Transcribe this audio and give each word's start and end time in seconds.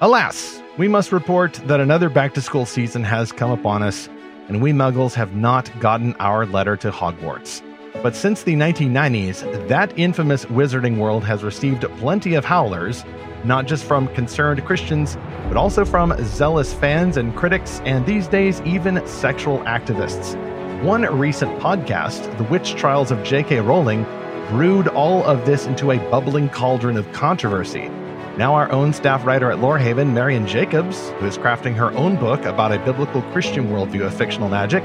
Alas, 0.00 0.60
we 0.76 0.88
must 0.88 1.12
report 1.12 1.52
that 1.66 1.78
another 1.78 2.08
back 2.08 2.34
to 2.34 2.42
school 2.42 2.66
season 2.66 3.04
has 3.04 3.30
come 3.30 3.52
upon 3.52 3.80
us, 3.80 4.08
and 4.48 4.60
we 4.60 4.72
muggles 4.72 5.14
have 5.14 5.36
not 5.36 5.70
gotten 5.78 6.14
our 6.14 6.46
letter 6.46 6.76
to 6.76 6.90
Hogwarts. 6.90 7.62
But 8.02 8.16
since 8.16 8.42
the 8.42 8.54
1990s, 8.56 9.68
that 9.68 9.96
infamous 9.96 10.46
wizarding 10.46 10.98
world 10.98 11.22
has 11.22 11.44
received 11.44 11.82
plenty 11.98 12.34
of 12.34 12.44
howlers, 12.44 13.04
not 13.44 13.66
just 13.66 13.84
from 13.84 14.08
concerned 14.08 14.64
Christians, 14.64 15.16
but 15.46 15.56
also 15.56 15.84
from 15.84 16.12
zealous 16.24 16.74
fans 16.74 17.16
and 17.16 17.36
critics, 17.36 17.80
and 17.84 18.04
these 18.04 18.26
days, 18.26 18.60
even 18.62 19.06
sexual 19.06 19.60
activists. 19.60 20.34
One 20.82 21.02
recent 21.02 21.56
podcast, 21.60 22.36
The 22.36 22.44
Witch 22.44 22.74
Trials 22.74 23.12
of 23.12 23.22
J.K. 23.22 23.60
Rowling, 23.60 24.02
brewed 24.50 24.88
all 24.88 25.22
of 25.22 25.46
this 25.46 25.66
into 25.66 25.92
a 25.92 25.98
bubbling 26.10 26.48
cauldron 26.48 26.96
of 26.96 27.10
controversy. 27.12 27.88
Now, 28.36 28.52
our 28.54 28.68
own 28.72 28.92
staff 28.92 29.24
writer 29.24 29.52
at 29.52 29.58
Lorehaven, 29.58 30.12
Marian 30.12 30.44
Jacobs, 30.44 31.10
who 31.20 31.26
is 31.26 31.38
crafting 31.38 31.72
her 31.76 31.92
own 31.92 32.16
book 32.16 32.44
about 32.46 32.72
a 32.72 32.80
biblical 32.80 33.22
Christian 33.30 33.68
worldview 33.68 34.04
of 34.04 34.12
fictional 34.12 34.48
magic, 34.48 34.82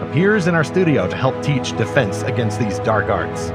appears 0.00 0.48
in 0.48 0.56
our 0.56 0.64
studio 0.64 1.06
to 1.06 1.14
help 1.14 1.40
teach 1.40 1.76
defense 1.76 2.22
against 2.22 2.58
these 2.58 2.80
dark 2.80 3.06
arts. 3.06 3.50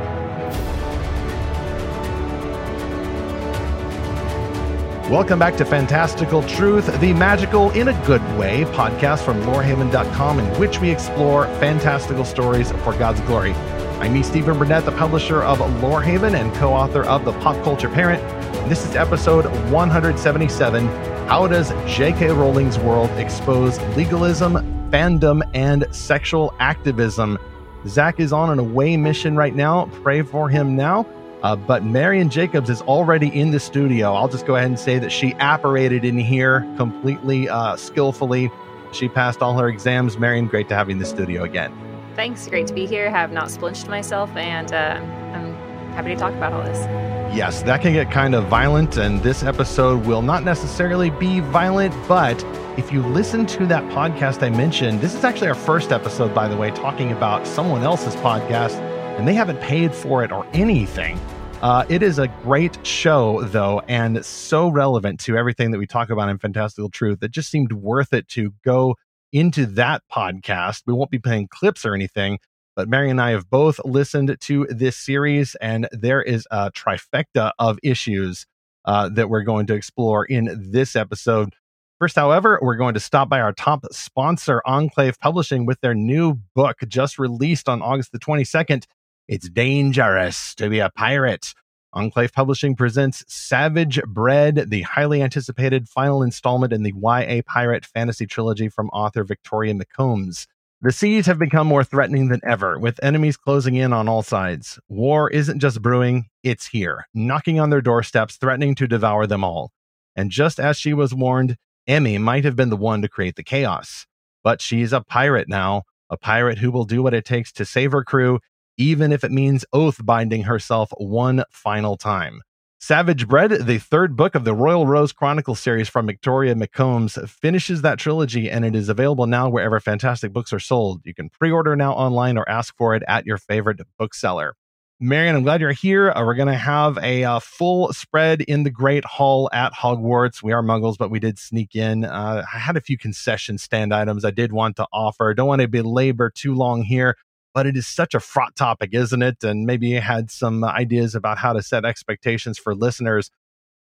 Welcome 5.11 5.39
back 5.39 5.57
to 5.57 5.65
Fantastical 5.65 6.41
Truth, 6.43 7.01
the 7.01 7.11
magical 7.11 7.69
in 7.71 7.89
a 7.89 8.05
good 8.05 8.21
way 8.39 8.63
podcast 8.67 9.25
from 9.25 9.41
lorehaven.com 9.41 10.39
in 10.39 10.45
which 10.57 10.79
we 10.79 10.89
explore 10.89 11.47
fantastical 11.57 12.23
stories 12.23 12.71
for 12.71 12.93
God's 12.93 13.19
glory. 13.21 13.51
I'm 13.99 14.13
me, 14.13 14.23
Stephen 14.23 14.57
Burnett, 14.57 14.85
the 14.85 14.93
publisher 14.93 15.43
of 15.43 15.57
Lorehaven 15.57 16.33
and 16.33 16.53
co 16.55 16.71
author 16.71 17.03
of 17.03 17.25
The 17.25 17.33
Pop 17.41 17.61
Culture 17.65 17.89
Parent. 17.89 18.42
This 18.67 18.85
is 18.87 18.95
episode 18.95 19.45
177 19.73 20.87
How 21.27 21.47
Does 21.47 21.71
J.K. 21.85 22.29
Rowling's 22.29 22.79
World 22.79 23.09
Expose 23.17 23.77
Legalism, 23.97 24.53
Fandom, 24.89 25.41
and 25.53 25.85
Sexual 25.91 26.53
Activism? 26.61 27.37
Zach 27.85 28.21
is 28.21 28.31
on 28.31 28.49
an 28.51 28.59
away 28.59 28.95
mission 28.95 29.35
right 29.35 29.53
now. 29.53 29.87
Pray 30.01 30.21
for 30.21 30.47
him 30.47 30.77
now. 30.77 31.05
Uh, 31.41 31.57
but 31.57 31.83
Marian 31.83 32.29
Jacobs 32.29 32.69
is 32.69 32.81
already 32.83 33.27
in 33.37 33.51
the 33.51 33.59
studio. 33.59 34.13
I'll 34.13 34.29
just 34.29 34.45
go 34.45 34.55
ahead 34.55 34.69
and 34.69 34.79
say 34.79 34.97
that 34.97 35.11
she 35.11 35.33
apparated 35.39 36.05
in 36.05 36.17
here 36.17 36.61
completely 36.77 37.49
uh, 37.49 37.75
skillfully. 37.75 38.49
She 38.93 39.09
passed 39.09 39.41
all 39.41 39.57
her 39.59 39.67
exams. 39.67 40.17
Marian, 40.17 40.47
great 40.47 40.69
to 40.69 40.75
have 40.75 40.87
you 40.87 40.93
in 40.93 40.99
the 40.99 41.05
studio 41.05 41.43
again. 41.43 41.77
Thanks. 42.15 42.47
Great 42.47 42.67
to 42.67 42.73
be 42.73 42.85
here. 42.85 43.09
Have 43.09 43.33
not 43.33 43.51
splinched 43.51 43.89
myself, 43.89 44.33
and 44.37 44.71
uh, 44.71 45.01
I'm 45.35 45.53
happy 45.91 46.13
to 46.13 46.15
talk 46.15 46.33
about 46.33 46.53
all 46.53 46.63
this. 46.63 47.12
Yes, 47.33 47.63
that 47.63 47.81
can 47.81 47.93
get 47.93 48.11
kind 48.11 48.35
of 48.35 48.45
violent, 48.45 48.97
and 48.97 49.19
this 49.23 49.41
episode 49.41 50.05
will 50.05 50.21
not 50.21 50.43
necessarily 50.43 51.09
be 51.09 51.39
violent, 51.39 51.91
but 52.07 52.39
if 52.77 52.91
you 52.91 53.01
listen 53.01 53.47
to 53.47 53.65
that 53.65 53.81
podcast 53.91 54.43
I 54.43 54.51
mentioned, 54.51 55.01
this 55.01 55.15
is 55.15 55.23
actually 55.23 55.47
our 55.47 55.55
first 55.55 55.91
episode, 55.91 56.35
by 56.35 56.47
the 56.47 56.55
way, 56.55 56.69
talking 56.69 57.11
about 57.11 57.47
someone 57.47 57.81
else's 57.81 58.15
podcast, 58.17 58.73
and 59.17 59.27
they 59.27 59.33
haven't 59.33 59.59
paid 59.61 59.95
for 59.95 60.23
it 60.23 60.31
or 60.31 60.45
anything. 60.53 61.19
Uh, 61.63 61.83
it 61.89 62.03
is 62.03 62.19
a 62.19 62.27
great 62.43 62.85
show, 62.85 63.41
though, 63.45 63.81
and 63.87 64.23
so 64.23 64.67
relevant 64.67 65.19
to 65.21 65.35
everything 65.35 65.71
that 65.71 65.79
we 65.79 65.87
talk 65.87 66.11
about 66.11 66.29
in 66.29 66.37
Fantastical 66.37 66.91
Truth. 66.91 67.23
It 67.23 67.31
just 67.31 67.49
seemed 67.49 67.73
worth 67.73 68.13
it 68.13 68.27
to 68.29 68.53
go 68.63 68.93
into 69.31 69.65
that 69.65 70.03
podcast. 70.11 70.83
We 70.85 70.93
won't 70.93 71.09
be 71.09 71.17
playing 71.17 71.47
clips 71.49 71.83
or 71.83 71.95
anything, 71.95 72.37
but 72.75 72.89
Mary 72.89 73.09
and 73.09 73.21
I 73.21 73.31
have 73.31 73.49
both 73.49 73.79
listened 73.85 74.35
to 74.39 74.67
this 74.69 74.97
series, 74.97 75.55
and 75.55 75.87
there 75.91 76.21
is 76.21 76.47
a 76.51 76.71
trifecta 76.71 77.51
of 77.59 77.79
issues 77.83 78.45
uh, 78.85 79.09
that 79.09 79.29
we're 79.29 79.43
going 79.43 79.67
to 79.67 79.73
explore 79.73 80.25
in 80.25 80.71
this 80.71 80.95
episode. 80.95 81.53
First, 81.99 82.15
however, 82.15 82.59
we're 82.61 82.75
going 82.75 82.95
to 82.95 82.99
stop 82.99 83.29
by 83.29 83.39
our 83.39 83.53
top 83.53 83.85
sponsor, 83.91 84.61
Enclave 84.65 85.19
Publishing, 85.19 85.65
with 85.65 85.79
their 85.81 85.93
new 85.93 86.35
book 86.55 86.77
just 86.87 87.17
released 87.17 87.69
on 87.69 87.81
August 87.81 88.11
the 88.11 88.19
22nd. 88.19 88.85
It's 89.27 89.47
dangerous 89.47 90.53
to 90.55 90.69
be 90.69 90.79
a 90.79 90.89
pirate. 90.89 91.53
Enclave 91.93 92.33
Publishing 92.33 92.75
presents 92.75 93.23
Savage 93.27 94.01
Bred, 94.03 94.69
the 94.69 94.81
highly 94.81 95.21
anticipated 95.21 95.87
final 95.87 96.23
installment 96.23 96.73
in 96.73 96.81
the 96.81 96.93
YA 96.93 97.41
pirate 97.45 97.85
fantasy 97.85 98.25
trilogy 98.25 98.67
from 98.67 98.89
author 98.89 99.23
Victoria 99.23 99.75
McCombs. 99.75 100.47
The 100.83 100.91
seas 100.91 101.27
have 101.27 101.39
become 101.39 101.65
more 101.65 101.85
threatening 101.85 102.27
than 102.27 102.41
ever, 102.43 102.77
with 102.77 103.01
enemies 103.01 103.37
closing 103.37 103.75
in 103.75 103.93
on 103.93 104.09
all 104.09 104.21
sides. 104.21 104.81
War 104.89 105.29
isn't 105.29 105.59
just 105.59 105.81
brewing, 105.81 106.25
it's 106.43 106.67
here, 106.67 107.07
knocking 107.13 107.57
on 107.57 107.69
their 107.69 107.81
doorsteps, 107.81 108.35
threatening 108.35 108.75
to 108.75 108.85
devour 108.85 109.25
them 109.25 109.45
all. 109.45 109.71
And 110.13 110.29
just 110.29 110.59
as 110.59 110.77
she 110.77 110.93
was 110.93 111.13
warned, 111.13 111.55
Emmy 111.87 112.17
might 112.17 112.43
have 112.43 112.57
been 112.57 112.69
the 112.69 112.75
one 112.75 113.01
to 113.01 113.07
create 113.07 113.37
the 113.37 113.43
chaos. 113.43 114.05
But 114.43 114.61
she's 114.61 114.91
a 114.91 114.99
pirate 114.99 115.47
now, 115.47 115.83
a 116.09 116.17
pirate 116.17 116.57
who 116.57 116.69
will 116.69 116.83
do 116.83 117.01
what 117.01 117.13
it 117.13 117.23
takes 117.23 117.53
to 117.53 117.63
save 117.63 117.93
her 117.93 118.03
crew 118.03 118.41
even 118.77 119.13
if 119.13 119.23
it 119.23 119.31
means 119.31 119.63
oath 119.71 120.03
binding 120.03 120.43
herself 120.43 120.91
one 120.97 121.43
final 121.49 121.95
time. 121.95 122.41
Savage 122.85 123.29
Bred, 123.29 123.65
the 123.65 123.77
third 123.77 124.17
book 124.17 124.35
of 124.35 124.43
the 124.43 124.53
Royal 124.53 124.85
Rose 124.85 125.13
Chronicle 125.13 125.55
series 125.55 125.87
from 125.87 126.05
Victoria 126.05 126.53
McCombs, 126.53 127.29
finishes 127.29 127.81
that 127.81 127.97
trilogy 127.97 128.51
and 128.51 128.65
it 128.65 128.75
is 128.75 128.89
available 128.89 129.25
now 129.25 129.47
wherever 129.47 129.79
fantastic 129.79 130.33
books 130.33 130.51
are 130.51 130.59
sold. 130.59 130.99
You 131.05 131.13
can 131.13 131.29
pre 131.29 131.49
order 131.49 131.77
now 131.77 131.93
online 131.93 132.37
or 132.37 132.47
ask 132.49 132.75
for 132.75 132.93
it 132.93 133.01
at 133.07 133.25
your 133.25 133.37
favorite 133.37 133.79
bookseller. 133.97 134.57
Marian, 134.99 135.37
I'm 135.37 135.43
glad 135.43 135.61
you're 135.61 135.71
here. 135.71 136.11
Uh, 136.11 136.25
we're 136.25 136.35
going 136.35 136.49
to 136.49 136.55
have 136.55 136.97
a 136.97 137.23
uh, 137.23 137.39
full 137.39 137.93
spread 137.93 138.41
in 138.41 138.63
the 138.63 138.69
Great 138.69 139.05
Hall 139.05 139.49
at 139.53 139.71
Hogwarts. 139.71 140.43
We 140.43 140.51
are 140.51 140.61
muggles, 140.61 140.97
but 140.97 141.09
we 141.09 141.21
did 141.21 141.39
sneak 141.39 141.75
in. 141.75 142.03
Uh, 142.03 142.43
I 142.53 142.57
had 142.59 142.75
a 142.75 142.81
few 142.81 142.97
concession 142.97 143.57
stand 143.57 143.93
items 143.93 144.25
I 144.25 144.31
did 144.31 144.51
want 144.51 144.75
to 144.75 144.87
offer. 144.91 145.33
Don't 145.33 145.47
want 145.47 145.61
to 145.61 145.69
belabor 145.69 146.29
too 146.29 146.53
long 146.53 146.81
here 146.81 147.15
but 147.53 147.65
it 147.65 147.77
is 147.77 147.87
such 147.87 148.13
a 148.13 148.19
fraught 148.19 148.55
topic, 148.55 148.91
isn't 148.93 149.21
it? 149.21 149.43
And 149.43 149.65
maybe 149.65 149.87
you 149.87 150.01
had 150.01 150.31
some 150.31 150.63
ideas 150.63 151.15
about 151.15 151.37
how 151.37 151.53
to 151.53 151.61
set 151.61 151.85
expectations 151.85 152.57
for 152.57 152.73
listeners. 152.75 153.29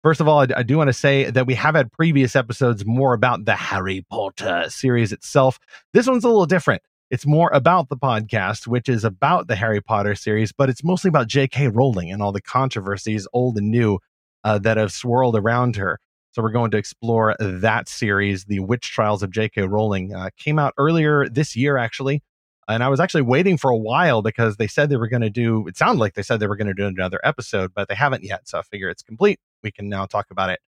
First 0.03 0.21
of 0.21 0.29
all, 0.29 0.47
I, 0.55 0.63
do 0.63 0.79
want 0.79 0.89
to 0.89 0.95
say 0.95 1.31
that 1.31 1.47
we 1.47 1.55
have 1.55 1.75
had 1.75 1.93
previous 1.93 2.37
episodes 2.37 2.87
more 2.87 3.15
about 3.15 3.45
the 3.45 3.57
Harry 3.57 4.07
Potter 4.09 4.65
series 4.69 5.13
itself. 5.13 5.59
This 5.93 6.07
one's 6.07 6.25
a 6.25 6.29
little 6.29 6.47
different. 6.47 6.83
It's 7.11 7.27
more 7.27 7.51
about 7.53 7.89
the 7.89 7.97
podcast, 7.97 8.67
which 8.67 8.89
is 8.89 9.03
about 9.03 9.49
the 9.49 9.57
Harry 9.57 9.81
Potter 9.81 10.15
series, 10.15 10.53
but 10.53 10.69
it's 10.69 10.85
mostly 10.85 11.09
about 11.09 11.27
J.K. 11.27 11.69
Rowling 11.69 12.13
and 12.13 12.23
all 12.23 12.33
the 12.33 12.41
controversies, 12.41 13.27
old 13.33 13.57
and 13.59 13.71
new, 13.71 13.99
uh, 14.45 14.59
that 14.59 14.77
have 14.77 14.93
swirled 14.93 15.35
around 15.35 15.77
her. 15.77 15.99
So 16.33 16.43
we're 16.43 16.53
going 16.53 16.71
to 16.73 16.77
explore 16.77 17.35
that 17.41 17.89
series, 17.89 18.45
The 18.45 18.61
Witch 18.61 18.91
Trials 18.91 19.23
of 19.23 19.31
J.K. 19.31 19.63
Rowling. 19.63 20.15
Uh, 20.15 20.29
came 20.39 20.59
out 20.59 20.75
earlier 20.79 21.29
this 21.29 21.57
year, 21.57 21.79
actually. 21.79 22.23
And 22.69 22.85
I 22.85 22.89
was 22.89 23.01
actually 23.01 23.23
waiting 23.23 23.57
for 23.57 23.71
a 23.71 23.77
while 23.77 24.21
because 24.21 24.57
they 24.57 24.67
said 24.67 24.91
they 24.91 24.97
were 24.97 25.09
going 25.09 25.23
to 25.23 25.31
do, 25.31 25.67
it 25.67 25.77
sounded 25.77 26.01
like 26.01 26.15
they 26.15 26.23
said 26.23 26.39
they 26.39 26.47
were 26.47 26.57
going 26.57 26.69
to 26.69 26.75
do 26.75 26.87
another 26.87 27.19
episode, 27.25 27.73
but 27.75 27.89
they 27.89 27.95
haven't 27.95 28.25
yet. 28.25 28.47
So 28.47 28.59
I 28.59 28.63
figure 28.63 28.91
it's 28.91 29.03
complete. 29.03 29.41
We 29.63 29.71
can 29.71 29.89
now 29.89 30.05
talk 30.05 30.27
about 30.31 30.51
it. 30.51 30.61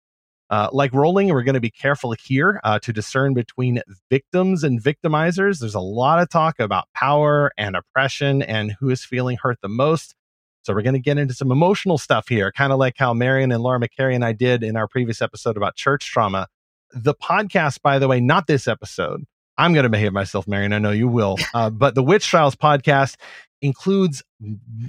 Uh, 0.51 0.69
like 0.73 0.95
Rowling, 0.95 1.29
we're 1.29 1.43
going 1.43 1.55
to 1.55 1.61
be 1.61 1.71
careful 1.71 2.15
here 2.25 2.61
uh, 2.65 2.79
to 2.79 2.93
discern 2.93 3.35
between 3.35 3.83
victims 4.09 4.65
and 4.65 4.83
victimizers. 4.83 5.59
There's 5.59 5.75
a 5.75 5.81
lot 5.81 6.21
of 6.23 6.31
talk 6.31 6.59
about 6.59 6.87
power 6.95 7.53
and 7.59 7.77
oppression 7.77 8.41
and 8.43 8.75
who 8.81 8.89
is 8.89 9.05
feeling 9.05 9.37
hurt 9.43 9.59
the 9.61 9.69
most. 9.69 10.15
So 10.63 10.73
we're 10.73 10.83
going 10.83 10.95
to 10.95 11.01
get 11.01 11.19
into 11.19 11.35
some 11.35 11.53
emotional 11.53 11.99
stuff 11.99 12.29
here, 12.29 12.51
kind 12.53 12.73
of 12.73 12.79
like 12.79 12.95
how 12.97 13.13
Marian 13.13 13.53
and 13.53 13.63
Laura 13.63 13.81
McCarry 13.81 14.15
and 14.15 14.25
I 14.25 14.33
did 14.33 14.63
in 14.63 14.77
our 14.77 14.89
previous 14.89 15.21
episode 15.21 15.57
about 15.57 15.77
church 15.77 16.11
trauma. 16.11 16.47
The 16.93 17.15
podcast, 17.15 17.83
by 17.83 17.99
the 17.99 18.09
way, 18.09 18.21
not 18.21 18.47
this 18.47 18.67
episode, 18.67 19.25
I'm 19.59 19.73
going 19.73 19.83
to 19.83 19.91
behave 19.91 20.13
myself, 20.13 20.47
Marian. 20.47 20.73
I 20.73 20.79
know 20.79 20.93
you 20.93 21.09
will. 21.09 21.37
Uh, 21.55 21.71
but 21.71 21.95
the 21.95 22.03
Witch 22.03 22.27
Trials 22.27 22.55
podcast 22.55 23.17
includes 23.63 24.23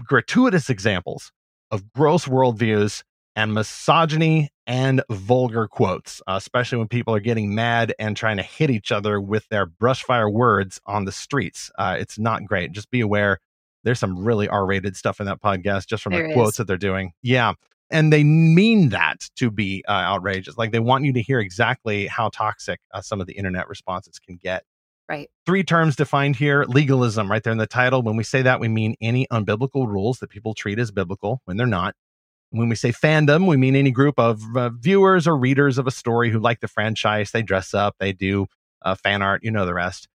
gratuitous 0.04 0.70
examples 0.70 1.32
of 1.72 1.92
gross 1.94 2.26
worldviews 2.26 3.04
and 3.36 3.54
misogyny 3.54 4.50
and 4.68 5.02
vulgar 5.10 5.68
quotes, 5.68 6.22
uh, 6.28 6.34
especially 6.34 6.78
when 6.78 6.88
people 6.88 7.16
are 7.16 7.22
getting 7.22 7.56
mad 7.56 7.94
and 7.98 8.16
trying 8.16 8.38
to 8.38 8.44
hit 8.44 8.70
each 8.70 8.92
other 8.92 9.20
with 9.20 9.48
their 9.50 9.66
brushfire 9.66 10.32
words 10.32 10.80
on 10.86 11.06
the 11.06 11.12
streets. 11.12 11.72
Uh, 11.80 11.96
it's 11.98 12.20
not 12.20 12.46
great. 12.46 12.72
Just 12.72 12.92
be 12.92 13.00
aware. 13.02 13.40
There's 13.84 14.00
some 14.00 14.24
really 14.24 14.48
R-rated 14.48 14.96
stuff 14.96 15.20
in 15.20 15.26
that 15.26 15.42
podcast 15.42 15.88
just 15.88 16.04
from 16.04 16.14
there 16.14 16.28
the 16.28 16.34
quotes 16.34 16.58
that 16.58 16.68
they're 16.68 16.78
doing. 16.78 17.14
Yeah 17.24 17.54
and 17.92 18.14
they 18.14 18.24
mean 18.24 18.90
that 18.90 19.30
to 19.38 19.50
be 19.50 19.84
uh, 19.88 19.92
outrageous. 19.92 20.58
Like 20.58 20.72
they 20.72 20.80
want 20.80 21.06
you 21.06 21.14
to 21.14 21.22
hear 21.22 21.40
exactly 21.40 22.08
how 22.08 22.30
toxic 22.30 22.80
uh, 22.94 23.02
some 23.02 23.22
of 23.22 23.28
the 23.28 23.34
internet 23.34 23.68
responses 23.68 24.20
can 24.20 24.38
get. 24.38 24.64
Right. 25.08 25.30
Three 25.46 25.64
terms 25.64 25.96
defined 25.96 26.36
here 26.36 26.66
legalism, 26.66 27.32
right 27.32 27.44
there 27.44 27.52
in 27.52 27.58
the 27.58 27.66
title. 27.66 28.04
When 28.04 28.16
we 28.16 28.24
say 28.24 28.44
that, 28.44 28.60
we 28.60 28.68
mean 28.68 28.96
any 29.02 29.26
unbiblical 29.32 29.88
rules 29.88 30.20
that 30.20 30.30
people 30.30 30.54
treat 30.54 30.78
as 30.78 30.92
biblical 30.92 31.42
when 31.46 31.58
they're 31.58 31.66
not. 31.66 31.96
When 32.52 32.70
we 32.70 32.76
say 32.76 32.92
fandom, 32.92 33.48
we 33.48 33.58
mean 33.58 33.76
any 33.76 33.92
group 33.92 34.20
of 34.20 34.42
uh, 34.56 34.70
viewers 34.70 35.28
or 35.28 35.36
readers 35.36 35.78
of 35.78 35.88
a 35.88 35.92
story 35.92 36.30
who 36.30 36.40
like 36.40 36.60
the 36.60 36.68
franchise. 36.68 37.32
They 37.32 37.42
dress 37.42 37.74
up, 37.74 37.96
they 38.00 38.14
do 38.14 38.48
uh, 38.84 38.96
fan 38.96 39.22
art, 39.22 39.44
you 39.44 39.52
know 39.52 39.66
the 39.66 39.74
rest. 39.74 40.08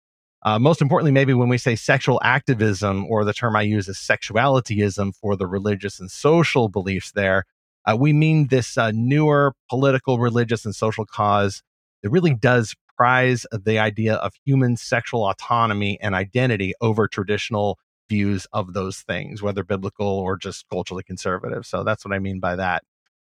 Uh, 0.42 0.58
most 0.58 0.82
importantly, 0.82 1.12
maybe 1.12 1.34
when 1.34 1.48
we 1.48 1.56
say 1.56 1.76
sexual 1.76 2.20
activism, 2.22 3.06
or 3.08 3.24
the 3.24 3.32
term 3.32 3.54
I 3.54 3.62
use 3.62 3.88
is 3.88 3.96
sexualityism 3.96 5.14
for 5.14 5.36
the 5.36 5.46
religious 5.46 6.00
and 6.00 6.10
social 6.10 6.68
beliefs 6.68 7.12
there, 7.12 7.44
Uh, 7.84 7.96
we 7.98 8.12
mean 8.12 8.48
this 8.48 8.78
uh, 8.78 8.92
newer 8.94 9.54
political, 9.68 10.18
religious, 10.18 10.64
and 10.64 10.74
social 10.74 11.04
cause 11.04 11.62
that 12.02 12.10
really 12.10 12.34
does 12.34 12.74
prize 12.96 13.46
the 13.52 13.78
idea 13.78 14.14
of 14.14 14.32
human 14.44 14.76
sexual 14.76 15.28
autonomy 15.28 15.98
and 16.00 16.14
identity 16.14 16.74
over 16.80 17.08
traditional 17.08 17.78
views 18.08 18.46
of 18.52 18.74
those 18.74 18.98
things, 18.98 19.42
whether 19.42 19.64
biblical 19.64 20.06
or 20.06 20.36
just 20.36 20.66
culturally 20.68 21.02
conservative. 21.02 21.64
So 21.64 21.82
that's 21.82 22.04
what 22.04 22.14
I 22.14 22.18
mean 22.18 22.40
by 22.40 22.56
that. 22.56 22.84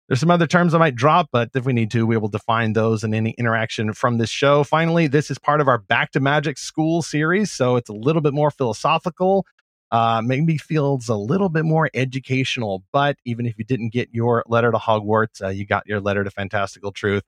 There's 0.09 0.21
some 0.21 0.31
other 0.31 0.47
terms 0.47 0.75
I 0.75 0.79
might 0.79 0.97
drop, 0.97 1.29
but 1.33 1.51
if 1.55 1.65
we 1.65 1.73
need 1.73 1.91
to, 1.93 2.07
we 2.07 2.17
will 2.17 2.29
define 2.29 2.73
those 2.73 3.05
in 3.05 3.15
any 3.15 3.31
interaction 3.39 3.93
from 3.93 4.19
this 4.19 4.31
show. 4.31 4.65
Finally, 4.65 5.07
this 5.07 5.31
is 5.31 5.39
part 5.39 5.61
of 5.61 5.69
our 5.69 5.79
Back 5.79 6.11
to 6.13 6.21
Magic 6.21 6.59
School 6.59 7.03
series, 7.03 7.53
so 7.53 7.77
it's 7.77 7.89
a 7.89 7.95
little 7.95 8.21
bit 8.21 8.35
more 8.35 8.51
philosophical. 8.51 9.47
Uh, 9.93 10.23
maybe 10.25 10.57
feels 10.57 11.09
a 11.09 11.15
little 11.15 11.49
bit 11.49 11.65
more 11.65 11.91
educational, 11.95 12.83
but 12.93 13.17
even 13.25 13.47
if 13.47 13.59
you 13.59 13.65
didn't 13.65 13.91
get 13.91 14.09
your 14.11 14.43
letter 14.49 14.73
to 14.73 14.79
Hogwarts, 14.79 15.41
uh, 15.43 15.49
you 15.49 15.67
got 15.67 15.87
your 15.87 16.01
letter 16.01 16.25
to 16.25 16.31
Fantastical 16.31 16.91
Truth. 16.91 17.23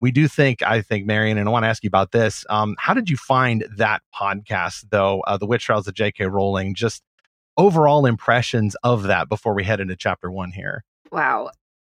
We 0.00 0.10
do 0.10 0.26
think, 0.26 0.62
I 0.62 0.82
think, 0.82 1.06
Marian, 1.06 1.38
and 1.38 1.48
I 1.48 1.52
want 1.52 1.64
to 1.64 1.68
ask 1.68 1.84
you 1.84 1.88
about 1.88 2.12
this. 2.12 2.44
Um, 2.48 2.74
how 2.78 2.94
did 2.94 3.08
you 3.10 3.16
find 3.16 3.66
that 3.76 4.02
podcast, 4.14 4.86
though? 4.90 5.20
Uh, 5.20 5.36
the 5.36 5.46
Witch 5.46 5.64
Trials 5.64 5.86
of 5.86 5.94
J.K. 5.94 6.26
Rowling, 6.26 6.74
just 6.74 7.02
overall 7.56 8.06
impressions 8.06 8.76
of 8.82 9.04
that 9.04 9.28
before 9.28 9.54
we 9.54 9.62
head 9.62 9.80
into 9.80 9.94
chapter 9.94 10.30
one 10.30 10.52
here. 10.52 10.84
Wow 11.12 11.50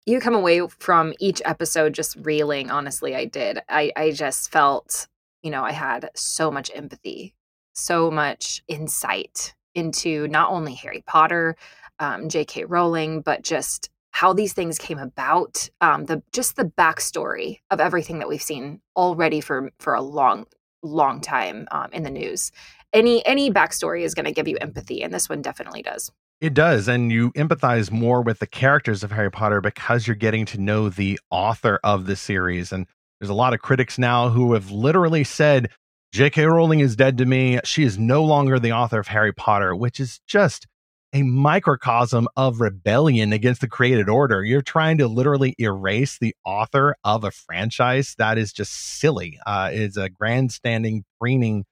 you 0.09 0.19
come 0.19 0.33
away 0.33 0.65
from 0.79 1.13
each 1.19 1.39
episode 1.45 1.93
just 1.93 2.15
reeling 2.21 2.71
honestly 2.71 3.15
i 3.15 3.25
did 3.25 3.59
i 3.69 3.91
i 3.95 4.11
just 4.11 4.51
felt 4.51 5.07
you 5.43 5.51
know 5.51 5.63
i 5.63 5.71
had 5.71 6.09
so 6.15 6.49
much 6.49 6.71
empathy 6.73 7.35
so 7.73 8.09
much 8.09 8.63
insight 8.67 9.53
into 9.75 10.27
not 10.27 10.51
only 10.51 10.73
harry 10.73 11.03
potter 11.05 11.55
um, 11.99 12.29
j.k 12.29 12.65
rowling 12.65 13.21
but 13.21 13.41
just 13.41 13.89
how 14.11 14.33
these 14.33 14.53
things 14.53 14.77
came 14.77 14.97
about 14.97 15.69
um, 15.81 16.05
the 16.05 16.21
just 16.31 16.55
the 16.55 16.65
backstory 16.65 17.59
of 17.69 17.79
everything 17.79 18.19
that 18.19 18.27
we've 18.27 18.41
seen 18.41 18.81
already 18.95 19.41
for 19.41 19.71
for 19.79 19.93
a 19.93 20.01
long 20.01 20.45
long 20.81 21.21
time 21.21 21.67
um, 21.71 21.89
in 21.91 22.03
the 22.03 22.09
news 22.09 22.51
any 22.93 23.25
any 23.25 23.51
backstory 23.51 24.01
is 24.01 24.13
going 24.13 24.25
to 24.25 24.31
give 24.31 24.47
you 24.47 24.57
empathy 24.61 25.03
and 25.03 25.13
this 25.13 25.29
one 25.29 25.41
definitely 25.41 25.81
does 25.81 26.11
it 26.41 26.53
does. 26.53 26.87
And 26.87 27.11
you 27.11 27.31
empathize 27.33 27.91
more 27.91 28.21
with 28.21 28.39
the 28.39 28.47
characters 28.47 29.03
of 29.03 29.11
Harry 29.11 29.31
Potter 29.31 29.59
because 29.59 30.07
you're 30.07 30.15
getting 30.15 30.45
to 30.47 30.57
know 30.57 30.89
the 30.89 31.19
author 31.29 31.79
of 31.83 32.05
the 32.05 32.15
series. 32.15 32.71
And 32.71 32.87
there's 33.19 33.29
a 33.29 33.33
lot 33.33 33.53
of 33.53 33.61
critics 33.61 33.99
now 33.99 34.29
who 34.29 34.53
have 34.53 34.71
literally 34.71 35.25
said, 35.25 35.69
J.K. 36.11 36.45
Rowling 36.45 36.79
is 36.79 36.95
dead 36.95 37.19
to 37.19 37.25
me. 37.25 37.59
She 37.63 37.83
is 37.83 37.99
no 37.99 38.23
longer 38.23 38.59
the 38.59 38.71
author 38.71 38.99
of 38.99 39.07
Harry 39.07 39.31
Potter, 39.31 39.75
which 39.75 39.99
is 39.99 40.19
just 40.25 40.65
a 41.13 41.21
microcosm 41.21 42.27
of 42.35 42.61
rebellion 42.61 43.31
against 43.31 43.61
the 43.61 43.67
created 43.67 44.09
order. 44.09 44.43
You're 44.43 44.63
trying 44.63 44.97
to 44.99 45.07
literally 45.07 45.55
erase 45.59 46.17
the 46.17 46.35
author 46.43 46.95
of 47.03 47.23
a 47.23 47.31
franchise. 47.31 48.15
That 48.17 48.39
is 48.39 48.51
just 48.51 48.99
silly. 48.99 49.39
Uh, 49.45 49.69
it's 49.71 49.97
a 49.97 50.09
grandstanding, 50.09 51.05
preening 51.19 51.65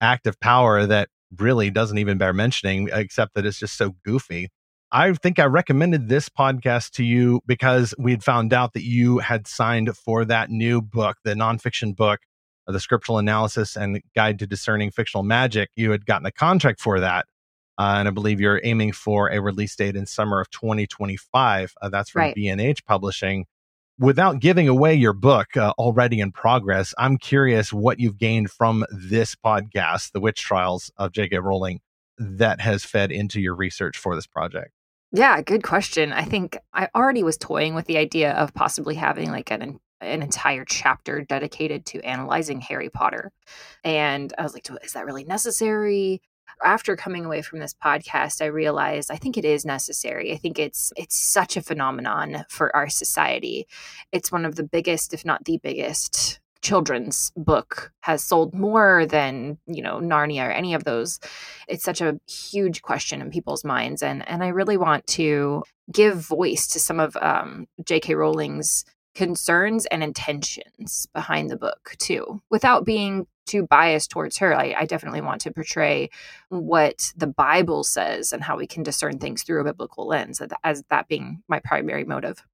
act 0.00 0.26
of 0.26 0.40
power 0.40 0.86
that 0.86 1.10
really 1.38 1.68
doesn't 1.68 1.98
even 1.98 2.16
bear 2.16 2.32
mentioning, 2.32 2.88
except 2.92 3.34
that 3.34 3.44
it's 3.44 3.58
just 3.58 3.76
so 3.76 3.94
goofy. 4.04 4.48
I 4.90 5.12
think 5.12 5.38
I 5.38 5.44
recommended 5.44 6.08
this 6.08 6.30
podcast 6.30 6.92
to 6.92 7.04
you 7.04 7.40
because 7.44 7.94
we'd 7.98 8.24
found 8.24 8.54
out 8.54 8.72
that 8.72 8.84
you 8.84 9.18
had 9.18 9.46
signed 9.46 9.94
for 9.96 10.24
that 10.24 10.48
new 10.48 10.80
book, 10.80 11.18
the 11.24 11.34
nonfiction 11.34 11.94
book, 11.94 12.20
the 12.66 12.80
scriptural 12.80 13.18
analysis 13.18 13.76
and 13.76 14.00
guide 14.14 14.38
to 14.40 14.46
discerning 14.46 14.90
fictional 14.90 15.22
magic. 15.22 15.70
You 15.76 15.90
had 15.90 16.06
gotten 16.06 16.26
a 16.26 16.32
contract 16.32 16.80
for 16.80 17.00
that. 17.00 17.26
Uh, 17.78 17.96
and 17.98 18.08
I 18.08 18.10
believe 18.10 18.40
you're 18.40 18.60
aiming 18.64 18.92
for 18.92 19.28
a 19.28 19.40
release 19.40 19.76
date 19.76 19.96
in 19.96 20.06
summer 20.06 20.40
of 20.40 20.50
2025. 20.50 21.74
Uh, 21.80 21.88
that's 21.90 22.10
from 22.10 22.20
right. 22.20 22.34
B&H 22.34 22.84
Publishing 22.86 23.46
without 23.98 24.40
giving 24.40 24.68
away 24.68 24.94
your 24.94 25.12
book 25.12 25.56
uh, 25.56 25.72
already 25.78 26.20
in 26.20 26.32
progress, 26.32 26.94
I'm 26.98 27.16
curious 27.16 27.72
what 27.72 27.98
you've 27.98 28.18
gained 28.18 28.50
from 28.50 28.84
this 28.90 29.34
podcast, 29.34 30.12
The 30.12 30.20
Witch 30.20 30.42
Trials 30.42 30.90
of 30.96 31.12
J.K. 31.12 31.38
Rowling, 31.38 31.80
that 32.18 32.60
has 32.60 32.84
fed 32.84 33.10
into 33.10 33.40
your 33.40 33.54
research 33.54 33.96
for 33.96 34.14
this 34.14 34.26
project. 34.26 34.72
Yeah, 35.12 35.40
good 35.40 35.62
question. 35.62 36.12
I 36.12 36.24
think 36.24 36.58
I 36.74 36.88
already 36.94 37.22
was 37.22 37.36
toying 37.36 37.74
with 37.74 37.86
the 37.86 37.96
idea 37.96 38.32
of 38.32 38.52
possibly 38.54 38.96
having 38.96 39.30
like 39.30 39.50
an 39.50 39.78
an 40.00 40.22
entire 40.22 40.64
chapter 40.64 41.22
dedicated 41.22 41.86
to 41.86 42.00
analyzing 42.00 42.60
Harry 42.60 42.90
Potter. 42.90 43.32
And 43.84 44.32
I 44.38 44.42
was 44.42 44.54
like, 44.54 44.68
is 44.82 44.92
that 44.92 45.06
really 45.06 45.24
necessary? 45.24 46.20
after 46.64 46.96
coming 46.96 47.24
away 47.24 47.42
from 47.42 47.58
this 47.58 47.74
podcast 47.74 48.40
i 48.40 48.46
realized 48.46 49.10
i 49.10 49.16
think 49.16 49.36
it 49.36 49.44
is 49.44 49.64
necessary 49.64 50.32
i 50.32 50.36
think 50.36 50.58
it's 50.58 50.92
it's 50.96 51.16
such 51.16 51.56
a 51.56 51.62
phenomenon 51.62 52.44
for 52.48 52.74
our 52.74 52.88
society 52.88 53.66
it's 54.12 54.32
one 54.32 54.44
of 54.44 54.56
the 54.56 54.62
biggest 54.62 55.12
if 55.12 55.24
not 55.24 55.44
the 55.44 55.60
biggest 55.62 56.40
children's 56.62 57.30
book 57.36 57.92
has 58.00 58.24
sold 58.24 58.54
more 58.54 59.06
than 59.06 59.58
you 59.66 59.82
know 59.82 59.98
narnia 59.98 60.48
or 60.48 60.50
any 60.50 60.74
of 60.74 60.84
those 60.84 61.20
it's 61.68 61.84
such 61.84 62.00
a 62.00 62.18
huge 62.26 62.82
question 62.82 63.20
in 63.20 63.30
people's 63.30 63.64
minds 63.64 64.02
and 64.02 64.26
and 64.28 64.42
i 64.42 64.48
really 64.48 64.76
want 64.76 65.06
to 65.06 65.62
give 65.92 66.16
voice 66.16 66.66
to 66.66 66.80
some 66.80 66.98
of 66.98 67.16
um, 67.20 67.66
jk 67.82 68.16
rowling's 68.16 68.84
concerns 69.16 69.86
and 69.86 70.04
intentions 70.04 71.08
behind 71.14 71.50
the 71.50 71.56
book 71.56 71.96
too 71.98 72.40
without 72.50 72.84
being 72.84 73.26
too 73.46 73.66
biased 73.66 74.10
towards 74.10 74.36
her. 74.38 74.54
I, 74.54 74.74
I, 74.78 74.84
definitely 74.84 75.22
want 75.22 75.40
to 75.42 75.52
portray 75.52 76.10
what 76.50 77.12
the 77.16 77.26
Bible 77.26 77.82
says 77.82 78.32
and 78.32 78.42
how 78.42 78.56
we 78.56 78.66
can 78.66 78.82
discern 78.82 79.18
things 79.18 79.42
through 79.42 79.60
a 79.60 79.64
biblical 79.64 80.06
lens, 80.06 80.42
as 80.64 80.82
that 80.90 81.08
being 81.08 81.42
my 81.48 81.60
primary 81.60 82.04
motive. 82.04 82.44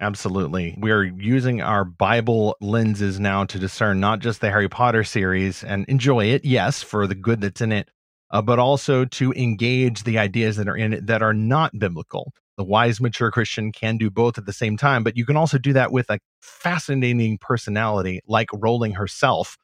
Absolutely. 0.00 0.74
We're 0.78 1.04
using 1.04 1.60
our 1.60 1.84
Bible 1.84 2.56
lenses 2.60 3.20
now 3.20 3.44
to 3.44 3.58
discern 3.58 4.00
not 4.00 4.20
just 4.20 4.40
the 4.40 4.50
Harry 4.50 4.68
Potter 4.68 5.04
series 5.04 5.62
and 5.62 5.84
enjoy 5.86 6.26
it, 6.26 6.44
yes, 6.44 6.82
for 6.82 7.06
the 7.06 7.14
good 7.14 7.40
that's 7.40 7.60
in 7.60 7.72
it, 7.72 7.90
uh, 8.30 8.42
but 8.42 8.58
also 8.58 9.04
to 9.04 9.32
engage 9.32 10.04
the 10.04 10.18
ideas 10.18 10.56
that 10.56 10.68
are 10.68 10.76
in 10.76 10.94
it 10.94 11.06
that 11.06 11.22
are 11.22 11.34
not 11.34 11.78
biblical. 11.78 12.32
The 12.58 12.64
wise, 12.64 13.00
mature 13.00 13.30
Christian 13.30 13.72
can 13.72 13.96
do 13.96 14.10
both 14.10 14.36
at 14.36 14.44
the 14.44 14.52
same 14.52 14.76
time, 14.76 15.04
but 15.04 15.16
you 15.16 15.24
can 15.24 15.36
also 15.36 15.56
do 15.58 15.72
that 15.72 15.92
with 15.92 16.10
a 16.10 16.18
fascinating 16.42 17.38
personality 17.38 18.20
like 18.26 18.50
Rowling 18.52 18.92
herself, 18.92 19.56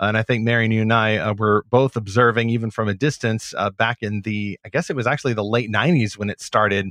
and 0.00 0.16
I 0.16 0.22
think 0.22 0.44
Marian, 0.44 0.70
you 0.70 0.82
and 0.82 0.92
I 0.92 1.16
uh, 1.16 1.34
were 1.34 1.64
both 1.70 1.96
observing, 1.96 2.50
even 2.50 2.70
from 2.70 2.88
a 2.88 2.94
distance, 2.94 3.52
uh, 3.56 3.70
back 3.70 3.98
in 4.00 4.22
the, 4.22 4.58
I 4.64 4.68
guess 4.68 4.90
it 4.90 4.96
was 4.96 5.06
actually 5.06 5.34
the 5.34 5.44
late 5.44 5.70
90s 5.70 6.16
when 6.16 6.30
it 6.30 6.40
started. 6.40 6.90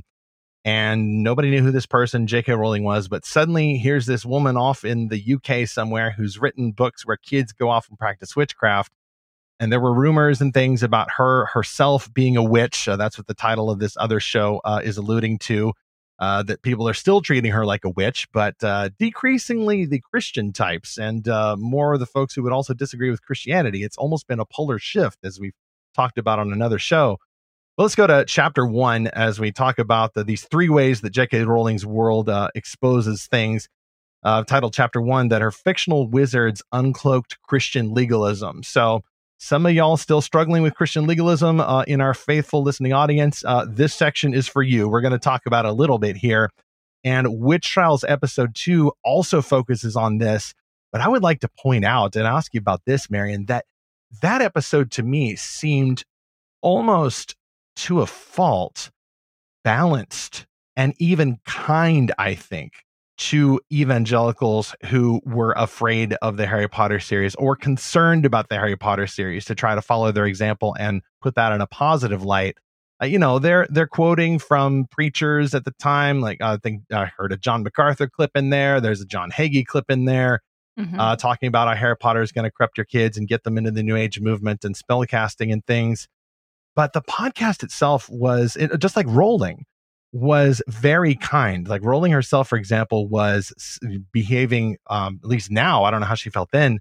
And 0.64 1.22
nobody 1.22 1.50
knew 1.50 1.62
who 1.62 1.70
this 1.70 1.86
person, 1.86 2.26
J.K. 2.26 2.52
Rowling, 2.52 2.84
was. 2.84 3.08
But 3.08 3.24
suddenly, 3.24 3.78
here's 3.78 4.04
this 4.06 4.26
woman 4.26 4.56
off 4.56 4.84
in 4.84 5.08
the 5.08 5.34
UK 5.36 5.66
somewhere 5.66 6.10
who's 6.10 6.38
written 6.38 6.72
books 6.72 7.06
where 7.06 7.16
kids 7.16 7.52
go 7.52 7.70
off 7.70 7.88
and 7.88 7.98
practice 7.98 8.36
witchcraft. 8.36 8.92
And 9.60 9.72
there 9.72 9.80
were 9.80 9.92
rumors 9.92 10.40
and 10.40 10.54
things 10.54 10.82
about 10.82 11.10
her 11.16 11.46
herself 11.46 12.12
being 12.14 12.36
a 12.36 12.42
witch. 12.42 12.88
Uh, 12.88 12.96
that's 12.96 13.18
what 13.18 13.26
the 13.26 13.34
title 13.34 13.70
of 13.70 13.80
this 13.80 13.96
other 13.96 14.20
show 14.20 14.60
uh, 14.64 14.80
is 14.84 14.96
alluding 14.96 15.38
to 15.40 15.72
uh, 16.18 16.42
that 16.44 16.62
people 16.62 16.88
are 16.88 16.94
still 16.94 17.20
treating 17.20 17.52
her 17.52 17.64
like 17.64 17.84
a 17.84 17.90
witch, 17.90 18.28
but 18.32 18.56
uh, 18.62 18.90
decreasingly 18.98 19.84
the 19.84 20.00
Christian 20.00 20.52
types 20.52 20.98
and 20.98 21.28
uh, 21.28 21.56
more 21.56 21.94
of 21.94 22.00
the 22.00 22.06
folks 22.06 22.34
who 22.34 22.42
would 22.42 22.52
also 22.52 22.74
disagree 22.74 23.10
with 23.10 23.22
Christianity. 23.22 23.82
It's 23.82 23.96
almost 23.96 24.26
been 24.26 24.40
a 24.40 24.44
polar 24.44 24.78
shift, 24.78 25.18
as 25.24 25.38
we've 25.38 25.54
talked 25.94 26.18
about 26.18 26.38
on 26.38 26.52
another 26.52 26.78
show. 26.78 27.18
Well, 27.76 27.84
let's 27.84 27.94
go 27.94 28.08
to 28.08 28.24
chapter 28.26 28.66
one 28.66 29.06
as 29.08 29.38
we 29.38 29.52
talk 29.52 29.78
about 29.78 30.14
the, 30.14 30.24
these 30.24 30.44
three 30.44 30.68
ways 30.68 31.02
that 31.02 31.10
J.K. 31.10 31.44
Rowling's 31.44 31.86
world 31.86 32.28
uh, 32.28 32.48
exposes 32.54 33.26
things. 33.26 33.68
Titled 34.24 34.74
chapter 34.74 35.00
one 35.00 35.28
that 35.28 35.40
her 35.40 35.52
fictional 35.52 36.08
wizards 36.08 36.62
uncloaked 36.74 37.36
Christian 37.44 37.94
legalism. 37.94 38.62
So, 38.62 39.02
some 39.38 39.66
of 39.66 39.72
y'all 39.72 39.96
still 39.96 40.20
struggling 40.20 40.62
with 40.62 40.74
Christian 40.74 41.06
legalism 41.06 41.60
uh, 41.60 41.82
in 41.82 42.00
our 42.00 42.12
faithful 42.12 42.62
listening 42.62 42.92
audience. 42.92 43.44
Uh, 43.44 43.64
this 43.68 43.94
section 43.94 44.34
is 44.34 44.48
for 44.48 44.62
you. 44.62 44.88
We're 44.88 45.00
going 45.00 45.12
to 45.12 45.18
talk 45.18 45.46
about 45.46 45.64
a 45.64 45.72
little 45.72 45.98
bit 45.98 46.16
here. 46.16 46.50
And 47.04 47.38
Witch 47.38 47.70
Trials 47.70 48.04
episode 48.08 48.54
two 48.54 48.92
also 49.04 49.40
focuses 49.40 49.96
on 49.96 50.18
this. 50.18 50.54
But 50.90 51.00
I 51.02 51.08
would 51.08 51.22
like 51.22 51.40
to 51.40 51.48
point 51.60 51.84
out 51.84 52.16
and 52.16 52.26
ask 52.26 52.52
you 52.52 52.58
about 52.58 52.82
this, 52.84 53.10
Marian, 53.10 53.46
that 53.46 53.64
that 54.22 54.42
episode 54.42 54.90
to 54.92 55.02
me 55.02 55.36
seemed 55.36 56.04
almost 56.60 57.36
to 57.76 58.00
a 58.00 58.06
fault 58.06 58.90
balanced 59.62 60.46
and 60.76 60.94
even 60.98 61.38
kind, 61.44 62.12
I 62.18 62.34
think, 62.34 62.72
to 63.18 63.60
evangelicals 63.72 64.74
who 64.86 65.20
were 65.24 65.52
afraid 65.56 66.14
of 66.22 66.36
the 66.36 66.46
Harry 66.46 66.68
Potter 66.68 67.00
series 67.00 67.34
or 67.34 67.56
concerned 67.56 68.24
about 68.24 68.48
the 68.48 68.54
Harry 68.54 68.76
Potter 68.76 69.06
series 69.06 69.44
to 69.46 69.54
try 69.54 69.74
to 69.74 69.82
follow 69.82 70.12
their 70.12 70.26
example 70.26 70.76
and 70.78 71.02
put 71.20 71.34
that 71.34 71.52
in 71.52 71.60
a 71.60 71.66
positive 71.66 72.22
light. 72.22 72.56
Uh, 73.02 73.06
you 73.06 73.18
know, 73.18 73.38
they're 73.38 73.66
they're 73.70 73.86
quoting 73.86 74.38
from 74.38 74.86
preachers 74.90 75.54
at 75.54 75.64
the 75.64 75.72
time. 75.72 76.20
Like 76.20 76.40
I 76.40 76.56
think 76.56 76.82
I 76.92 77.06
heard 77.06 77.32
a 77.32 77.36
John 77.36 77.62
MacArthur 77.62 78.08
clip 78.08 78.32
in 78.36 78.50
there. 78.50 78.80
There's 78.80 79.00
a 79.00 79.06
John 79.06 79.30
Hagee 79.30 79.66
clip 79.66 79.90
in 79.90 80.04
there. 80.04 80.42
Mm-hmm. 80.78 81.00
Uh, 81.00 81.16
talking 81.16 81.48
about 81.48 81.66
how 81.66 81.74
Harry 81.74 81.96
Potter 81.96 82.22
is 82.22 82.30
going 82.30 82.44
to 82.44 82.52
corrupt 82.52 82.78
your 82.78 82.84
kids 82.84 83.18
and 83.18 83.26
get 83.26 83.42
them 83.42 83.58
into 83.58 83.72
the 83.72 83.82
New 83.82 83.96
Age 83.96 84.20
movement 84.20 84.64
and 84.64 84.76
spellcasting 84.76 85.52
and 85.52 85.66
things. 85.66 86.06
But 86.76 86.92
the 86.92 87.02
podcast 87.02 87.64
itself 87.64 88.08
was 88.08 88.54
it, 88.54 88.78
just 88.78 88.94
like 88.94 89.06
Rowling 89.08 89.64
was 90.18 90.62
very 90.68 91.14
kind. 91.14 91.68
Like 91.68 91.84
Rowling 91.84 92.12
herself, 92.12 92.48
for 92.48 92.56
example, 92.56 93.08
was 93.08 93.78
behaving, 94.12 94.76
um, 94.88 95.20
at 95.22 95.28
least 95.28 95.50
now, 95.50 95.84
I 95.84 95.90
don't 95.90 96.00
know 96.00 96.06
how 96.06 96.14
she 96.14 96.30
felt 96.30 96.50
then, 96.52 96.78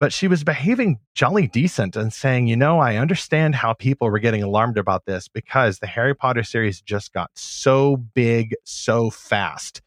but 0.00 0.12
she 0.12 0.28
was 0.28 0.44
behaving 0.44 0.98
jolly 1.14 1.46
decent 1.46 1.96
and 1.96 2.12
saying, 2.12 2.46
you 2.46 2.56
know, 2.56 2.80
I 2.80 2.96
understand 2.96 3.54
how 3.54 3.72
people 3.72 4.10
were 4.10 4.18
getting 4.18 4.42
alarmed 4.42 4.76
about 4.76 5.06
this 5.06 5.28
because 5.28 5.78
the 5.78 5.86
Harry 5.86 6.14
Potter 6.14 6.42
series 6.42 6.80
just 6.80 7.12
got 7.12 7.30
so 7.34 7.96
big 7.96 8.54
so 8.64 9.10
fast. 9.10 9.80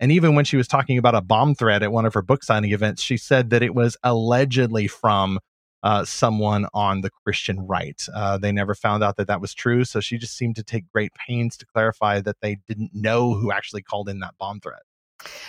And 0.00 0.10
even 0.10 0.34
when 0.34 0.44
she 0.44 0.56
was 0.56 0.66
talking 0.66 0.98
about 0.98 1.14
a 1.14 1.20
bomb 1.20 1.54
threat 1.54 1.82
at 1.82 1.92
one 1.92 2.04
of 2.04 2.14
her 2.14 2.22
book 2.22 2.42
signing 2.42 2.72
events, 2.72 3.02
she 3.02 3.16
said 3.16 3.50
that 3.50 3.62
it 3.62 3.74
was 3.74 3.96
allegedly 4.02 4.88
from 4.88 5.38
uh, 5.82 6.04
someone 6.04 6.66
on 6.74 7.00
the 7.00 7.10
Christian 7.10 7.66
right. 7.66 8.00
Uh, 8.14 8.38
they 8.38 8.52
never 8.52 8.74
found 8.74 9.02
out 9.02 9.16
that 9.16 9.26
that 9.26 9.40
was 9.40 9.54
true. 9.54 9.84
So 9.84 10.00
she 10.00 10.18
just 10.18 10.36
seemed 10.36 10.56
to 10.56 10.62
take 10.62 10.90
great 10.92 11.12
pains 11.14 11.56
to 11.58 11.66
clarify 11.66 12.20
that 12.20 12.36
they 12.40 12.56
didn't 12.68 12.90
know 12.94 13.34
who 13.34 13.52
actually 13.52 13.82
called 13.82 14.08
in 14.08 14.20
that 14.20 14.34
bomb 14.38 14.60
threat. 14.60 14.82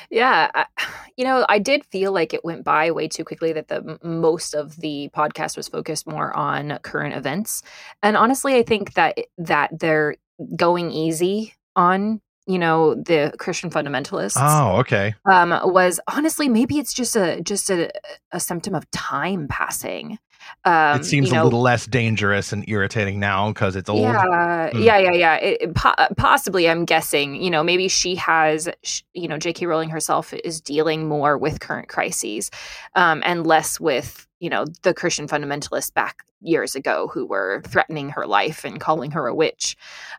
Yeah, 0.09 0.51
I, 0.53 0.65
you 1.17 1.23
know, 1.23 1.45
I 1.49 1.59
did 1.59 1.85
feel 1.85 2.11
like 2.11 2.33
it 2.33 2.43
went 2.43 2.63
by 2.63 2.91
way 2.91 3.07
too 3.07 3.23
quickly 3.23 3.53
that 3.53 3.67
the 3.67 3.99
most 4.03 4.53
of 4.53 4.75
the 4.77 5.09
podcast 5.15 5.57
was 5.57 5.67
focused 5.67 6.07
more 6.07 6.35
on 6.35 6.79
current 6.83 7.15
events. 7.15 7.63
And 8.01 8.17
honestly, 8.17 8.55
I 8.55 8.63
think 8.63 8.93
that 8.93 9.17
that 9.37 9.79
they're 9.79 10.15
going 10.55 10.91
easy 10.91 11.53
on 11.75 12.21
you 12.45 12.59
know 12.59 12.95
the 12.95 13.33
christian 13.37 13.69
fundamentalists 13.69 14.37
oh 14.37 14.77
okay 14.79 15.13
um 15.25 15.49
was 15.65 15.99
honestly 16.07 16.49
maybe 16.49 16.77
it's 16.77 16.93
just 16.93 17.15
a 17.15 17.41
just 17.41 17.69
a, 17.69 17.89
a 18.31 18.39
symptom 18.39 18.75
of 18.75 18.89
time 18.91 19.47
passing 19.47 20.17
um, 20.65 20.99
it 21.01 21.05
seems 21.05 21.31
a 21.31 21.35
know, 21.35 21.43
little 21.43 21.61
less 21.61 21.85
dangerous 21.85 22.53
and 22.53 22.67
irritating 22.67 23.19
now 23.19 23.49
because 23.49 23.75
it's 23.75 23.89
old. 23.89 24.01
Yeah, 24.01 24.69
mm. 24.73 24.83
yeah, 24.83 24.97
yeah, 24.97 25.11
yeah. 25.11 25.35
It, 25.35 25.57
it, 25.61 25.75
po- 25.75 25.95
possibly, 26.17 26.69
I'm 26.69 26.85
guessing. 26.85 27.41
You 27.41 27.49
know, 27.49 27.63
maybe 27.63 27.87
she 27.87 28.15
has. 28.15 28.69
You 29.13 29.27
know, 29.27 29.37
J.K. 29.37 29.65
Rowling 29.65 29.89
herself 29.89 30.33
is 30.33 30.61
dealing 30.61 31.07
more 31.07 31.37
with 31.37 31.59
current 31.59 31.89
crises, 31.89 32.49
um, 32.95 33.21
and 33.25 33.45
less 33.45 33.79
with 33.79 34.27
you 34.43 34.49
know 34.49 34.65
the 34.81 34.93
Christian 34.93 35.25
fundamentalists 35.25 35.93
back 35.93 36.17
years 36.41 36.75
ago 36.75 37.09
who 37.13 37.25
were 37.25 37.61
threatening 37.65 38.09
her 38.09 38.27
life 38.27 38.65
and 38.65 38.77
calling 38.77 39.11
her 39.11 39.25
a 39.25 39.33
witch. 39.33 39.77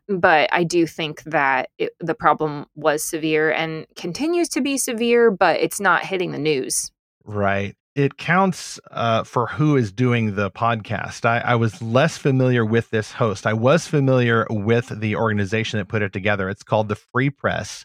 But 0.08 0.48
I 0.50 0.64
do 0.64 0.86
think 0.86 1.22
that 1.24 1.68
it, 1.76 1.92
the 2.00 2.14
problem 2.14 2.64
was 2.74 3.04
severe 3.04 3.52
and 3.52 3.86
continues 3.96 4.48
to 4.50 4.62
be 4.62 4.78
severe, 4.78 5.30
but 5.30 5.60
it's 5.60 5.78
not 5.78 6.06
hitting 6.06 6.32
the 6.32 6.38
news. 6.38 6.90
Right 7.24 7.76
it 7.94 8.16
counts 8.16 8.80
uh, 8.90 9.22
for 9.22 9.46
who 9.46 9.76
is 9.76 9.92
doing 9.92 10.34
the 10.34 10.50
podcast. 10.50 11.24
I, 11.24 11.38
I, 11.38 11.54
was 11.54 11.80
less 11.80 12.18
familiar 12.18 12.64
with 12.64 12.90
this 12.90 13.12
host. 13.12 13.46
I 13.46 13.52
was 13.52 13.86
familiar 13.86 14.48
with 14.50 15.00
the 15.00 15.14
organization 15.14 15.78
that 15.78 15.86
put 15.86 16.02
it 16.02 16.12
together. 16.12 16.48
It's 16.48 16.64
called 16.64 16.88
the 16.88 16.96
Free 16.96 17.30
Press, 17.30 17.84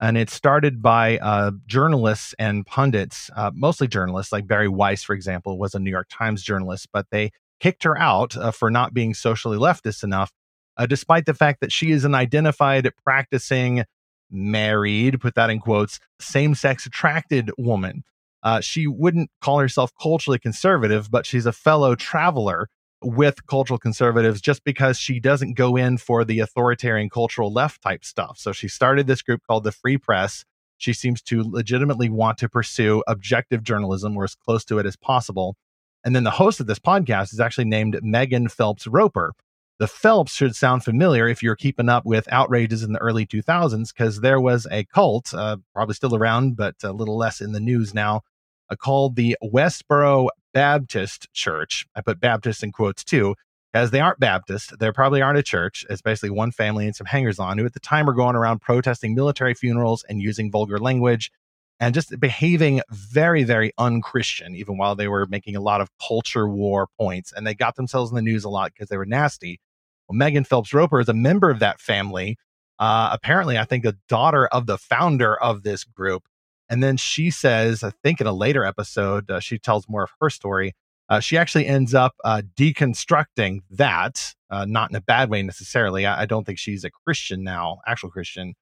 and 0.00 0.16
it's 0.16 0.32
started 0.32 0.80
by 0.80 1.18
uh, 1.18 1.50
journalists 1.66 2.34
and 2.38 2.66
pundits, 2.66 3.30
uh, 3.36 3.50
mostly 3.54 3.86
journalists, 3.86 4.32
like 4.32 4.46
Bari 4.46 4.68
Weiss, 4.68 5.02
for 5.02 5.14
example, 5.14 5.58
was 5.58 5.74
a 5.74 5.78
New 5.78 5.90
York 5.90 6.08
Times 6.10 6.42
journalist, 6.42 6.88
but 6.92 7.06
they 7.10 7.30
kicked 7.60 7.84
her 7.84 7.98
out 7.98 8.36
uh, 8.36 8.50
for 8.50 8.70
not 8.70 8.94
being 8.94 9.12
socially 9.12 9.58
leftist 9.58 10.02
enough, 10.02 10.32
uh, 10.78 10.86
despite 10.86 11.26
the 11.26 11.34
fact 11.34 11.60
that 11.60 11.70
she 11.70 11.90
is 11.90 12.04
an 12.04 12.14
identified 12.14 12.90
practicing 13.04 13.84
married, 14.30 15.20
put 15.20 15.34
that 15.34 15.50
in 15.50 15.58
quotes, 15.58 16.00
same 16.18 16.54
sex 16.54 16.86
attracted 16.86 17.50
woman. 17.58 18.02
Uh, 18.42 18.60
she 18.60 18.86
wouldn't 18.86 19.30
call 19.42 19.58
herself 19.58 19.92
culturally 20.00 20.38
conservative, 20.38 21.10
but 21.10 21.26
she's 21.26 21.44
a 21.44 21.52
fellow 21.52 21.94
traveler 21.94 22.68
with 23.02 23.46
cultural 23.46 23.78
conservatives 23.78 24.40
just 24.40 24.64
because 24.64 24.98
she 24.98 25.20
doesn't 25.20 25.54
go 25.54 25.76
in 25.76 25.96
for 25.96 26.24
the 26.24 26.40
authoritarian 26.40 27.08
cultural 27.08 27.52
left 27.52 27.82
type 27.82 28.04
stuff. 28.04 28.38
So 28.38 28.52
she 28.52 28.68
started 28.68 29.06
this 29.06 29.22
group 29.22 29.42
called 29.46 29.64
the 29.64 29.72
Free 29.72 29.96
Press. 29.96 30.44
She 30.76 30.92
seems 30.92 31.22
to 31.22 31.42
legitimately 31.42 32.08
want 32.08 32.38
to 32.38 32.48
pursue 32.48 33.02
objective 33.06 33.62
journalism 33.62 34.16
or 34.16 34.24
as 34.24 34.34
close 34.34 34.64
to 34.66 34.78
it 34.78 34.86
as 34.86 34.96
possible. 34.96 35.56
And 36.04 36.16
then 36.16 36.24
the 36.24 36.30
host 36.30 36.60
of 36.60 36.66
this 36.66 36.78
podcast 36.78 37.32
is 37.32 37.40
actually 37.40 37.66
named 37.66 37.98
Megan 38.02 38.48
Phelps 38.48 38.86
Roper. 38.86 39.32
The 39.78 39.86
Phelps 39.86 40.32
should 40.32 40.54
sound 40.54 40.84
familiar 40.84 41.26
if 41.26 41.42
you're 41.42 41.56
keeping 41.56 41.88
up 41.88 42.04
with 42.04 42.30
outrages 42.30 42.82
in 42.82 42.92
the 42.92 42.98
early 42.98 43.26
2000s, 43.26 43.94
because 43.94 44.20
there 44.20 44.40
was 44.40 44.66
a 44.70 44.84
cult, 44.84 45.32
uh, 45.32 45.56
probably 45.74 45.94
still 45.94 46.14
around, 46.14 46.56
but 46.56 46.74
a 46.82 46.92
little 46.92 47.16
less 47.16 47.40
in 47.40 47.52
the 47.52 47.60
news 47.60 47.94
now, 47.94 48.20
uh, 48.68 48.76
called 48.76 49.16
the 49.16 49.36
Westboro 49.42 50.28
Baptist 50.52 51.32
Church. 51.32 51.86
I 51.94 52.00
put 52.00 52.20
Baptist 52.20 52.62
in 52.62 52.72
quotes 52.72 53.04
too, 53.04 53.34
as 53.72 53.90
they 53.90 54.00
aren't 54.00 54.20
Baptist. 54.20 54.78
They 54.78 54.90
probably 54.90 55.22
aren't 55.22 55.38
a 55.38 55.42
church. 55.42 55.84
It's 55.88 56.02
basically 56.02 56.30
one 56.30 56.50
family 56.50 56.86
and 56.86 56.96
some 56.96 57.06
hangers 57.06 57.38
on 57.38 57.58
who 57.58 57.64
at 57.64 57.72
the 57.72 57.80
time 57.80 58.06
were 58.06 58.14
going 58.14 58.36
around 58.36 58.60
protesting 58.60 59.14
military 59.14 59.54
funerals 59.54 60.04
and 60.08 60.20
using 60.20 60.50
vulgar 60.50 60.78
language 60.78 61.30
and 61.80 61.94
just 61.94 62.18
behaving 62.20 62.82
very, 62.90 63.42
very 63.42 63.72
unchristian, 63.78 64.54
even 64.54 64.76
while 64.76 64.94
they 64.94 65.08
were 65.08 65.26
making 65.26 65.56
a 65.56 65.60
lot 65.60 65.80
of 65.80 65.88
culture 66.06 66.46
war 66.46 66.88
points. 66.98 67.32
And 67.32 67.46
they 67.46 67.54
got 67.54 67.76
themselves 67.76 68.10
in 68.10 68.16
the 68.16 68.22
news 68.22 68.44
a 68.44 68.50
lot 68.50 68.72
because 68.72 68.88
they 68.90 68.98
were 68.98 69.06
nasty. 69.06 69.60
Well, 70.06 70.16
Megan 70.16 70.44
Phelps 70.44 70.74
Roper 70.74 71.00
is 71.00 71.08
a 71.08 71.14
member 71.14 71.50
of 71.50 71.60
that 71.60 71.80
family. 71.80 72.36
Uh, 72.78 73.10
apparently, 73.12 73.56
I 73.58 73.64
think 73.64 73.84
a 73.84 73.94
daughter 74.08 74.46
of 74.46 74.66
the 74.66 74.78
founder 74.78 75.34
of 75.34 75.62
this 75.62 75.84
group. 75.84 76.24
And 76.70 76.82
then 76.82 76.96
she 76.96 77.30
says, 77.30 77.82
I 77.82 77.90
think 78.02 78.20
in 78.20 78.28
a 78.28 78.32
later 78.32 78.64
episode, 78.64 79.28
uh, 79.28 79.40
she 79.40 79.58
tells 79.58 79.88
more 79.88 80.04
of 80.04 80.10
her 80.20 80.30
story. 80.30 80.74
Uh, 81.08 81.18
she 81.18 81.36
actually 81.36 81.66
ends 81.66 81.92
up 81.92 82.14
uh, 82.24 82.42
deconstructing 82.56 83.58
that, 83.70 84.34
uh, 84.48 84.64
not 84.64 84.90
in 84.90 84.96
a 84.96 85.00
bad 85.00 85.28
way 85.28 85.42
necessarily. 85.42 86.06
I, 86.06 86.22
I, 86.22 86.26
don't 86.26 86.44
think 86.44 86.60
she's 86.60 86.84
a 86.84 86.90
Christian 86.90 87.42
now, 87.42 87.80
actual 87.84 88.10
Christian, 88.10 88.54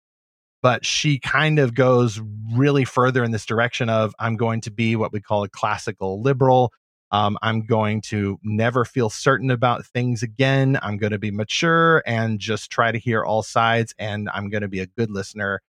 but 0.63 0.87
she 0.87 1.19
kind 1.19 1.59
of 1.59 1.75
goes 1.75 2.19
really 2.55 2.87
further 2.87 3.23
in 3.23 3.33
this 3.33 3.45
direction 3.45 3.91
of 3.91 4.15
I'm 4.19 4.37
going 4.37 4.63
to 4.63 4.71
be 4.71 4.97
what 4.97 5.13
we 5.13 5.21
call 5.21 5.45
a 5.45 5.49
classical 5.51 6.23
liberal. 6.23 6.73
Um, 7.11 7.37
I'm 7.43 7.67
going 7.67 8.01
to 8.03 8.39
never 8.43 8.87
feel 8.87 9.11
certain 9.11 9.51
about 9.51 9.85
things 9.85 10.23
again. 10.23 10.79
I'm 10.81 10.97
going 10.97 11.13
to 11.13 11.19
be 11.19 11.31
mature 11.31 12.03
and 12.07 12.39
just 12.39 12.71
try 12.71 12.93
to 12.93 12.99
hear 12.99 13.23
all 13.23 13.43
sides, 13.43 13.95
and 13.99 14.31
I'm 14.33 14.49
going 14.49 14.63
to 14.63 14.69
be 14.69 14.81
a 14.81 14.87
good 14.87 15.11
listener 15.11 15.61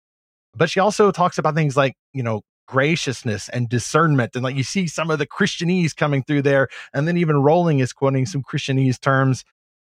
but 0.59 0.69
she 0.69 0.79
also 0.79 1.09
talks 1.11 1.37
about 1.37 1.55
things 1.55 1.77
like, 1.77 1.95
you 2.13 2.21
know, 2.21 2.41
graciousness 2.67 3.49
and 3.49 3.67
discernment. 3.67 4.35
And 4.35 4.43
like 4.43 4.55
you 4.55 4.63
see 4.63 4.85
some 4.85 5.09
of 5.09 5.17
the 5.17 5.25
Christianese 5.25 5.95
coming 5.95 6.21
through 6.21 6.43
there. 6.43 6.67
And 6.93 7.07
then 7.07 7.17
even 7.17 7.41
Rowling 7.41 7.79
is 7.79 7.93
quoting 7.93 8.27
some 8.27 8.43
Christianese 8.43 8.99
terms. 8.99 9.43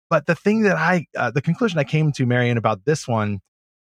But 0.09 0.27
the 0.27 0.35
thing 0.35 0.61
that 0.61 0.75
I, 0.75 1.07
uh, 1.17 1.31
the 1.31 1.41
conclusion 1.41 1.79
I 1.79 1.83
came 1.83 2.11
to, 2.11 2.25
Marian, 2.27 2.57
about 2.57 2.85
this 2.85 3.07
one 3.07 3.39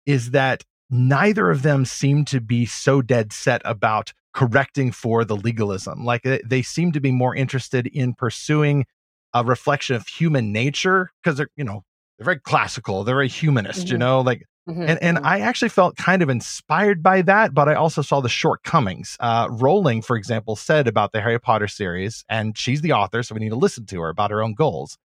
is 0.07 0.31
that 0.31 0.64
neither 0.88 1.50
of 1.50 1.62
them 1.62 1.85
seem 1.85 2.25
to 2.26 2.40
be 2.40 2.64
so 2.64 3.02
dead 3.02 3.33
set 3.33 3.61
about 3.64 4.12
correcting 4.33 4.93
for 4.93 5.25
the 5.25 5.37
legalism. 5.37 6.05
Like 6.05 6.23
they 6.23 6.62
seem 6.62 6.93
to 6.93 7.00
be 7.00 7.11
more 7.11 7.35
interested 7.35 7.87
in 7.88 8.14
pursuing 8.14 8.87
a 9.35 9.45
reflection 9.45 9.97
of 9.97 10.07
human 10.07 10.52
nature 10.52 11.11
because 11.23 11.37
they're, 11.37 11.50
you 11.57 11.64
know, 11.64 11.83
they're 12.16 12.25
very 12.25 12.40
classical, 12.40 13.05
they're 13.05 13.16
very 13.16 13.28
humanist, 13.28 13.87
mm-hmm. 13.87 13.93
you 13.93 13.99
know, 13.99 14.21
like 14.21 14.45
Mm-hmm. 14.68 14.82
And 14.82 15.02
and 15.02 15.16
mm-hmm. 15.18 15.26
I 15.26 15.40
actually 15.40 15.68
felt 15.68 15.96
kind 15.96 16.23
of 16.23 16.28
inspired 16.28 17.02
by 17.02 17.23
that, 17.23 17.54
but 17.54 17.68
I 17.68 17.75
also 17.75 18.02
saw 18.02 18.20
the 18.20 18.28
shortcomings. 18.28 19.16
Uh, 19.20 19.49
Rowling, 19.50 20.02
for 20.02 20.16
example, 20.16 20.56
said 20.56 20.88
about 20.88 21.12
the 21.12 21.20
Harry 21.20 21.38
Potter 21.38 21.68
series, 21.68 22.25
and 22.28 22.58
she's 22.58 22.80
the 22.80 22.92
author, 22.92 23.23
so 23.23 23.35
we 23.35 23.40
need 23.40 23.50
to 23.50 23.56
listen 23.56 23.87
to 23.87 24.00
her 24.00 24.08
about 24.08 24.32
her 24.32 24.42
own 24.42 24.54
goals. 24.54 24.99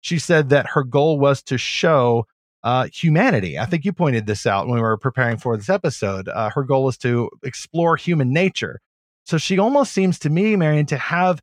She 0.00 0.18
said 0.18 0.48
that 0.48 0.68
her 0.70 0.82
goal 0.82 1.18
was 1.18 1.42
to 1.44 1.58
show 1.58 2.26
uh, 2.62 2.88
humanity. 2.92 3.58
I 3.58 3.66
think 3.66 3.84
you 3.84 3.92
pointed 3.92 4.26
this 4.26 4.46
out 4.46 4.66
when 4.66 4.76
we 4.76 4.82
were 4.82 4.96
preparing 4.96 5.36
for 5.36 5.56
this 5.56 5.68
episode. 5.68 6.28
Uh, 6.28 6.50
her 6.50 6.62
goal 6.62 6.84
was 6.84 6.96
to 6.98 7.30
explore 7.42 7.96
human 7.96 8.32
nature. 8.32 8.80
So 9.24 9.36
she 9.36 9.58
almost 9.58 9.92
seems 9.92 10.18
to 10.20 10.30
me, 10.30 10.56
Marian, 10.56 10.86
to 10.86 10.96
have 10.96 11.40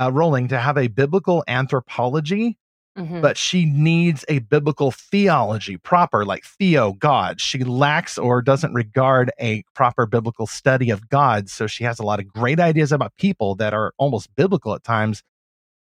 uh, 0.00 0.10
Rowling 0.12 0.48
to 0.48 0.58
have 0.58 0.76
a 0.76 0.88
biblical 0.88 1.44
anthropology 1.46 2.58
Mm-hmm. 2.96 3.20
But 3.20 3.36
she 3.36 3.66
needs 3.66 4.24
a 4.28 4.38
biblical 4.38 4.90
theology 4.90 5.76
proper, 5.76 6.24
like 6.24 6.44
theo, 6.44 6.92
God. 6.94 7.40
She 7.40 7.62
lacks 7.62 8.16
or 8.16 8.40
doesn't 8.40 8.72
regard 8.72 9.30
a 9.38 9.64
proper 9.74 10.06
biblical 10.06 10.46
study 10.46 10.90
of 10.90 11.08
God. 11.08 11.50
So 11.50 11.66
she 11.66 11.84
has 11.84 11.98
a 11.98 12.02
lot 12.02 12.20
of 12.20 12.28
great 12.28 12.58
ideas 12.58 12.92
about 12.92 13.14
people 13.16 13.54
that 13.56 13.74
are 13.74 13.92
almost 13.98 14.34
biblical 14.34 14.74
at 14.74 14.82
times, 14.82 15.22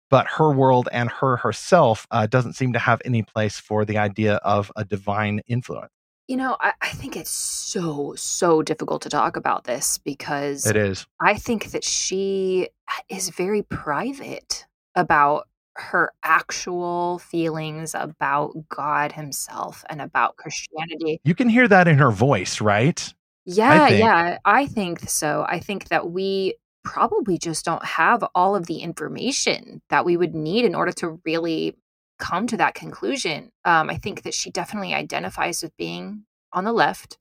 but 0.10 0.28
her 0.28 0.52
world 0.52 0.90
and 0.92 1.10
her 1.10 1.38
herself 1.38 2.06
uh, 2.12 2.28
doesn't 2.28 2.54
seem 2.54 2.74
to 2.74 2.80
have 2.80 3.02
any 3.06 3.24
place 3.24 3.60
for 3.60 3.86
the 3.86 3.98
idea 3.98 4.36
of 4.36 4.72
a 4.76 4.84
divine 4.84 5.42
influence. 5.48 5.92
You 6.28 6.38
know, 6.38 6.58
I, 6.60 6.74
I, 6.82 6.90
think 6.90 7.16
it's 7.16 7.30
so, 7.30 8.16
so 8.18 8.64
difficult 8.64 9.04
to 9.04 9.10
talk 9.10 9.38
about 9.38 9.66
this 9.66 10.00
because 10.00 10.66
it 10.66 10.76
is. 10.76 11.06
I 11.22 11.36
think 11.36 11.70
that 11.72 11.84
she 11.84 12.70
is 13.10 13.30
very 13.30 13.62
private 13.62 14.66
about 14.96 15.48
her 15.76 16.12
actual 16.24 17.20
feelings 17.20 17.96
about 17.96 18.54
God 18.70 19.12
himself 19.12 19.84
and 19.90 20.02
about 20.02 20.38
Christianity. 20.38 21.20
You 21.24 21.36
can 21.36 21.50
hear 21.50 21.68
that 21.68 21.88
in 21.88 21.98
her 21.98 22.12
voice, 22.12 22.62
right? 22.62 23.14
Yeah, 23.46 23.84
I 23.84 23.90
yeah, 23.90 24.38
I 24.46 24.66
think 24.66 25.10
so. 25.10 25.46
I 25.48 25.60
think 25.60 25.90
that 25.90 26.10
we 26.10 26.56
probably 26.84 27.38
just 27.38 27.66
don't 27.66 27.84
have 27.84 28.24
all 28.34 28.56
of 28.56 28.68
the 28.68 28.78
information 28.78 29.82
that 29.90 30.06
we 30.06 30.18
would 30.18 30.34
need 30.34 30.66
in 30.66 30.76
order 30.76 30.92
to 30.94 31.20
really 31.26 31.76
come 32.18 32.48
to 32.48 32.58
that 32.58 32.76
conclusion. 32.76 33.52
Um, 33.66 33.90
I 33.90 33.98
think 33.98 34.24
that 34.24 34.34
she 34.34 34.50
definitely 34.52 34.94
identifies 34.94 35.62
with 35.62 35.76
being 35.78 36.24
on 36.54 36.64
the 36.64 36.74
left. 36.74 37.18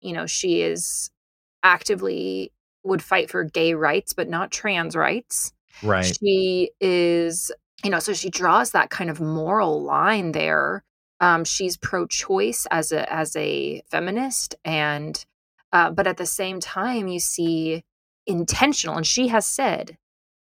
You 0.00 0.12
know, 0.12 0.26
she 0.26 0.60
is 0.60 1.10
actively 1.62 2.52
would 2.84 3.02
fight 3.02 3.30
for 3.30 3.42
gay 3.44 3.74
rights, 3.74 4.12
but 4.12 4.28
not 4.28 4.50
trans 4.50 4.94
rights. 4.94 5.52
Right. 5.82 6.16
She 6.20 6.70
is, 6.80 7.50
you 7.84 7.90
know, 7.90 7.98
so 7.98 8.12
she 8.12 8.30
draws 8.30 8.70
that 8.70 8.90
kind 8.90 9.10
of 9.10 9.20
moral 9.20 9.82
line 9.82 10.32
there. 10.32 10.82
Um, 11.20 11.44
she's 11.44 11.76
pro-choice 11.76 12.66
as 12.70 12.92
a 12.92 13.10
as 13.12 13.34
a 13.36 13.82
feminist, 13.90 14.54
and 14.64 15.24
uh, 15.72 15.90
but 15.90 16.06
at 16.06 16.16
the 16.16 16.26
same 16.26 16.60
time, 16.60 17.08
you 17.08 17.20
see 17.20 17.84
intentional, 18.26 18.96
and 18.96 19.06
she 19.06 19.28
has 19.28 19.46
said 19.46 19.96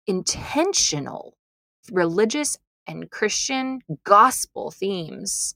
intentional 0.06 1.37
religious 1.92 2.59
and 2.87 3.11
Christian 3.11 3.80
gospel 4.04 4.71
themes 4.71 5.54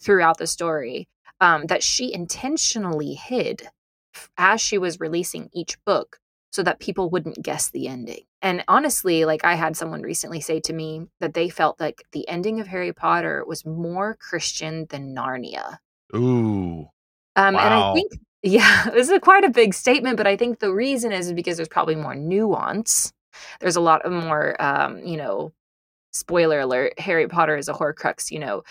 throughout 0.00 0.38
the 0.38 0.46
story 0.46 1.08
um, 1.40 1.66
that 1.66 1.82
she 1.82 2.12
intentionally 2.12 3.14
hid 3.14 3.68
as 4.36 4.60
she 4.60 4.78
was 4.78 5.00
releasing 5.00 5.48
each 5.52 5.82
book 5.84 6.18
so 6.50 6.62
that 6.62 6.80
people 6.80 7.10
wouldn't 7.10 7.42
guess 7.42 7.70
the 7.70 7.86
ending. 7.86 8.24
And 8.42 8.64
honestly, 8.68 9.24
like 9.24 9.44
I 9.44 9.54
had 9.54 9.76
someone 9.76 10.02
recently 10.02 10.40
say 10.40 10.60
to 10.60 10.72
me 10.72 11.06
that 11.20 11.34
they 11.34 11.48
felt 11.48 11.78
like 11.78 12.04
the 12.12 12.26
ending 12.28 12.60
of 12.60 12.66
Harry 12.66 12.92
Potter 12.92 13.44
was 13.46 13.66
more 13.66 14.16
Christian 14.16 14.86
than 14.88 15.14
Narnia. 15.14 15.78
Ooh. 16.14 16.88
Um, 17.36 17.54
wow. 17.54 17.60
And 17.60 17.74
I 17.74 17.94
think, 17.94 18.12
yeah, 18.42 18.84
this 18.92 19.10
is 19.10 19.18
quite 19.20 19.44
a 19.44 19.50
big 19.50 19.74
statement, 19.74 20.16
but 20.16 20.26
I 20.26 20.36
think 20.36 20.58
the 20.58 20.72
reason 20.72 21.12
is 21.12 21.32
because 21.32 21.56
there's 21.56 21.68
probably 21.68 21.96
more 21.96 22.14
nuance. 22.14 23.12
There's 23.60 23.76
a 23.76 23.80
lot 23.80 24.02
of 24.02 24.12
more, 24.12 24.60
um, 24.60 25.04
you 25.04 25.16
know, 25.16 25.52
spoiler 26.12 26.60
alert, 26.60 26.98
Harry 26.98 27.28
Potter 27.28 27.56
is 27.56 27.68
a 27.68 27.74
Horcrux, 27.74 28.30
you 28.30 28.38
know, 28.38 28.62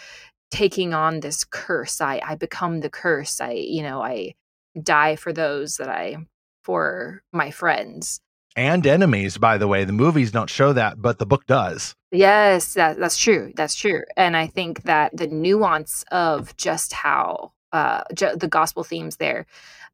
taking 0.51 0.93
on 0.93 1.19
this 1.19 1.43
curse. 1.43 2.01
I, 2.01 2.21
I 2.25 2.35
become 2.35 2.79
the 2.79 2.89
curse. 2.89 3.39
I, 3.39 3.51
you 3.51 3.83
know, 3.83 4.01
I 4.01 4.33
die 4.81 5.15
for 5.15 5.31
those 5.31 5.77
that 5.77 5.89
I 5.89 6.17
for 6.63 7.23
my 7.31 7.51
friends 7.51 8.19
and 8.55 8.85
enemies 8.85 9.37
by 9.37 9.57
the 9.57 9.67
way. 9.67 9.83
The 9.83 9.93
movies 9.93 10.31
don't 10.31 10.49
show 10.49 10.73
that 10.73 11.01
but 11.01 11.19
the 11.19 11.25
book 11.25 11.45
does. 11.45 11.95
Yes 12.11 12.73
that, 12.73 12.97
that's 12.97 13.17
true 13.17 13.51
that's 13.55 13.75
true. 13.75 14.03
And 14.17 14.35
i 14.35 14.47
think 14.47 14.83
that 14.83 15.15
the 15.15 15.27
nuance 15.27 16.03
of 16.11 16.55
just 16.57 16.93
how 16.93 17.53
uh 17.71 18.03
ju- 18.13 18.35
the 18.35 18.47
gospel 18.47 18.83
themes 18.83 19.17
there 19.17 19.45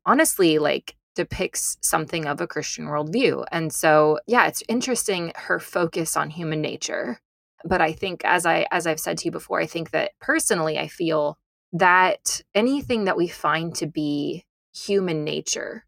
honestly 0.06 0.60
like 0.60 0.96
depicts 1.16 1.78
something 1.82 2.26
of 2.26 2.42
a 2.42 2.48
christian 2.48 2.86
worldview. 2.86 3.46
And 3.52 3.74
so 3.74 4.20
yeah 4.28 4.48
it's 4.48 4.64
interesting 4.68 5.32
her 5.36 5.60
focus 5.60 6.18
on 6.18 6.30
human 6.30 6.62
nature. 6.62 7.20
But 7.64 7.82
i 7.82 7.92
think 7.92 8.24
as 8.24 8.46
i 8.46 8.68
as 8.72 8.86
i've 8.88 9.00
said 9.00 9.18
to 9.20 9.26
you 9.26 9.32
before 9.32 9.60
i 9.60 9.66
think 9.66 9.92
that 9.92 10.12
personally 10.20 10.78
i 10.78 10.88
feel 10.88 11.38
that 11.74 12.42
anything 12.54 13.04
that 13.06 13.18
we 13.18 13.28
find 13.28 13.76
to 13.76 13.88
be 13.88 14.46
human 14.74 15.24
nature 15.24 15.86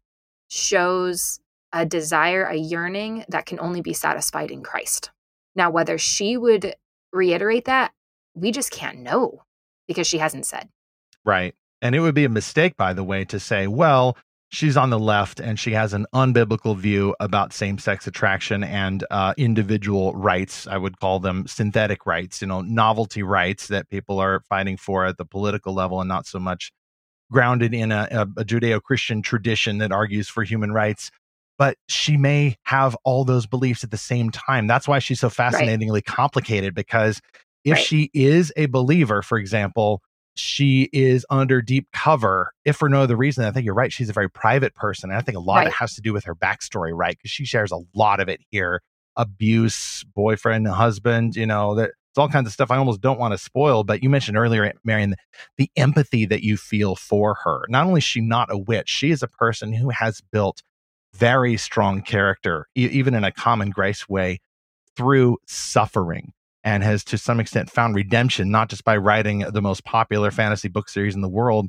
shows 0.48 1.40
a 1.72 1.84
desire, 1.84 2.44
a 2.44 2.56
yearning 2.56 3.24
that 3.28 3.46
can 3.46 3.60
only 3.60 3.80
be 3.80 3.92
satisfied 3.92 4.50
in 4.50 4.62
Christ. 4.62 5.10
Now, 5.54 5.70
whether 5.70 5.98
she 5.98 6.36
would 6.36 6.74
reiterate 7.12 7.66
that, 7.66 7.92
we 8.34 8.52
just 8.52 8.70
can't 8.70 8.98
know 8.98 9.42
because 9.86 10.06
she 10.06 10.18
hasn't 10.18 10.46
said. 10.46 10.68
Right. 11.24 11.54
And 11.82 11.94
it 11.94 12.00
would 12.00 12.14
be 12.14 12.24
a 12.24 12.30
mistake, 12.30 12.76
by 12.76 12.92
the 12.92 13.04
way, 13.04 13.24
to 13.26 13.38
say, 13.38 13.66
well, 13.66 14.16
she's 14.50 14.76
on 14.76 14.90
the 14.90 14.98
left 14.98 15.40
and 15.40 15.58
she 15.58 15.72
has 15.72 15.92
an 15.92 16.06
unbiblical 16.14 16.76
view 16.76 17.14
about 17.20 17.52
same 17.52 17.78
sex 17.78 18.06
attraction 18.06 18.64
and 18.64 19.04
uh, 19.10 19.34
individual 19.36 20.12
rights. 20.14 20.66
I 20.66 20.78
would 20.78 20.98
call 20.98 21.20
them 21.20 21.46
synthetic 21.46 22.06
rights, 22.06 22.40
you 22.40 22.46
know, 22.46 22.62
novelty 22.62 23.22
rights 23.22 23.68
that 23.68 23.88
people 23.90 24.18
are 24.18 24.42
fighting 24.48 24.76
for 24.76 25.04
at 25.04 25.18
the 25.18 25.24
political 25.24 25.74
level 25.74 26.00
and 26.00 26.08
not 26.08 26.26
so 26.26 26.38
much 26.38 26.72
grounded 27.30 27.74
in 27.74 27.92
a, 27.92 28.08
a, 28.10 28.22
a 28.40 28.44
Judeo 28.44 28.82
Christian 28.82 29.20
tradition 29.22 29.78
that 29.78 29.92
argues 29.92 30.28
for 30.28 30.44
human 30.44 30.72
rights. 30.72 31.10
But 31.58 31.76
she 31.88 32.16
may 32.16 32.56
have 32.62 32.96
all 33.04 33.24
those 33.24 33.46
beliefs 33.46 33.82
at 33.82 33.90
the 33.90 33.96
same 33.96 34.30
time. 34.30 34.66
That's 34.66 34.86
why 34.86 35.00
she's 35.00 35.20
so 35.20 35.28
fascinatingly 35.28 35.98
right. 35.98 36.04
complicated 36.04 36.74
because 36.74 37.20
if 37.64 37.74
right. 37.74 37.84
she 37.84 38.10
is 38.14 38.52
a 38.56 38.66
believer, 38.66 39.22
for 39.22 39.38
example, 39.38 40.00
she 40.36 40.88
is 40.92 41.26
under 41.30 41.60
deep 41.60 41.88
cover, 41.92 42.52
if 42.64 42.76
for 42.76 42.88
no 42.88 43.02
other 43.02 43.16
reason. 43.16 43.44
I 43.44 43.50
think 43.50 43.64
you're 43.64 43.74
right. 43.74 43.92
She's 43.92 44.08
a 44.08 44.12
very 44.12 44.30
private 44.30 44.74
person. 44.74 45.10
And 45.10 45.18
I 45.18 45.22
think 45.22 45.36
a 45.36 45.40
lot 45.40 45.56
right. 45.56 45.66
of 45.66 45.72
it 45.72 45.76
has 45.76 45.94
to 45.96 46.00
do 46.00 46.12
with 46.12 46.24
her 46.24 46.34
backstory, 46.34 46.92
right? 46.94 47.16
Because 47.16 47.32
she 47.32 47.44
shares 47.44 47.72
a 47.72 47.80
lot 47.94 48.20
of 48.20 48.28
it 48.28 48.40
here 48.50 48.80
abuse, 49.16 50.04
boyfriend, 50.14 50.68
husband, 50.68 51.34
you 51.34 51.44
know, 51.44 51.74
that 51.74 51.90
it's 51.90 52.18
all 52.18 52.28
kinds 52.28 52.46
of 52.46 52.52
stuff 52.52 52.70
I 52.70 52.76
almost 52.76 53.00
don't 53.00 53.18
want 53.18 53.32
to 53.32 53.38
spoil. 53.38 53.84
But 53.84 54.02
you 54.02 54.08
mentioned 54.08 54.38
earlier, 54.38 54.72
Marian, 54.84 55.16
the 55.56 55.70
empathy 55.76 56.24
that 56.26 56.42
you 56.42 56.56
feel 56.56 56.94
for 56.94 57.34
her. 57.44 57.64
Not 57.68 57.86
only 57.86 57.98
is 57.98 58.04
she 58.04 58.20
not 58.20 58.50
a 58.50 58.56
witch, 58.56 58.88
she 58.88 59.10
is 59.10 59.22
a 59.22 59.28
person 59.28 59.72
who 59.72 59.90
has 59.90 60.20
built 60.32 60.62
very 61.14 61.56
strong 61.56 62.02
character, 62.02 62.66
e- 62.76 62.88
even 62.90 63.14
in 63.14 63.24
a 63.24 63.32
common 63.32 63.70
grace 63.70 64.08
way, 64.08 64.38
through 64.96 65.38
suffering 65.46 66.32
and 66.64 66.82
has 66.82 67.04
to 67.04 67.18
some 67.18 67.40
extent 67.40 67.70
found 67.70 67.94
redemption, 67.94 68.50
not 68.50 68.68
just 68.68 68.84
by 68.84 68.96
writing 68.96 69.40
the 69.40 69.62
most 69.62 69.84
popular 69.84 70.30
fantasy 70.30 70.68
book 70.68 70.88
series 70.88 71.14
in 71.14 71.20
the 71.20 71.28
world, 71.28 71.68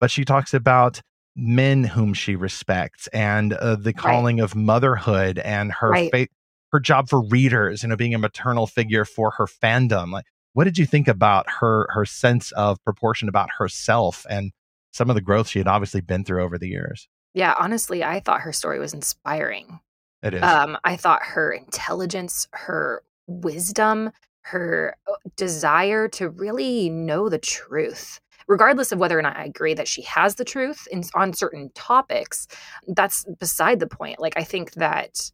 but 0.00 0.10
she 0.10 0.24
talks 0.24 0.54
about 0.54 1.00
men 1.36 1.84
whom 1.84 2.12
she 2.12 2.36
respects 2.36 3.06
and 3.08 3.52
uh, 3.54 3.76
the 3.76 3.92
calling 3.92 4.38
right. 4.38 4.44
of 4.44 4.54
motherhood 4.54 5.38
and 5.38 5.72
her 5.72 5.90
right. 5.90 6.10
faith 6.10 6.28
her 6.72 6.80
job 6.80 7.08
for 7.08 7.22
readers, 7.22 7.82
you 7.82 7.88
know, 7.88 7.96
being 7.96 8.14
a 8.14 8.18
maternal 8.18 8.66
figure 8.66 9.04
for 9.04 9.30
her 9.32 9.46
fandom. 9.46 10.10
Like, 10.10 10.24
what 10.54 10.64
did 10.64 10.78
you 10.78 10.86
think 10.86 11.06
about 11.06 11.46
her 11.60 11.86
her 11.90 12.04
sense 12.04 12.50
of 12.52 12.82
proportion 12.82 13.28
about 13.28 13.50
herself 13.58 14.26
and 14.28 14.52
some 14.90 15.10
of 15.10 15.14
the 15.14 15.20
growth 15.20 15.48
she 15.48 15.58
had 15.58 15.68
obviously 15.68 16.00
been 16.00 16.24
through 16.24 16.42
over 16.42 16.58
the 16.58 16.68
years? 16.68 17.08
Yeah, 17.34 17.54
honestly, 17.58 18.04
I 18.04 18.20
thought 18.20 18.42
her 18.42 18.52
story 18.52 18.78
was 18.78 18.94
inspiring. 18.94 19.80
It 20.22 20.34
is. 20.34 20.42
Um, 20.42 20.76
I 20.84 20.96
thought 20.96 21.22
her 21.22 21.52
intelligence, 21.52 22.46
her 22.52 23.02
wisdom, 23.26 24.10
her 24.42 24.96
uh, 25.08 25.14
desire 25.36 26.08
to 26.08 26.28
really 26.28 26.90
know 26.90 27.28
the 27.28 27.38
truth 27.38 28.20
regardless 28.48 28.92
of 28.92 28.98
whether 28.98 29.18
or 29.18 29.22
not 29.22 29.36
I 29.36 29.44
agree 29.44 29.74
that 29.74 29.88
she 29.88 30.02
has 30.02 30.34
the 30.34 30.44
truth 30.44 30.86
in, 30.90 31.02
on 31.14 31.32
certain 31.32 31.70
topics, 31.74 32.46
that's 32.86 33.24
beside 33.38 33.80
the 33.80 33.86
point. 33.86 34.20
Like, 34.20 34.34
I 34.36 34.44
think 34.44 34.72
that 34.72 35.30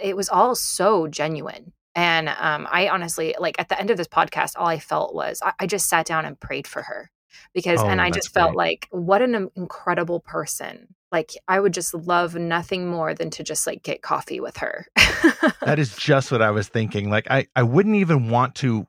it 0.00 0.16
was 0.16 0.28
all 0.28 0.54
so 0.54 1.08
genuine. 1.08 1.72
And 1.94 2.28
um, 2.28 2.68
I 2.70 2.88
honestly, 2.88 3.34
like 3.38 3.56
at 3.58 3.68
the 3.68 3.78
end 3.78 3.90
of 3.90 3.96
this 3.96 4.06
podcast, 4.06 4.52
all 4.56 4.68
I 4.68 4.78
felt 4.78 5.14
was 5.14 5.40
I, 5.42 5.52
I 5.60 5.66
just 5.66 5.88
sat 5.88 6.06
down 6.06 6.24
and 6.24 6.38
prayed 6.38 6.66
for 6.66 6.82
her 6.82 7.10
because, 7.52 7.80
oh, 7.80 7.88
and 7.88 8.00
I 8.00 8.10
just 8.10 8.32
felt 8.32 8.54
like, 8.54 8.86
what 8.90 9.22
an 9.22 9.50
incredible 9.56 10.20
person. 10.20 10.94
Like, 11.12 11.32
I 11.48 11.58
would 11.58 11.74
just 11.74 11.92
love 11.94 12.34
nothing 12.34 12.88
more 12.88 13.14
than 13.14 13.30
to 13.30 13.42
just 13.42 13.66
like 13.66 13.82
get 13.82 14.02
coffee 14.02 14.40
with 14.40 14.56
her. 14.58 14.86
that 15.62 15.78
is 15.78 15.96
just 15.96 16.30
what 16.30 16.42
I 16.42 16.50
was 16.50 16.68
thinking. 16.68 17.10
Like, 17.10 17.30
I, 17.30 17.48
I 17.56 17.62
wouldn't 17.62 17.96
even 17.96 18.30
want 18.30 18.54
to. 18.56 18.86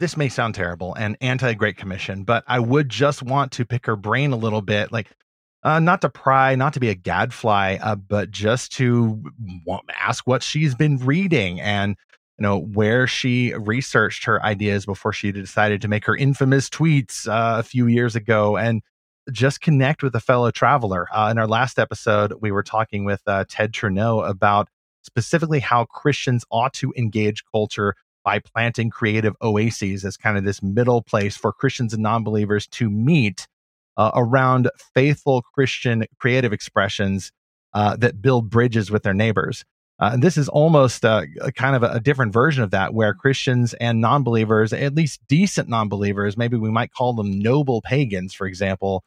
This 0.00 0.16
may 0.16 0.30
sound 0.30 0.54
terrible 0.54 0.94
and 0.94 1.16
anti 1.20 1.52
Great 1.54 1.76
Commission, 1.76 2.24
but 2.24 2.42
I 2.46 2.58
would 2.58 2.88
just 2.88 3.22
want 3.22 3.52
to 3.52 3.66
pick 3.66 3.86
her 3.86 3.96
brain 3.96 4.32
a 4.32 4.36
little 4.36 4.62
bit. 4.62 4.90
Like, 4.90 5.08
uh, 5.62 5.78
not 5.78 6.00
to 6.00 6.08
pry, 6.08 6.54
not 6.54 6.72
to 6.72 6.80
be 6.80 6.88
a 6.88 6.94
gadfly, 6.94 7.78
uh, 7.82 7.96
but 7.96 8.30
just 8.30 8.72
to 8.72 9.22
ask 10.00 10.26
what 10.26 10.42
she's 10.42 10.74
been 10.74 10.96
reading 10.98 11.60
and 11.60 11.96
you 12.38 12.42
know 12.42 12.58
where 12.58 13.06
she 13.06 13.52
researched 13.54 14.24
her 14.24 14.42
ideas 14.42 14.86
before 14.86 15.12
she 15.12 15.30
decided 15.30 15.82
to 15.82 15.88
make 15.88 16.06
her 16.06 16.16
infamous 16.16 16.70
tweets 16.70 17.28
uh, 17.28 17.58
a 17.58 17.62
few 17.62 17.86
years 17.86 18.16
ago 18.16 18.56
and 18.56 18.82
just 19.30 19.60
connect 19.60 20.02
with 20.02 20.14
a 20.14 20.20
fellow 20.20 20.50
traveler. 20.50 21.06
Uh, 21.12 21.28
in 21.30 21.38
our 21.38 21.46
last 21.46 21.78
episode, 21.78 22.34
we 22.40 22.50
were 22.50 22.62
talking 22.62 23.04
with 23.04 23.22
uh, 23.26 23.44
Ted 23.48 23.72
Turnau 23.72 24.28
about 24.28 24.68
specifically 25.02 25.60
how 25.60 25.84
Christians 25.86 26.44
ought 26.50 26.72
to 26.74 26.92
engage 26.96 27.44
culture 27.50 27.94
by 28.24 28.38
planting 28.38 28.90
creative 28.90 29.34
oases 29.40 30.04
as 30.04 30.16
kind 30.16 30.36
of 30.36 30.44
this 30.44 30.62
middle 30.62 31.02
place 31.02 31.36
for 31.36 31.52
Christians 31.52 31.94
and 31.94 32.02
non 32.02 32.22
believers 32.22 32.66
to 32.68 32.90
meet 32.90 33.46
uh, 33.96 34.10
around 34.14 34.70
faithful 34.94 35.42
Christian 35.54 36.04
creative 36.18 36.52
expressions 36.52 37.32
uh, 37.74 37.96
that 37.96 38.20
build 38.20 38.50
bridges 38.50 38.90
with 38.90 39.02
their 39.02 39.14
neighbors. 39.14 39.64
Uh, 39.98 40.10
and 40.14 40.22
this 40.22 40.38
is 40.38 40.48
almost 40.48 41.04
a, 41.04 41.26
a 41.42 41.52
kind 41.52 41.76
of 41.76 41.82
a, 41.82 41.96
a, 41.96 42.00
different 42.00 42.32
version 42.32 42.64
of 42.64 42.70
that, 42.70 42.94
where 42.94 43.12
Christians 43.12 43.74
and 43.74 44.00
non 44.00 44.22
believers, 44.22 44.72
at 44.72 44.94
least 44.94 45.20
decent 45.28 45.68
non 45.68 45.88
believers, 45.88 46.38
maybe 46.38 46.56
we 46.56 46.70
might 46.70 46.92
call 46.92 47.12
them 47.12 47.38
noble 47.38 47.82
pagans, 47.82 48.32
for 48.32 48.46
example, 48.46 49.04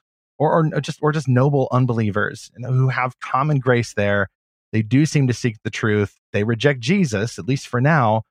or, 0.51 0.69
or 0.73 0.81
just 0.81 0.99
or 1.01 1.11
just 1.11 1.27
noble 1.27 1.67
unbelievers 1.71 2.51
who 2.65 2.89
have 2.89 3.19
common 3.19 3.59
grace 3.59 3.93
there. 3.93 4.27
They 4.71 4.81
do 4.81 5.05
seem 5.05 5.27
to 5.27 5.33
seek 5.33 5.57
the 5.63 5.69
truth. 5.69 6.19
They 6.31 6.43
reject 6.43 6.79
Jesus, 6.79 7.37
at 7.37 7.47
least 7.47 7.67
for 7.67 7.79
now, 7.79 8.23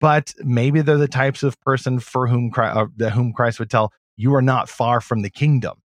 but 0.00 0.34
maybe 0.38 0.82
they're 0.82 0.98
the 0.98 1.08
types 1.08 1.42
of 1.42 1.58
person 1.60 2.00
for 2.00 2.26
whom 2.26 2.50
Christ, 2.50 2.76
uh, 2.76 3.10
whom 3.10 3.32
Christ 3.32 3.58
would 3.58 3.70
tell, 3.70 3.92
"You 4.16 4.34
are 4.34 4.42
not 4.42 4.68
far 4.68 5.00
from 5.00 5.22
the 5.22 5.30
kingdom." 5.30 5.82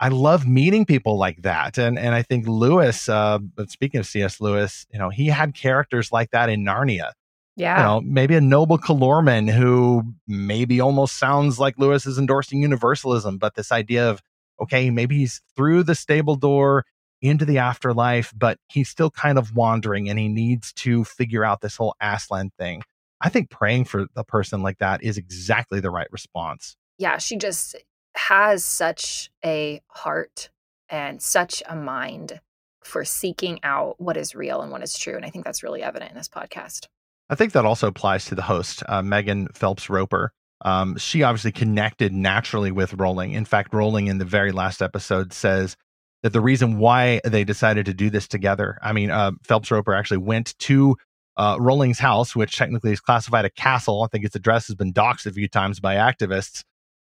I 0.00 0.08
love 0.08 0.46
meeting 0.46 0.86
people 0.86 1.18
like 1.18 1.42
that. 1.42 1.78
And 1.78 1.98
and 1.98 2.14
I 2.14 2.22
think 2.22 2.48
Lewis, 2.48 3.08
uh, 3.08 3.38
speaking 3.68 4.00
of 4.00 4.06
C.S. 4.06 4.40
Lewis, 4.40 4.86
you 4.90 4.98
know, 4.98 5.10
he 5.10 5.26
had 5.26 5.54
characters 5.54 6.10
like 6.10 6.30
that 6.30 6.48
in 6.48 6.64
Narnia. 6.64 7.12
Yeah. 7.56 7.76
You 7.76 7.82
know, 7.82 8.00
maybe 8.00 8.34
a 8.34 8.40
noble 8.40 8.78
Calormen 8.78 9.50
who 9.50 10.14
maybe 10.26 10.80
almost 10.80 11.18
sounds 11.18 11.58
like 11.58 11.78
Lewis 11.78 12.06
is 12.06 12.18
endorsing 12.18 12.62
universalism, 12.62 13.36
but 13.36 13.54
this 13.54 13.70
idea 13.70 14.08
of 14.08 14.22
Okay, 14.60 14.90
maybe 14.90 15.18
he's 15.18 15.40
through 15.56 15.84
the 15.84 15.94
stable 15.94 16.36
door 16.36 16.84
into 17.22 17.44
the 17.44 17.58
afterlife, 17.58 18.32
but 18.36 18.58
he's 18.68 18.88
still 18.88 19.10
kind 19.10 19.38
of 19.38 19.54
wandering 19.54 20.08
and 20.08 20.18
he 20.18 20.28
needs 20.28 20.72
to 20.72 21.04
figure 21.04 21.44
out 21.44 21.60
this 21.60 21.76
whole 21.76 21.94
Aslan 22.00 22.50
thing. 22.58 22.82
I 23.20 23.28
think 23.28 23.50
praying 23.50 23.84
for 23.84 24.06
a 24.16 24.24
person 24.24 24.62
like 24.62 24.78
that 24.78 25.02
is 25.02 25.18
exactly 25.18 25.80
the 25.80 25.90
right 25.90 26.10
response. 26.10 26.76
Yeah, 26.98 27.18
she 27.18 27.36
just 27.36 27.76
has 28.14 28.64
such 28.64 29.30
a 29.44 29.80
heart 29.88 30.50
and 30.88 31.20
such 31.20 31.62
a 31.68 31.76
mind 31.76 32.40
for 32.82 33.04
seeking 33.04 33.60
out 33.62 34.00
what 34.00 34.16
is 34.16 34.34
real 34.34 34.62
and 34.62 34.72
what 34.72 34.82
is 34.82 34.98
true. 34.98 35.16
And 35.16 35.24
I 35.24 35.30
think 35.30 35.44
that's 35.44 35.62
really 35.62 35.82
evident 35.82 36.10
in 36.10 36.16
this 36.16 36.28
podcast. 36.28 36.86
I 37.28 37.34
think 37.34 37.52
that 37.52 37.64
also 37.64 37.86
applies 37.86 38.24
to 38.26 38.34
the 38.34 38.42
host, 38.42 38.82
uh, 38.88 39.02
Megan 39.02 39.48
Phelps 39.54 39.88
Roper. 39.88 40.32
Um, 40.62 40.96
she 40.98 41.22
obviously 41.22 41.52
connected 41.52 42.12
naturally 42.12 42.70
with 42.70 42.94
Rowling. 42.94 43.32
In 43.32 43.44
fact, 43.44 43.72
Rowling 43.72 44.08
in 44.08 44.18
the 44.18 44.24
very 44.24 44.52
last 44.52 44.82
episode 44.82 45.32
says 45.32 45.76
that 46.22 46.32
the 46.32 46.40
reason 46.40 46.78
why 46.78 47.20
they 47.24 47.44
decided 47.44 47.86
to 47.86 47.94
do 47.94 48.10
this 48.10 48.28
together, 48.28 48.78
I 48.82 48.92
mean, 48.92 49.10
uh, 49.10 49.32
Phelps 49.42 49.70
Roper 49.70 49.94
actually 49.94 50.18
went 50.18 50.58
to 50.60 50.96
uh, 51.36 51.56
Rowling's 51.58 51.98
house, 51.98 52.36
which 52.36 52.56
technically 52.56 52.92
is 52.92 53.00
classified 53.00 53.46
a 53.46 53.50
castle. 53.50 54.02
I 54.02 54.08
think 54.08 54.24
its 54.24 54.36
address 54.36 54.66
has 54.66 54.76
been 54.76 54.92
doxed 54.92 55.26
a 55.26 55.32
few 55.32 55.48
times 55.48 55.80
by 55.80 55.94
activists. 55.94 56.64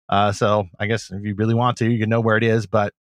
Uh, 0.09 0.31
so 0.31 0.67
I 0.79 0.87
guess 0.87 1.11
if 1.11 1.23
you 1.23 1.35
really 1.35 1.53
want 1.53 1.77
to, 1.77 1.89
you 1.89 1.99
can 1.99 2.09
know 2.09 2.21
where 2.21 2.37
it 2.37 2.43
is, 2.43 2.65
but 2.65 2.93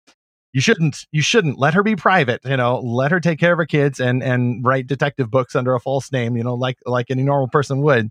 you 0.53 0.61
shouldn't 0.61 1.05
you 1.11 1.21
shouldn't 1.21 1.57
let 1.57 1.73
her 1.73 1.83
be 1.83 1.95
private 1.95 2.41
you 2.43 2.57
know 2.57 2.79
let 2.79 3.11
her 3.11 3.19
take 3.19 3.39
care 3.39 3.53
of 3.53 3.57
her 3.57 3.65
kids 3.65 3.99
and 3.99 4.21
and 4.21 4.65
write 4.65 4.87
detective 4.87 5.31
books 5.31 5.55
under 5.55 5.73
a 5.75 5.79
false 5.79 6.11
name 6.11 6.35
you 6.35 6.43
know 6.43 6.55
like 6.55 6.77
like 6.85 7.09
any 7.09 7.23
normal 7.23 7.47
person 7.47 7.81
would 7.81 8.09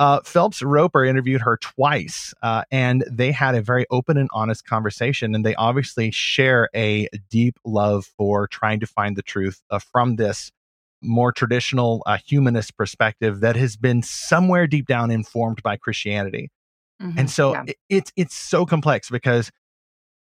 uh, 0.00 0.20
Phelps 0.24 0.62
Roper 0.62 1.04
interviewed 1.04 1.42
her 1.42 1.58
twice, 1.58 2.32
uh, 2.42 2.64
and 2.70 3.04
they 3.06 3.30
had 3.30 3.54
a 3.54 3.60
very 3.60 3.84
open 3.90 4.16
and 4.16 4.30
honest 4.32 4.66
conversation. 4.66 5.34
And 5.34 5.44
they 5.44 5.54
obviously 5.56 6.10
share 6.10 6.70
a 6.74 7.06
deep 7.28 7.58
love 7.66 8.06
for 8.16 8.48
trying 8.48 8.80
to 8.80 8.86
find 8.86 9.14
the 9.14 9.22
truth 9.22 9.60
uh, 9.70 9.78
from 9.78 10.16
this 10.16 10.50
more 11.02 11.32
traditional 11.32 12.02
uh, 12.06 12.16
humanist 12.26 12.78
perspective 12.78 13.40
that 13.40 13.56
has 13.56 13.76
been 13.76 14.02
somewhere 14.02 14.66
deep 14.66 14.86
down 14.86 15.10
informed 15.10 15.62
by 15.62 15.76
Christianity. 15.76 16.50
Mm-hmm, 17.02 17.18
and 17.18 17.30
so 17.30 17.52
yeah. 17.52 17.64
it, 17.66 17.76
it's 17.90 18.12
it's 18.16 18.34
so 18.34 18.64
complex 18.64 19.10
because 19.10 19.52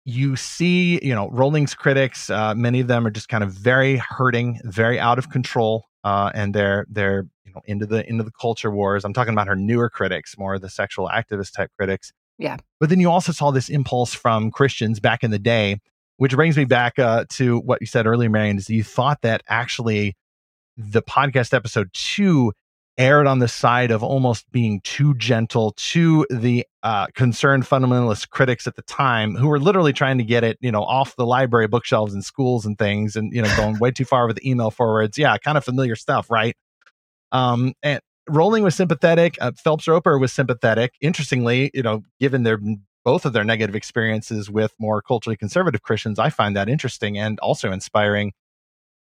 you 0.07 0.35
see, 0.37 0.99
you 1.03 1.15
know, 1.15 1.29
Rowling's 1.29 1.75
critics. 1.75 2.31
Uh, 2.31 2.55
many 2.55 2.81
of 2.81 2.87
them 2.87 3.07
are 3.07 3.11
just 3.11 3.29
kind 3.29 3.45
of 3.45 3.53
very 3.53 3.97
hurting, 3.99 4.61
very 4.65 4.99
out 4.99 5.19
of 5.19 5.29
control, 5.29 5.85
uh, 6.05 6.31
and 6.35 6.55
they're 6.55 6.87
they're 6.89 7.27
you 7.45 7.53
know 7.53 7.63
into 7.67 7.87
the 7.87 8.09
into 8.09 8.25
the 8.25 8.31
culture 8.31 8.71
wars. 8.71 9.05
I'm 9.05 9.13
talking 9.13 9.33
about 9.33 9.49
her 9.49 9.57
newer 9.57 9.91
critics, 9.91 10.37
more 10.39 10.59
the 10.59 10.71
sexual 10.71 11.09
activist 11.09 11.55
type 11.55 11.71
critics. 11.77 12.13
Yeah. 12.39 12.59
But 12.79 12.89
then 12.89 13.01
you 13.01 13.11
also 13.11 13.33
saw 13.33 13.51
this 13.51 13.69
impulse 13.69 14.15
from 14.15 14.51
Christians 14.51 15.01
back 15.01 15.25
in 15.25 15.31
the 15.31 15.39
day, 15.39 15.81
which 16.19 16.35
brings 16.35 16.57
me 16.57 16.65
back 16.65 16.99
uh, 16.99 17.25
to 17.31 17.59
what 17.59 17.81
you 17.81 17.87
said 17.87 18.07
earlier, 18.07 18.31
Marian. 18.31 18.59
Is 18.59 18.71
you 18.71 18.85
thought 18.85 19.23
that 19.23 19.43
actually 19.49 20.17
the 20.77 21.03
podcast 21.03 21.53
episode 21.53 21.91
two 21.93 22.53
erred 22.99 23.29
on 23.29 23.39
the 23.39 23.49
side 23.49 23.93
of 23.93 24.03
almost 24.03 24.51
being 24.51 24.81
too 24.83 25.15
gentle 25.15 25.73
to 25.77 26.27
the 26.31 26.67
uh, 26.83 27.07
concerned 27.15 27.65
fundamentalist 27.65 28.29
critics 28.31 28.67
at 28.67 28.75
the 28.75 28.83
time 28.83 29.37
who 29.37 29.47
were 29.47 29.61
literally 29.61 29.93
trying 29.93 30.19
to 30.19 30.25
get 30.25 30.43
it, 30.43 30.59
you 30.61 30.73
know, 30.73 30.83
off 30.83 31.15
the 31.17 31.25
library 31.25 31.69
bookshelves 31.69 32.13
in 32.13 32.23
schools 32.23 32.67
and 32.67 32.77
things 32.77 33.15
and, 33.15 33.33
you 33.33 33.41
know, 33.41 33.57
going 33.57 33.79
way 33.79 33.93
too 33.93 34.05
far 34.05 34.27
with 34.27 34.37
the 34.37 34.51
email 34.51 34.71
forwards. 34.71 35.17
Yeah, 35.17 35.39
kind 35.39 35.57
of 35.57 35.65
familiar 35.65 35.95
stuff, 35.95 36.29
right? 36.29 36.57
Um, 37.31 37.75
and 37.83 38.01
Rowling 38.29 38.63
was 38.63 38.75
sympathetic. 38.75 39.39
Uh, 39.41 39.53
Phelps 39.57 39.87
Roper 39.87 40.19
was 40.19 40.33
sympathetic. 40.33 40.95
Interestingly, 41.01 41.71
you 41.73 41.83
know, 41.83 42.03
given 42.21 42.43
their 42.43 42.59
both 43.05 43.25
of 43.25 43.33
their 43.33 43.45
negative 43.45 43.75
experiences 43.75 44.51
with 44.51 44.75
more 44.79 45.01
culturally 45.01 45.37
conservative 45.37 45.83
Christians, 45.83 46.19
I 46.19 46.31
find 46.31 46.57
that 46.57 46.69
interesting 46.69 47.17
and 47.17 47.39
also 47.41 47.73
inspiring. 47.73 48.33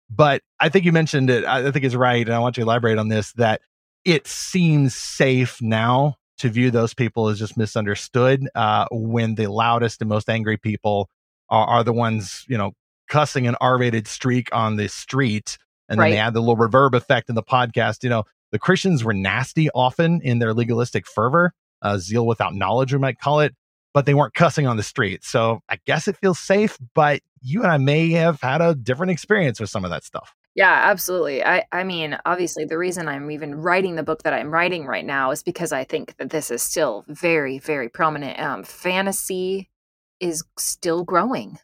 But 0.08 0.42
I 0.60 0.70
think 0.70 0.86
you 0.86 0.92
mentioned 0.92 1.28
it. 1.28 1.44
I 1.44 1.70
think 1.70 1.84
it's 1.84 1.94
right, 1.94 2.24
and 2.24 2.34
I 2.34 2.38
want 2.38 2.54
to 2.54 2.62
elaborate 2.62 2.96
on 2.96 3.08
this. 3.08 3.32
That 3.34 3.60
it 4.04 4.26
seems 4.26 4.94
safe 4.94 5.60
now 5.60 6.16
to 6.38 6.48
view 6.48 6.70
those 6.70 6.94
people 6.94 7.28
as 7.28 7.38
just 7.38 7.56
misunderstood 7.56 8.48
uh, 8.54 8.86
when 8.90 9.34
the 9.34 9.48
loudest 9.48 10.00
and 10.00 10.08
most 10.08 10.28
angry 10.28 10.56
people 10.56 11.10
are, 11.50 11.66
are, 11.66 11.84
the 11.84 11.92
ones 11.92 12.44
you 12.48 12.56
know 12.56 12.72
cussing 13.08 13.46
an 13.46 13.56
r-rated 13.60 14.06
streak 14.06 14.48
on 14.52 14.76
the 14.76 14.88
street 14.88 15.58
and 15.88 15.98
right. 15.98 16.06
then 16.06 16.12
they 16.12 16.18
add 16.18 16.34
the 16.34 16.40
little 16.40 16.56
reverb 16.56 16.94
effect 16.94 17.28
in 17.28 17.34
the 17.34 17.42
podcast 17.42 18.02
you 18.02 18.10
know 18.10 18.24
the 18.52 18.58
christians 18.58 19.02
were 19.02 19.14
nasty 19.14 19.70
often 19.74 20.20
in 20.22 20.38
their 20.38 20.54
legalistic 20.54 21.06
fervor 21.06 21.52
uh, 21.82 21.96
zeal 21.96 22.26
without 22.26 22.54
knowledge 22.54 22.92
we 22.92 22.98
might 22.98 23.18
call 23.18 23.40
it 23.40 23.54
but 23.94 24.04
they 24.04 24.14
weren't 24.14 24.34
cussing 24.34 24.66
on 24.66 24.76
the 24.76 24.82
street 24.82 25.24
so 25.24 25.60
i 25.68 25.78
guess 25.86 26.06
it 26.06 26.16
feels 26.18 26.38
safe 26.38 26.76
but 26.94 27.20
you 27.40 27.62
and 27.62 27.72
i 27.72 27.78
may 27.78 28.10
have 28.10 28.40
had 28.42 28.60
a 28.60 28.74
different 28.74 29.10
experience 29.10 29.58
with 29.58 29.70
some 29.70 29.84
of 29.84 29.90
that 29.90 30.04
stuff 30.04 30.34
yeah, 30.58 30.90
absolutely. 30.90 31.44
I, 31.44 31.66
I 31.70 31.84
mean, 31.84 32.18
obviously, 32.26 32.64
the 32.64 32.78
reason 32.78 33.06
I'm 33.06 33.30
even 33.30 33.54
writing 33.54 33.94
the 33.94 34.02
book 34.02 34.24
that 34.24 34.32
I'm 34.32 34.50
writing 34.50 34.86
right 34.86 35.04
now 35.04 35.30
is 35.30 35.44
because 35.44 35.70
I 35.70 35.84
think 35.84 36.16
that 36.16 36.30
this 36.30 36.50
is 36.50 36.62
still 36.64 37.04
very, 37.06 37.60
very 37.60 37.88
prominent. 37.88 38.40
Um, 38.40 38.64
fantasy 38.64 39.70
is 40.18 40.42
still 40.58 41.04
growing, 41.04 41.60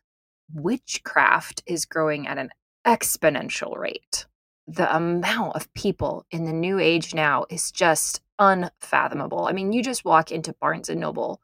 witchcraft 0.54 1.64
is 1.66 1.86
growing 1.86 2.28
at 2.28 2.38
an 2.38 2.50
exponential 2.86 3.76
rate. 3.76 4.26
The 4.68 4.94
amount 4.96 5.56
of 5.56 5.74
people 5.74 6.24
in 6.30 6.44
the 6.44 6.52
new 6.52 6.78
age 6.78 7.14
now 7.14 7.46
is 7.50 7.72
just 7.72 8.20
unfathomable. 8.38 9.46
I 9.46 9.52
mean, 9.54 9.72
you 9.72 9.82
just 9.82 10.04
walk 10.04 10.30
into 10.30 10.54
Barnes 10.60 10.88
and 10.88 11.00
Noble, 11.00 11.40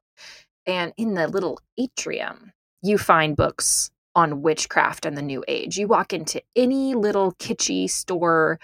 and 0.67 0.93
in 0.97 1.15
the 1.15 1.27
little 1.27 1.59
atrium, 1.77 2.53
you 2.81 2.97
find 2.97 3.37
books 3.37 3.91
on 4.15 4.43
witchcraft 4.43 5.07
and 5.07 5.17
the 5.17 5.23
new 5.23 5.45
age. 5.49 5.77
You 5.77 5.87
walk 5.87 6.13
into 6.13 6.43
any 6.57 6.95
little 6.95 7.33
kitschy 7.33 7.89
store, 7.89 8.59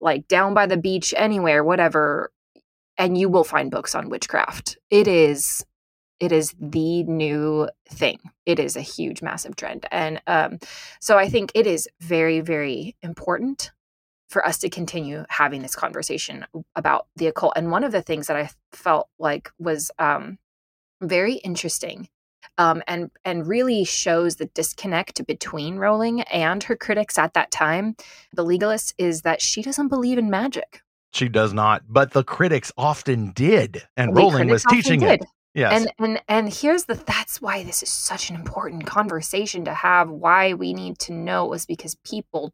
like 0.00 0.28
down 0.28 0.54
by 0.54 0.66
the 0.66 0.76
beach, 0.76 1.14
anywhere, 1.16 1.62
whatever, 1.62 2.30
and 2.96 3.16
you 3.16 3.28
will 3.28 3.44
find 3.44 3.70
books 3.70 3.94
on 3.94 4.08
witchcraft. 4.08 4.76
It 4.90 5.06
is 5.06 5.64
it 6.20 6.32
is 6.32 6.52
the 6.58 7.04
new 7.04 7.68
thing. 7.88 8.18
It 8.44 8.58
is 8.58 8.76
a 8.76 8.80
huge, 8.80 9.22
massive 9.22 9.54
trend. 9.54 9.86
And 9.92 10.20
um, 10.26 10.58
so 11.00 11.16
I 11.16 11.28
think 11.28 11.52
it 11.54 11.66
is 11.66 11.88
very, 12.00 12.40
very 12.40 12.96
important 13.02 13.70
for 14.28 14.44
us 14.44 14.58
to 14.58 14.68
continue 14.68 15.24
having 15.28 15.62
this 15.62 15.76
conversation 15.76 16.44
about 16.74 17.06
the 17.16 17.28
occult. 17.28 17.52
And 17.56 17.70
one 17.70 17.84
of 17.84 17.92
the 17.92 18.02
things 18.02 18.26
that 18.26 18.36
I 18.36 18.50
felt 18.72 19.08
like 19.18 19.50
was 19.58 19.90
um, 19.98 20.38
very 21.00 21.34
interesting 21.34 22.08
um, 22.58 22.82
and 22.86 23.10
and 23.24 23.46
really 23.46 23.84
shows 23.84 24.36
the 24.36 24.46
disconnect 24.46 25.24
between 25.26 25.76
Rowling 25.76 26.22
and 26.22 26.62
her 26.64 26.76
critics 26.76 27.16
at 27.16 27.34
that 27.34 27.50
time. 27.50 27.96
The 28.34 28.44
legalist 28.44 28.94
is 28.98 29.22
that 29.22 29.40
she 29.40 29.62
doesn't 29.62 29.88
believe 29.88 30.18
in 30.18 30.28
magic. 30.28 30.82
She 31.12 31.28
does 31.28 31.54
not, 31.54 31.84
but 31.88 32.12
the 32.12 32.24
critics 32.24 32.70
often 32.76 33.32
did, 33.32 33.86
and 33.96 34.14
the 34.14 34.20
Rowling 34.20 34.48
was 34.48 34.64
teaching 34.64 35.02
it. 35.02 35.24
Yes. 35.54 35.72
And 35.80 35.92
and 35.98 36.22
and 36.28 36.52
here's 36.52 36.84
the 36.84 36.94
that's 36.94 37.40
why 37.40 37.62
this 37.62 37.82
is 37.82 37.88
such 37.88 38.28
an 38.28 38.36
important 38.36 38.84
conversation 38.86 39.64
to 39.64 39.72
have. 39.72 40.10
Why 40.10 40.52
we 40.52 40.74
need 40.74 40.98
to 41.00 41.12
know 41.12 41.52
is 41.54 41.64
because 41.64 41.94
people, 42.04 42.52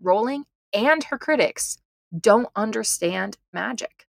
Rowling 0.00 0.44
and 0.72 1.02
her 1.04 1.18
critics, 1.18 1.78
don't 2.16 2.48
understand 2.54 3.38
magic. 3.52 4.06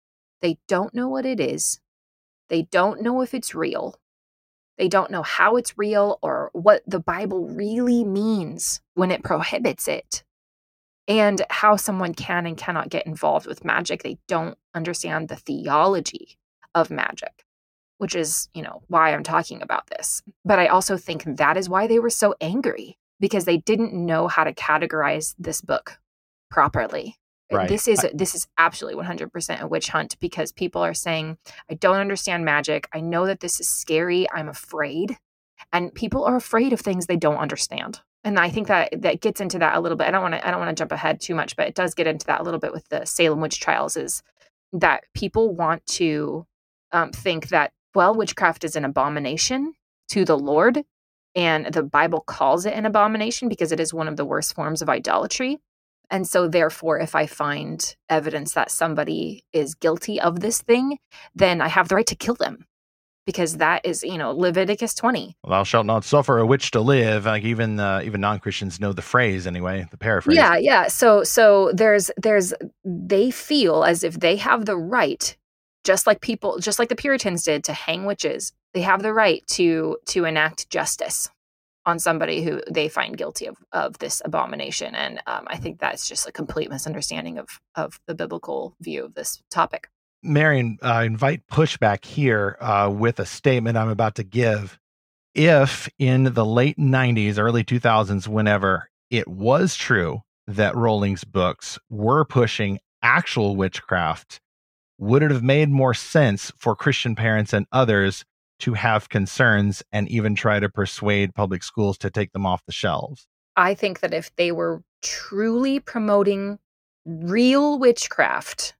They 0.41 0.57
don't 0.67 0.93
know 0.93 1.09
what 1.09 1.25
it 1.25 1.39
is. 1.39 1.81
They 2.49 2.63
don't 2.63 3.01
know 3.01 3.21
if 3.21 3.33
it's 3.33 3.53
real. 3.53 4.00
They 4.81 4.87
don't 4.87 5.11
know 5.11 5.21
how 5.21 5.57
it's 5.57 5.77
real 5.77 6.17
or 6.23 6.49
what 6.53 6.81
the 6.87 6.99
Bible 6.99 7.47
really 7.47 8.03
means 8.03 8.81
when 8.95 9.11
it 9.11 9.23
prohibits 9.23 9.87
it 9.87 10.23
and 11.07 11.39
how 11.51 11.75
someone 11.75 12.15
can 12.15 12.47
and 12.47 12.57
cannot 12.57 12.89
get 12.89 13.05
involved 13.05 13.45
with 13.45 13.63
magic. 13.63 14.01
They 14.01 14.17
don't 14.27 14.57
understand 14.73 15.27
the 15.27 15.35
theology 15.35 16.39
of 16.73 16.89
magic, 16.89 17.45
which 17.99 18.15
is, 18.15 18.49
you 18.55 18.63
know, 18.63 18.81
why 18.87 19.13
I'm 19.13 19.21
talking 19.21 19.61
about 19.61 19.85
this. 19.85 20.23
But 20.43 20.57
I 20.57 20.65
also 20.65 20.97
think 20.97 21.25
that 21.25 21.57
is 21.57 21.69
why 21.69 21.85
they 21.85 21.99
were 21.99 22.09
so 22.09 22.33
angry 22.41 22.97
because 23.19 23.45
they 23.45 23.57
didn't 23.57 23.93
know 23.93 24.27
how 24.27 24.43
to 24.45 24.51
categorize 24.51 25.35
this 25.37 25.61
book 25.61 25.99
properly. 26.49 27.19
Right. 27.51 27.69
This 27.69 27.87
is 27.87 28.05
this 28.13 28.35
is 28.35 28.47
absolutely 28.57 29.03
100% 29.03 29.59
a 29.59 29.67
witch 29.67 29.89
hunt 29.89 30.17
because 30.19 30.51
people 30.51 30.81
are 30.81 30.93
saying 30.93 31.37
I 31.69 31.73
don't 31.75 31.97
understand 31.97 32.45
magic. 32.45 32.87
I 32.93 33.01
know 33.01 33.25
that 33.25 33.39
this 33.39 33.59
is 33.59 33.69
scary. 33.69 34.29
I'm 34.31 34.49
afraid. 34.49 35.17
And 35.73 35.93
people 35.93 36.23
are 36.25 36.35
afraid 36.35 36.73
of 36.73 36.79
things 36.79 37.05
they 37.05 37.17
don't 37.17 37.37
understand. 37.37 38.01
And 38.23 38.39
I 38.39 38.49
think 38.49 38.67
that 38.67 39.01
that 39.01 39.21
gets 39.21 39.41
into 39.41 39.59
that 39.59 39.75
a 39.75 39.79
little 39.79 39.97
bit. 39.97 40.07
I 40.07 40.11
don't 40.11 40.21
want 40.21 40.35
to 40.35 40.47
I 40.47 40.51
don't 40.51 40.59
want 40.59 40.75
to 40.75 40.81
jump 40.81 40.91
ahead 40.91 41.19
too 41.19 41.35
much, 41.35 41.55
but 41.55 41.67
it 41.67 41.75
does 41.75 41.93
get 41.93 42.07
into 42.07 42.25
that 42.27 42.41
a 42.41 42.43
little 42.43 42.59
bit 42.59 42.73
with 42.73 42.87
the 42.89 43.05
Salem 43.05 43.41
witch 43.41 43.59
trials 43.59 43.97
is 43.97 44.21
that 44.73 45.03
people 45.13 45.53
want 45.53 45.85
to 45.85 46.45
um, 46.91 47.11
think 47.11 47.49
that 47.49 47.71
well 47.93 48.13
witchcraft 48.13 48.63
is 48.63 48.75
an 48.75 48.85
abomination 48.85 49.73
to 50.09 50.23
the 50.23 50.37
Lord 50.37 50.83
and 51.35 51.67
the 51.67 51.83
Bible 51.83 52.21
calls 52.21 52.65
it 52.65 52.73
an 52.73 52.85
abomination 52.85 53.47
because 53.47 53.71
it 53.71 53.79
is 53.79 53.93
one 53.93 54.07
of 54.07 54.17
the 54.17 54.25
worst 54.25 54.53
forms 54.53 54.81
of 54.81 54.89
idolatry. 54.89 55.59
And 56.11 56.27
so, 56.27 56.47
therefore, 56.47 56.99
if 56.99 57.15
I 57.15 57.25
find 57.25 57.95
evidence 58.09 58.53
that 58.53 58.69
somebody 58.69 59.45
is 59.53 59.73
guilty 59.75 60.19
of 60.19 60.41
this 60.41 60.61
thing, 60.61 60.97
then 61.33 61.61
I 61.61 61.69
have 61.69 61.87
the 61.87 61.95
right 61.95 62.05
to 62.07 62.15
kill 62.15 62.35
them. 62.35 62.65
Because 63.25 63.57
that 63.57 63.85
is 63.85 64.01
you 64.01 64.17
know 64.17 64.31
leviticus 64.31 64.95
20 64.95 65.37
thou 65.47 65.63
shalt 65.63 65.85
not 65.85 66.03
suffer 66.03 66.39
a 66.39 66.45
witch 66.45 66.71
to 66.71 66.81
live. 66.81 67.25
Like 67.25 67.43
even 67.43 67.79
uh, 67.79 68.01
even 68.03 68.19
non-christians 68.19 68.79
know 68.79 68.93
the 68.93 69.03
phrase 69.03 69.45
anyway 69.45 69.87
the 69.91 69.97
paraphrase. 69.97 70.35
Yeah 70.35 70.57
yeah. 70.57 70.87
So 70.87 71.23
so 71.23 71.71
there's 71.71 72.09
there's 72.17 72.51
they 72.83 73.29
feel 73.29 73.83
as 73.83 74.03
if 74.03 74.19
they 74.19 74.37
have 74.37 74.65
the 74.65 74.75
right 74.75 75.37
just 75.83 76.07
like 76.07 76.19
people 76.21 76.57
just 76.57 76.79
like 76.79 76.89
the 76.89 76.95
puritans 76.95 77.43
did 77.43 77.63
to 77.65 77.73
hang 77.73 78.05
witches. 78.05 78.53
They 78.73 78.81
have 78.81 79.03
the 79.03 79.13
right 79.13 79.45
to 79.49 79.97
to 80.07 80.25
enact 80.25 80.71
justice 80.71 81.29
on 81.85 81.99
somebody 81.99 82.43
who 82.43 82.61
they 82.69 82.87
find 82.87 83.17
guilty 83.17 83.47
of 83.47 83.57
of 83.71 83.97
this 83.99 84.21
abomination 84.25 84.93
and 84.95 85.21
um, 85.27 85.45
i 85.47 85.57
think 85.57 85.79
that's 85.79 86.07
just 86.07 86.27
a 86.27 86.31
complete 86.31 86.69
misunderstanding 86.69 87.37
of 87.37 87.47
of 87.75 87.99
the 88.05 88.15
biblical 88.15 88.75
view 88.81 89.05
of 89.05 89.13
this 89.13 89.41
topic. 89.49 89.89
Marian 90.23 90.77
i 90.81 91.03
invite 91.03 91.47
pushback 91.47 92.05
here 92.05 92.57
uh, 92.59 92.89
with 92.93 93.19
a 93.19 93.25
statement 93.25 93.77
i'm 93.77 93.89
about 93.89 94.15
to 94.15 94.23
give. 94.23 94.77
If 95.33 95.87
in 95.97 96.25
the 96.25 96.45
late 96.45 96.77
90s 96.77 97.39
early 97.39 97.63
2000s 97.63 98.27
whenever 98.27 98.89
it 99.09 99.27
was 99.27 99.75
true 99.75 100.21
that 100.47 100.75
rowling's 100.75 101.23
books 101.23 101.79
were 101.89 102.25
pushing 102.25 102.79
actual 103.01 103.55
witchcraft 103.55 104.41
would 104.97 105.23
it 105.23 105.31
have 105.31 105.41
made 105.41 105.69
more 105.69 105.93
sense 105.93 106.51
for 106.57 106.75
christian 106.75 107.15
parents 107.15 107.53
and 107.53 107.65
others 107.71 108.25
to 108.61 108.73
have 108.73 109.09
concerns 109.09 109.83
and 109.91 110.07
even 110.09 110.35
try 110.35 110.59
to 110.59 110.69
persuade 110.69 111.35
public 111.35 111.63
schools 111.63 111.97
to 111.99 112.09
take 112.09 112.31
them 112.31 112.45
off 112.45 112.65
the 112.65 112.71
shelves. 112.71 113.27
I 113.55 113.73
think 113.73 113.99
that 113.99 114.13
if 114.13 114.33
they 114.35 114.51
were 114.51 114.81
truly 115.01 115.79
promoting 115.79 116.59
real 117.05 117.79
witchcraft 117.79 118.75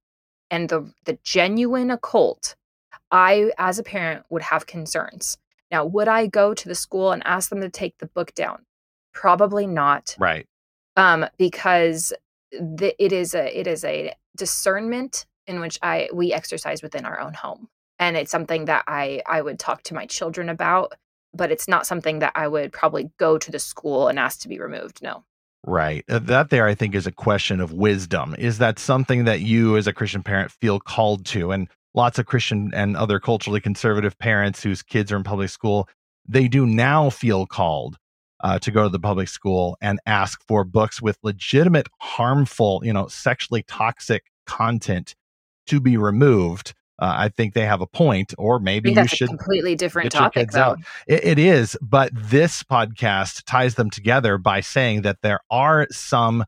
and 0.49 0.69
the 0.69 0.91
the 1.05 1.17
genuine 1.23 1.91
occult, 1.91 2.55
I 3.11 3.51
as 3.57 3.79
a 3.79 3.83
parent 3.83 4.25
would 4.29 4.43
have 4.43 4.67
concerns. 4.67 5.37
Now, 5.71 5.85
would 5.85 6.07
I 6.07 6.27
go 6.27 6.53
to 6.53 6.67
the 6.67 6.75
school 6.75 7.11
and 7.11 7.25
ask 7.25 7.49
them 7.49 7.61
to 7.61 7.69
take 7.69 7.97
the 7.97 8.07
book 8.07 8.33
down? 8.33 8.65
Probably 9.13 9.65
not. 9.65 10.15
Right. 10.19 10.45
Um, 10.97 11.25
because 11.37 12.13
the, 12.51 12.93
it 13.03 13.11
is 13.11 13.33
a 13.33 13.57
it 13.57 13.67
is 13.67 13.83
a 13.83 14.13
discernment 14.35 15.25
in 15.47 15.59
which 15.59 15.79
I 15.81 16.09
we 16.13 16.33
exercise 16.33 16.81
within 16.81 17.05
our 17.05 17.19
own 17.19 17.33
home 17.33 17.69
and 18.01 18.17
it's 18.17 18.31
something 18.31 18.65
that 18.65 18.83
I 18.87 19.21
I 19.25 19.41
would 19.41 19.59
talk 19.59 19.83
to 19.83 19.93
my 19.93 20.05
children 20.07 20.49
about, 20.49 20.93
but 21.33 21.51
it's 21.51 21.69
not 21.69 21.85
something 21.85 22.19
that 22.19 22.33
I 22.35 22.47
would 22.49 22.73
probably 22.73 23.11
go 23.17 23.37
to 23.37 23.51
the 23.51 23.59
school 23.59 24.09
and 24.09 24.19
ask 24.19 24.41
to 24.41 24.49
be 24.49 24.59
removed. 24.59 25.01
No. 25.01 25.23
Right. 25.63 26.03
Uh, 26.09 26.17
that 26.19 26.49
there 26.49 26.67
I 26.67 26.73
think 26.73 26.95
is 26.95 27.05
a 27.05 27.11
question 27.11 27.61
of 27.61 27.71
wisdom. 27.71 28.35
Is 28.39 28.57
that 28.57 28.79
something 28.79 29.25
that 29.25 29.41
you 29.41 29.77
as 29.77 29.85
a 29.85 29.93
Christian 29.93 30.23
parent 30.23 30.51
feel 30.51 30.79
called 30.79 31.25
to 31.27 31.51
and 31.51 31.69
lots 31.93 32.17
of 32.17 32.25
Christian 32.25 32.71
and 32.73 32.97
other 32.97 33.19
culturally 33.19 33.61
conservative 33.61 34.17
parents 34.17 34.63
whose 34.63 34.81
kids 34.81 35.11
are 35.11 35.17
in 35.17 35.23
public 35.23 35.49
school, 35.49 35.87
they 36.27 36.47
do 36.47 36.65
now 36.65 37.11
feel 37.11 37.45
called 37.45 37.97
uh, 38.43 38.57
to 38.57 38.71
go 38.71 38.83
to 38.83 38.89
the 38.89 38.99
public 38.99 39.27
school 39.27 39.77
and 39.79 39.99
ask 40.07 40.41
for 40.47 40.63
books 40.63 40.99
with 40.99 41.19
legitimate 41.21 41.87
harmful, 41.99 42.81
you 42.83 42.93
know, 42.93 43.07
sexually 43.07 43.61
toxic 43.67 44.23
content 44.47 45.13
to 45.67 45.79
be 45.79 45.95
removed 45.95 46.73
uh, 47.01 47.15
I 47.17 47.29
think 47.29 47.55
they 47.55 47.65
have 47.65 47.81
a 47.81 47.87
point, 47.87 48.33
or 48.37 48.59
maybe 48.59 48.93
you 48.93 49.07
should 49.07 49.27
completely 49.27 49.75
different 49.75 50.11
topic. 50.11 50.51
Though. 50.51 50.75
It, 51.07 51.25
it 51.25 51.39
is, 51.39 51.75
but 51.81 52.11
this 52.13 52.61
podcast 52.61 53.43
ties 53.45 53.73
them 53.73 53.89
together 53.89 54.37
by 54.37 54.61
saying 54.61 55.01
that 55.01 55.17
there 55.23 55.39
are 55.49 55.87
some 55.89 56.45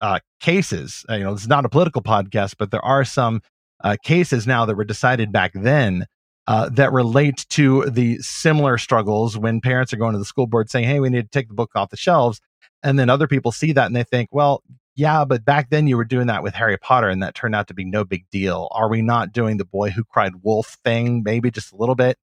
uh, 0.00 0.20
cases. 0.40 1.04
Uh, 1.10 1.14
you 1.14 1.24
know, 1.24 1.32
it's 1.32 1.48
not 1.48 1.64
a 1.64 1.68
political 1.68 2.02
podcast, 2.02 2.54
but 2.56 2.70
there 2.70 2.84
are 2.84 3.04
some 3.04 3.42
uh, 3.82 3.96
cases 4.04 4.46
now 4.46 4.64
that 4.64 4.76
were 4.76 4.84
decided 4.84 5.32
back 5.32 5.50
then 5.54 6.06
uh, 6.46 6.68
that 6.68 6.92
relate 6.92 7.44
to 7.50 7.84
the 7.90 8.18
similar 8.18 8.78
struggles 8.78 9.36
when 9.36 9.60
parents 9.60 9.92
are 9.92 9.96
going 9.96 10.12
to 10.12 10.20
the 10.20 10.24
school 10.24 10.46
board 10.46 10.70
saying, 10.70 10.86
"Hey, 10.86 11.00
we 11.00 11.10
need 11.10 11.22
to 11.22 11.28
take 11.28 11.48
the 11.48 11.54
book 11.54 11.72
off 11.74 11.90
the 11.90 11.96
shelves," 11.96 12.40
and 12.84 12.96
then 12.96 13.10
other 13.10 13.26
people 13.26 13.50
see 13.50 13.72
that 13.72 13.86
and 13.86 13.96
they 13.96 14.04
think, 14.04 14.28
"Well, 14.30 14.62
yeah, 14.96 15.24
but 15.26 15.44
back 15.44 15.68
then 15.70 15.86
you 15.86 15.96
were 15.96 16.04
doing 16.04 16.26
that 16.28 16.42
with 16.42 16.54
Harry 16.54 16.78
Potter 16.78 17.08
and 17.08 17.22
that 17.22 17.34
turned 17.34 17.54
out 17.54 17.68
to 17.68 17.74
be 17.74 17.84
no 17.84 18.02
big 18.02 18.28
deal. 18.30 18.68
Are 18.70 18.88
we 18.88 19.02
not 19.02 19.32
doing 19.32 19.58
the 19.58 19.64
boy 19.64 19.90
who 19.90 20.02
cried 20.04 20.42
wolf 20.42 20.78
thing, 20.82 21.22
maybe 21.22 21.50
just 21.50 21.72
a 21.72 21.76
little 21.76 21.94
bit? 21.94 22.18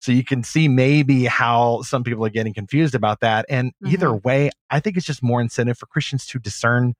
So 0.00 0.12
you 0.12 0.24
can 0.24 0.42
see 0.42 0.68
maybe 0.68 1.24
how 1.26 1.82
some 1.82 2.04
people 2.04 2.24
are 2.24 2.30
getting 2.30 2.54
confused 2.54 2.94
about 2.94 3.20
that. 3.20 3.44
And 3.48 3.72
mm-hmm. 3.72 3.92
either 3.92 4.14
way, 4.14 4.50
I 4.70 4.80
think 4.80 4.96
it's 4.96 5.06
just 5.06 5.22
more 5.22 5.40
incentive 5.40 5.76
for 5.76 5.86
Christians 5.86 6.24
to 6.26 6.38
discern 6.38 6.94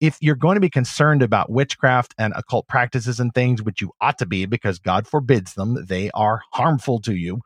if 0.00 0.18
you're 0.20 0.34
going 0.34 0.56
to 0.56 0.60
be 0.60 0.68
concerned 0.68 1.22
about 1.22 1.48
witchcraft 1.48 2.12
and 2.18 2.32
occult 2.36 2.66
practices 2.66 3.20
and 3.20 3.32
things, 3.32 3.62
which 3.62 3.80
you 3.80 3.92
ought 4.00 4.18
to 4.18 4.26
be 4.26 4.46
because 4.46 4.80
God 4.80 5.06
forbids 5.06 5.54
them, 5.54 5.86
they 5.86 6.10
are 6.10 6.42
harmful 6.52 7.00
to 7.02 7.14
you. 7.14 7.40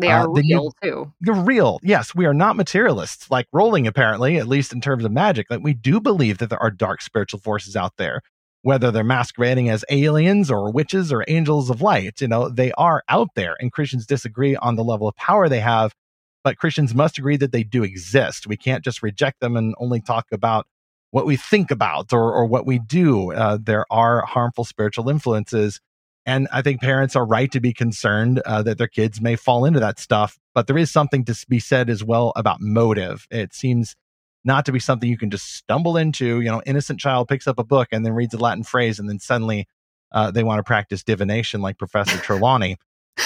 They 0.00 0.08
are 0.08 0.24
uh, 0.24 0.28
real 0.28 0.42
you, 0.44 0.70
too. 0.82 1.12
You're 1.20 1.42
real. 1.42 1.78
Yes, 1.82 2.14
we 2.14 2.26
are 2.26 2.34
not 2.34 2.56
materialists 2.56 3.30
like 3.30 3.46
Rowling, 3.52 3.86
apparently, 3.86 4.36
at 4.38 4.48
least 4.48 4.72
in 4.72 4.80
terms 4.80 5.04
of 5.04 5.12
magic. 5.12 5.46
Like 5.50 5.62
we 5.62 5.74
do 5.74 6.00
believe 6.00 6.38
that 6.38 6.50
there 6.50 6.62
are 6.62 6.70
dark 6.70 7.02
spiritual 7.02 7.40
forces 7.40 7.76
out 7.76 7.96
there, 7.96 8.22
whether 8.62 8.90
they're 8.90 9.04
masquerading 9.04 9.68
as 9.68 9.84
aliens 9.90 10.50
or 10.50 10.72
witches 10.72 11.12
or 11.12 11.24
angels 11.28 11.70
of 11.70 11.82
light. 11.82 12.20
You 12.20 12.28
know, 12.28 12.48
they 12.48 12.72
are 12.72 13.02
out 13.08 13.28
there, 13.34 13.56
and 13.60 13.72
Christians 13.72 14.06
disagree 14.06 14.56
on 14.56 14.76
the 14.76 14.84
level 14.84 15.08
of 15.08 15.16
power 15.16 15.48
they 15.48 15.60
have. 15.60 15.94
But 16.42 16.56
Christians 16.56 16.94
must 16.94 17.18
agree 17.18 17.36
that 17.36 17.52
they 17.52 17.64
do 17.64 17.84
exist. 17.84 18.46
We 18.46 18.56
can't 18.56 18.82
just 18.82 19.02
reject 19.02 19.40
them 19.40 19.56
and 19.56 19.74
only 19.78 20.00
talk 20.00 20.26
about 20.32 20.66
what 21.10 21.26
we 21.26 21.36
think 21.36 21.70
about 21.70 22.12
or, 22.12 22.32
or 22.32 22.46
what 22.46 22.66
we 22.66 22.78
do. 22.78 23.32
Uh, 23.32 23.58
there 23.60 23.84
are 23.90 24.24
harmful 24.24 24.64
spiritual 24.64 25.10
influences 25.10 25.80
and 26.26 26.48
I 26.52 26.62
think 26.62 26.80
parents 26.80 27.16
are 27.16 27.24
right 27.24 27.50
to 27.52 27.60
be 27.60 27.72
concerned 27.72 28.40
uh, 28.40 28.62
that 28.62 28.78
their 28.78 28.88
kids 28.88 29.20
may 29.20 29.36
fall 29.36 29.64
into 29.64 29.80
that 29.80 29.98
stuff. 29.98 30.38
But 30.54 30.66
there 30.66 30.78
is 30.78 30.90
something 30.90 31.24
to 31.24 31.46
be 31.48 31.58
said 31.60 31.88
as 31.88 32.04
well 32.04 32.32
about 32.36 32.60
motive. 32.60 33.26
It 33.30 33.54
seems 33.54 33.96
not 34.44 34.66
to 34.66 34.72
be 34.72 34.80
something 34.80 35.08
you 35.08 35.18
can 35.18 35.30
just 35.30 35.54
stumble 35.54 35.96
into. 35.96 36.40
You 36.40 36.50
know, 36.50 36.62
innocent 36.66 37.00
child 37.00 37.28
picks 37.28 37.46
up 37.46 37.58
a 37.58 37.64
book 37.64 37.88
and 37.92 38.04
then 38.04 38.12
reads 38.12 38.34
a 38.34 38.38
Latin 38.38 38.64
phrase, 38.64 38.98
and 38.98 39.08
then 39.08 39.18
suddenly 39.18 39.66
uh, 40.12 40.30
they 40.30 40.44
want 40.44 40.58
to 40.58 40.64
practice 40.64 41.02
divination 41.02 41.60
like 41.60 41.78
Professor 41.78 42.18
Trelawney 42.22 42.76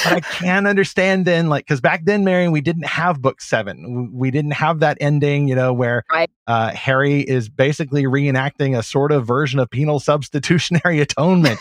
but 0.03 0.13
I 0.13 0.21
can 0.21 0.67
understand 0.67 1.25
then, 1.25 1.49
like, 1.49 1.65
because 1.67 1.81
back 1.81 2.05
then, 2.05 2.25
Marian, 2.25 2.53
we 2.53 2.61
didn't 2.61 2.87
have 2.87 3.23
book 3.23 3.41
seven. 3.41 4.11
We 4.13 4.31
didn't 4.31 4.53
have 4.53 4.81
that 4.81 4.99
ending, 5.01 5.49
you 5.49 5.55
know, 5.55 5.73
where 5.73 6.05
right. 6.11 6.31
uh, 6.47 6.71
Harry 6.73 7.21
is 7.21 7.49
basically 7.49 8.05
reenacting 8.05 8.77
a 8.77 8.83
sort 8.83 9.13
of 9.13 9.27
version 9.27 9.61
of 9.61 9.71
penal 9.71 10.01
substitutionary 10.01 11.01
atonement. 11.01 11.59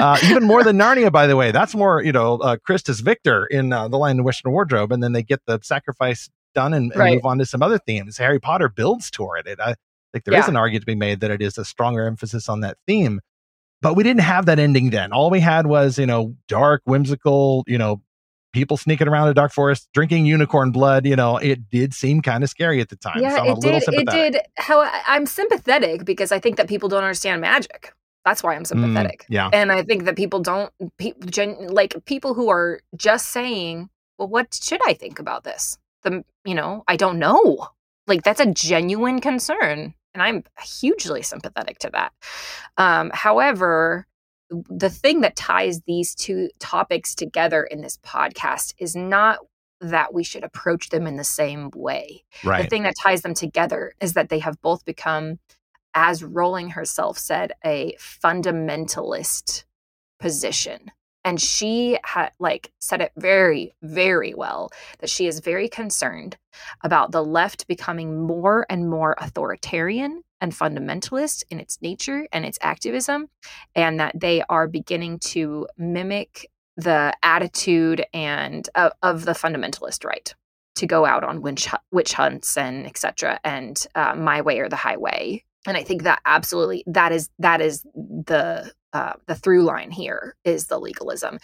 Uh, 0.00 0.18
even 0.24 0.44
more 0.44 0.64
than 0.64 0.76
Narnia, 0.76 1.12
by 1.12 1.26
the 1.26 1.36
way. 1.36 1.52
That's 1.52 1.74
more, 1.74 2.02
you 2.02 2.12
know, 2.12 2.38
uh, 2.38 2.56
Christus 2.56 3.00
Victor 3.00 3.46
in 3.46 3.72
uh, 3.72 3.88
The 3.88 3.96
Lion 3.96 4.18
and 4.18 4.26
and 4.26 4.52
Wardrobe. 4.52 4.92
And 4.92 5.02
then 5.02 5.12
they 5.12 5.22
get 5.22 5.40
the 5.46 5.60
sacrifice 5.62 6.28
done 6.54 6.74
and, 6.74 6.92
and 6.92 6.98
right. 6.98 7.14
move 7.14 7.26
on 7.26 7.38
to 7.38 7.46
some 7.46 7.62
other 7.62 7.78
themes. 7.78 8.18
Harry 8.18 8.40
Potter 8.40 8.68
builds 8.68 9.10
toward 9.10 9.46
it. 9.46 9.60
I 9.60 9.74
think 10.12 10.24
there 10.24 10.34
yeah. 10.34 10.40
is 10.40 10.48
an 10.48 10.56
argument 10.56 10.82
to 10.82 10.86
be 10.86 10.94
made 10.96 11.20
that 11.20 11.30
it 11.30 11.42
is 11.42 11.58
a 11.58 11.64
stronger 11.64 12.06
emphasis 12.06 12.48
on 12.48 12.60
that 12.60 12.76
theme. 12.86 13.20
But 13.82 13.94
we 13.94 14.02
didn't 14.02 14.22
have 14.22 14.46
that 14.46 14.58
ending 14.58 14.90
then. 14.90 15.12
All 15.12 15.30
we 15.30 15.40
had 15.40 15.66
was, 15.66 15.98
you 15.98 16.06
know, 16.06 16.34
dark, 16.48 16.82
whimsical, 16.84 17.64
you 17.66 17.78
know, 17.78 18.02
people 18.52 18.76
sneaking 18.76 19.08
around 19.08 19.28
a 19.28 19.34
dark 19.34 19.52
forest, 19.52 19.88
drinking 19.94 20.26
unicorn 20.26 20.70
blood. 20.70 21.06
You 21.06 21.16
know, 21.16 21.38
it 21.38 21.70
did 21.70 21.94
seem 21.94 22.20
kind 22.20 22.44
of 22.44 22.50
scary 22.50 22.80
at 22.80 22.88
the 22.90 22.96
time. 22.96 23.22
Yeah, 23.22 23.36
so 23.36 23.52
it 23.52 23.60
did. 23.60 23.82
It 23.88 24.08
did. 24.08 24.36
How 24.56 24.82
I'm 25.06 25.24
sympathetic 25.24 26.04
because 26.04 26.32
I 26.32 26.38
think 26.38 26.56
that 26.56 26.68
people 26.68 26.88
don't 26.88 27.02
understand 27.02 27.40
magic. 27.40 27.94
That's 28.24 28.42
why 28.42 28.54
I'm 28.54 28.62
mm, 28.62 28.66
sympathetic. 28.66 29.22
Mm, 29.22 29.26
yeah, 29.30 29.50
and 29.52 29.72
I 29.72 29.82
think 29.82 30.04
that 30.04 30.16
people 30.16 30.40
don't 30.40 30.72
pe- 30.98 31.14
gen, 31.26 31.68
like 31.68 32.04
people 32.04 32.34
who 32.34 32.48
are 32.50 32.80
just 32.96 33.28
saying, 33.28 33.90
"Well, 34.18 34.28
what 34.28 34.52
should 34.54 34.80
I 34.86 34.94
think 34.94 35.18
about 35.18 35.44
this?" 35.44 35.78
The 36.02 36.24
you 36.44 36.54
know, 36.54 36.84
I 36.88 36.96
don't 36.96 37.18
know. 37.18 37.68
Like 38.06 38.22
that's 38.22 38.40
a 38.40 38.46
genuine 38.46 39.20
concern 39.20 39.94
and 40.14 40.22
I'm 40.22 40.44
hugely 40.80 41.22
sympathetic 41.22 41.78
to 41.80 41.90
that. 41.90 42.12
Um, 42.76 43.10
however, 43.14 44.06
the 44.50 44.90
thing 44.90 45.20
that 45.20 45.36
ties 45.36 45.82
these 45.82 46.14
two 46.14 46.50
topics 46.58 47.14
together 47.14 47.62
in 47.62 47.82
this 47.82 47.98
podcast 47.98 48.74
is 48.78 48.96
not 48.96 49.38
that 49.80 50.12
we 50.12 50.24
should 50.24 50.44
approach 50.44 50.90
them 50.90 51.06
in 51.06 51.16
the 51.16 51.24
same 51.24 51.70
way. 51.74 52.24
Right. 52.44 52.62
The 52.62 52.68
thing 52.68 52.82
that 52.82 52.94
ties 53.00 53.22
them 53.22 53.34
together 53.34 53.94
is 54.00 54.14
that 54.14 54.28
they 54.28 54.40
have 54.40 54.60
both 54.60 54.84
become, 54.84 55.38
as 55.94 56.22
Rowling 56.22 56.70
herself 56.70 57.18
said, 57.18 57.52
a 57.64 57.94
fundamentalist 57.98 59.64
position. 60.18 60.90
And 61.24 61.40
she 61.40 61.98
had 62.02 62.30
like 62.38 62.72
said 62.80 63.00
it 63.00 63.12
very 63.16 63.74
very 63.82 64.32
well 64.32 64.70
that 65.00 65.10
she 65.10 65.26
is 65.26 65.40
very 65.40 65.68
concerned 65.68 66.36
about 66.82 67.12
the 67.12 67.24
left 67.24 67.66
becoming 67.66 68.26
more 68.26 68.66
and 68.70 68.88
more 68.88 69.14
authoritarian 69.18 70.22
and 70.40 70.52
fundamentalist 70.52 71.44
in 71.50 71.60
its 71.60 71.80
nature 71.82 72.26
and 72.32 72.46
its 72.46 72.58
activism 72.62 73.28
and 73.74 74.00
that 74.00 74.18
they 74.18 74.42
are 74.48 74.66
beginning 74.66 75.18
to 75.18 75.68
mimic 75.76 76.50
the 76.76 77.14
attitude 77.22 78.04
and 78.14 78.70
uh, 78.74 78.90
of 79.02 79.26
the 79.26 79.32
fundamentalist 79.32 80.04
right 80.04 80.34
to 80.76 80.86
go 80.86 81.04
out 81.04 81.24
on 81.24 81.42
witch, 81.42 81.68
witch 81.92 82.14
hunts 82.14 82.56
and 82.56 82.86
etc 82.86 83.38
and 83.44 83.86
uh, 83.94 84.14
my 84.14 84.40
way 84.40 84.60
or 84.60 84.68
the 84.68 84.76
highway 84.76 85.44
and 85.66 85.76
i 85.76 85.82
think 85.82 86.02
that 86.02 86.20
absolutely 86.24 86.82
that 86.86 87.12
is 87.12 87.30
that 87.38 87.60
is 87.60 87.82
the 87.94 88.72
uh, 88.92 89.12
the 89.26 89.34
through 89.34 89.62
line 89.62 89.90
here 89.90 90.36
is 90.44 90.66
the 90.66 90.78
legalism. 90.78 91.38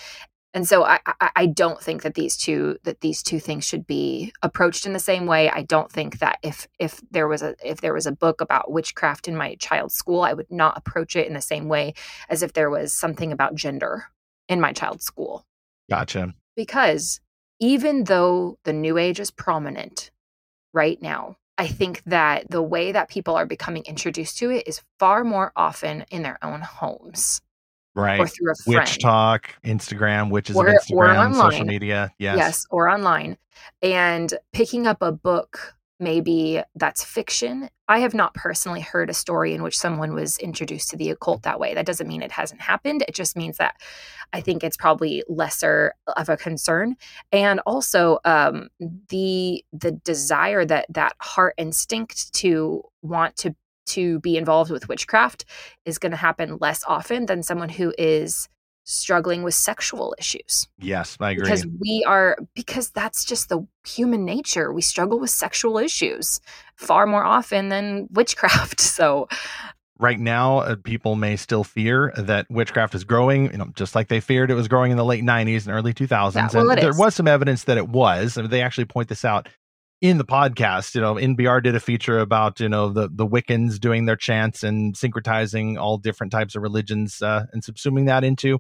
And 0.55 0.67
so 0.67 0.85
I, 0.85 1.01
I, 1.07 1.31
I 1.37 1.47
don't 1.47 1.81
think 1.81 2.03
that 2.03 2.15
these 2.15 2.37
two 2.37 2.79
that 2.85 3.03
these 3.03 3.23
two 3.23 3.39
things 3.39 3.65
should 3.65 3.87
be 3.87 4.33
approached 4.43 4.87
in 4.87 4.95
the 4.95 4.99
same 4.99 5.27
way. 5.27 5.51
I 5.51 5.63
don't 5.63 5.93
think 5.93 6.19
that 6.21 6.39
if 6.43 6.67
if 6.79 7.03
there 7.11 7.29
was 7.29 7.43
a 7.43 7.55
if 7.63 7.83
there 7.83 7.93
was 7.93 8.07
a 8.07 8.13
book 8.13 8.41
about 8.41 8.73
witchcraft 8.73 9.29
in 9.29 9.37
my 9.37 9.55
child's 9.57 9.95
school 9.95 10.23
i 10.23 10.33
would 10.33 10.51
not 10.51 10.79
approach 10.79 11.15
it 11.15 11.27
in 11.27 11.35
the 11.35 11.41
same 11.41 11.69
way 11.69 11.93
as 12.31 12.43
if 12.43 12.55
there 12.55 12.71
was 12.71 12.95
something 12.95 13.33
about 13.33 13.55
gender 13.55 14.07
in 14.49 14.61
my 14.61 14.73
child's 14.73 15.05
school. 15.05 15.45
Gotcha. 15.91 16.35
Because 16.57 17.21
even 17.61 18.05
though 18.05 18.59
the 18.65 18.73
new 18.73 18.97
age 18.97 19.21
is 19.21 19.31
prominent 19.31 20.11
right 20.73 21.01
now 21.03 21.37
I 21.59 21.67
think 21.69 22.03
that 22.07 22.51
the 22.51 22.63
way 22.63 22.93
that 22.93 23.09
people 23.09 23.35
are 23.35 23.47
becoming 23.47 23.85
introduced 23.87 24.39
to 24.39 24.51
it 24.51 24.67
is 24.69 24.83
far 24.99 25.25
more 25.25 25.53
often 25.57 26.05
in 26.11 26.23
their 26.23 26.39
own 26.43 26.61
homes 26.61 27.41
right 27.95 28.21
or 28.21 28.27
through 28.27 28.53
a 28.53 28.55
friend. 28.57 28.87
WitchTok 28.87 29.45
instagram 29.65 30.31
witches 30.31 30.55
Or- 30.55 30.67
of 30.69 30.75
or 30.93 31.07
instagram 31.07 31.17
online. 31.31 31.35
social 31.51 31.65
media 31.65 32.13
yes 32.19 32.37
yes 32.37 32.67
or 32.71 32.91
online 32.91 33.39
and 33.81 34.35
picking 34.53 34.87
up 34.87 35.01
a 35.01 35.13
book 35.13 35.75
maybe 35.99 36.63
that's 36.75 37.05
fiction. 37.05 37.69
I 37.89 38.01
have 38.01 38.15
not 38.15 38.35
personally 38.35 38.81
heard 38.81 39.11
a 39.11 39.15
story 39.15 39.55
in 39.55 39.63
which 39.63 39.79
someone 39.79 40.13
was 40.13 40.39
introduced 40.39 40.91
to 40.91 40.97
the 40.97 41.11
occult 41.11 41.43
that 41.43 41.61
way. 41.61 41.75
That 41.75 41.87
doesn't 41.87 42.07
mean 42.09 42.23
it 42.23 42.33
hasn't 42.33 42.61
happened. 42.61 43.05
It 43.07 43.15
just 43.15 43.37
means 43.37 43.59
that 43.59 43.77
i 44.33 44.41
think 44.41 44.65
it's 44.65 44.77
probably 44.77 45.23
lesser 45.29 45.95
of 46.17 46.29
a 46.29 46.37
concern. 46.37 46.97
And 47.33 47.61
also 47.67 48.19
um, 48.25 48.69
the 49.09 49.65
the 49.73 49.93
desire 49.93 50.65
that 50.65 50.87
that 50.91 51.15
heart 51.21 51.55
instinct 51.57 52.33
to 52.35 52.83
want 53.03 53.37
to 53.37 53.55
to 53.87 54.19
be 54.21 54.37
involved 54.37 54.71
with 54.71 54.89
witchcraft 54.89 55.45
is 55.85 55.99
going 55.99 56.11
to 56.11 56.17
happen 56.17 56.59
less 56.61 56.83
often 56.89 57.27
than 57.27 57.43
someone 57.43 57.69
who 57.69 57.95
is 57.97 58.49
struggling 58.87 59.43
with 59.43 59.53
sexual 59.53 60.15
issues. 60.19 60.67
Yes 60.79 61.17
i 61.21 61.33
agree. 61.33 61.43
Because 61.43 61.67
we 61.67 62.05
are 62.07 62.39
because 62.55 62.91
that's 62.91 63.25
just 63.25 63.49
the 63.49 63.67
human 63.85 64.25
nature. 64.25 64.73
We 64.73 64.81
struggle 64.81 65.19
with 65.19 65.31
sexual 65.31 65.77
issues 65.77 66.41
far 66.77 67.07
more 67.07 67.25
often 67.25 67.69
than 67.69 68.09
witchcraft. 68.11 68.81
So 68.97 69.29
right 69.99 70.19
now 70.19 70.59
uh, 70.59 70.77
people 70.77 71.17
may 71.17 71.37
still 71.37 71.65
fear 71.65 72.13
that 72.17 72.47
witchcraft 72.51 72.95
is 72.95 73.05
growing 73.05 73.51
you 73.51 73.59
know 73.59 73.67
just 73.75 73.95
like 73.95 74.09
they 74.09 74.21
feared 74.21 74.51
it 74.51 74.55
was 74.55 74.69
growing 74.69 74.91
in 74.91 74.97
the 74.97 75.05
late 75.05 75.25
90s 75.25 75.67
and 75.67 75.75
early 75.75 75.93
2000s 75.93 76.35
Yeah, 76.35 76.49
well, 76.55 76.71
and 76.71 76.81
there 76.81 76.91
is. 76.91 76.99
was 76.99 77.15
some 77.15 77.27
evidence 77.29 77.65
that 77.65 77.77
it 77.77 77.89
was. 77.89 78.37
And 78.37 78.49
they 78.49 78.63
actually 78.63 78.85
point 78.87 79.09
this 79.09 79.25
out 79.25 79.49
in 80.01 80.19
the 80.19 80.25
podcast. 80.25 80.95
You 80.95 81.01
know 81.01 81.15
NPR 81.15 81.63
did 81.63 81.75
a 81.75 81.81
feature 81.81 82.19
about 82.21 82.61
you 82.61 82.69
know 82.69 82.91
the 82.91 83.09
the 83.13 83.27
wiccans 83.27 83.79
doing 83.81 84.07
their 84.07 84.17
chants 84.17 84.63
and 84.63 84.95
syncretizing 84.95 85.79
all 85.79 85.99
different 85.99 86.33
types 86.33 86.55
of 86.55 86.63
religions 86.63 87.21
uh, 87.21 87.47
and 87.53 87.63
subsuming 87.63 88.07
that 88.07 88.25
into 88.25 88.59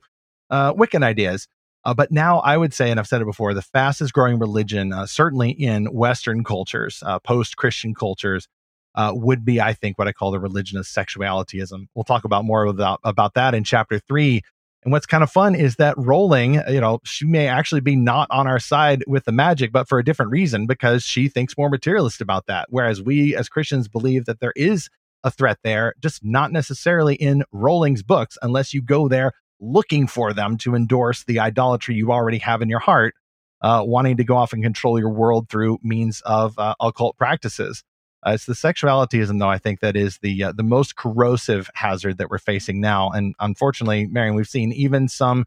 uh, 0.50 0.72
wiccan 0.74 1.02
ideas 1.02 1.48
uh, 1.86 1.94
but 1.94 2.10
now 2.10 2.40
I 2.40 2.56
would 2.56 2.74
say, 2.74 2.90
and 2.90 2.98
I've 2.98 3.06
said 3.06 3.22
it 3.22 3.26
before, 3.26 3.54
the 3.54 3.62
fastest 3.62 4.12
growing 4.12 4.40
religion, 4.40 4.92
uh, 4.92 5.06
certainly 5.06 5.50
in 5.50 5.86
Western 5.86 6.42
cultures, 6.42 7.00
uh, 7.06 7.20
post 7.20 7.56
Christian 7.56 7.94
cultures, 7.94 8.48
uh, 8.96 9.12
would 9.14 9.44
be, 9.44 9.60
I 9.60 9.72
think, 9.72 9.96
what 9.96 10.08
I 10.08 10.12
call 10.12 10.32
the 10.32 10.40
religion 10.40 10.78
of 10.78 10.84
sexualityism. 10.84 11.86
We'll 11.94 12.02
talk 12.02 12.24
about 12.24 12.44
more 12.44 12.64
about, 12.64 12.98
about 13.04 13.34
that 13.34 13.54
in 13.54 13.62
chapter 13.62 14.00
three. 14.00 14.42
And 14.82 14.90
what's 14.90 15.06
kind 15.06 15.22
of 15.22 15.30
fun 15.30 15.54
is 15.54 15.76
that 15.76 15.94
Rowling, 15.96 16.60
you 16.68 16.80
know, 16.80 16.98
she 17.04 17.24
may 17.24 17.46
actually 17.46 17.82
be 17.82 17.94
not 17.94 18.26
on 18.32 18.48
our 18.48 18.58
side 18.58 19.04
with 19.06 19.24
the 19.24 19.32
magic, 19.32 19.70
but 19.70 19.88
for 19.88 20.00
a 20.00 20.04
different 20.04 20.32
reason 20.32 20.66
because 20.66 21.04
she 21.04 21.28
thinks 21.28 21.56
more 21.56 21.70
materialist 21.70 22.20
about 22.20 22.46
that. 22.46 22.66
Whereas 22.70 23.00
we 23.00 23.36
as 23.36 23.48
Christians 23.48 23.86
believe 23.86 24.24
that 24.24 24.40
there 24.40 24.54
is 24.56 24.88
a 25.22 25.30
threat 25.30 25.58
there, 25.62 25.94
just 26.00 26.24
not 26.24 26.50
necessarily 26.50 27.14
in 27.14 27.44
Rowling's 27.52 28.02
books, 28.02 28.36
unless 28.42 28.74
you 28.74 28.82
go 28.82 29.06
there 29.06 29.34
looking 29.60 30.06
for 30.06 30.32
them 30.32 30.56
to 30.58 30.74
endorse 30.74 31.24
the 31.24 31.40
idolatry 31.40 31.94
you 31.94 32.12
already 32.12 32.38
have 32.38 32.62
in 32.62 32.68
your 32.68 32.78
heart, 32.80 33.14
uh, 33.62 33.82
wanting 33.84 34.16
to 34.16 34.24
go 34.24 34.36
off 34.36 34.52
and 34.52 34.62
control 34.62 34.98
your 34.98 35.10
world 35.10 35.48
through 35.48 35.78
means 35.82 36.20
of 36.24 36.58
uh, 36.58 36.74
occult 36.80 37.16
practices. 37.16 37.82
Uh, 38.26 38.32
it's 38.32 38.46
the 38.46 38.54
sexualityism, 38.54 39.38
though, 39.38 39.48
I 39.48 39.58
think 39.58 39.80
that 39.80 39.96
is 39.96 40.18
the 40.18 40.44
uh, 40.44 40.52
the 40.52 40.62
most 40.62 40.96
corrosive 40.96 41.70
hazard 41.74 42.18
that 42.18 42.28
we're 42.28 42.38
facing 42.38 42.80
now. 42.80 43.10
And 43.10 43.34
unfortunately, 43.38 44.06
Marian, 44.06 44.34
we've 44.34 44.48
seen 44.48 44.72
even 44.72 45.08
some 45.08 45.44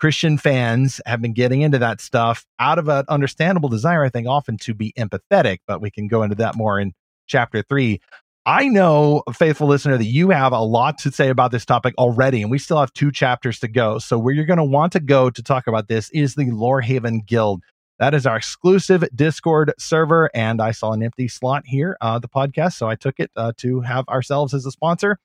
Christian 0.00 0.38
fans 0.38 1.00
have 1.06 1.20
been 1.20 1.34
getting 1.34 1.60
into 1.62 1.78
that 1.78 2.00
stuff 2.00 2.46
out 2.58 2.78
of 2.78 2.88
an 2.88 3.04
understandable 3.08 3.68
desire, 3.68 4.04
I 4.04 4.08
think, 4.08 4.26
often 4.26 4.56
to 4.58 4.74
be 4.74 4.92
empathetic. 4.98 5.58
But 5.66 5.80
we 5.80 5.90
can 5.90 6.08
go 6.08 6.22
into 6.22 6.36
that 6.36 6.56
more 6.56 6.80
in 6.80 6.92
chapter 7.26 7.62
three. 7.62 8.00
I 8.46 8.68
know, 8.68 9.22
faithful 9.32 9.68
listener, 9.68 9.96
that 9.96 10.04
you 10.04 10.28
have 10.28 10.52
a 10.52 10.60
lot 10.60 10.98
to 10.98 11.10
say 11.10 11.30
about 11.30 11.50
this 11.50 11.64
topic 11.64 11.94
already, 11.96 12.42
and 12.42 12.50
we 12.50 12.58
still 12.58 12.78
have 12.78 12.92
two 12.92 13.10
chapters 13.10 13.58
to 13.60 13.68
go. 13.68 13.98
So, 13.98 14.18
where 14.18 14.34
you're 14.34 14.44
going 14.44 14.58
to 14.58 14.64
want 14.64 14.92
to 14.92 15.00
go 15.00 15.30
to 15.30 15.42
talk 15.42 15.66
about 15.66 15.88
this 15.88 16.10
is 16.10 16.34
the 16.34 16.44
Lorehaven 16.50 17.26
Guild. 17.26 17.62
That 17.98 18.12
is 18.12 18.26
our 18.26 18.36
exclusive 18.36 19.02
Discord 19.14 19.72
server, 19.78 20.30
and 20.34 20.60
I 20.60 20.72
saw 20.72 20.92
an 20.92 21.02
empty 21.02 21.26
slot 21.26 21.62
here, 21.64 21.96
uh, 22.02 22.18
the 22.18 22.28
podcast, 22.28 22.74
so 22.74 22.86
I 22.86 22.96
took 22.96 23.18
it 23.18 23.30
uh, 23.34 23.52
to 23.58 23.80
have 23.80 24.06
ourselves 24.08 24.52
as 24.52 24.66
a 24.66 24.70
sponsor. 24.70 25.18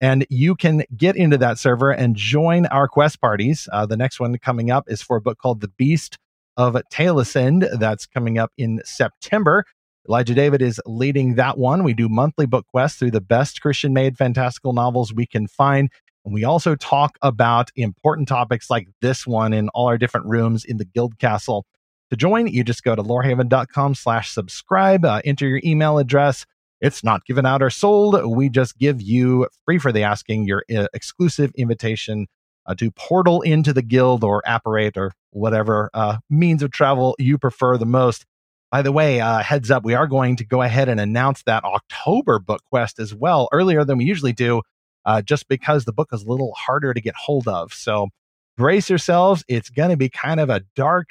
And 0.00 0.26
you 0.28 0.56
can 0.56 0.82
get 0.96 1.14
into 1.14 1.38
that 1.38 1.58
server 1.58 1.92
and 1.92 2.16
join 2.16 2.66
our 2.66 2.88
quest 2.88 3.20
parties. 3.20 3.68
Uh, 3.72 3.86
the 3.86 3.96
next 3.96 4.18
one 4.18 4.36
coming 4.38 4.72
up 4.72 4.84
is 4.88 5.00
for 5.00 5.16
a 5.16 5.20
book 5.20 5.38
called 5.38 5.60
The 5.60 5.68
Beast 5.68 6.18
of 6.56 6.76
Taliesin. 6.92 7.78
That's 7.78 8.04
coming 8.04 8.36
up 8.36 8.52
in 8.58 8.82
September. 8.84 9.64
Elijah 10.08 10.34
David 10.34 10.60
is 10.60 10.80
leading 10.84 11.36
that 11.36 11.56
one. 11.56 11.82
We 11.82 11.94
do 11.94 12.08
monthly 12.08 12.46
book 12.46 12.66
quests 12.66 12.98
through 12.98 13.12
the 13.12 13.20
best 13.22 13.62
Christian 13.62 13.94
made 13.94 14.18
fantastical 14.18 14.74
novels 14.74 15.14
we 15.14 15.26
can 15.26 15.46
find. 15.46 15.90
And 16.24 16.34
we 16.34 16.44
also 16.44 16.74
talk 16.74 17.16
about 17.22 17.70
important 17.74 18.28
topics 18.28 18.68
like 18.68 18.88
this 19.00 19.26
one 19.26 19.52
in 19.52 19.68
all 19.70 19.86
our 19.86 19.98
different 19.98 20.26
rooms 20.26 20.64
in 20.64 20.76
the 20.76 20.84
Guild 20.84 21.18
Castle. 21.18 21.64
To 22.10 22.16
join, 22.16 22.46
you 22.46 22.64
just 22.64 22.82
go 22.82 22.94
to 22.94 23.02
lorehaven.com 23.02 23.94
slash 23.94 24.30
subscribe, 24.30 25.04
uh, 25.04 25.22
enter 25.24 25.48
your 25.48 25.60
email 25.64 25.98
address. 25.98 26.44
It's 26.80 27.02
not 27.02 27.24
given 27.24 27.46
out 27.46 27.62
or 27.62 27.70
sold. 27.70 28.22
We 28.26 28.50
just 28.50 28.78
give 28.78 29.00
you 29.00 29.48
free 29.64 29.78
for 29.78 29.90
the 29.90 30.02
asking 30.02 30.46
your 30.46 30.64
uh, 30.74 30.86
exclusive 30.92 31.50
invitation 31.56 32.26
uh, 32.66 32.74
to 32.74 32.90
portal 32.90 33.40
into 33.40 33.72
the 33.72 33.82
guild 33.82 34.22
or 34.22 34.42
apparate 34.46 34.98
or 34.98 35.12
whatever 35.30 35.90
uh, 35.94 36.18
means 36.28 36.62
of 36.62 36.70
travel 36.70 37.16
you 37.18 37.38
prefer 37.38 37.78
the 37.78 37.86
most. 37.86 38.26
By 38.74 38.82
the 38.82 38.90
way, 38.90 39.20
uh, 39.20 39.38
heads 39.38 39.70
up, 39.70 39.84
we 39.84 39.94
are 39.94 40.08
going 40.08 40.34
to 40.34 40.44
go 40.44 40.60
ahead 40.60 40.88
and 40.88 40.98
announce 40.98 41.44
that 41.44 41.62
October 41.62 42.40
book 42.40 42.60
quest 42.68 42.98
as 42.98 43.14
well 43.14 43.48
earlier 43.52 43.84
than 43.84 43.98
we 43.98 44.04
usually 44.04 44.32
do, 44.32 44.62
uh, 45.04 45.22
just 45.22 45.46
because 45.46 45.84
the 45.84 45.92
book 45.92 46.08
is 46.12 46.24
a 46.24 46.28
little 46.28 46.52
harder 46.56 46.92
to 46.92 47.00
get 47.00 47.14
hold 47.14 47.46
of. 47.46 47.72
So 47.72 48.08
brace 48.56 48.90
yourselves. 48.90 49.44
It's 49.46 49.70
going 49.70 49.90
to 49.90 49.96
be 49.96 50.08
kind 50.08 50.40
of 50.40 50.50
a 50.50 50.64
dark 50.74 51.10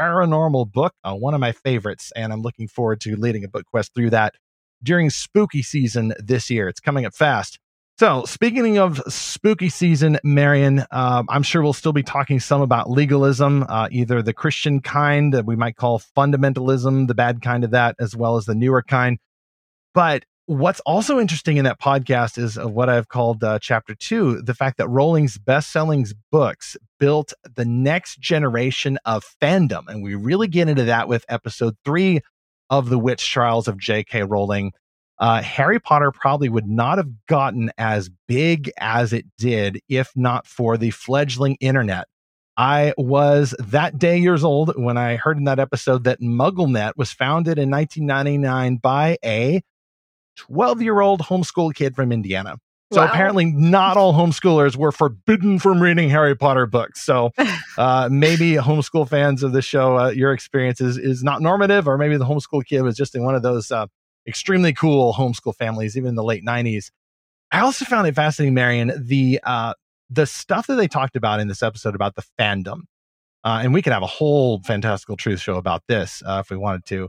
paranormal 0.00 0.72
book, 0.72 0.94
uh, 1.04 1.14
one 1.14 1.34
of 1.34 1.40
my 1.40 1.52
favorites. 1.52 2.14
And 2.16 2.32
I'm 2.32 2.40
looking 2.40 2.66
forward 2.66 3.02
to 3.02 3.14
leading 3.14 3.44
a 3.44 3.48
book 3.48 3.66
quest 3.66 3.92
through 3.94 4.08
that 4.08 4.36
during 4.82 5.10
spooky 5.10 5.60
season 5.60 6.14
this 6.18 6.48
year. 6.48 6.66
It's 6.66 6.80
coming 6.80 7.04
up 7.04 7.14
fast. 7.14 7.58
So, 7.98 8.24
speaking 8.24 8.78
of 8.78 9.00
spooky 9.06 9.68
season, 9.68 10.18
Marian, 10.24 10.84
um, 10.90 11.26
I'm 11.28 11.42
sure 11.42 11.62
we'll 11.62 11.72
still 11.72 11.92
be 11.92 12.02
talking 12.02 12.40
some 12.40 12.62
about 12.62 12.90
legalism, 12.90 13.64
uh, 13.68 13.88
either 13.90 14.22
the 14.22 14.32
Christian 14.32 14.80
kind 14.80 15.32
that 15.34 15.44
we 15.44 15.56
might 15.56 15.76
call 15.76 16.00
fundamentalism, 16.16 17.06
the 17.06 17.14
bad 17.14 17.42
kind 17.42 17.64
of 17.64 17.70
that, 17.72 17.94
as 18.00 18.16
well 18.16 18.36
as 18.36 18.46
the 18.46 18.54
newer 18.54 18.82
kind. 18.82 19.18
But 19.94 20.24
what's 20.46 20.80
also 20.80 21.20
interesting 21.20 21.58
in 21.58 21.64
that 21.64 21.80
podcast 21.80 22.38
is 22.38 22.58
uh, 22.58 22.66
what 22.66 22.88
I've 22.88 23.08
called 23.08 23.44
uh, 23.44 23.58
chapter 23.60 23.94
two 23.94 24.42
the 24.42 24.54
fact 24.54 24.78
that 24.78 24.88
Rowling's 24.88 25.38
best 25.38 25.70
selling 25.70 26.06
books 26.30 26.76
built 26.98 27.32
the 27.54 27.64
next 27.64 28.20
generation 28.20 28.98
of 29.04 29.24
fandom. 29.40 29.84
And 29.86 30.02
we 30.02 30.14
really 30.14 30.48
get 30.48 30.68
into 30.68 30.84
that 30.84 31.08
with 31.08 31.24
episode 31.28 31.76
three 31.84 32.20
of 32.70 32.88
The 32.88 32.98
Witch 32.98 33.30
Trials 33.30 33.68
of 33.68 33.78
J.K. 33.78 34.22
Rowling 34.24 34.72
uh, 35.22 35.40
Harry 35.40 35.78
Potter 35.78 36.10
probably 36.10 36.48
would 36.48 36.66
not 36.66 36.98
have 36.98 37.08
gotten 37.28 37.70
as 37.78 38.10
big 38.26 38.72
as 38.78 39.12
it 39.12 39.24
did 39.38 39.80
if 39.88 40.10
not 40.16 40.48
for 40.48 40.76
the 40.76 40.90
fledgling 40.90 41.56
internet. 41.60 42.08
I 42.56 42.92
was 42.98 43.54
that 43.60 44.00
day 44.00 44.18
years 44.18 44.42
old 44.42 44.72
when 44.76 44.98
I 44.98 45.14
heard 45.14 45.38
in 45.38 45.44
that 45.44 45.60
episode 45.60 46.02
that 46.04 46.20
MuggleNet 46.20 46.94
was 46.96 47.12
founded 47.12 47.56
in 47.56 47.70
1999 47.70 48.78
by 48.78 49.16
a 49.24 49.62
12 50.36 50.82
year 50.82 51.00
old 51.00 51.20
homeschool 51.20 51.72
kid 51.72 51.94
from 51.94 52.10
Indiana. 52.10 52.56
So 52.92 53.00
Wow. 53.00 53.06
apparently, 53.06 53.44
not 53.46 53.96
all 53.96 54.12
homeschoolers 54.12 54.76
were 54.76 54.90
forbidden 54.92 55.60
from 55.60 55.80
reading 55.80 56.10
Harry 56.10 56.34
Potter 56.34 56.66
books. 56.66 57.00
So 57.00 57.30
uh, 57.78 58.08
maybe 58.10 58.54
homeschool 58.54 59.08
fans 59.08 59.44
of 59.44 59.52
the 59.52 59.62
show, 59.62 59.98
uh, 59.98 60.08
your 60.10 60.32
experience 60.32 60.80
is, 60.80 60.98
is 60.98 61.22
not 61.22 61.40
normative, 61.40 61.86
or 61.86 61.96
maybe 61.96 62.16
the 62.16 62.26
homeschool 62.26 62.66
kid 62.66 62.82
was 62.82 62.96
just 62.96 63.14
in 63.14 63.22
one 63.22 63.36
of 63.36 63.42
those 63.42 63.70
uh, 63.70 63.86
extremely 64.26 64.72
cool 64.72 65.12
homeschool 65.14 65.54
families, 65.56 65.96
even 65.96 66.10
in 66.10 66.14
the 66.14 66.24
late 66.24 66.44
90s. 66.44 66.90
I 67.50 67.60
also 67.60 67.84
found 67.84 68.06
it 68.06 68.14
fascinating, 68.14 68.54
Marian, 68.54 68.92
the 68.96 69.40
uh, 69.44 69.74
the 70.08 70.26
stuff 70.26 70.66
that 70.66 70.76
they 70.76 70.88
talked 70.88 71.16
about 71.16 71.40
in 71.40 71.48
this 71.48 71.62
episode 71.62 71.94
about 71.94 72.14
the 72.14 72.24
fandom. 72.38 72.82
Uh, 73.44 73.60
and 73.62 73.74
we 73.74 73.82
could 73.82 73.92
have 73.92 74.02
a 74.02 74.06
whole 74.06 74.60
fantastical 74.62 75.16
truth 75.16 75.40
show 75.40 75.56
about 75.56 75.82
this 75.88 76.22
uh, 76.24 76.42
if 76.44 76.50
we 76.50 76.56
wanted 76.56 76.84
to. 76.86 77.08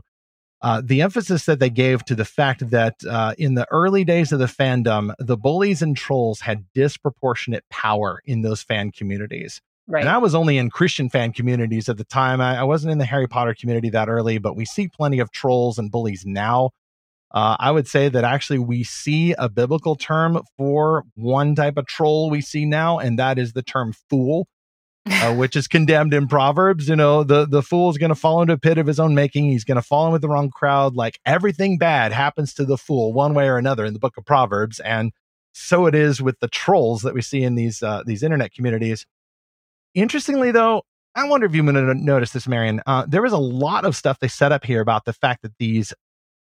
Uh, 0.62 0.80
the 0.82 1.02
emphasis 1.02 1.44
that 1.44 1.60
they 1.60 1.68
gave 1.68 2.04
to 2.06 2.14
the 2.14 2.24
fact 2.24 2.70
that 2.70 2.94
uh, 3.08 3.34
in 3.36 3.54
the 3.54 3.66
early 3.70 4.02
days 4.02 4.32
of 4.32 4.38
the 4.38 4.46
fandom, 4.46 5.14
the 5.18 5.36
bullies 5.36 5.82
and 5.82 5.96
trolls 5.96 6.40
had 6.40 6.64
disproportionate 6.74 7.64
power 7.68 8.20
in 8.24 8.40
those 8.40 8.62
fan 8.62 8.90
communities. 8.90 9.60
Right. 9.86 10.00
And 10.00 10.08
I 10.08 10.16
was 10.16 10.34
only 10.34 10.56
in 10.56 10.70
Christian 10.70 11.10
fan 11.10 11.32
communities 11.32 11.90
at 11.90 11.98
the 11.98 12.04
time. 12.04 12.40
I, 12.40 12.60
I, 12.60 12.62
wasn't 12.62 12.92
in 12.92 12.98
the 12.98 13.04
Harry 13.04 13.28
Potter 13.28 13.54
community 13.54 13.90
that 13.90 14.08
early, 14.08 14.38
but 14.38 14.56
we 14.56 14.64
see 14.64 14.88
plenty 14.88 15.18
of 15.18 15.30
trolls 15.30 15.78
and 15.78 15.90
bullies 15.90 16.24
now. 16.24 16.70
Uh, 17.34 17.56
I 17.58 17.70
would 17.72 17.86
say 17.88 18.08
that 18.08 18.24
actually 18.24 18.60
we 18.60 18.84
see 18.84 19.32
a 19.32 19.50
biblical 19.50 19.96
term 19.96 20.40
for 20.56 21.04
one 21.16 21.54
type 21.54 21.76
of 21.76 21.86
troll 21.86 22.30
we 22.30 22.40
see 22.40 22.64
now, 22.64 22.98
and 22.98 23.18
that 23.18 23.38
is 23.38 23.52
the 23.52 23.62
term 23.62 23.92
fool 24.08 24.48
uh, 25.06 25.34
which 25.36 25.56
is 25.56 25.68
condemned 25.68 26.14
in 26.14 26.28
Proverbs. 26.28 26.88
You 26.88 26.96
know, 26.96 27.24
the 27.24 27.46
the 27.46 27.62
fool 27.62 27.90
is 27.90 27.98
going 27.98 28.10
to 28.10 28.14
fall 28.14 28.42
into 28.42 28.54
a 28.54 28.58
pit 28.58 28.78
of 28.78 28.86
his 28.86 29.00
own 29.00 29.14
making. 29.14 29.50
He's 29.50 29.64
going 29.64 29.76
to 29.76 29.82
fall 29.82 30.06
in 30.06 30.12
with 30.12 30.22
the 30.22 30.28
wrong 30.28 30.50
crowd. 30.50 30.94
Like 30.94 31.18
everything 31.26 31.78
bad 31.78 32.12
happens 32.12 32.54
to 32.54 32.64
the 32.64 32.78
fool 32.78 33.12
one 33.12 33.34
way 33.34 33.48
or 33.48 33.58
another 33.58 33.84
in 33.84 33.92
the 33.92 33.98
book 33.98 34.16
of 34.16 34.24
Proverbs, 34.24 34.80
and 34.80 35.12
so 35.52 35.86
it 35.86 35.94
is 35.94 36.20
with 36.20 36.38
the 36.40 36.48
trolls 36.48 37.02
that 37.02 37.14
we 37.14 37.22
see 37.22 37.42
in 37.42 37.54
these 37.54 37.82
uh, 37.82 38.02
these 38.06 38.22
internet 38.22 38.52
communities. 38.52 39.06
Interestingly, 39.94 40.50
though, 40.50 40.82
I 41.14 41.28
wonder 41.28 41.46
if 41.46 41.54
you've 41.54 41.64
noticed 41.64 42.34
this, 42.34 42.48
Marian. 42.48 42.82
Uh, 42.84 43.06
there 43.06 43.22
was 43.22 43.32
a 43.32 43.38
lot 43.38 43.84
of 43.84 43.94
stuff 43.94 44.18
they 44.18 44.28
set 44.28 44.50
up 44.50 44.64
here 44.64 44.80
about 44.80 45.04
the 45.04 45.12
fact 45.12 45.42
that 45.42 45.52
these 45.58 45.92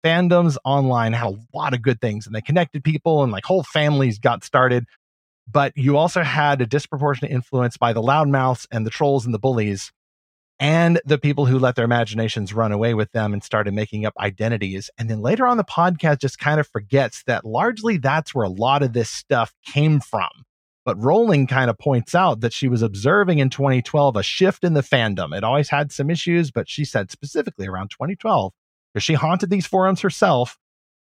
fandoms 0.04 0.58
online 0.66 1.14
had 1.14 1.28
a 1.28 1.58
lot 1.58 1.74
of 1.74 1.82
good 1.82 2.02
things 2.02 2.26
and 2.26 2.36
they 2.36 2.42
connected 2.42 2.84
people 2.84 3.24
and 3.24 3.32
like 3.32 3.46
whole 3.46 3.64
families 3.64 4.20
got 4.20 4.44
started 4.44 4.86
but 5.52 5.74
you 5.76 5.98
also 5.98 6.24
had 6.24 6.62
a 6.62 6.66
disproportionate 6.66 7.32
influence 7.32 7.78
by 7.78 7.94
the 7.94 8.02
loudmouths 8.02 8.66
and 8.72 8.86
the 8.86 8.90
trolls 8.90 9.26
and 9.26 9.34
the 9.34 9.40
bullies 9.40 9.92
and 10.60 11.02
the 11.06 11.18
people 11.18 11.46
who 11.46 11.60
let 11.60 11.76
their 11.76 11.86
imaginations 11.86 12.54
run 12.54 12.72
away 12.72 12.94
with 12.94 13.12
them 13.12 13.34
and 13.34 13.44
started 13.44 13.74
making 13.74 14.06
up 14.06 14.14
identities. 14.20 14.90
And 14.98 15.10
then 15.10 15.22
later 15.22 15.46
on, 15.48 15.58
the 15.58 15.64
podcast 15.64 16.20
just 16.20 16.40
kind 16.40 16.60
of 16.60 16.68
forgets 16.68 17.24
that 17.24 17.44
largely 17.44 17.98
that's 17.98 18.34
where 18.34 18.46
a 18.46 18.50
lot 18.50 18.84
of 18.84 18.94
this 18.94 19.10
stuff 19.10 19.54
came 19.66 20.00
from. 20.00 20.30
But 20.86 21.02
Rowling 21.02 21.48
kind 21.48 21.70
of 21.70 21.78
points 21.78 22.14
out 22.14 22.42
that 22.42 22.54
she 22.54 22.68
was 22.68 22.82
observing 22.82 23.40
in 23.40 23.50
2012 23.50 24.16
a 24.16 24.24
shift 24.24 24.64
in 24.64 24.74
the 24.74 24.82
fandom. 24.82 25.36
It 25.36 25.44
always 25.44 25.70
had 25.70 25.92
some 25.92 26.10
issues, 26.10 26.52
but 26.52 26.70
she 26.70 26.86
said 26.86 27.10
specifically 27.10 27.68
around 27.68 27.90
2012, 27.90 28.54
because 28.94 29.04
she 29.04 29.14
haunted 29.14 29.50
these 29.50 29.66
forums 29.66 30.02
herself, 30.02 30.58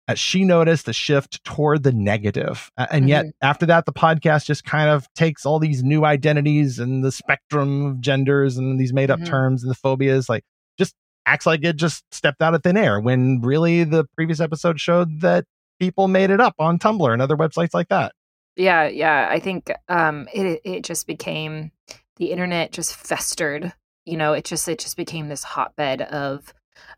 uh, 0.08 0.16
she 0.16 0.44
noticed 0.44 0.86
the 0.86 0.94
shift 0.94 1.44
toward 1.46 1.84
the 1.84 1.92
negative. 1.92 2.72
And 2.78 3.08
yet, 3.08 3.26
mm-hmm. 3.26 3.46
after 3.46 3.66
that, 3.68 3.86
the 3.86 3.94
podcast 3.94 4.46
just 4.46 4.66
kind 4.66 4.90
of 4.90 5.08
takes 5.14 5.46
all 5.46 5.60
these 5.60 5.84
new 5.84 6.04
identities 6.04 6.78
and 6.78 7.04
the 7.04 7.12
spectrum 7.12 7.86
of 7.86 8.02
genders 8.02 8.58
and 8.58 8.80
these 8.80 8.94
made 8.94 9.10
up 9.10 9.20
mm-hmm. 9.20 9.30
terms 9.30 9.64
and 9.64 9.72
the 9.72 9.76
phobias, 9.76 10.28
like 10.28 10.44
just 10.78 10.94
acts 11.26 11.46
like 11.46 11.64
it 11.64 11.78
just 11.78 12.04
stepped 12.14 12.42
out 12.42 12.54
of 12.54 12.64
thin 12.64 12.76
air 12.76 13.00
when 13.00 13.40
really 13.42 13.86
the 13.86 14.06
previous 14.16 14.42
episode 14.42 14.80
showed 14.80 15.22
that 15.22 15.46
people 15.80 16.08
made 16.08 16.30
it 16.30 16.42
up 16.42 16.56
on 16.60 16.80
Tumblr 16.80 17.12
and 17.12 17.22
other 17.22 17.38
websites 17.38 17.74
like 17.74 17.88
that. 17.88 18.14
Yeah, 18.56 18.88
yeah. 18.88 19.28
I 19.32 19.40
think 19.40 19.72
um, 19.90 20.28
it 20.34 20.62
it 20.64 20.84
just 20.84 21.08
became 21.08 21.72
the 22.18 22.32
internet 22.32 22.72
just 22.72 22.96
festered. 22.96 23.74
You 24.06 24.18
know, 24.18 24.34
it 24.34 24.44
just 24.44 24.68
it 24.68 24.80
just 24.80 24.98
became 24.98 25.30
this 25.30 25.44
hotbed 25.44 26.02
of 26.02 26.54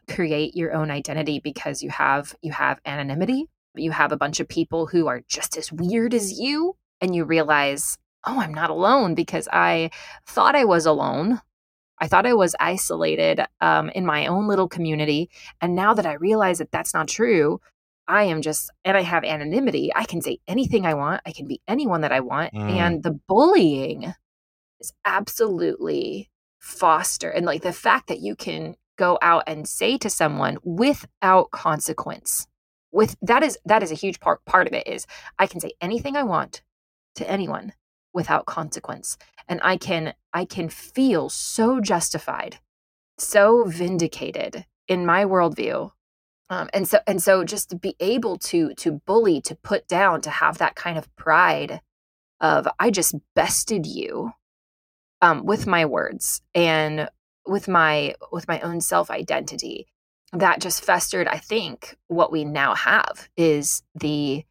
create 0.09 0.55
your 0.55 0.73
own 0.73 0.91
identity 0.91 1.39
because 1.39 1.82
you 1.82 1.89
have 1.89 2.36
you 2.41 2.51
have 2.51 2.80
anonymity 2.86 3.47
you 3.76 3.91
have 3.91 4.11
a 4.11 4.17
bunch 4.17 4.39
of 4.39 4.47
people 4.47 4.88
who 4.88 5.07
are 5.07 5.21
just 5.28 5.57
as 5.57 5.71
weird 5.71 6.13
as 6.13 6.39
you 6.39 6.76
and 7.01 7.15
you 7.15 7.23
realize 7.23 7.97
oh 8.26 8.39
i'm 8.39 8.53
not 8.53 8.69
alone 8.69 9.15
because 9.15 9.47
i 9.51 9.89
thought 10.26 10.55
i 10.55 10.63
was 10.63 10.86
alone 10.86 11.41
i 11.99 12.07
thought 12.07 12.26
i 12.26 12.34
was 12.34 12.55
isolated 12.59 13.41
um, 13.61 13.89
in 13.89 14.05
my 14.05 14.28
own 14.28 14.47
little 14.47 14.67
community 14.67 15.30
and 15.61 15.76
now 15.76 15.93
that 15.93 16.05
i 16.05 16.13
realize 16.13 16.59
that 16.59 16.71
that's 16.71 16.93
not 16.93 17.07
true 17.07 17.59
i 18.07 18.23
am 18.23 18.41
just 18.41 18.71
and 18.84 18.97
i 18.97 19.01
have 19.01 19.23
anonymity 19.23 19.91
i 19.95 20.05
can 20.05 20.21
say 20.21 20.38
anything 20.47 20.86
i 20.86 20.93
want 20.93 21.21
i 21.26 21.32
can 21.32 21.47
be 21.47 21.61
anyone 21.67 22.01
that 22.01 22.11
i 22.11 22.19
want 22.19 22.53
mm. 22.53 22.69
and 22.71 23.03
the 23.03 23.19
bullying 23.28 24.13
is 24.80 24.93
absolutely 25.05 26.30
foster 26.59 27.30
and 27.30 27.45
like 27.45 27.61
the 27.61 27.73
fact 27.73 28.07
that 28.07 28.19
you 28.19 28.36
can 28.36 28.76
go 28.98 29.18
out 29.22 29.43
and 29.48 29.68
say 29.68 29.98
to 29.98 30.10
someone 30.10 30.58
without 30.64 31.52
consequence. 31.52 32.48
With 32.91 33.18
that 33.22 33.43
is 33.43 33.58
that 33.66 33.84
is 33.84 33.91
a 33.91 33.96
huge 33.96 34.20
part 34.20 34.43
part 34.46 34.68
of 34.68 34.74
it 34.74 34.88
is 34.88 35.06
i 35.38 35.48
can 35.48 35.60
say 35.60 35.72
anything 35.82 36.16
i 36.16 36.24
want 36.24 36.62
to 37.16 37.30
anyone 37.30 37.74
without 38.14 38.46
consequence 38.46 39.18
and 39.50 39.60
i 39.64 39.76
can 39.76 40.14
i 40.34 40.46
can 40.46 40.70
feel 40.70 41.30
so 41.30 41.82
justified 41.82 42.60
so 43.18 43.66
vindicated 43.66 44.66
in 44.88 45.06
my 45.06 45.26
worldview 45.26 45.91
um, 46.50 46.70
and 46.74 46.88
so 46.88 47.00
and 47.06 47.22
so 47.22 47.43
just 47.43 47.70
to 47.70 47.76
be 47.76 47.98
able 48.00 48.38
to 48.38 48.74
to 48.76 49.02
bully 49.06 49.41
to 49.41 49.56
put 49.56 49.88
down 49.89 50.22
to 50.22 50.30
have 50.30 50.58
that 50.60 50.76
kind 50.76 50.98
of 50.98 51.14
pride 51.18 51.82
of 52.39 52.66
i 52.80 52.89
just 52.89 53.16
bested 53.36 53.86
you 53.86 54.32
um, 55.22 55.46
with 55.46 55.68
my 55.68 55.86
words 55.86 56.41
and 56.54 57.10
with 57.48 57.68
my 57.68 58.16
with 58.32 58.48
my 58.48 58.60
own 58.62 58.82
self 58.82 59.10
identity 59.10 59.88
that 60.34 60.60
just 60.60 60.84
festered 60.84 61.28
i 61.28 61.38
think 61.38 61.96
what 62.08 62.32
we 62.32 62.43
now 62.43 62.74
have 62.76 63.30
is 63.38 63.84
the 63.93 64.43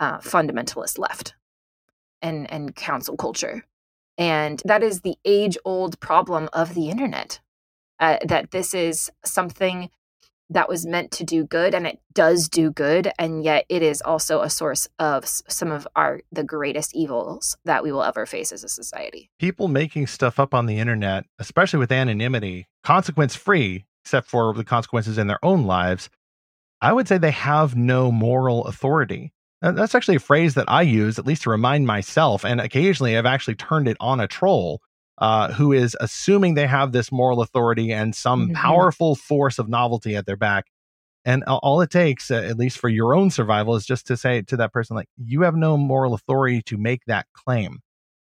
uh, 0.00 0.18
fundamentalist 0.18 0.98
left 0.98 1.34
and 2.22 2.50
and 2.50 2.74
cancel 2.74 3.16
culture. 3.16 3.64
And 4.18 4.60
that 4.64 4.82
is 4.82 5.00
the 5.00 5.16
age 5.24 5.56
old 5.64 6.00
problem 6.00 6.48
of 6.52 6.74
the 6.74 6.90
internet 6.90 7.40
uh, 7.98 8.18
that 8.24 8.50
this 8.50 8.74
is 8.74 9.10
something 9.24 9.90
that 10.50 10.68
was 10.68 10.84
meant 10.84 11.12
to 11.12 11.24
do 11.24 11.44
good 11.44 11.74
and 11.74 11.86
it 11.86 12.00
does 12.12 12.48
do 12.48 12.70
good 12.70 13.10
and 13.18 13.42
yet 13.44 13.64
it 13.68 13.82
is 13.82 14.02
also 14.02 14.42
a 14.42 14.50
source 14.50 14.88
of 14.98 15.24
some 15.24 15.70
of 15.70 15.86
our 15.96 16.20
the 16.32 16.44
greatest 16.44 16.94
evils 16.94 17.56
that 17.64 17.82
we 17.82 17.92
will 17.92 18.02
ever 18.02 18.26
face 18.26 18.52
as 18.52 18.64
a 18.64 18.68
society. 18.68 19.30
People 19.38 19.68
making 19.68 20.08
stuff 20.08 20.38
up 20.38 20.52
on 20.52 20.66
the 20.66 20.78
internet 20.78 21.24
especially 21.38 21.78
with 21.78 21.92
anonymity 21.92 22.66
consequence 22.82 23.34
free 23.34 23.86
except 24.04 24.28
for 24.28 24.52
the 24.52 24.64
consequences 24.64 25.18
in 25.18 25.28
their 25.28 25.42
own 25.44 25.64
lives 25.64 26.10
i 26.80 26.92
would 26.92 27.06
say 27.06 27.16
they 27.16 27.30
have 27.30 27.76
no 27.76 28.10
moral 28.10 28.66
authority. 28.66 29.32
That's 29.62 29.94
actually 29.94 30.16
a 30.16 30.20
phrase 30.20 30.54
that 30.54 30.68
i 30.68 30.82
use 30.82 31.18
at 31.18 31.26
least 31.26 31.42
to 31.42 31.50
remind 31.50 31.86
myself 31.86 32.44
and 32.44 32.60
occasionally 32.60 33.16
i've 33.16 33.26
actually 33.26 33.54
turned 33.54 33.88
it 33.88 33.96
on 34.00 34.18
a 34.18 34.26
troll 34.26 34.80
uh, 35.20 35.52
who 35.52 35.72
is 35.72 35.96
assuming 36.00 36.54
they 36.54 36.66
have 36.66 36.92
this 36.92 37.12
moral 37.12 37.42
authority 37.42 37.92
and 37.92 38.14
some 38.14 38.46
mm-hmm. 38.46 38.54
powerful 38.54 39.14
force 39.14 39.58
of 39.58 39.68
novelty 39.68 40.16
at 40.16 40.26
their 40.26 40.36
back. 40.36 40.66
And 41.24 41.44
all 41.44 41.82
it 41.82 41.90
takes, 41.90 42.30
uh, 42.30 42.36
at 42.36 42.56
least 42.56 42.78
for 42.78 42.88
your 42.88 43.14
own 43.14 43.30
survival, 43.30 43.76
is 43.76 43.84
just 43.84 44.06
to 44.06 44.16
say 44.16 44.40
to 44.42 44.56
that 44.56 44.72
person, 44.72 44.96
like, 44.96 45.08
you 45.18 45.42
have 45.42 45.54
no 45.54 45.76
moral 45.76 46.14
authority 46.14 46.62
to 46.62 46.78
make 46.78 47.04
that 47.06 47.26
claim. 47.34 47.80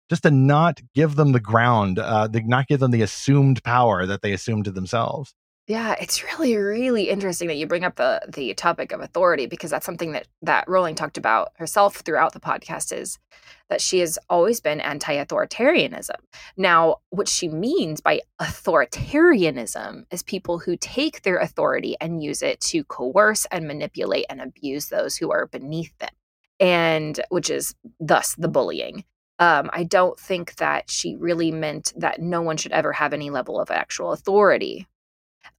Just 0.10 0.24
to 0.24 0.32
not 0.32 0.82
give 0.96 1.16
them 1.16 1.32
the 1.32 1.40
ground, 1.40 2.00
uh, 2.00 2.28
to 2.28 2.42
not 2.42 2.68
give 2.68 2.80
them 2.80 2.92
the 2.92 3.04
assumed 3.04 3.64
power 3.64 4.06
that 4.06 4.22
they 4.22 4.34
assume 4.34 4.64
to 4.64 4.72
themselves. 4.72 5.34
Yeah, 5.70 5.94
it's 6.02 6.24
really, 6.24 6.58
really 6.58 7.10
interesting 7.10 7.48
that 7.48 7.58
you 7.58 7.68
bring 7.68 7.84
up 7.84 7.96
the 7.96 8.22
the 8.28 8.56
topic 8.56 8.92
of 8.92 9.02
authority 9.02 9.46
because 9.46 9.70
that's 9.70 9.86
something 9.86 10.14
that 10.14 10.28
that 10.42 10.68
Rowling 10.68 10.96
talked 10.96 11.20
about 11.20 11.52
herself 11.58 11.98
throughout 11.98 12.34
the 12.34 12.40
podcast 12.40 12.92
is 12.92 13.20
that 13.70 13.80
she 13.80 14.00
has 14.00 14.18
always 14.32 14.60
been 14.60 14.82
anti-authoritarianism. 14.82 16.16
Now, 16.58 16.96
what 17.12 17.28
she 17.28 17.48
means 17.48 18.02
by 18.02 18.22
authoritarianism 18.42 20.06
is 20.10 20.24
people 20.24 20.58
who 20.58 20.76
take 20.76 21.22
their 21.22 21.38
authority 21.38 21.96
and 22.02 22.24
use 22.24 22.42
it 22.42 22.60
to 22.62 22.84
coerce 22.86 23.46
and 23.52 23.68
manipulate 23.68 24.26
and 24.28 24.42
abuse 24.42 24.88
those 24.88 25.18
who 25.18 25.32
are 25.32 25.46
beneath 25.46 25.96
them. 26.00 26.10
And 26.60 27.22
which 27.30 27.52
is 27.52 27.76
thus 28.00 28.34
the 28.34 28.48
bullying. 28.48 29.04
Um, 29.38 29.70
I 29.72 29.84
don't 29.84 30.20
think 30.20 30.56
that 30.56 30.90
she 30.90 31.16
really 31.16 31.52
meant 31.52 31.94
that 31.96 32.20
no 32.20 32.42
one 32.42 32.58
should 32.58 32.72
ever 32.72 32.92
have 32.94 33.14
any 33.14 33.30
level 33.30 33.60
of 33.60 33.70
actual 33.70 34.14
authority 34.14 34.88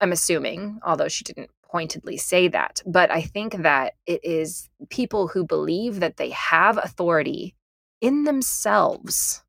I'm 0.01 0.13
assuming, 0.13 0.81
although 0.85 1.09
she 1.09 1.25
didn't 1.25 1.51
pointedly 1.71 2.17
say 2.17 2.49
that. 2.49 2.81
But 2.87 3.11
I 3.11 3.23
think 3.23 3.63
that 3.63 3.95
it 4.07 4.21
is 4.25 4.69
people 4.89 5.29
who 5.29 5.45
believe 5.45 6.01
that 6.01 6.17
they 6.17 6.31
have 6.31 6.79
authority 6.79 7.55
in 8.01 8.25
themselves. 8.25 9.43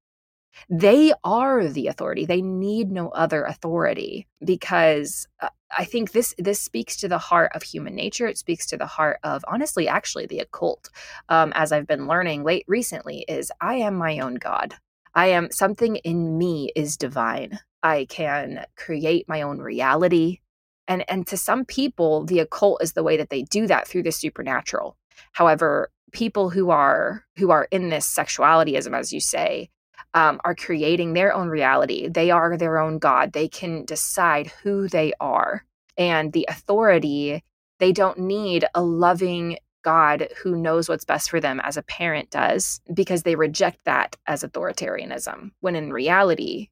They 0.69 1.13
are 1.23 1.67
the 1.67 1.87
authority. 1.87 2.25
They 2.25 2.41
need 2.41 2.91
no 2.91 3.09
other 3.09 3.43
authority 3.43 4.27
because 4.43 5.27
uh, 5.39 5.49
I 5.75 5.85
think 5.85 6.11
this 6.11 6.35
this 6.37 6.61
speaks 6.61 6.97
to 6.97 7.07
the 7.07 7.17
heart 7.17 7.51
of 7.55 7.63
human 7.63 7.95
nature. 7.95 8.27
It 8.27 8.37
speaks 8.37 8.65
to 8.67 8.77
the 8.77 8.85
heart 8.85 9.19
of 9.23 9.43
honestly, 9.47 9.87
actually, 9.87 10.25
the 10.25 10.39
occult. 10.39 10.89
Um, 11.29 11.51
as 11.55 11.71
I've 11.71 11.87
been 11.87 12.07
learning 12.07 12.43
late 12.43 12.65
recently, 12.67 13.25
is 13.27 13.51
I 13.61 13.75
am 13.75 13.95
my 13.95 14.19
own 14.19 14.35
god. 14.35 14.75
I 15.15 15.27
am 15.27 15.51
something 15.51 15.97
in 15.97 16.37
me 16.37 16.71
is 16.75 16.97
divine. 16.97 17.59
I 17.83 18.05
can 18.09 18.65
create 18.75 19.27
my 19.27 19.41
own 19.41 19.59
reality. 19.59 20.39
And, 20.87 21.03
and 21.09 21.25
to 21.27 21.37
some 21.37 21.65
people, 21.65 22.25
the 22.25 22.39
occult 22.39 22.81
is 22.83 22.93
the 22.93 23.03
way 23.03 23.17
that 23.17 23.29
they 23.29 23.43
do 23.43 23.67
that 23.67 23.87
through 23.87 24.03
the 24.03 24.11
supernatural. 24.11 24.97
However, 25.31 25.91
people 26.11 26.49
who 26.49 26.69
are 26.69 27.23
who 27.37 27.51
are 27.51 27.67
in 27.71 27.89
this 27.89 28.13
sexualityism, 28.13 28.97
as 28.97 29.13
you 29.13 29.19
say, 29.19 29.69
um, 30.13 30.41
are 30.43 30.55
creating 30.55 31.13
their 31.13 31.33
own 31.33 31.47
reality. 31.47 32.09
They 32.09 32.31
are 32.31 32.57
their 32.57 32.79
own 32.79 32.99
God. 32.99 33.31
They 33.31 33.47
can 33.47 33.85
decide 33.85 34.51
who 34.63 34.87
they 34.87 35.13
are. 35.19 35.65
And 35.97 36.33
the 36.33 36.45
authority, 36.49 37.43
they 37.79 37.91
don't 37.91 38.19
need 38.19 38.65
a 38.75 38.81
loving 38.81 39.57
God 39.83 40.27
who 40.43 40.55
knows 40.55 40.87
what's 40.87 41.05
best 41.05 41.29
for 41.29 41.39
them 41.39 41.59
as 41.63 41.77
a 41.77 41.83
parent 41.83 42.29
does, 42.29 42.81
because 42.93 43.23
they 43.23 43.35
reject 43.35 43.79
that 43.85 44.15
as 44.27 44.43
authoritarianism. 44.43 45.51
When 45.59 45.75
in 45.75 45.91
reality, 45.91 46.69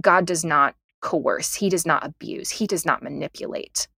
God 0.00 0.26
does 0.26 0.44
not 0.44 0.74
coerce, 1.00 1.54
He 1.54 1.68
does 1.68 1.86
not 1.86 2.04
abuse, 2.04 2.50
He 2.50 2.66
does 2.66 2.84
not 2.84 3.02
manipulate. 3.02 3.88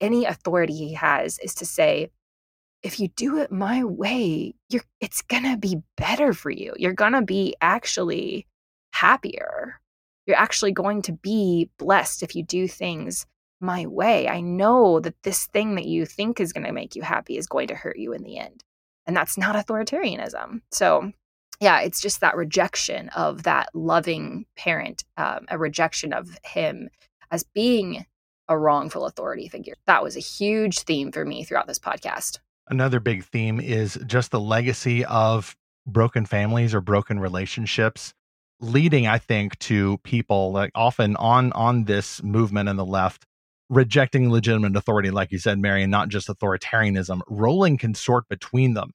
Any 0.00 0.24
authority 0.24 0.74
He 0.74 0.94
has 0.94 1.38
is 1.40 1.54
to 1.56 1.66
say, 1.66 2.10
if 2.82 2.98
you 2.98 3.08
do 3.08 3.38
it 3.38 3.52
my 3.52 3.84
way, 3.84 4.54
you're 4.70 4.84
it's 5.00 5.22
gonna 5.22 5.56
be 5.56 5.82
better 5.96 6.32
for 6.32 6.50
you. 6.50 6.72
You're 6.78 6.94
gonna 6.94 7.22
be 7.22 7.54
actually 7.60 8.46
happier. 8.92 9.80
You're 10.26 10.38
actually 10.38 10.72
going 10.72 11.02
to 11.02 11.12
be 11.12 11.70
blessed 11.78 12.22
if 12.22 12.34
you 12.36 12.42
do 12.42 12.68
things 12.68 13.26
my 13.60 13.86
way. 13.86 14.28
I 14.28 14.40
know 14.40 15.00
that 15.00 15.22
this 15.22 15.46
thing 15.46 15.74
that 15.74 15.86
you 15.86 16.06
think 16.06 16.40
is 16.40 16.52
going 16.52 16.66
to 16.66 16.72
make 16.72 16.96
you 16.96 17.02
happy 17.02 17.36
is 17.36 17.46
going 17.46 17.68
to 17.68 17.74
hurt 17.74 17.98
you 17.98 18.12
in 18.12 18.22
the 18.22 18.38
end. 18.38 18.64
And 19.06 19.16
that's 19.16 19.36
not 19.36 19.56
authoritarianism. 19.56 20.60
So, 20.70 21.12
yeah, 21.60 21.80
it's 21.80 22.00
just 22.00 22.20
that 22.20 22.36
rejection 22.36 23.08
of 23.10 23.42
that 23.44 23.68
loving 23.74 24.46
parent, 24.56 25.04
um, 25.16 25.46
a 25.48 25.58
rejection 25.58 26.12
of 26.12 26.38
him 26.44 26.88
as 27.30 27.44
being 27.44 28.06
a 28.48 28.58
wrongful 28.58 29.06
authority 29.06 29.48
figure. 29.48 29.74
That 29.86 30.02
was 30.02 30.16
a 30.16 30.20
huge 30.20 30.80
theme 30.80 31.12
for 31.12 31.24
me 31.24 31.44
throughout 31.44 31.66
this 31.66 31.78
podcast. 31.78 32.38
Another 32.68 33.00
big 33.00 33.24
theme 33.24 33.60
is 33.60 33.98
just 34.06 34.30
the 34.30 34.40
legacy 34.40 35.04
of 35.04 35.56
broken 35.86 36.26
families 36.26 36.74
or 36.74 36.80
broken 36.80 37.18
relationships 37.18 38.12
leading 38.60 39.06
i 39.06 39.16
think 39.16 39.58
to 39.58 39.96
people 40.04 40.52
like 40.52 40.70
often 40.74 41.16
on 41.16 41.50
on 41.52 41.84
this 41.84 42.22
movement 42.22 42.68
in 42.68 42.76
the 42.76 42.84
left 42.84 43.24
rejecting 43.70 44.30
legitimate 44.30 44.76
authority, 44.76 45.10
like 45.10 45.30
you 45.32 45.38
said, 45.38 45.58
Marian, 45.58 45.88
not 45.88 46.08
just 46.08 46.28
authoritarianism. 46.28 47.20
Rowling 47.28 47.78
can 47.78 47.94
sort 47.94 48.28
between 48.28 48.74
them, 48.74 48.92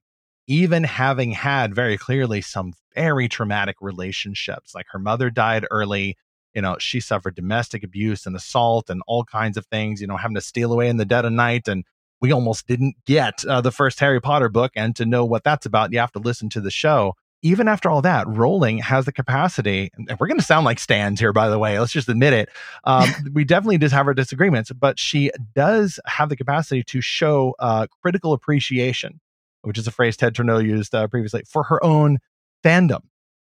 even 0.47 0.83
having 0.83 1.31
had 1.31 1.73
very 1.73 1.97
clearly 1.97 2.41
some 2.41 2.73
very 2.93 3.27
traumatic 3.27 3.77
relationships. 3.81 4.75
Like 4.75 4.87
her 4.91 4.99
mother 4.99 5.29
died 5.29 5.65
early. 5.71 6.17
You 6.53 6.61
know, 6.61 6.77
she 6.79 6.99
suffered 6.99 7.35
domestic 7.35 7.83
abuse 7.83 8.25
and 8.25 8.35
assault 8.35 8.89
and 8.89 9.01
all 9.07 9.23
kinds 9.23 9.57
of 9.57 9.65
things, 9.65 9.99
you 9.99 10.07
know, 10.07 10.17
having 10.17 10.35
to 10.35 10.41
steal 10.41 10.71
away 10.71 10.87
in 10.87 10.97
the 10.97 11.05
dead 11.05 11.25
of 11.25 11.33
night. 11.33 11.67
And 11.67 11.83
we 12.21 12.31
almost 12.31 12.67
didn't 12.67 12.95
get 13.05 13.43
uh, 13.45 13.61
the 13.61 13.71
first 13.71 13.99
Harry 13.99 14.21
Potter 14.21 14.49
book. 14.49 14.71
And 14.75 14.95
to 14.95 15.05
know 15.05 15.25
what 15.25 15.43
that's 15.43 15.65
about, 15.65 15.91
you 15.91 15.99
have 15.99 16.13
to 16.13 16.19
listen 16.19 16.49
to 16.49 16.61
the 16.61 16.71
show 16.71 17.15
even 17.45 17.67
after 17.67 17.91
all 17.91 18.01
that, 18.01 18.27
Rowling 18.27 18.79
has 18.79 19.05
the 19.05 19.11
capacity, 19.11 19.91
and 19.95 20.17
we're 20.19 20.25
going 20.25 20.39
to 20.39 20.45
sound 20.45 20.65
like 20.65 20.79
stans 20.79 21.19
here, 21.19 21.31
by 21.31 21.47
the 21.47 21.59
way. 21.59 21.77
Let's 21.79 21.91
just 21.91 22.09
admit 22.09 22.33
it. 22.33 22.49
Um, 22.85 23.07
we 23.33 23.43
definitely 23.43 23.77
just 23.77 23.93
have 23.93 24.07
our 24.07 24.15
disagreements, 24.15 24.71
but 24.71 24.97
she 24.97 25.29
does 25.53 25.99
have 26.07 26.29
the 26.29 26.35
capacity 26.35 26.81
to 26.85 27.01
show 27.01 27.53
uh, 27.59 27.85
critical 28.01 28.33
appreciation, 28.33 29.19
which 29.65 29.77
is 29.77 29.87
a 29.87 29.91
phrase 29.91 30.17
Ted 30.17 30.35
Turnau 30.35 30.63
used 30.63 30.93
uh, 30.95 31.07
previously, 31.07 31.43
for 31.47 31.63
her 31.63 31.83
own 31.83 32.19
fandom. 32.63 33.01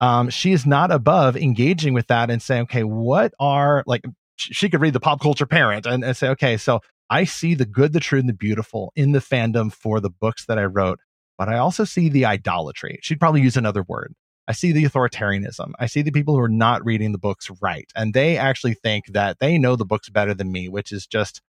Um, 0.00 0.28
she 0.28 0.52
is 0.52 0.66
not 0.66 0.90
above 0.90 1.36
engaging 1.36 1.94
with 1.94 2.06
that 2.08 2.30
and 2.30 2.42
saying, 2.42 2.64
okay, 2.64 2.84
what 2.84 3.32
are 3.40 3.82
like, 3.86 4.04
she 4.36 4.68
could 4.68 4.80
read 4.80 4.92
the 4.92 5.00
pop 5.00 5.20
culture 5.20 5.46
parent 5.46 5.86
and, 5.86 6.04
and 6.04 6.16
say, 6.16 6.28
okay, 6.30 6.56
so 6.56 6.80
I 7.08 7.24
see 7.24 7.54
the 7.54 7.64
good, 7.64 7.92
the 7.92 8.00
true, 8.00 8.18
and 8.18 8.28
the 8.28 8.34
beautiful 8.34 8.92
in 8.94 9.12
the 9.12 9.20
fandom 9.20 9.72
for 9.72 10.00
the 10.00 10.10
books 10.10 10.44
that 10.46 10.58
I 10.58 10.64
wrote 10.64 10.98
but 11.38 11.48
I 11.48 11.58
also 11.58 11.84
see 11.84 12.08
the 12.08 12.24
idolatry. 12.24 12.98
She'd 13.02 13.20
probably 13.20 13.42
use 13.42 13.56
another 13.56 13.82
word. 13.82 14.14
I 14.48 14.52
see 14.52 14.72
the 14.72 14.84
authoritarianism. 14.84 15.72
I 15.78 15.86
see 15.86 16.02
the 16.02 16.12
people 16.12 16.34
who 16.34 16.40
are 16.40 16.48
not 16.48 16.84
reading 16.84 17.12
the 17.12 17.18
books 17.18 17.50
right. 17.60 17.90
And 17.96 18.14
they 18.14 18.36
actually 18.36 18.74
think 18.74 19.06
that 19.08 19.38
they 19.40 19.58
know 19.58 19.76
the 19.76 19.84
books 19.84 20.08
better 20.08 20.34
than 20.34 20.52
me, 20.52 20.68
which 20.68 20.92
is 20.92 21.06
just 21.06 21.42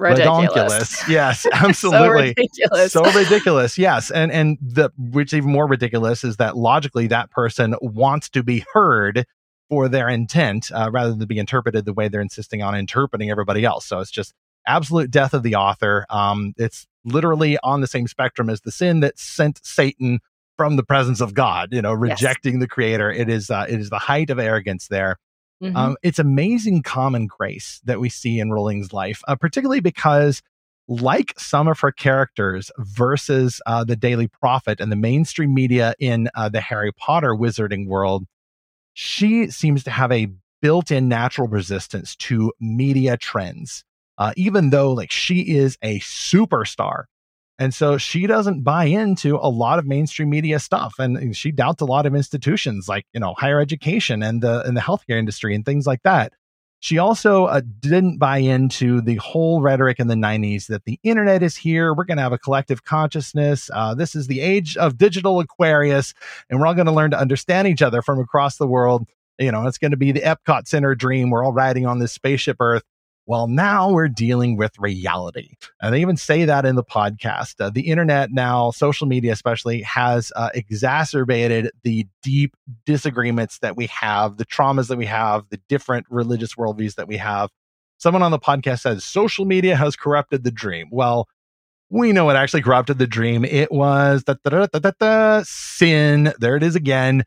ridiculous. 0.00 1.08
Yes, 1.08 1.46
absolutely. 1.52 1.98
so 1.98 2.10
ridiculous. 2.10 2.92
so 2.92 3.02
ridiculous. 3.12 3.78
Yes. 3.78 4.10
And 4.10 4.32
and 4.32 4.58
the 4.60 4.90
which 4.98 5.32
even 5.32 5.50
more 5.50 5.66
ridiculous 5.66 6.24
is 6.24 6.36
that 6.38 6.56
logically 6.56 7.06
that 7.08 7.30
person 7.30 7.74
wants 7.80 8.28
to 8.30 8.42
be 8.42 8.64
heard 8.72 9.26
for 9.68 9.88
their 9.88 10.08
intent 10.08 10.70
uh, 10.72 10.90
rather 10.90 11.14
than 11.14 11.26
be 11.28 11.38
interpreted 11.38 11.84
the 11.84 11.92
way 11.92 12.08
they're 12.08 12.20
insisting 12.20 12.62
on 12.62 12.74
interpreting 12.74 13.30
everybody 13.30 13.64
else. 13.64 13.86
So 13.86 14.00
it's 14.00 14.10
just 14.10 14.34
absolute 14.66 15.10
death 15.10 15.32
of 15.32 15.42
the 15.42 15.54
author. 15.54 16.06
Um, 16.10 16.54
it's 16.56 16.86
literally 17.04 17.56
on 17.62 17.80
the 17.80 17.86
same 17.86 18.08
spectrum 18.08 18.50
as 18.50 18.60
the 18.62 18.72
sin 18.72 19.00
that 19.00 19.18
sent 19.18 19.60
Satan 19.64 20.20
from 20.56 20.76
the 20.76 20.82
presence 20.82 21.20
of 21.20 21.32
God, 21.34 21.72
you 21.72 21.80
know, 21.80 21.92
rejecting 21.92 22.54
yes. 22.54 22.60
the 22.60 22.68
creator. 22.68 23.10
It 23.10 23.28
is, 23.28 23.50
uh, 23.50 23.66
it 23.68 23.80
is 23.80 23.90
the 23.90 23.98
height 23.98 24.28
of 24.28 24.38
arrogance 24.38 24.88
there. 24.88 25.16
Mm-hmm. 25.62 25.76
Um, 25.76 25.96
it's 26.02 26.18
amazing 26.18 26.82
common 26.82 27.26
grace 27.26 27.80
that 27.84 28.00
we 28.00 28.08
see 28.08 28.38
in 28.38 28.50
Rowling's 28.50 28.92
life, 28.92 29.22
uh, 29.28 29.36
particularly 29.36 29.80
because, 29.80 30.42
like 30.88 31.38
some 31.38 31.68
of 31.68 31.78
her 31.80 31.92
characters 31.92 32.70
versus 32.78 33.60
uh, 33.66 33.84
the 33.84 33.96
Daily 33.96 34.26
Prophet 34.26 34.80
and 34.80 34.90
the 34.90 34.96
mainstream 34.96 35.54
media 35.54 35.94
in 35.98 36.28
uh, 36.34 36.48
the 36.48 36.60
Harry 36.60 36.92
Potter 36.92 37.34
wizarding 37.34 37.86
world, 37.86 38.24
she 38.94 39.50
seems 39.50 39.84
to 39.84 39.90
have 39.90 40.10
a 40.10 40.28
built 40.62 40.90
in 40.90 41.08
natural 41.08 41.48
resistance 41.48 42.16
to 42.16 42.52
media 42.60 43.16
trends 43.16 43.84
uh, 44.20 44.34
even 44.36 44.70
though 44.70 44.92
like 44.92 45.10
she 45.10 45.40
is 45.40 45.76
a 45.82 45.98
superstar. 46.00 47.04
And 47.60 47.74
so 47.74 47.98
she 47.98 48.26
doesn't 48.26 48.62
buy 48.62 48.86
into 48.86 49.36
a 49.36 49.50
lot 49.50 49.78
of 49.78 49.86
mainstream 49.86 50.30
media 50.30 50.58
stuff. 50.58 50.94
And 50.98 51.36
she 51.36 51.52
doubts 51.52 51.82
a 51.82 51.84
lot 51.84 52.06
of 52.06 52.14
institutions 52.14 52.88
like, 52.88 53.04
you 53.12 53.20
know, 53.20 53.34
higher 53.34 53.60
education 53.60 54.22
and 54.22 54.42
the, 54.42 54.62
and 54.62 54.74
the 54.74 54.80
healthcare 54.80 55.18
industry 55.18 55.54
and 55.54 55.62
things 55.64 55.86
like 55.86 56.02
that. 56.02 56.32
She 56.82 56.96
also 56.96 57.44
uh, 57.44 57.60
didn't 57.80 58.16
buy 58.16 58.38
into 58.38 59.02
the 59.02 59.16
whole 59.16 59.60
rhetoric 59.60 60.00
in 60.00 60.06
the 60.06 60.14
90s 60.14 60.68
that 60.68 60.86
the 60.86 60.98
internet 61.02 61.42
is 61.42 61.54
here. 61.54 61.92
We're 61.92 62.04
going 62.04 62.16
to 62.16 62.22
have 62.22 62.32
a 62.32 62.38
collective 62.38 62.84
consciousness. 62.84 63.68
Uh, 63.74 63.94
this 63.94 64.14
is 64.14 64.26
the 64.26 64.40
age 64.40 64.78
of 64.78 64.96
digital 64.96 65.40
Aquarius, 65.40 66.14
and 66.48 66.58
we're 66.58 66.66
all 66.66 66.72
going 66.72 66.86
to 66.86 66.92
learn 66.92 67.10
to 67.10 67.18
understand 67.18 67.68
each 67.68 67.82
other 67.82 68.00
from 68.00 68.18
across 68.18 68.56
the 68.56 68.66
world. 68.66 69.06
You 69.38 69.52
know, 69.52 69.66
it's 69.66 69.76
going 69.76 69.90
to 69.90 69.98
be 69.98 70.12
the 70.12 70.22
Epcot 70.22 70.66
Center 70.66 70.94
dream. 70.94 71.28
We're 71.28 71.44
all 71.44 71.52
riding 71.52 71.84
on 71.84 71.98
this 71.98 72.12
spaceship 72.12 72.56
Earth. 72.60 72.84
Well, 73.26 73.46
now 73.46 73.92
we're 73.92 74.08
dealing 74.08 74.56
with 74.56 74.72
reality. 74.78 75.54
And 75.80 75.94
they 75.94 76.00
even 76.00 76.16
say 76.16 76.44
that 76.46 76.64
in 76.64 76.74
the 76.74 76.82
podcast. 76.82 77.60
Uh, 77.60 77.70
the 77.70 77.82
internet 77.82 78.32
now, 78.32 78.70
social 78.70 79.06
media 79.06 79.32
especially, 79.32 79.82
has 79.82 80.32
uh, 80.34 80.50
exacerbated 80.54 81.70
the 81.84 82.06
deep 82.22 82.56
disagreements 82.86 83.58
that 83.60 83.76
we 83.76 83.86
have, 83.86 84.36
the 84.36 84.46
traumas 84.46 84.88
that 84.88 84.98
we 84.98 85.06
have, 85.06 85.44
the 85.50 85.60
different 85.68 86.06
religious 86.10 86.54
worldviews 86.54 86.96
that 86.96 87.06
we 87.06 87.18
have. 87.18 87.50
Someone 87.98 88.22
on 88.22 88.30
the 88.30 88.38
podcast 88.38 88.80
says 88.80 89.04
social 89.04 89.44
media 89.44 89.76
has 89.76 89.94
corrupted 89.94 90.42
the 90.42 90.50
dream. 90.50 90.88
Well, 90.90 91.28
we 91.90 92.12
know 92.12 92.30
it 92.30 92.34
actually 92.34 92.62
corrupted 92.62 92.98
the 92.98 93.06
dream. 93.06 93.44
It 93.44 93.70
was 93.70 94.24
da, 94.24 95.42
sin. 95.44 96.32
There 96.38 96.56
it 96.56 96.62
is 96.62 96.76
again 96.76 97.24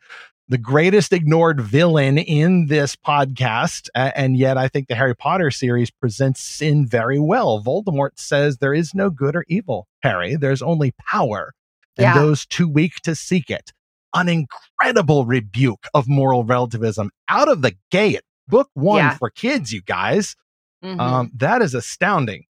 the 0.48 0.58
greatest 0.58 1.12
ignored 1.12 1.60
villain 1.60 2.18
in 2.18 2.66
this 2.66 2.96
podcast. 2.96 3.88
And 3.94 4.36
yet, 4.36 4.58
I 4.58 4.68
think 4.68 4.88
the 4.88 4.94
Harry 4.94 5.16
Potter 5.16 5.50
series 5.50 5.90
presents 5.90 6.42
sin 6.42 6.86
very 6.86 7.18
well. 7.18 7.62
Voldemort 7.62 8.10
says 8.16 8.58
there 8.58 8.74
is 8.74 8.94
no 8.94 9.10
good 9.10 9.36
or 9.36 9.44
evil, 9.48 9.88
Harry. 10.02 10.36
There's 10.36 10.62
only 10.62 10.92
power, 11.08 11.52
and 11.96 12.04
yeah. 12.04 12.14
those 12.14 12.44
too 12.46 12.68
weak 12.68 12.96
to 13.04 13.14
seek 13.14 13.50
it. 13.50 13.72
An 14.14 14.28
incredible 14.28 15.26
rebuke 15.26 15.86
of 15.94 16.06
moral 16.06 16.44
relativism 16.44 17.10
out 17.28 17.48
of 17.48 17.62
the 17.62 17.74
gate. 17.90 18.20
Book 18.46 18.68
one 18.74 18.98
yeah. 18.98 19.16
for 19.16 19.30
kids, 19.30 19.72
you 19.72 19.82
guys. 19.82 20.36
Mm-hmm. 20.84 21.00
Um, 21.00 21.30
that 21.34 21.62
is 21.62 21.74
astounding. 21.74 22.44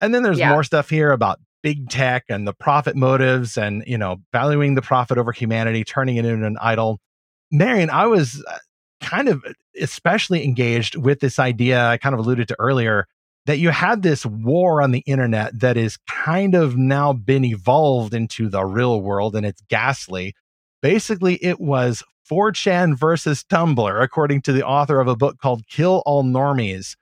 And 0.00 0.14
then 0.14 0.22
there's 0.22 0.38
yeah. 0.38 0.48
more 0.48 0.64
stuff 0.64 0.88
here 0.88 1.12
about 1.12 1.38
big 1.62 1.88
tech 1.88 2.24
and 2.28 2.48
the 2.48 2.52
profit 2.52 2.96
motives 2.96 3.56
and, 3.56 3.84
you 3.86 3.98
know, 3.98 4.16
valuing 4.32 4.74
the 4.74 4.82
profit 4.82 5.18
over 5.18 5.32
humanity, 5.32 5.84
turning 5.84 6.16
it 6.16 6.24
into 6.24 6.46
an 6.46 6.56
idol. 6.60 6.98
Marian, 7.50 7.90
I 7.90 8.06
was 8.06 8.44
uh, 8.46 8.58
kind 9.00 9.28
of 9.28 9.44
especially 9.80 10.44
engaged 10.44 10.96
with 10.96 11.20
this 11.20 11.38
idea 11.38 11.86
I 11.86 11.98
kind 11.98 12.14
of 12.14 12.20
alluded 12.20 12.48
to 12.48 12.56
earlier 12.58 13.06
that 13.46 13.58
you 13.58 13.70
had 13.70 14.02
this 14.02 14.24
war 14.24 14.80
on 14.80 14.90
the 14.90 15.02
internet 15.06 15.58
that 15.60 15.76
is 15.76 15.98
kind 16.08 16.54
of 16.54 16.76
now 16.76 17.12
been 17.12 17.44
evolved 17.44 18.14
into 18.14 18.48
the 18.48 18.64
real 18.64 19.00
world 19.00 19.36
and 19.36 19.44
it's 19.44 19.62
ghastly. 19.68 20.34
Basically, 20.80 21.34
it 21.36 21.60
was 21.60 22.02
4chan 22.30 22.96
versus 22.96 23.44
Tumblr, 23.44 24.02
according 24.02 24.42
to 24.42 24.52
the 24.52 24.64
author 24.64 25.00
of 25.00 25.08
a 25.08 25.16
book 25.16 25.38
called 25.38 25.66
Kill 25.68 26.02
All 26.06 26.24
Normies. 26.24 26.96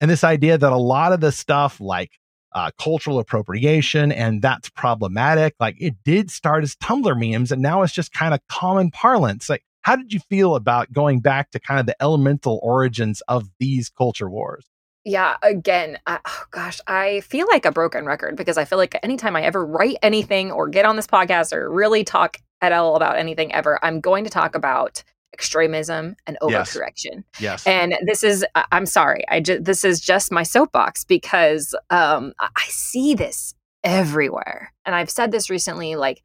And 0.00 0.10
this 0.10 0.24
idea 0.24 0.58
that 0.58 0.72
a 0.72 0.76
lot 0.76 1.12
of 1.12 1.20
the 1.20 1.30
stuff 1.30 1.80
like 1.80 2.10
uh, 2.54 2.70
cultural 2.78 3.18
appropriation 3.18 4.10
and 4.10 4.42
that's 4.42 4.68
problematic, 4.70 5.54
like 5.60 5.76
it 5.78 5.94
did 6.04 6.30
start 6.30 6.64
as 6.64 6.74
Tumblr 6.76 7.14
memes 7.18 7.52
and 7.52 7.62
now 7.62 7.82
it's 7.82 7.92
just 7.92 8.12
kind 8.12 8.34
of 8.34 8.40
common 8.48 8.90
parlance. 8.90 9.48
Like, 9.48 9.64
how 9.84 9.96
did 9.96 10.12
you 10.12 10.20
feel 10.30 10.56
about 10.56 10.92
going 10.92 11.20
back 11.20 11.50
to 11.50 11.60
kind 11.60 11.78
of 11.78 11.86
the 11.86 11.94
elemental 12.02 12.58
origins 12.62 13.22
of 13.28 13.48
these 13.60 13.90
culture 13.90 14.30
wars? 14.30 14.66
Yeah, 15.04 15.36
again, 15.42 15.98
I, 16.06 16.20
oh 16.26 16.44
gosh, 16.50 16.80
I 16.86 17.20
feel 17.20 17.46
like 17.50 17.66
a 17.66 17.72
broken 17.72 18.06
record 18.06 18.36
because 18.36 18.56
I 18.56 18.64
feel 18.64 18.78
like 18.78 18.98
anytime 19.02 19.36
I 19.36 19.42
ever 19.42 19.64
write 19.64 19.98
anything 20.00 20.50
or 20.50 20.68
get 20.68 20.86
on 20.86 20.96
this 20.96 21.06
podcast 21.06 21.52
or 21.52 21.70
really 21.70 22.02
talk 22.02 22.38
at 22.62 22.72
all 22.72 22.96
about 22.96 23.18
anything 23.18 23.52
ever, 23.52 23.78
I'm 23.84 24.00
going 24.00 24.24
to 24.24 24.30
talk 24.30 24.54
about 24.54 25.04
extremism 25.34 26.16
and 26.26 26.38
overcorrection. 26.40 27.24
Yes. 27.38 27.66
yes. 27.66 27.66
And 27.66 27.94
this 28.06 28.24
is 28.24 28.46
I'm 28.72 28.86
sorry. 28.86 29.24
I 29.28 29.40
just 29.40 29.64
this 29.64 29.84
is 29.84 30.00
just 30.00 30.32
my 30.32 30.44
soapbox 30.44 31.04
because 31.04 31.74
um 31.90 32.32
I 32.40 32.64
see 32.68 33.14
this 33.14 33.52
everywhere. 33.82 34.72
And 34.86 34.94
I've 34.94 35.10
said 35.10 35.30
this 35.30 35.50
recently 35.50 35.96
like 35.96 36.22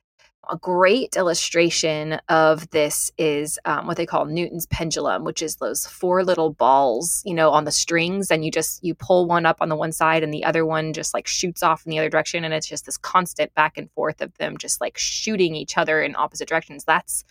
a 0.49 0.57
great 0.57 1.15
illustration 1.15 2.19
of 2.29 2.69
this 2.69 3.11
is 3.17 3.59
um, 3.65 3.87
what 3.87 3.97
they 3.97 4.05
call 4.05 4.25
Newton's 4.25 4.65
pendulum, 4.67 5.23
which 5.23 5.41
is 5.41 5.57
those 5.57 5.85
four 5.85 6.23
little 6.23 6.53
balls, 6.53 7.21
you 7.25 7.33
know, 7.33 7.51
on 7.51 7.65
the 7.65 7.71
strings, 7.71 8.31
and 8.31 8.45
you 8.45 8.51
just 8.51 8.83
you 8.83 8.95
pull 8.95 9.27
one 9.27 9.45
up 9.45 9.57
on 9.59 9.69
the 9.69 9.75
one 9.75 9.91
side, 9.91 10.23
and 10.23 10.33
the 10.33 10.43
other 10.43 10.65
one 10.65 10.93
just 10.93 11.13
like 11.13 11.27
shoots 11.27 11.61
off 11.61 11.85
in 11.85 11.89
the 11.89 11.99
other 11.99 12.09
direction, 12.09 12.43
and 12.43 12.53
it's 12.53 12.67
just 12.67 12.85
this 12.85 12.97
constant 12.97 13.53
back 13.53 13.77
and 13.77 13.91
forth 13.91 14.21
of 14.21 14.35
them 14.37 14.57
just 14.57 14.81
like 14.81 14.97
shooting 14.97 15.55
each 15.55 15.77
other 15.77 16.01
in 16.01 16.15
opposite 16.15 16.47
directions. 16.47 16.83
That's 16.83 17.23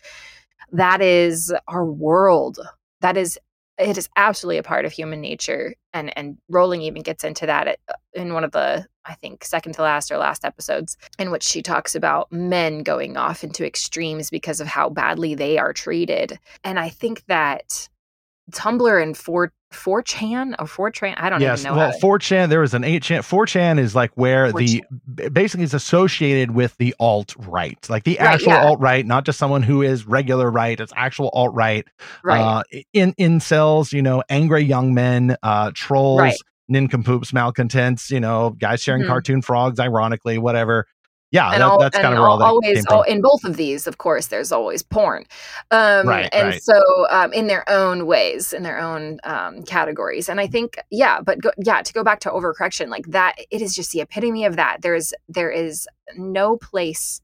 that 0.72 1.00
is 1.00 1.52
our 1.66 1.84
world. 1.84 2.59
That 3.00 3.16
is 3.16 3.38
it 3.79 3.97
is 3.97 4.09
absolutely 4.16 4.59
a 4.59 4.62
part 4.62 4.85
of 4.85 4.93
human 4.93 5.20
nature 5.20 5.74
and 5.93 6.16
and 6.16 6.39
Rowling 6.49 6.83
even 6.83 7.03
gets 7.03 7.24
into 7.24 7.47
that 7.47 7.79
uh, 7.89 7.93
in 8.12 8.35
one 8.35 8.45
of 8.45 8.53
the 8.53 8.87
i 9.05 9.14
think 9.14 9.45
second 9.45 9.72
to 9.74 9.83
last 9.83 10.11
or 10.11 10.18
last 10.18 10.45
episodes 10.45 10.97
in 11.18 11.31
which 11.31 11.45
she 11.45 11.62
talks 11.62 11.95
about 11.95 12.31
men 12.33 12.83
going 12.83 13.16
off 13.16 13.45
into 13.45 13.64
extremes 13.64 14.31
because 14.31 14.61
of 14.61 14.66
how 14.66 14.89
badly 14.89 15.35
they 15.35 15.59
are 15.59 15.72
treated. 15.72 16.39
And 16.64 16.79
i 16.79 16.89
think 16.89 17.24
that 17.26 17.89
tumblr 18.51 19.03
and 19.03 19.16
4 19.16 19.53
4chan 19.72 20.54
or 20.58 20.66
4chan 20.66 21.14
I 21.18 21.28
don't 21.28 21.40
yes, 21.40 21.60
even 21.60 21.72
know. 21.72 21.78
Well, 21.78 21.92
4chan 22.00 22.48
there 22.48 22.60
was 22.60 22.74
an 22.74 22.82
8chan 22.82 23.18
4chan 23.18 23.78
is 23.78 23.94
like 23.94 24.10
where 24.14 24.50
4chan. 24.52 24.82
the 25.06 25.30
basically 25.30 25.64
is 25.64 25.74
associated 25.74 26.52
with 26.52 26.76
the 26.78 26.94
alt 26.98 27.34
right. 27.38 27.78
Like 27.90 28.04
the 28.04 28.16
right, 28.18 28.28
actual 28.28 28.52
yeah. 28.52 28.64
alt 28.64 28.80
right, 28.80 29.04
not 29.04 29.24
just 29.24 29.38
someone 29.38 29.62
who 29.62 29.82
is 29.82 30.06
regular 30.06 30.50
right, 30.50 30.78
it's 30.78 30.92
actual 30.96 31.28
alt 31.34 31.54
right. 31.54 31.86
Right. 32.24 32.40
Uh 32.40 32.62
in 32.92 33.12
incels, 33.14 33.92
you 33.92 34.02
know, 34.02 34.22
angry 34.28 34.62
young 34.62 34.94
men, 34.94 35.36
uh 35.42 35.70
trolls, 35.74 36.20
right. 36.20 36.36
nincompoops, 36.68 37.32
malcontents, 37.32 38.10
you 38.10 38.20
know, 38.20 38.50
guys 38.50 38.82
sharing 38.82 39.02
mm-hmm. 39.02 39.10
cartoon 39.10 39.42
frogs 39.42 39.78
ironically, 39.78 40.38
whatever 40.38 40.86
yeah, 41.31 41.51
that, 41.51 41.61
all, 41.61 41.79
that's 41.79 41.97
kind 41.97 42.14
of 42.14 42.20
where 42.20 42.29
all 42.29 42.39
that 42.39 42.45
always 42.45 42.87
all, 42.87 43.03
in 43.03 43.20
both 43.20 43.45
of 43.45 43.57
these, 43.57 43.87
of 43.87 43.99
course, 43.99 44.29
there's 44.29 44.51
always 44.51 44.83
porn, 44.83 45.24
um, 45.70 46.09
right? 46.09 46.29
And 46.33 46.49
right. 46.49 46.62
so, 46.62 46.83
um, 47.11 47.33
in 47.35 47.49
their 47.49 47.68
own 47.68 48.07
ways, 48.07 48.55
in 48.55 48.62
their 48.62 48.79
own 48.79 49.18
um, 49.24 49.62
categories, 49.64 50.31
and 50.31 50.41
I 50.41 50.47
think, 50.47 50.79
yeah, 50.91 51.20
but 51.20 51.41
go, 51.41 51.51
yeah, 51.59 51.83
to 51.83 51.93
go 51.93 52.03
back 52.03 52.20
to 52.20 52.31
overcorrection, 52.31 52.89
like 52.89 53.07
that, 53.09 53.37
it 53.51 53.61
is 53.61 53.74
just 53.74 53.93
the 53.93 54.01
epitome 54.01 54.47
of 54.47 54.57
that. 54.57 54.81
There's 54.81 55.12
there 55.29 55.51
is 55.51 55.87
no 56.16 56.57
place 56.57 57.20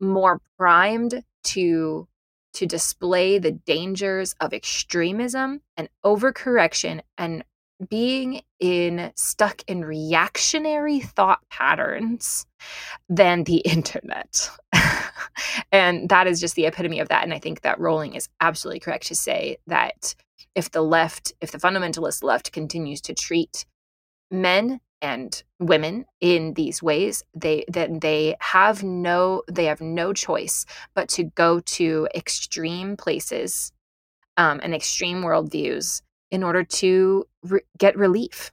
more 0.00 0.40
primed 0.58 1.22
to 1.44 2.06
to 2.52 2.66
display 2.66 3.38
the 3.38 3.52
dangers 3.52 4.34
of 4.40 4.52
extremism 4.52 5.60
and 5.76 5.88
overcorrection 6.04 7.00
and 7.18 7.44
being 7.88 8.42
in 8.58 9.12
stuck 9.16 9.62
in 9.66 9.84
reactionary 9.84 11.00
thought 11.00 11.40
patterns 11.50 12.46
than 13.08 13.44
the 13.44 13.56
internet. 13.64 14.50
and 15.72 16.08
that 16.08 16.26
is 16.26 16.40
just 16.40 16.54
the 16.54 16.66
epitome 16.66 17.00
of 17.00 17.08
that. 17.08 17.24
And 17.24 17.34
I 17.34 17.38
think 17.38 17.62
that 17.62 17.80
Rowling 17.80 18.14
is 18.14 18.28
absolutely 18.40 18.80
correct 18.80 19.06
to 19.08 19.14
say 19.14 19.58
that 19.66 20.14
if 20.54 20.70
the 20.70 20.82
left, 20.82 21.32
if 21.40 21.50
the 21.50 21.58
fundamentalist 21.58 22.22
left 22.22 22.52
continues 22.52 23.00
to 23.02 23.14
treat 23.14 23.66
men 24.30 24.80
and 25.02 25.42
women 25.60 26.06
in 26.20 26.54
these 26.54 26.82
ways, 26.82 27.22
they 27.34 27.64
then 27.68 28.00
they 28.00 28.36
have 28.40 28.82
no 28.82 29.42
they 29.50 29.66
have 29.66 29.82
no 29.82 30.12
choice 30.14 30.64
but 30.94 31.08
to 31.10 31.24
go 31.24 31.60
to 31.60 32.08
extreme 32.14 32.96
places 32.96 33.72
um, 34.38 34.60
and 34.62 34.74
extreme 34.74 35.22
worldviews 35.22 36.00
in 36.30 36.42
order 36.42 36.64
to 36.64 37.24
re- 37.42 37.60
get 37.78 37.96
relief 37.96 38.52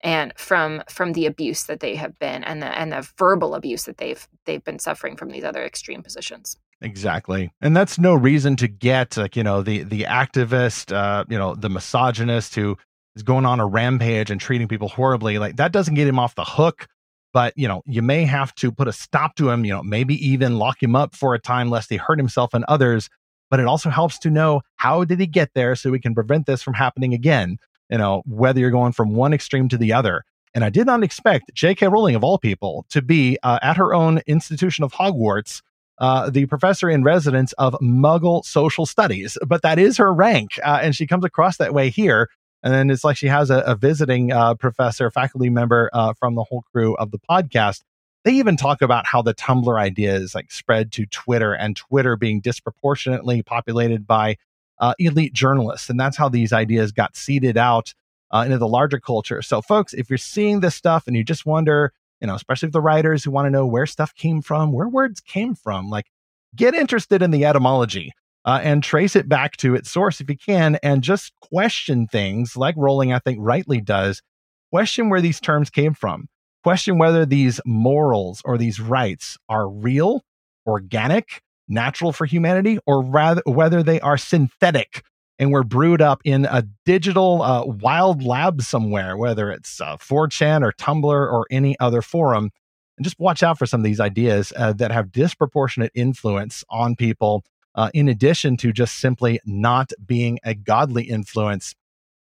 and 0.00 0.32
from 0.36 0.82
from 0.88 1.12
the 1.12 1.26
abuse 1.26 1.64
that 1.64 1.80
they 1.80 1.96
have 1.96 2.18
been 2.18 2.44
and 2.44 2.62
the 2.62 2.66
and 2.78 2.92
the 2.92 3.08
verbal 3.18 3.54
abuse 3.54 3.84
that 3.84 3.98
they've 3.98 4.28
they've 4.44 4.64
been 4.64 4.78
suffering 4.78 5.16
from 5.16 5.30
these 5.30 5.44
other 5.44 5.64
extreme 5.64 6.02
positions. 6.02 6.56
Exactly. 6.80 7.50
And 7.60 7.76
that's 7.76 7.98
no 7.98 8.14
reason 8.14 8.54
to 8.56 8.68
get 8.68 9.16
like 9.16 9.36
you 9.36 9.42
know 9.42 9.62
the 9.62 9.82
the 9.82 10.02
activist 10.02 10.94
uh 10.94 11.24
you 11.28 11.38
know 11.38 11.54
the 11.54 11.68
misogynist 11.68 12.54
who 12.54 12.76
is 13.16 13.22
going 13.24 13.44
on 13.44 13.58
a 13.58 13.66
rampage 13.66 14.30
and 14.30 14.40
treating 14.40 14.68
people 14.68 14.88
horribly. 14.88 15.38
Like 15.38 15.56
that 15.56 15.72
doesn't 15.72 15.94
get 15.94 16.06
him 16.06 16.18
off 16.18 16.36
the 16.36 16.44
hook 16.44 16.86
but 17.32 17.52
you 17.56 17.68
know 17.68 17.82
you 17.86 18.02
may 18.02 18.24
have 18.24 18.54
to 18.54 18.72
put 18.72 18.88
a 18.88 18.92
stop 18.92 19.34
to 19.36 19.50
him 19.50 19.64
you 19.64 19.72
know 19.72 19.82
maybe 19.82 20.14
even 20.26 20.58
lock 20.58 20.82
him 20.82 20.96
up 20.96 21.14
for 21.14 21.34
a 21.34 21.38
time 21.38 21.70
lest 21.70 21.90
he 21.90 21.96
hurt 21.96 22.18
himself 22.18 22.54
and 22.54 22.64
others 22.68 23.08
but 23.50 23.60
it 23.60 23.66
also 23.66 23.90
helps 23.90 24.18
to 24.18 24.30
know 24.30 24.60
how 24.76 25.04
did 25.04 25.20
he 25.20 25.26
get 25.26 25.50
there 25.54 25.74
so 25.74 25.90
we 25.90 26.00
can 26.00 26.14
prevent 26.14 26.46
this 26.46 26.62
from 26.62 26.74
happening 26.74 27.14
again 27.14 27.58
you 27.90 27.98
know 27.98 28.22
whether 28.26 28.60
you're 28.60 28.70
going 28.70 28.92
from 28.92 29.14
one 29.14 29.32
extreme 29.32 29.68
to 29.68 29.78
the 29.78 29.92
other. 29.92 30.24
And 30.54 30.64
i 30.64 30.70
did 30.70 30.86
not 30.86 31.02
expect 31.02 31.54
j.k 31.54 31.86
rowling 31.88 32.14
of 32.14 32.24
all 32.24 32.38
people 32.38 32.86
to 32.90 33.02
be 33.02 33.38
uh, 33.42 33.58
at 33.62 33.76
her 33.76 33.94
own 33.94 34.20
institution 34.26 34.84
of 34.84 34.92
hogwarts 34.92 35.62
uh, 35.98 36.30
the 36.30 36.46
professor 36.46 36.88
in 36.88 37.02
residence 37.02 37.52
of 37.54 37.74
muggle 37.82 38.44
social 38.44 38.86
studies. 38.86 39.36
But 39.44 39.62
that 39.62 39.80
is 39.80 39.96
her 39.96 40.12
rank 40.14 40.58
uh, 40.64 40.78
and 40.82 40.94
she 40.94 41.06
comes 41.06 41.24
across 41.24 41.56
that 41.56 41.74
way 41.74 41.90
here. 41.90 42.28
And 42.62 42.72
then 42.72 42.90
it's 42.90 43.04
like 43.04 43.16
she 43.16 43.26
has 43.28 43.50
a, 43.50 43.58
a 43.60 43.74
visiting 43.76 44.32
uh, 44.32 44.54
professor 44.54 45.10
faculty 45.10 45.50
member 45.50 45.90
uh, 45.92 46.14
from 46.18 46.34
the 46.34 46.44
whole 46.44 46.62
crew 46.72 46.94
of 46.96 47.10
the 47.10 47.18
podcast 47.18 47.82
they 48.24 48.32
even 48.32 48.56
talk 48.56 48.82
about 48.82 49.06
how 49.06 49.22
the 49.22 49.34
Tumblr 49.34 49.78
idea 49.78 50.14
is 50.14 50.34
like 50.34 50.50
spread 50.50 50.92
to 50.92 51.06
Twitter 51.06 51.52
and 51.54 51.76
Twitter 51.76 52.16
being 52.16 52.40
disproportionately 52.40 53.42
populated 53.42 54.06
by 54.06 54.36
uh, 54.80 54.94
elite 54.98 55.32
journalists. 55.32 55.88
And 55.88 55.98
that's 55.98 56.16
how 56.16 56.28
these 56.28 56.52
ideas 56.52 56.92
got 56.92 57.16
seeded 57.16 57.56
out 57.56 57.94
uh, 58.30 58.42
into 58.44 58.58
the 58.58 58.68
larger 58.68 59.00
culture. 59.00 59.42
So, 59.42 59.62
folks, 59.62 59.94
if 59.94 60.10
you're 60.10 60.18
seeing 60.18 60.60
this 60.60 60.74
stuff 60.74 61.06
and 61.06 61.16
you 61.16 61.24
just 61.24 61.46
wonder, 61.46 61.92
you 62.20 62.26
know, 62.26 62.34
especially 62.34 62.70
the 62.70 62.80
writers 62.80 63.24
who 63.24 63.30
want 63.30 63.46
to 63.46 63.50
know 63.50 63.66
where 63.66 63.86
stuff 63.86 64.14
came 64.14 64.42
from, 64.42 64.72
where 64.72 64.88
words 64.88 65.20
came 65.20 65.54
from, 65.54 65.88
like 65.88 66.06
get 66.54 66.74
interested 66.74 67.22
in 67.22 67.30
the 67.30 67.44
etymology. 67.44 68.12
Uh, 68.44 68.60
and 68.62 68.82
trace 68.82 69.14
it 69.14 69.28
back 69.28 69.58
to 69.58 69.74
its 69.74 69.90
source 69.90 70.22
if 70.22 70.30
you 70.30 70.36
can, 70.36 70.78
and 70.82 71.02
just 71.02 71.34
question 71.40 72.06
things 72.06 72.56
like 72.56 72.74
Rowling, 72.78 73.12
I 73.12 73.18
think, 73.18 73.36
rightly 73.42 73.78
does. 73.78 74.22
Question 74.70 75.10
where 75.10 75.20
these 75.20 75.38
terms 75.38 75.68
came 75.68 75.92
from 75.92 76.28
question 76.62 76.98
whether 76.98 77.24
these 77.24 77.60
morals 77.64 78.42
or 78.44 78.58
these 78.58 78.80
rights 78.80 79.36
are 79.48 79.68
real, 79.68 80.22
organic, 80.66 81.42
natural 81.68 82.12
for 82.12 82.26
humanity, 82.26 82.78
or 82.86 83.02
rather 83.02 83.42
whether 83.44 83.82
they 83.82 84.00
are 84.00 84.18
synthetic 84.18 85.02
and 85.38 85.52
were 85.52 85.64
brewed 85.64 86.02
up 86.02 86.20
in 86.24 86.46
a 86.46 86.64
digital 86.84 87.42
uh, 87.42 87.64
wild 87.64 88.22
lab 88.22 88.60
somewhere, 88.62 89.16
whether 89.16 89.50
it's 89.50 89.80
uh, 89.80 89.96
4chan 89.96 90.62
or 90.62 90.72
Tumblr 90.72 91.04
or 91.04 91.46
any 91.50 91.78
other 91.78 92.02
forum. 92.02 92.50
And 92.96 93.04
just 93.04 93.20
watch 93.20 93.42
out 93.42 93.58
for 93.58 93.66
some 93.66 93.80
of 93.80 93.84
these 93.84 94.00
ideas 94.00 94.52
uh, 94.56 94.72
that 94.74 94.90
have 94.90 95.12
disproportionate 95.12 95.92
influence 95.94 96.64
on 96.68 96.96
people, 96.96 97.44
uh, 97.76 97.90
in 97.94 98.08
addition 98.08 98.56
to 98.58 98.72
just 98.72 98.98
simply 98.98 99.38
not 99.44 99.92
being 100.04 100.40
a 100.42 100.54
godly 100.54 101.04
influence 101.04 101.76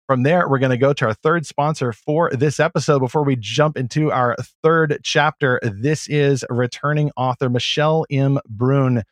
from 0.08 0.22
there, 0.22 0.48
we're 0.48 0.58
going 0.58 0.70
to 0.70 0.78
go 0.78 0.94
to 0.94 1.04
our 1.04 1.12
third 1.12 1.44
sponsor 1.44 1.92
for 1.92 2.30
this 2.30 2.58
episode 2.58 3.00
before 3.00 3.24
we 3.24 3.36
jump 3.36 3.76
into 3.76 4.10
our 4.10 4.34
third 4.62 5.00
chapter. 5.04 5.60
This 5.62 6.08
is 6.08 6.46
returning 6.48 7.10
author 7.14 7.50
Michelle 7.50 8.06
M. 8.10 8.38
Bruhn 8.48 9.02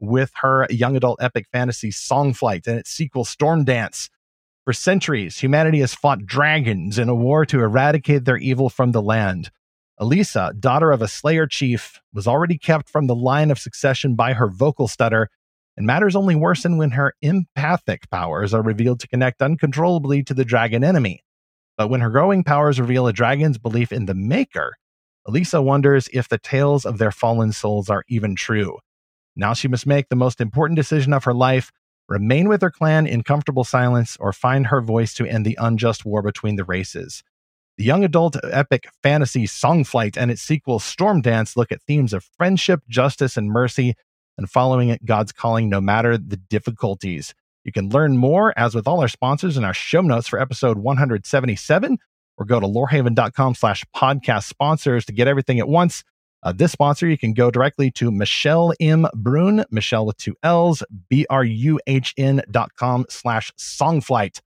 with 0.00 0.32
her 0.42 0.66
young 0.68 0.96
adult 0.96 1.22
epic 1.22 1.46
fantasy 1.52 1.90
Songflight 1.90 2.66
and 2.66 2.80
its 2.80 2.90
sequel 2.90 3.24
Storm 3.24 3.64
Dance. 3.64 4.10
For 4.64 4.72
centuries, 4.72 5.38
humanity 5.38 5.78
has 5.78 5.94
fought 5.94 6.26
dragons 6.26 6.98
in 6.98 7.08
a 7.08 7.14
war 7.14 7.46
to 7.46 7.60
eradicate 7.60 8.24
their 8.24 8.36
evil 8.36 8.68
from 8.68 8.90
the 8.90 9.02
land. 9.02 9.52
Elisa, 9.98 10.52
daughter 10.58 10.90
of 10.90 11.00
a 11.00 11.06
Slayer 11.06 11.46
chief, 11.46 12.00
was 12.12 12.26
already 12.26 12.58
kept 12.58 12.88
from 12.88 13.06
the 13.06 13.14
line 13.14 13.52
of 13.52 13.58
succession 13.60 14.16
by 14.16 14.32
her 14.32 14.48
vocal 14.48 14.88
stutter 14.88 15.28
and 15.80 15.86
matters 15.86 16.14
only 16.14 16.34
worsen 16.34 16.76
when 16.76 16.90
her 16.90 17.14
empathic 17.22 18.10
powers 18.10 18.52
are 18.52 18.60
revealed 18.60 19.00
to 19.00 19.08
connect 19.08 19.40
uncontrollably 19.40 20.22
to 20.22 20.34
the 20.34 20.44
dragon 20.44 20.84
enemy. 20.84 21.24
But 21.78 21.88
when 21.88 22.02
her 22.02 22.10
growing 22.10 22.44
powers 22.44 22.78
reveal 22.78 23.06
a 23.06 23.14
dragon's 23.14 23.56
belief 23.56 23.90
in 23.90 24.04
the 24.04 24.12
Maker, 24.12 24.76
Elisa 25.26 25.62
wonders 25.62 26.06
if 26.12 26.28
the 26.28 26.36
tales 26.36 26.84
of 26.84 26.98
their 26.98 27.10
fallen 27.10 27.52
souls 27.52 27.88
are 27.88 28.04
even 28.10 28.36
true. 28.36 28.76
Now 29.34 29.54
she 29.54 29.68
must 29.68 29.86
make 29.86 30.10
the 30.10 30.16
most 30.16 30.38
important 30.42 30.76
decision 30.76 31.14
of 31.14 31.24
her 31.24 31.32
life 31.32 31.72
remain 32.10 32.50
with 32.50 32.60
her 32.60 32.70
clan 32.70 33.06
in 33.06 33.22
comfortable 33.22 33.64
silence 33.64 34.18
or 34.20 34.34
find 34.34 34.66
her 34.66 34.82
voice 34.82 35.14
to 35.14 35.26
end 35.26 35.46
the 35.46 35.56
unjust 35.58 36.04
war 36.04 36.20
between 36.20 36.56
the 36.56 36.64
races. 36.64 37.22
The 37.78 37.84
young 37.84 38.04
adult 38.04 38.36
epic 38.44 38.86
fantasy 39.02 39.46
Songflight 39.46 40.18
and 40.18 40.30
its 40.30 40.42
sequel 40.42 40.78
Storm 40.78 41.22
Dance 41.22 41.56
look 41.56 41.72
at 41.72 41.80
themes 41.80 42.12
of 42.12 42.28
friendship, 42.36 42.82
justice, 42.86 43.38
and 43.38 43.48
mercy 43.48 43.94
and 44.40 44.50
following 44.50 44.98
God's 45.04 45.32
calling 45.32 45.68
no 45.68 45.80
matter 45.80 46.16
the 46.16 46.38
difficulties. 46.38 47.34
You 47.62 47.72
can 47.72 47.90
learn 47.90 48.16
more, 48.16 48.58
as 48.58 48.74
with 48.74 48.88
all 48.88 49.00
our 49.00 49.08
sponsors, 49.08 49.58
in 49.58 49.64
our 49.64 49.74
show 49.74 50.00
notes 50.00 50.26
for 50.26 50.40
episode 50.40 50.78
177, 50.78 51.98
or 52.38 52.46
go 52.46 52.58
to 52.58 52.66
lorehaven.com 52.66 53.54
slash 53.54 53.84
podcast 53.94 54.44
sponsors 54.44 55.04
to 55.04 55.12
get 55.12 55.28
everything 55.28 55.60
at 55.60 55.68
once. 55.68 56.02
Uh, 56.42 56.52
this 56.52 56.72
sponsor, 56.72 57.06
you 57.06 57.18
can 57.18 57.34
go 57.34 57.50
directly 57.50 57.90
to 57.90 58.10
Michelle 58.10 58.72
M. 58.80 59.06
Bruhn, 59.14 59.62
Michelle 59.70 60.06
with 60.06 60.16
two 60.16 60.34
L's, 60.42 60.82
B-R-U-H-N 61.10 62.40
dot 62.50 62.74
com 62.76 63.04
slash 63.10 63.52
songflight. 63.58 64.40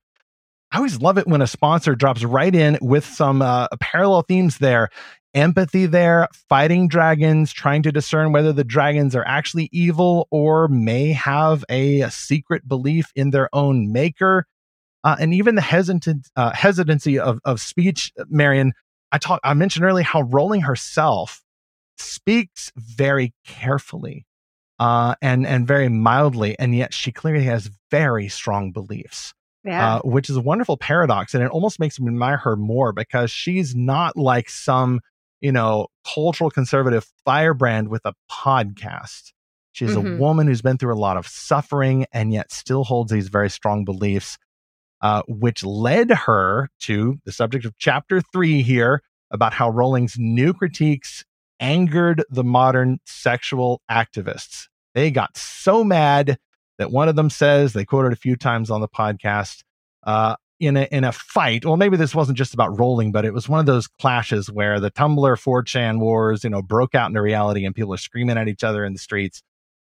I 0.73 0.77
always 0.77 0.99
love 0.99 1.17
it 1.17 1.25
when 1.25 1.41
a 1.41 1.47
sponsor 1.47 1.95
drops 1.95 2.25
right 2.25 2.53
in 2.53 2.77
with 2.81 3.05
some 3.05 3.41
uh, 3.41 3.67
parallel 3.79 4.23
themes 4.23 4.57
there 4.57 4.89
empathy 5.35 5.85
there, 5.85 6.27
fighting 6.49 6.87
dragons, 6.87 7.53
trying 7.53 7.83
to 7.83 7.91
discern 7.91 8.31
whether 8.31 8.53
the 8.53 8.63
dragons 8.63 9.15
are 9.15 9.27
actually 9.27 9.69
evil 9.71 10.27
or 10.31 10.67
may 10.67 11.11
have 11.11 11.63
a, 11.69 12.01
a 12.01 12.09
secret 12.09 12.67
belief 12.67 13.11
in 13.15 13.29
their 13.29 13.49
own 13.53 13.91
maker. 13.91 14.47
Uh, 15.03 15.15
and 15.19 15.33
even 15.33 15.53
the 15.53 15.61
hesitant, 15.61 16.29
uh, 16.35 16.51
hesitancy 16.53 17.19
of, 17.19 17.39
of 17.45 17.59
speech, 17.59 18.11
Marian. 18.29 18.73
I 19.11 19.19
talked, 19.19 19.45
I 19.45 19.53
mentioned 19.53 19.85
earlier 19.85 20.03
how 20.03 20.21
Rowling 20.21 20.61
herself 20.61 21.43
speaks 21.97 22.71
very 22.75 23.33
carefully 23.45 24.25
uh, 24.79 25.15
and 25.21 25.45
and 25.47 25.67
very 25.67 25.89
mildly, 25.89 26.57
and 26.59 26.75
yet 26.75 26.93
she 26.93 27.11
clearly 27.11 27.45
has 27.45 27.69
very 27.91 28.27
strong 28.27 28.71
beliefs. 28.71 29.33
Yeah. 29.63 29.95
Uh, 29.95 29.99
which 30.01 30.29
is 30.29 30.37
a 30.37 30.41
wonderful 30.41 30.77
paradox, 30.77 31.33
and 31.33 31.43
it 31.43 31.49
almost 31.49 31.79
makes 31.79 31.99
me 31.99 32.07
admire 32.07 32.37
her 32.37 32.55
more 32.55 32.93
because 32.93 33.31
she's 33.31 33.73
not 33.75 34.15
like 34.15 34.47
some 34.47 34.99
you 35.45 35.51
know 35.51 35.87
cultural 36.13 36.49
conservative 36.49 37.05
firebrand 37.23 37.89
with 37.89 38.03
a 38.05 38.13
podcast. 38.31 39.31
She's 39.73 39.95
Mhm. 39.95 40.15
a 40.15 40.19
woman 40.19 40.47
who's 40.47 40.61
been 40.63 40.77
through 40.77 40.93
a 40.93 41.03
lot 41.07 41.17
of 41.17 41.27
suffering 41.27 42.05
and 42.11 42.33
yet 42.33 42.51
still 42.51 42.83
holds 42.83 43.11
these 43.11 43.27
very 43.27 43.49
strong 43.49 43.85
beliefs, 43.85 44.37
uh, 45.01 45.21
which 45.27 45.63
led 45.63 46.09
her 46.09 46.69
to 46.81 47.17
the 47.25 47.31
subject 47.31 47.63
of 47.65 47.77
chapter 47.77 48.21
three 48.21 48.63
here 48.63 49.03
about 49.31 49.53
how 49.53 49.69
Rowling's 49.69 50.15
new 50.17 50.51
critiques 50.53 51.23
angered 51.59 52.23
the 52.29 52.43
modern 52.43 52.99
sexual 53.05 53.81
activists. 53.91 54.67
They 54.95 55.11
got 55.11 55.37
so 55.37 55.83
mad 55.83 56.37
that 56.79 56.91
one 56.91 57.07
of 57.09 57.15
them 57.15 57.29
says 57.29 57.73
they 57.73 57.85
quoted 57.85 58.13
a 58.13 58.17
few 58.17 58.35
times 58.35 58.71
on 58.71 58.81
the 58.81 58.87
podcast 58.87 59.63
uh, 60.07 60.35
in 60.59 60.77
a 60.77 60.83
in 60.91 61.03
a 61.03 61.11
fight. 61.11 61.65
Well, 61.65 61.77
maybe 61.77 61.97
this 61.97 62.15
wasn't 62.15 62.37
just 62.37 62.53
about 62.53 62.77
Rowling, 62.79 63.11
but 63.11 63.25
it 63.25 63.33
was 63.33 63.49
one 63.49 63.59
of 63.59 63.65
those 63.65 63.87
clashes 63.87 64.49
where 64.51 64.79
the 64.79 64.91
Tumblr 64.91 65.17
4chan 65.19 65.99
wars, 65.99 66.43
you 66.43 66.49
know, 66.49 66.61
broke 66.61 66.95
out 66.95 67.09
into 67.09 67.21
reality 67.21 67.65
and 67.65 67.75
people 67.75 67.93
are 67.93 67.97
screaming 67.97 68.37
at 68.37 68.47
each 68.47 68.63
other 68.63 68.85
in 68.85 68.93
the 68.93 68.99
streets. 68.99 69.41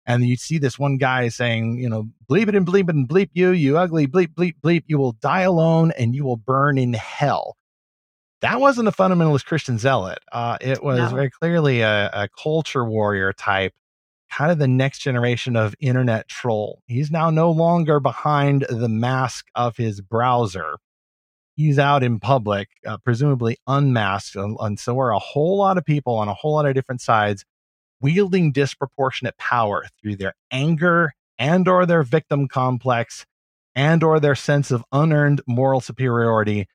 And 0.06 0.24
you 0.26 0.36
see 0.36 0.58
this 0.58 0.78
one 0.78 0.96
guy 0.96 1.28
saying, 1.28 1.78
you 1.78 1.88
know, 1.88 2.08
bleep 2.28 2.48
it 2.48 2.54
and 2.54 2.66
bleep 2.66 2.88
it 2.88 2.94
and 2.94 3.08
bleep 3.08 3.30
you, 3.34 3.50
you 3.50 3.78
ugly 3.78 4.06
bleep, 4.06 4.34
bleep, 4.34 4.54
bleep. 4.62 4.84
You 4.86 4.98
will 4.98 5.12
die 5.12 5.42
alone 5.42 5.92
and 5.92 6.14
you 6.14 6.24
will 6.24 6.36
burn 6.38 6.78
in 6.78 6.92
hell 6.94 7.56
that 8.40 8.58
wasn't 8.58 8.88
a 8.88 8.90
fundamentalist 8.90 9.44
Christian 9.44 9.76
zealot. 9.76 10.18
Uh, 10.32 10.56
it 10.62 10.82
was 10.82 10.98
No. 10.98 11.08
very 11.14 11.28
clearly 11.30 11.82
a, 11.82 12.08
a 12.10 12.28
culture 12.42 12.84
warrior 12.84 13.34
type, 13.34 13.74
kind 14.30 14.52
of 14.52 14.58
the 14.58 14.68
next 14.68 15.00
generation 15.00 15.56
of 15.56 15.74
internet 15.80 16.28
troll. 16.28 16.82
He's 16.86 17.10
now 17.10 17.30
no 17.30 17.50
longer 17.50 18.00
behind 18.00 18.66
the 18.68 18.88
mask 18.88 19.46
of 19.54 19.76
his 19.76 20.00
browser. 20.00 20.76
He's 21.56 21.78
out 21.78 22.02
in 22.02 22.20
public, 22.20 22.68
uh, 22.86 22.98
presumably 22.98 23.58
unmasked. 23.66 24.36
And, 24.36 24.56
and 24.60 24.78
so 24.78 24.98
are 25.00 25.10
a 25.10 25.18
whole 25.18 25.58
lot 25.58 25.78
of 25.78 25.84
people 25.84 26.14
on 26.14 26.28
a 26.28 26.34
whole 26.34 26.54
lot 26.54 26.66
of 26.66 26.74
different 26.74 27.00
sides 27.00 27.44
wielding 28.00 28.52
disproportionate 28.52 29.36
power 29.36 29.84
through 30.00 30.16
their 30.16 30.34
anger 30.50 31.12
and 31.38 31.68
or 31.68 31.84
their 31.84 32.02
victim 32.02 32.48
complex 32.48 33.26
and 33.74 34.02
or 34.02 34.20
their 34.20 34.34
sense 34.34 34.70
of 34.70 34.84
unearned 34.92 35.40
moral 35.46 35.80
superiority 35.80 36.66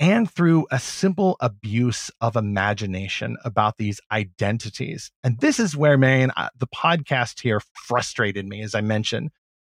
and 0.00 0.30
through 0.30 0.66
a 0.70 0.78
simple 0.78 1.36
abuse 1.40 2.10
of 2.20 2.36
imagination 2.36 3.36
about 3.44 3.76
these 3.78 4.00
identities. 4.12 5.10
And 5.24 5.40
this 5.40 5.58
is 5.58 5.76
where, 5.76 5.98
Marian, 5.98 6.32
the 6.56 6.68
podcast 6.68 7.40
here 7.40 7.60
frustrated 7.74 8.46
me, 8.46 8.62
as 8.62 8.74
I 8.74 8.80
mentioned, 8.80 9.30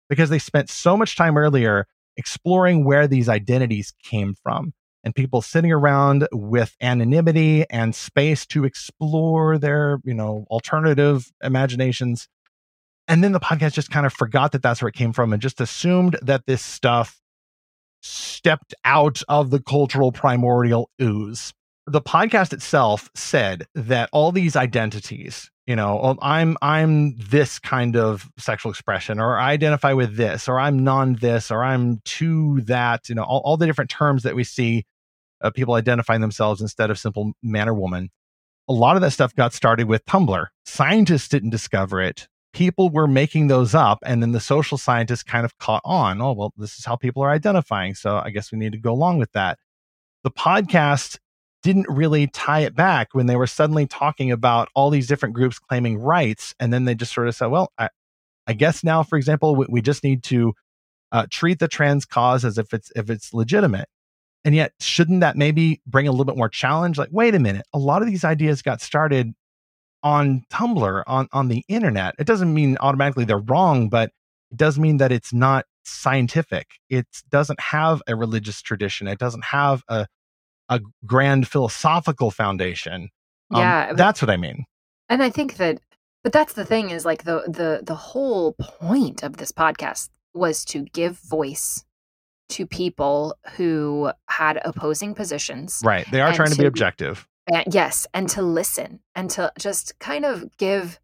because 0.09 0.29
they 0.29 0.39
spent 0.39 0.69
so 0.69 0.95
much 0.95 1.15
time 1.15 1.37
earlier 1.37 1.87
exploring 2.17 2.83
where 2.83 3.07
these 3.07 3.29
identities 3.29 3.93
came 4.03 4.35
from 4.43 4.73
and 5.03 5.15
people 5.15 5.41
sitting 5.41 5.71
around 5.71 6.27
with 6.31 6.75
anonymity 6.81 7.65
and 7.69 7.95
space 7.95 8.45
to 8.47 8.65
explore 8.65 9.57
their, 9.57 9.99
you 10.03 10.13
know, 10.13 10.45
alternative 10.51 11.31
imaginations. 11.41 12.27
And 13.07 13.23
then 13.23 13.31
the 13.31 13.39
podcast 13.39 13.73
just 13.73 13.89
kind 13.89 14.05
of 14.05 14.13
forgot 14.13 14.51
that 14.51 14.61
that's 14.61 14.81
where 14.81 14.89
it 14.89 14.95
came 14.95 15.13
from 15.13 15.33
and 15.33 15.41
just 15.41 15.59
assumed 15.59 16.19
that 16.21 16.45
this 16.45 16.61
stuff 16.61 17.20
stepped 18.01 18.73
out 18.83 19.21
of 19.29 19.49
the 19.49 19.61
cultural 19.61 20.11
primordial 20.11 20.89
ooze. 21.01 21.53
The 21.87 22.01
podcast 22.01 22.53
itself 22.53 23.09
said 23.15 23.65
that 23.75 24.09
all 24.11 24.31
these 24.31 24.55
identities, 24.55 25.49
you 25.65 25.75
know, 25.75 25.99
oh, 26.01 26.17
I'm 26.21 26.57
I'm 26.61 27.15
this 27.17 27.59
kind 27.59 27.95
of 27.95 28.29
sexual 28.37 28.71
expression, 28.71 29.19
or 29.19 29.37
I 29.37 29.51
identify 29.51 29.93
with 29.93 30.15
this, 30.15 30.47
or 30.47 30.59
I'm 30.59 30.83
non 30.83 31.15
this, 31.15 31.49
or 31.51 31.63
I'm 31.63 32.01
to 32.03 32.61
that, 32.61 33.09
you 33.09 33.15
know, 33.15 33.23
all, 33.23 33.41
all 33.43 33.57
the 33.57 33.65
different 33.65 33.89
terms 33.89 34.23
that 34.23 34.35
we 34.35 34.43
see 34.43 34.85
uh, 35.41 35.49
people 35.49 35.73
identifying 35.73 36.21
themselves 36.21 36.61
instead 36.61 36.91
of 36.91 36.99
simple 36.99 37.33
man 37.41 37.67
or 37.67 37.73
woman. 37.73 38.09
A 38.69 38.73
lot 38.73 38.95
of 38.95 39.01
that 39.01 39.11
stuff 39.11 39.35
got 39.35 39.53
started 39.53 39.87
with 39.87 40.05
Tumblr. 40.05 40.45
Scientists 40.65 41.27
didn't 41.27 41.49
discover 41.49 41.99
it 41.99 42.27
people 42.53 42.89
were 42.89 43.07
making 43.07 43.47
those 43.47 43.73
up 43.73 43.99
and 44.05 44.21
then 44.21 44.31
the 44.31 44.39
social 44.39 44.77
scientists 44.77 45.23
kind 45.23 45.45
of 45.45 45.57
caught 45.57 45.81
on 45.85 46.21
oh 46.21 46.33
well 46.33 46.53
this 46.57 46.77
is 46.77 46.85
how 46.85 46.95
people 46.95 47.23
are 47.23 47.31
identifying 47.31 47.95
so 47.95 48.17
i 48.17 48.29
guess 48.29 48.51
we 48.51 48.57
need 48.57 48.71
to 48.71 48.77
go 48.77 48.91
along 48.91 49.17
with 49.17 49.31
that. 49.31 49.57
The 50.23 50.31
podcast 50.31 51.17
didn't 51.63 51.87
really 51.89 52.27
tie 52.27 52.61
it 52.61 52.75
back 52.75 53.09
when 53.13 53.25
they 53.25 53.35
were 53.35 53.47
suddenly 53.47 53.87
talking 53.87 54.31
about 54.31 54.69
all 54.75 54.89
these 54.89 55.07
different 55.07 55.33
groups 55.33 55.59
claiming 55.59 55.97
rights 55.97 56.53
and 56.59 56.71
then 56.73 56.85
they 56.85 56.95
just 56.95 57.13
sort 57.13 57.27
of 57.27 57.35
said 57.35 57.47
well 57.47 57.71
i, 57.77 57.89
I 58.47 58.53
guess 58.53 58.83
now 58.83 59.03
for 59.03 59.17
example 59.17 59.55
we, 59.55 59.65
we 59.69 59.81
just 59.81 60.03
need 60.03 60.23
to 60.23 60.53
uh, 61.11 61.27
treat 61.29 61.59
the 61.59 61.67
trans 61.67 62.05
cause 62.05 62.45
as 62.45 62.57
if 62.57 62.73
it's 62.73 62.91
if 62.95 63.09
it's 63.09 63.33
legitimate. 63.33 63.87
And 64.43 64.55
yet 64.55 64.71
shouldn't 64.79 65.21
that 65.21 65.35
maybe 65.37 65.81
bring 65.85 66.07
a 66.07 66.11
little 66.11 66.25
bit 66.25 66.37
more 66.37 66.49
challenge? 66.49 66.97
Like 66.97 67.09
wait 67.11 67.35
a 67.35 67.39
minute 67.39 67.65
a 67.73 67.79
lot 67.79 68.01
of 68.01 68.07
these 68.07 68.23
ideas 68.23 68.61
got 68.61 68.81
started 68.81 69.33
on 70.03 70.43
Tumblr, 70.51 71.03
on, 71.07 71.27
on 71.31 71.47
the 71.47 71.63
internet. 71.67 72.15
It 72.19 72.27
doesn't 72.27 72.53
mean 72.53 72.77
automatically 72.79 73.25
they're 73.25 73.37
wrong, 73.37 73.89
but 73.89 74.11
it 74.51 74.57
does 74.57 74.79
mean 74.79 74.97
that 74.97 75.11
it's 75.11 75.33
not 75.33 75.65
scientific. 75.83 76.67
It 76.89 77.07
doesn't 77.29 77.59
have 77.59 78.01
a 78.07 78.15
religious 78.15 78.61
tradition. 78.61 79.07
It 79.07 79.19
doesn't 79.19 79.45
have 79.45 79.83
a, 79.87 80.07
a 80.69 80.81
grand 81.05 81.47
philosophical 81.47 82.31
foundation. 82.31 83.09
Um, 83.51 83.61
Yeah, 83.61 83.93
that's 83.93 84.21
what 84.21 84.29
I 84.29 84.37
mean. 84.37 84.65
And 85.09 85.21
I 85.21 85.29
think 85.29 85.57
that 85.57 85.79
but 86.23 86.33
that's 86.33 86.53
the 86.53 86.65
thing 86.65 86.91
is 86.91 87.05
like 87.05 87.23
the 87.23 87.43
the 87.47 87.81
the 87.83 87.95
whole 87.95 88.53
point 88.53 89.23
of 89.23 89.37
this 89.37 89.51
podcast 89.51 90.09
was 90.33 90.63
to 90.65 90.85
give 90.93 91.19
voice 91.19 91.83
to 92.49 92.67
people 92.67 93.35
who 93.55 94.11
had 94.27 94.61
opposing 94.63 95.15
positions. 95.15 95.81
Right. 95.83 96.05
They 96.11 96.21
are 96.21 96.33
trying 96.33 96.51
to 96.51 96.57
be 96.57 96.65
objective. 96.65 97.27
And 97.51 97.73
yes, 97.73 98.07
and 98.13 98.29
to 98.29 98.41
listen 98.41 99.01
and 99.13 99.29
to 99.31 99.51
just 99.59 99.99
kind 99.99 100.25
of 100.25 100.57
give 100.57 100.99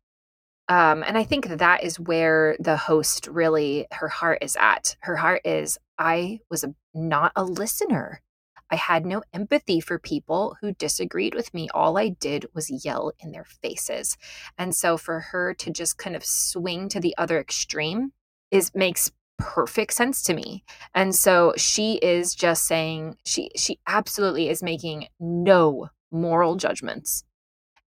um 0.70 1.04
and 1.04 1.18
I 1.18 1.24
think 1.24 1.48
that 1.48 1.84
is 1.84 2.00
where 2.00 2.58
the 2.60 2.78
host 2.78 3.28
really 3.28 3.88
her 3.92 4.08
heart 4.08 4.40
is 4.42 4.58
at. 4.60 4.96
Her 5.02 5.18
heart 5.18 5.42
is 5.46 5.78
I 5.98 6.40
was 6.50 6.64
a, 6.64 6.74
not 6.94 7.32
a 7.36 7.44
listener. 7.44 8.22
I 8.70 8.76
had 8.76 9.06
no 9.06 9.24
empathy 9.34 9.80
for 9.80 9.98
people 9.98 10.58
who 10.62 10.74
disagreed 10.74 11.34
with 11.34 11.54
me. 11.54 11.70
All 11.74 11.98
I 11.98 12.10
did 12.10 12.46
was 12.54 12.86
yell 12.86 13.14
in 13.20 13.32
their 13.32 13.46
faces. 13.46 14.18
And 14.58 14.76
so 14.76 14.98
for 14.98 15.20
her 15.32 15.54
to 15.56 15.72
just 15.72 15.98
kind 15.98 16.16
of 16.16 16.26
swing 16.26 16.90
to 16.90 17.00
the 17.00 17.16
other 17.18 17.40
extreme 17.40 18.12
is 18.52 18.72
makes 18.76 19.12
perfect 19.38 19.94
sense 19.94 20.22
to 20.24 20.34
me. 20.34 20.64
And 20.94 21.16
so 21.16 21.54
she 21.58 21.96
is 22.02 22.36
just 22.36 22.66
saying 22.66 23.18
she 23.26 23.52
she 23.56 23.80
absolutely 23.88 24.50
is 24.50 24.64
making 24.64 25.08
no 25.20 25.90
moral 26.12 26.56
judgments 26.56 27.24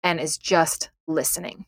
and 0.03 0.19
is 0.19 0.37
just 0.37 0.89
listening. 1.07 1.65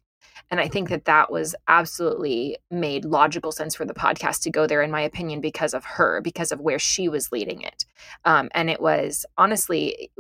And 0.52 0.60
I 0.60 0.68
think 0.68 0.90
that 0.90 1.06
that 1.06 1.32
was 1.32 1.56
absolutely 1.68 2.58
made 2.72 3.06
logical 3.06 3.52
sense 3.52 3.76
for 3.76 3.86
the 3.86 3.94
podcast 3.94 4.42
to 4.44 4.50
go 4.50 4.66
there, 4.66 4.82
in 4.82 4.90
my 4.90 5.02
opinion, 5.02 5.42
because 5.42 5.74
of 5.74 5.86
her, 5.86 6.22
because 6.22 6.52
of 6.52 6.60
where 6.60 6.80
she 6.80 7.08
was 7.08 7.32
leading 7.32 7.62
it. 7.62 7.86
Um, 8.26 8.50
and 8.54 8.70
it 8.70 8.82
was 8.82 9.26
honestly, 9.38 10.12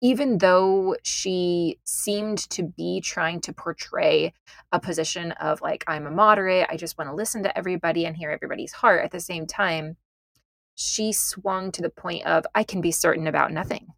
even 0.00 0.38
though 0.38 0.96
she 1.02 1.78
seemed 1.84 2.38
to 2.50 2.62
be 2.62 3.00
trying 3.00 3.40
to 3.42 3.52
portray 3.52 4.32
a 4.72 4.80
position 4.80 5.32
of 5.32 5.60
like, 5.60 5.84
I'm 5.86 6.06
a 6.06 6.10
moderate, 6.10 6.66
I 6.70 6.76
just 6.76 6.96
want 6.96 7.10
to 7.10 7.14
listen 7.14 7.42
to 7.42 7.56
everybody 7.56 8.06
and 8.06 8.16
hear 8.16 8.30
everybody's 8.30 8.72
heart, 8.72 9.04
at 9.04 9.10
the 9.10 9.20
same 9.20 9.46
time, 9.46 9.96
she 10.74 11.12
swung 11.12 11.70
to 11.72 11.82
the 11.82 11.90
point 11.90 12.26
of, 12.26 12.44
I 12.54 12.64
can 12.64 12.80
be 12.80 12.90
certain 12.90 13.26
about 13.26 13.52
nothing. 13.52 13.88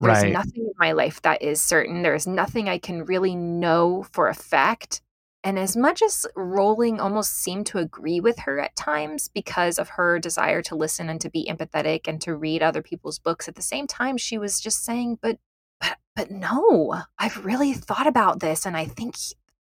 There's 0.00 0.22
Right. 0.22 0.32
nothing 0.32 0.64
in 0.66 0.72
my 0.78 0.92
life 0.92 1.22
that 1.22 1.42
is 1.42 1.62
certain. 1.62 2.02
There's 2.02 2.26
nothing 2.26 2.68
I 2.68 2.78
can 2.78 3.04
really 3.04 3.34
know 3.34 4.04
for 4.12 4.28
a 4.28 4.34
fact. 4.34 5.00
And 5.42 5.58
as 5.58 5.76
much 5.76 6.02
as 6.02 6.26
Rowling 6.34 7.00
almost 7.00 7.32
seemed 7.34 7.66
to 7.68 7.78
agree 7.78 8.20
with 8.20 8.40
her 8.40 8.58
at 8.60 8.74
times 8.76 9.28
because 9.28 9.78
of 9.78 9.90
her 9.90 10.18
desire 10.18 10.60
to 10.62 10.74
listen 10.74 11.08
and 11.08 11.20
to 11.20 11.30
be 11.30 11.46
empathetic 11.48 12.08
and 12.08 12.20
to 12.22 12.34
read 12.34 12.62
other 12.62 12.82
people's 12.82 13.18
books, 13.18 13.48
at 13.48 13.54
the 13.54 13.62
same 13.62 13.86
time, 13.86 14.16
she 14.16 14.38
was 14.38 14.60
just 14.60 14.84
saying, 14.84 15.18
but, 15.22 15.38
but, 15.80 15.98
but 16.16 16.30
no, 16.30 17.00
I've 17.18 17.44
really 17.44 17.72
thought 17.72 18.06
about 18.06 18.40
this 18.40 18.66
and 18.66 18.76
I 18.76 18.86
think, 18.86 19.14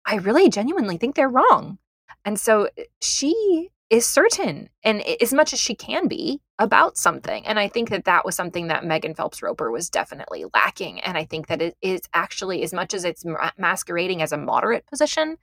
I 0.05 0.15
really 0.15 0.49
genuinely 0.49 0.97
think 0.97 1.15
they're 1.15 1.29
wrong. 1.29 1.77
And 2.25 2.39
so 2.39 2.69
eh, 2.77 2.85
she 3.01 3.69
is 3.89 4.05
certain 4.05 4.69
and 4.83 5.01
as 5.21 5.33
much 5.33 5.53
as 5.53 5.59
she 5.59 5.75
can 5.75 6.07
be 6.07 6.41
about 6.57 6.97
something. 6.97 7.45
And 7.45 7.59
I 7.59 7.67
think 7.67 7.89
that 7.89 8.05
that 8.05 8.25
was 8.25 8.35
something 8.35 8.67
that 8.67 8.85
Megan 8.85 9.13
Phelps 9.13 9.41
Roper 9.43 9.71
was 9.71 9.89
definitely 9.89 10.45
lacking. 10.53 11.01
And 11.01 11.17
I 11.17 11.25
think 11.25 11.47
that 11.47 11.61
it 11.61 11.75
is 11.81 12.01
actually, 12.13 12.63
as 12.63 12.73
much 12.73 12.93
as 12.93 13.03
it's 13.03 13.23
masquerading 13.57 14.21
as 14.21 14.31
a 14.31 14.37
moderate 14.37 14.87
position, 14.87 15.37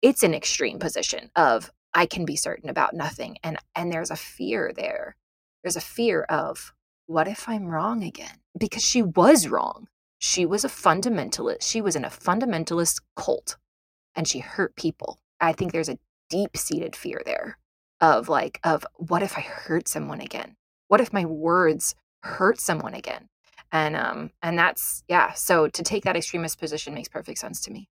it's 0.00 0.22
an 0.22 0.34
extreme 0.34 0.78
position 0.78 1.30
of 1.34 1.70
I 1.94 2.06
can 2.06 2.24
be 2.24 2.36
certain 2.36 2.70
about 2.70 2.94
nothing. 2.94 3.38
And 3.42 3.58
and 3.74 3.92
there's 3.92 4.10
a 4.10 4.16
fear 4.16 4.72
there. 4.74 5.16
There's 5.62 5.76
a 5.76 5.80
fear 5.80 6.22
of 6.22 6.72
what 7.06 7.28
if 7.28 7.48
I'm 7.48 7.66
wrong 7.66 8.04
again? 8.04 8.40
Because 8.58 8.84
she 8.84 9.02
was 9.02 9.48
wrong. 9.48 9.88
She 10.18 10.46
was 10.46 10.64
a 10.64 10.68
fundamentalist. 10.68 11.62
She 11.62 11.80
was 11.80 11.96
in 11.96 12.04
a 12.04 12.08
fundamentalist 12.08 13.00
cult 13.16 13.56
and 14.14 14.28
she 14.28 14.38
hurt 14.38 14.76
people. 14.76 15.18
I 15.40 15.52
think 15.52 15.72
there's 15.72 15.88
a 15.88 15.98
deep 16.30 16.56
seated 16.56 16.94
fear 16.94 17.20
there 17.26 17.58
of 18.02 18.28
like 18.28 18.60
of 18.64 18.84
what 18.96 19.22
if 19.22 19.38
i 19.38 19.40
hurt 19.40 19.88
someone 19.88 20.20
again 20.20 20.56
what 20.88 21.00
if 21.00 21.12
my 21.12 21.24
words 21.24 21.94
hurt 22.20 22.60
someone 22.60 22.92
again 22.92 23.28
and 23.70 23.96
um 23.96 24.30
and 24.42 24.58
that's 24.58 25.02
yeah 25.08 25.32
so 25.32 25.68
to 25.68 25.82
take 25.82 26.04
that 26.04 26.16
extremist 26.16 26.58
position 26.58 26.92
makes 26.92 27.08
perfect 27.08 27.38
sense 27.38 27.62
to 27.62 27.70
me 27.70 27.88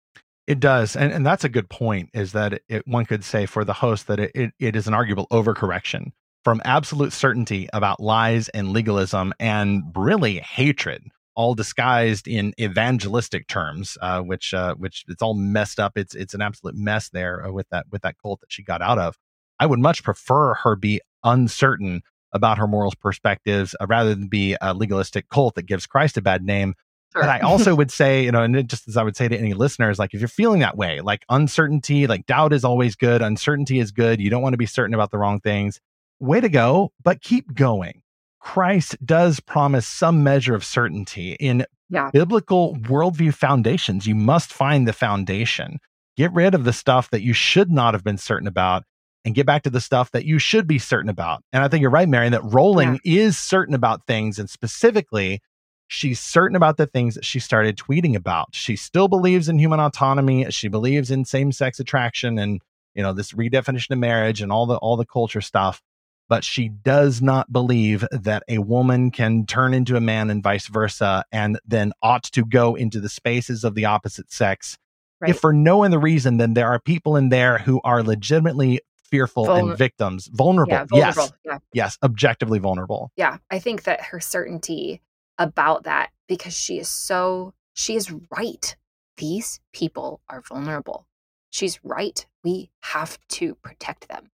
it 0.48 0.60
does 0.60 0.96
and, 0.96 1.12
and 1.12 1.26
that's 1.26 1.44
a 1.44 1.50
good 1.50 1.70
point 1.70 2.10
is 2.14 2.32
that 2.32 2.62
it, 2.70 2.88
one 2.88 3.06
could 3.06 3.26
say 3.26 3.46
for 3.46 3.66
the 3.66 3.74
host 3.74 4.08
that 4.08 4.20
it, 4.20 4.32
it, 4.34 4.52
it 4.60 4.76
is 4.76 4.88
an 4.88 4.94
arguable 4.94 5.28
overcorrection 5.32 6.12
from 6.46 6.62
absolute 6.64 7.12
certainty 7.12 7.68
about 7.74 8.00
lies 8.00 8.48
and 8.50 8.70
legalism 8.70 9.34
and 9.40 9.84
really 9.96 10.38
hatred 10.40 11.04
all 11.36 11.54
disguised 11.54 12.28
in 12.28 12.54
evangelistic 12.60 13.48
terms, 13.48 13.98
uh, 14.02 14.22
which 14.22 14.54
uh, 14.54 14.74
which 14.76 15.04
it's 15.08 15.22
all 15.22 15.34
messed 15.34 15.80
up. 15.80 15.98
It's 15.98 16.16
it's 16.16 16.34
an 16.34 16.42
absolute 16.42 16.76
mess 16.76 17.10
there 17.10 17.46
uh, 17.46 17.52
with 17.52 17.68
that 17.70 17.88
with 17.92 18.02
that 18.04 18.16
cult 18.22 18.40
that 18.40 18.52
she 18.52 18.64
got 18.64 18.82
out 18.82 18.98
of. 18.98 19.18
I 19.60 19.66
would 19.66 19.80
much 19.80 20.04
prefer 20.04 20.56
her 20.56 20.76
be 20.76 21.02
uncertain 21.24 22.02
about 22.34 22.58
her 22.58 22.68
morals 22.68 22.96
perspectives 22.96 23.76
uh, 23.80 23.88
rather 23.88 24.14
than 24.14 24.28
be 24.28 24.56
a 24.62 24.74
legalistic 24.74 25.30
cult 25.30 25.56
that 25.56 25.66
gives 25.66 25.88
Christ 25.88 26.18
a 26.18 26.22
bad 26.22 26.44
name. 26.44 26.76
Sure. 27.14 27.22
But 27.22 27.30
I 27.30 27.40
also 27.40 27.74
would 27.76 27.92
say, 27.92 28.26
you 28.26 28.32
know, 28.32 28.44
and 28.44 28.68
just 28.70 28.88
as 28.88 28.98
I 28.98 29.04
would 29.04 29.16
say 29.16 29.28
to 29.28 29.38
any 29.38 29.54
listeners, 29.54 29.98
like 29.98 30.14
if 30.14 30.20
you're 30.20 30.28
feeling 30.28 30.60
that 30.60 30.78
way, 30.78 31.00
like 31.00 31.24
uncertainty, 31.30 32.08
like 32.08 32.26
doubt 32.26 32.52
is 32.52 32.66
always 32.66 32.96
good, 32.96 33.22
uncertainty 33.22 33.80
is 33.80 33.92
good. 33.92 34.20
You 34.20 34.30
don't 34.30 34.42
want 34.42 34.54
to 34.54 34.58
be 34.58 34.66
certain 34.66 34.94
about 34.94 35.12
the 35.12 35.18
wrong 35.18 35.40
things. 35.40 35.80
Way 36.20 36.42
to 36.42 36.50
go, 36.50 36.92
but 37.04 37.22
keep 37.22 37.54
going. 37.54 38.02
Christ 38.40 38.96
does 39.04 39.40
promise 39.40 39.88
some 39.88 40.24
measure 40.24 40.54
of 40.54 40.64
certainty 40.64 41.34
in 41.40 41.66
yeah. 41.90 42.12
biblical 42.12 42.76
worldview 42.76 43.34
foundations. 43.34 44.06
You 44.06 44.16
must 44.16 44.54
find 44.54 44.88
the 44.88 44.94
foundation. 44.94 45.80
Get 46.16 46.32
rid 46.34 46.54
of 46.54 46.64
the 46.64 46.74
stuff 46.74 47.10
that 47.10 47.22
you 47.22 47.34
should 47.34 47.72
not 47.72 47.94
have 47.94 48.04
been 48.04 48.18
certain 48.18 48.48
about 48.48 48.84
and 49.26 49.36
get 49.36 49.46
back 49.46 49.64
to 49.64 49.70
the 49.72 49.82
stuff 49.82 50.12
that 50.12 50.24
you 50.24 50.40
should 50.40 50.68
be 50.68 50.80
certain 50.80 51.10
about. 51.10 51.44
And 51.52 51.64
I 51.64 51.68
think 51.68 51.82
you're 51.82 51.90
right, 51.90 52.08
Marian, 52.08 52.32
that 52.32 52.44
Rowling 52.44 53.00
yeah. 53.04 53.24
is 53.24 53.38
certain 53.38 53.74
about 53.74 54.06
things. 54.06 54.38
And 54.38 54.50
specifically, 54.50 55.42
she's 55.88 56.20
certain 56.20 56.56
about 56.56 56.78
the 56.78 56.86
things 56.86 57.16
that 57.16 57.26
she 57.26 57.40
started 57.40 57.76
tweeting 57.76 58.16
about. 58.16 58.50
She 58.54 58.76
still 58.76 59.08
believes 59.08 59.50
in 59.50 59.58
human 59.58 59.80
autonomy. 59.80 60.46
She 60.52 60.68
believes 60.68 61.10
in 61.10 61.26
same 61.26 61.52
sex 61.52 61.80
attraction 61.80 62.38
and, 62.38 62.62
you 62.94 63.02
know, 63.02 63.14
this 63.14 63.34
redefinition 63.34 63.92
of 63.92 63.98
marriage 63.98 64.42
and 64.42 64.52
all 64.52 64.68
the, 64.68 64.78
all 64.78 64.96
the 64.96 65.06
culture 65.06 65.42
stuff. 65.42 65.82
But 66.28 66.44
she 66.44 66.70
does 66.70 67.22
not 67.22 67.52
believe 67.52 68.06
that 68.12 68.44
a 68.48 68.58
woman 68.60 69.12
can 69.12 69.46
turn 69.46 69.74
into 69.76 69.96
a 69.96 70.02
man 70.02 70.32
and 70.32 70.42
vice 70.42 70.68
versa, 70.68 71.24
and 71.32 71.60
then 71.68 71.94
ought 72.02 72.24
to 72.24 72.44
go 72.44 72.74
into 72.74 73.00
the 73.00 73.10
spaces 73.10 73.64
of 73.64 73.76
the 73.76 73.86
opposite 73.86 74.32
sex. 74.32 74.78
Right. 75.22 75.30
If 75.30 75.40
for 75.40 75.54
no 75.54 75.84
other 75.84 76.00
reason, 76.00 76.38
then 76.38 76.56
there 76.56 76.68
are 76.68 76.80
people 76.80 77.16
in 77.16 77.30
there 77.30 77.60
who 77.60 77.80
are 77.84 78.02
legitimately 78.02 78.82
fearful 79.10 79.46
Vulner- 79.46 79.70
and 79.70 79.78
victims 79.78 80.28
vulnerable. 80.28 80.74
Yeah, 80.74 80.86
vulnerable. 80.86 81.24
Yes. 81.24 81.34
Yeah. 81.46 81.58
Yes. 81.74 81.98
Objectively 82.04 82.60
vulnerable. 82.60 83.12
Yeah. 83.16 83.38
I 83.50 83.60
think 83.60 83.84
that 83.84 84.02
her 84.02 84.20
certainty 84.20 85.02
about 85.38 85.84
that, 85.84 86.12
because 86.28 86.54
she 86.54 86.80
is 86.80 86.90
so, 86.90 87.54
she 87.74 87.96
is 87.96 88.12
right. 88.36 88.76
These 89.18 89.60
people 89.74 90.22
are 90.30 90.42
vulnerable. 90.42 91.08
She's 91.50 91.80
right. 91.84 92.26
We 92.44 92.72
have 92.82 93.18
to 93.30 93.56
protect 93.56 94.08
them. 94.10 94.32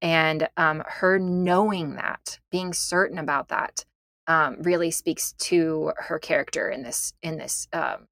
And 0.00 0.48
um, 0.56 0.82
her 0.86 1.18
knowing 1.18 1.94
that, 1.94 2.38
being 2.50 2.72
certain 2.72 3.18
about 3.18 3.48
that, 3.48 3.84
um, 4.28 4.58
really 4.60 4.90
speaks 4.90 5.32
to 5.32 5.92
her 5.96 6.18
character 6.18 6.68
in 6.68 6.82
this 6.82 7.14
in 7.22 7.38
this 7.38 7.66
um, 7.72 8.06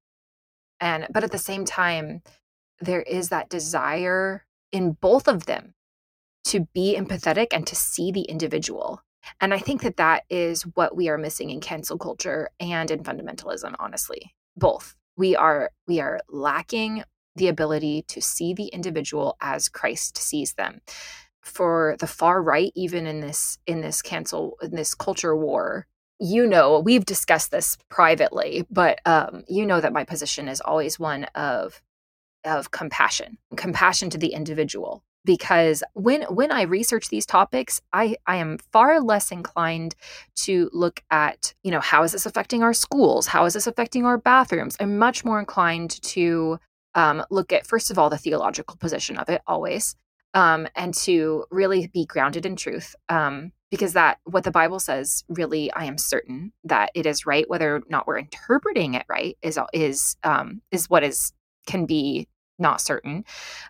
and 0.79 1.07
but 1.11 1.23
at 1.23 1.31
the 1.31 1.37
same 1.37 1.63
time 1.63 2.21
there 2.81 3.03
is 3.03 3.29
that 3.29 3.49
desire 3.49 4.43
in 4.71 4.91
both 4.93 5.27
of 5.27 5.45
them 5.45 5.73
to 6.47 6.67
be 6.73 6.97
empathetic 6.97 7.47
and 7.51 7.67
to 7.67 7.75
see 7.75 8.11
the 8.11 8.23
individual. 8.23 9.01
And 9.41 9.53
I 9.53 9.59
think 9.59 9.81
that 9.81 9.97
that 9.97 10.23
is 10.29 10.63
what 10.63 10.95
we 10.95 11.09
are 11.09 11.17
missing 11.17 11.49
in 11.49 11.59
cancel 11.59 11.97
culture 11.97 12.49
and 12.59 12.89
in 12.89 13.03
fundamentalism, 13.03 13.75
honestly. 13.79 14.33
Both. 14.55 14.95
We 15.17 15.35
are 15.35 15.71
we 15.87 15.99
are 15.99 16.19
lacking 16.29 17.03
the 17.35 17.47
ability 17.47 18.03
to 18.07 18.21
see 18.21 18.53
the 18.53 18.67
individual 18.67 19.35
as 19.41 19.69
Christ 19.69 20.17
sees 20.17 20.53
them. 20.53 20.81
For 21.41 21.95
the 21.99 22.07
far 22.07 22.41
right, 22.41 22.71
even 22.75 23.07
in 23.07 23.21
this 23.21 23.57
in 23.67 23.81
this 23.81 24.01
cancel 24.01 24.57
in 24.61 24.71
this 24.71 24.93
culture 24.93 25.35
war, 25.35 25.87
you 26.19 26.45
know 26.45 26.79
we've 26.79 27.05
discussed 27.05 27.51
this 27.51 27.77
privately, 27.89 28.65
but 28.69 28.99
um, 29.05 29.43
you 29.47 29.65
know 29.65 29.81
that 29.81 29.93
my 29.93 30.03
position 30.03 30.47
is 30.47 30.61
always 30.61 30.99
one 30.99 31.25
of 31.35 31.81
of 32.43 32.71
compassion, 32.71 33.37
compassion 33.55 34.09
to 34.09 34.17
the 34.17 34.33
individual, 34.33 35.03
because 35.27 35.83
when 35.93 36.23
when 36.23 36.51
I 36.51 36.63
research 36.63 37.09
these 37.09 37.25
topics, 37.25 37.81
I 37.93 38.15
I 38.25 38.37
am 38.37 38.57
far 38.71 38.99
less 39.01 39.29
inclined 39.29 39.93
to 40.45 40.69
look 40.73 41.03
at, 41.11 41.53
you 41.63 41.69
know, 41.69 41.81
how 41.81 42.01
is 42.03 42.13
this 42.13 42.25
affecting 42.25 42.63
our 42.63 42.73
schools? 42.73 43.27
How 43.27 43.45
is 43.45 43.53
this 43.53 43.67
affecting 43.67 44.05
our 44.05 44.17
bathrooms? 44.17 44.77
I'm 44.79 44.97
much 44.97 45.25
more 45.25 45.37
inclined 45.37 46.01
to 46.03 46.59
um, 46.95 47.23
look 47.29 47.51
at 47.51 47.67
first 47.67 47.91
of 47.91 47.99
all 47.99 48.09
the 48.09 48.17
theological 48.17 48.77
position 48.77 49.17
of 49.17 49.29
it 49.29 49.41
always, 49.45 49.95
um, 50.33 50.67
and 50.75 50.93
to 50.93 51.43
really 51.51 51.87
be 51.93 52.05
grounded 52.05 52.45
in 52.45 52.55
truth. 52.55 52.95
Um, 53.09 53.51
because 53.69 53.91
that 53.93 54.19
what 54.23 54.45
the 54.45 54.51
Bible 54.51 54.79
says 54.79 55.25
really, 55.27 55.69
I 55.73 55.83
am 55.83 55.97
certain 55.97 56.53
that 56.63 56.89
it 56.95 57.05
is 57.05 57.25
right. 57.25 57.49
Whether 57.49 57.75
or 57.75 57.81
not 57.89 58.07
we're 58.07 58.17
interpreting 58.17 58.93
it 58.93 59.05
right 59.09 59.37
is 59.41 59.59
is 59.73 60.15
um, 60.23 60.61
is 60.71 60.89
what 60.89 61.03
is 61.03 61.33
can 61.67 61.85
be 61.85 62.29
not 62.59 62.81
certain. 62.81 63.23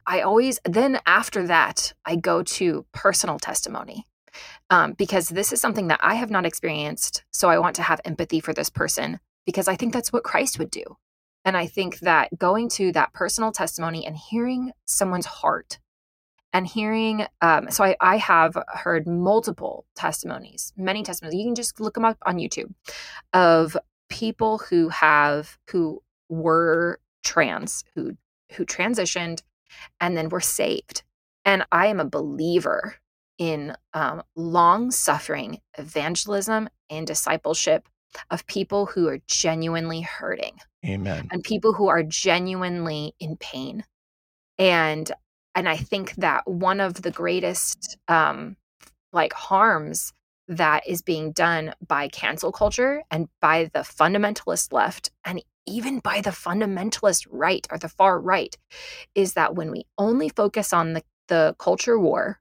I 0.05 0.21
always, 0.21 0.59
then 0.65 0.99
after 1.05 1.47
that, 1.47 1.93
I 2.05 2.15
go 2.15 2.43
to 2.43 2.85
personal 2.93 3.39
testimony 3.39 4.05
um, 4.69 4.93
because 4.93 5.29
this 5.29 5.51
is 5.51 5.61
something 5.61 5.87
that 5.87 5.99
I 6.01 6.15
have 6.15 6.29
not 6.29 6.45
experienced. 6.45 7.23
So 7.31 7.49
I 7.49 7.59
want 7.59 7.75
to 7.77 7.83
have 7.83 8.01
empathy 8.05 8.39
for 8.39 8.53
this 8.53 8.69
person 8.69 9.19
because 9.45 9.67
I 9.67 9.75
think 9.75 9.93
that's 9.93 10.13
what 10.13 10.23
Christ 10.23 10.59
would 10.59 10.71
do. 10.71 10.83
And 11.45 11.55
I 11.55 11.65
think 11.67 11.99
that 11.99 12.37
going 12.37 12.69
to 12.71 12.91
that 12.91 13.13
personal 13.13 13.51
testimony 13.51 14.05
and 14.05 14.17
hearing 14.17 14.71
someone's 14.85 15.25
heart 15.25 15.79
and 16.51 16.67
hearing, 16.67 17.25
um, 17.41 17.69
so 17.71 17.83
I, 17.83 17.95
I 18.01 18.17
have 18.17 18.57
heard 18.67 19.07
multiple 19.07 19.85
testimonies, 19.95 20.73
many 20.75 21.03
testimonies. 21.03 21.39
You 21.39 21.45
can 21.45 21.55
just 21.55 21.79
look 21.79 21.93
them 21.93 22.05
up 22.05 22.17
on 22.25 22.37
YouTube 22.37 22.73
of 23.31 23.77
people 24.09 24.57
who 24.57 24.89
have, 24.89 25.57
who 25.69 26.01
were 26.29 26.99
trans, 27.23 27.83
who 27.95 28.17
who 28.53 28.65
transitioned 28.65 29.41
and 29.99 30.17
then 30.17 30.29
were 30.29 30.41
saved. 30.41 31.03
And 31.45 31.65
I 31.71 31.87
am 31.87 31.99
a 31.99 32.05
believer 32.05 32.95
in 33.37 33.75
um, 33.93 34.23
long 34.35 34.91
suffering 34.91 35.59
evangelism 35.77 36.69
and 36.89 37.05
discipleship 37.05 37.87
of 38.31 38.47
people 38.47 38.87
who 38.87 39.07
are 39.07 39.19
genuinely 39.27 40.01
hurting. 40.01 40.59
Amen. 40.85 41.27
And 41.31 41.43
people 41.43 41.73
who 41.73 41.87
are 41.87 42.03
genuinely 42.03 43.13
in 43.19 43.37
pain. 43.37 43.83
And 44.57 45.11
and 45.55 45.67
I 45.67 45.77
think 45.77 46.13
that 46.15 46.47
one 46.47 46.79
of 46.79 47.01
the 47.01 47.11
greatest 47.11 47.97
um, 48.07 48.57
like 49.11 49.33
harms 49.33 50.13
that 50.47 50.87
is 50.87 51.01
being 51.01 51.31
done 51.31 51.73
by 51.85 52.07
cancel 52.07 52.51
culture 52.51 53.01
and 53.09 53.27
by 53.41 53.69
the 53.73 53.79
fundamentalist 53.79 54.71
left 54.71 55.11
and 55.25 55.41
even 55.67 55.99
by 55.99 56.21
the 56.21 56.31
fundamentalist 56.31 57.27
right 57.29 57.67
or 57.69 57.77
the 57.77 57.89
far 57.89 58.19
right, 58.19 58.57
is 59.13 59.33
that 59.33 59.55
when 59.55 59.69
we 59.71 59.85
only 59.97 60.29
focus 60.29 60.73
on 60.73 60.93
the, 60.93 61.03
the 61.27 61.55
culture 61.59 61.99
war 61.99 62.39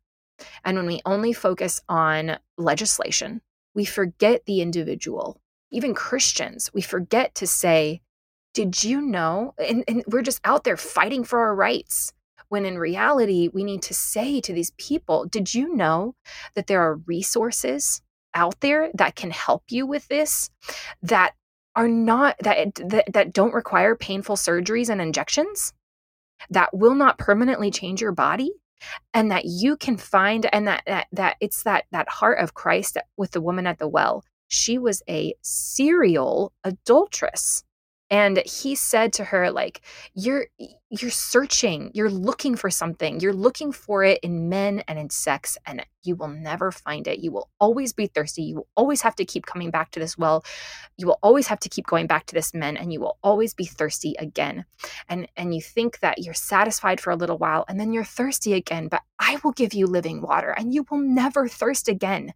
and 0.64 0.76
when 0.76 0.86
we 0.86 1.00
only 1.04 1.32
focus 1.32 1.80
on 1.88 2.38
legislation, 2.56 3.40
we 3.74 3.84
forget 3.84 4.44
the 4.46 4.60
individual. 4.60 5.40
Even 5.70 5.94
Christians, 5.94 6.70
we 6.72 6.80
forget 6.80 7.34
to 7.36 7.46
say, 7.46 8.00
Did 8.54 8.84
you 8.84 9.00
know? 9.00 9.54
And, 9.58 9.84
and 9.88 10.04
we're 10.06 10.22
just 10.22 10.40
out 10.44 10.64
there 10.64 10.76
fighting 10.76 11.24
for 11.24 11.40
our 11.40 11.54
rights. 11.54 12.12
When 12.48 12.64
in 12.64 12.78
reality, 12.78 13.48
we 13.52 13.64
need 13.64 13.82
to 13.82 13.94
say 13.94 14.40
to 14.40 14.52
these 14.52 14.70
people, 14.78 15.26
Did 15.26 15.54
you 15.54 15.74
know 15.74 16.14
that 16.54 16.66
there 16.66 16.82
are 16.82 16.96
resources 17.06 18.02
out 18.34 18.60
there 18.60 18.90
that 18.94 19.16
can 19.16 19.30
help 19.30 19.64
you 19.68 19.86
with 19.86 20.08
this? 20.08 20.50
That 21.02 21.34
are 21.76 21.88
not 21.88 22.36
that, 22.40 22.74
that 22.76 23.12
that 23.12 23.32
don't 23.32 23.54
require 23.54 23.94
painful 23.94 24.36
surgeries 24.36 24.88
and 24.88 25.00
injections 25.00 25.72
that 26.50 26.74
will 26.76 26.94
not 26.94 27.18
permanently 27.18 27.70
change 27.70 28.00
your 28.00 28.12
body 28.12 28.50
and 29.14 29.30
that 29.30 29.44
you 29.44 29.76
can 29.76 29.96
find 29.96 30.46
and 30.52 30.66
that 30.66 30.82
that, 30.86 31.06
that 31.12 31.36
it's 31.40 31.62
that 31.62 31.84
that 31.92 32.08
heart 32.08 32.38
of 32.38 32.54
Christ 32.54 32.96
with 33.16 33.30
the 33.30 33.40
woman 33.40 33.66
at 33.66 33.78
the 33.78 33.88
well. 33.88 34.24
She 34.48 34.78
was 34.78 35.02
a 35.08 35.34
serial 35.42 36.52
adulteress 36.64 37.62
and 38.10 38.42
he 38.46 38.74
said 38.74 39.12
to 39.14 39.24
her 39.24 39.50
like 39.50 39.82
you're 40.14 40.46
you're 40.90 41.10
searching 41.10 41.90
you're 41.94 42.10
looking 42.10 42.54
for 42.54 42.70
something 42.70 43.18
you're 43.18 43.32
looking 43.32 43.72
for 43.72 44.04
it 44.04 44.20
in 44.22 44.48
men 44.48 44.82
and 44.86 44.98
in 44.98 45.10
sex 45.10 45.58
and 45.66 45.84
you 46.06 46.14
will 46.14 46.28
never 46.28 46.70
find 46.70 47.06
it. 47.08 47.18
You 47.18 47.32
will 47.32 47.50
always 47.60 47.92
be 47.92 48.06
thirsty. 48.06 48.42
You 48.42 48.56
will 48.56 48.68
always 48.76 49.02
have 49.02 49.16
to 49.16 49.24
keep 49.24 49.44
coming 49.44 49.70
back 49.70 49.90
to 49.90 50.00
this 50.00 50.16
well. 50.16 50.44
You 50.96 51.06
will 51.06 51.18
always 51.22 51.48
have 51.48 51.60
to 51.60 51.68
keep 51.68 51.86
going 51.86 52.06
back 52.06 52.26
to 52.26 52.34
this 52.34 52.54
men 52.54 52.76
and 52.76 52.92
you 52.92 53.00
will 53.00 53.18
always 53.22 53.52
be 53.52 53.64
thirsty 53.64 54.14
again. 54.18 54.64
And 55.08 55.28
and 55.36 55.54
you 55.54 55.60
think 55.60 56.00
that 56.00 56.18
you're 56.18 56.34
satisfied 56.34 57.00
for 57.00 57.10
a 57.10 57.16
little 57.16 57.38
while 57.38 57.64
and 57.68 57.78
then 57.78 57.92
you're 57.92 58.04
thirsty 58.04 58.54
again 58.54 58.88
but 58.88 59.02
i 59.18 59.38
will 59.42 59.52
give 59.52 59.74
you 59.74 59.86
living 59.86 60.20
water 60.20 60.50
and 60.50 60.72
you 60.72 60.86
will 60.90 60.98
never 60.98 61.48
thirst 61.48 61.88
again. 61.88 62.32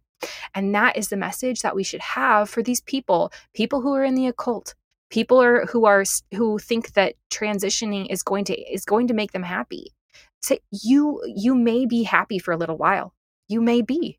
And 0.53 0.75
that 0.75 0.97
is 0.97 1.09
the 1.09 1.17
message 1.17 1.61
that 1.61 1.75
we 1.75 1.83
should 1.83 2.01
have 2.01 2.49
for 2.49 2.61
these 2.61 2.81
people 2.81 3.31
people 3.53 3.81
who 3.81 3.93
are 3.93 4.03
in 4.03 4.15
the 4.15 4.27
occult 4.27 4.75
people 5.11 5.41
are 5.41 5.65
who 5.67 5.85
are 5.85 6.03
who 6.33 6.57
think 6.57 6.93
that 6.93 7.15
transitioning 7.29 8.07
is 8.09 8.23
going 8.23 8.45
to 8.45 8.59
is 8.59 8.85
going 8.85 9.07
to 9.07 9.13
make 9.13 9.33
them 9.33 9.43
happy. 9.43 9.93
So 10.41 10.57
you 10.71 11.21
you 11.27 11.53
may 11.53 11.85
be 11.85 12.03
happy 12.03 12.39
for 12.39 12.51
a 12.51 12.57
little 12.57 12.77
while. 12.77 13.13
You 13.47 13.61
may 13.61 13.81
be 13.81 14.17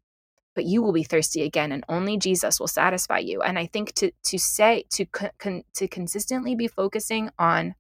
but 0.55 0.67
you 0.67 0.83
will 0.83 0.93
be 0.93 1.03
thirsty 1.03 1.43
again 1.43 1.73
and 1.73 1.83
only 1.89 2.19
jesus 2.19 2.61
will 2.61 2.69
satisfy 2.69 3.19
you. 3.19 3.43
And 3.43 3.59
i 3.59 3.67
think 3.67 3.95
to 3.95 4.13
to 4.25 4.39
say 4.39 4.85
to 4.91 5.07
con, 5.07 5.65
to 5.75 5.89
consistently 5.89 6.55
be 6.55 6.69
focusing 6.69 7.31
on 7.39 7.75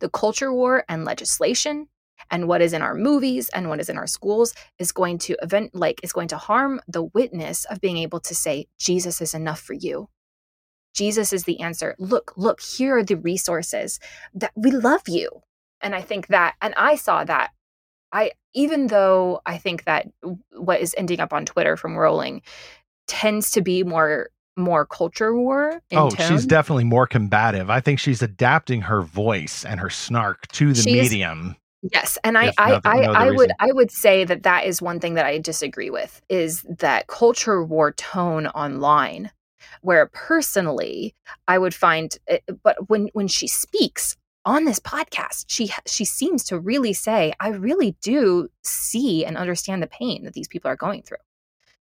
the 0.00 0.10
culture 0.10 0.52
war 0.52 0.84
and 0.88 1.04
legislation 1.04 1.88
and 2.30 2.46
what 2.46 2.60
is 2.60 2.72
in 2.72 2.82
our 2.82 2.94
movies 2.94 3.48
and 3.50 3.68
what 3.68 3.80
is 3.80 3.88
in 3.88 3.96
our 3.96 4.06
schools 4.06 4.52
is 4.78 4.92
going 4.92 5.18
to 5.18 5.36
event 5.42 5.74
like 5.74 6.00
is 6.02 6.12
going 6.12 6.28
to 6.28 6.36
harm 6.36 6.80
the 6.86 7.04
witness 7.04 7.64
of 7.66 7.80
being 7.80 7.96
able 7.96 8.20
to 8.20 8.34
say 8.34 8.66
jesus 8.78 9.20
is 9.20 9.32
enough 9.32 9.60
for 9.60 9.74
you 9.74 10.08
Jesus 10.94 11.32
is 11.32 11.44
the 11.44 11.60
answer. 11.60 11.94
Look, 11.98 12.32
look, 12.36 12.60
here 12.60 12.98
are 12.98 13.04
the 13.04 13.16
resources 13.16 14.00
that 14.34 14.52
we 14.56 14.70
love 14.70 15.02
you. 15.06 15.30
And 15.80 15.94
I 15.94 16.02
think 16.02 16.28
that, 16.28 16.56
and 16.60 16.74
I 16.76 16.96
saw 16.96 17.24
that. 17.24 17.50
I, 18.12 18.32
even 18.54 18.88
though 18.88 19.40
I 19.46 19.56
think 19.56 19.84
that 19.84 20.08
what 20.52 20.80
is 20.80 20.94
ending 20.98 21.20
up 21.20 21.32
on 21.32 21.46
Twitter 21.46 21.76
from 21.76 21.96
Rowling 21.96 22.42
tends 23.06 23.50
to 23.52 23.62
be 23.62 23.82
more 23.84 24.30
more 24.56 24.84
culture 24.84 25.34
war. 25.34 25.80
oh, 25.92 26.10
tone. 26.10 26.28
she's 26.28 26.44
definitely 26.44 26.84
more 26.84 27.06
combative. 27.06 27.70
I 27.70 27.80
think 27.80 27.98
she's 27.98 28.20
adapting 28.20 28.82
her 28.82 29.00
voice 29.00 29.64
and 29.64 29.80
her 29.80 29.88
snark 29.88 30.46
to 30.48 30.72
the 30.72 30.82
she's, 30.82 31.10
medium. 31.10 31.56
Yes, 31.82 32.18
and 32.24 32.36
I 32.36 32.52
I 32.58 32.80
I, 32.84 33.00
no 33.00 33.12
I 33.12 33.30
would 33.30 33.52
I 33.58 33.72
would 33.72 33.90
say 33.90 34.24
that 34.24 34.42
that 34.42 34.66
is 34.66 34.82
one 34.82 35.00
thing 35.00 35.14
that 35.14 35.24
I 35.24 35.38
disagree 35.38 35.88
with 35.88 36.20
is 36.28 36.62
that 36.78 37.06
culture 37.06 37.64
war 37.64 37.92
tone 37.92 38.48
online 38.48 39.30
where 39.82 40.06
personally 40.06 41.14
I 41.48 41.58
would 41.58 41.74
find 41.74 42.16
it, 42.26 42.42
eh, 42.48 42.52
but 42.62 42.88
when 42.88 43.08
when 43.12 43.28
she 43.28 43.46
speaks 43.46 44.16
on 44.44 44.64
this 44.64 44.80
podcast 44.80 45.44
she 45.48 45.70
she 45.86 46.04
seems 46.04 46.44
to 46.44 46.58
really 46.58 46.92
say 46.92 47.32
I 47.40 47.48
really 47.48 47.96
do 48.00 48.48
see 48.64 49.24
and 49.24 49.36
understand 49.36 49.82
the 49.82 49.86
pain 49.86 50.24
that 50.24 50.32
these 50.34 50.48
people 50.48 50.70
are 50.70 50.76
going 50.76 51.02
through. 51.02 51.18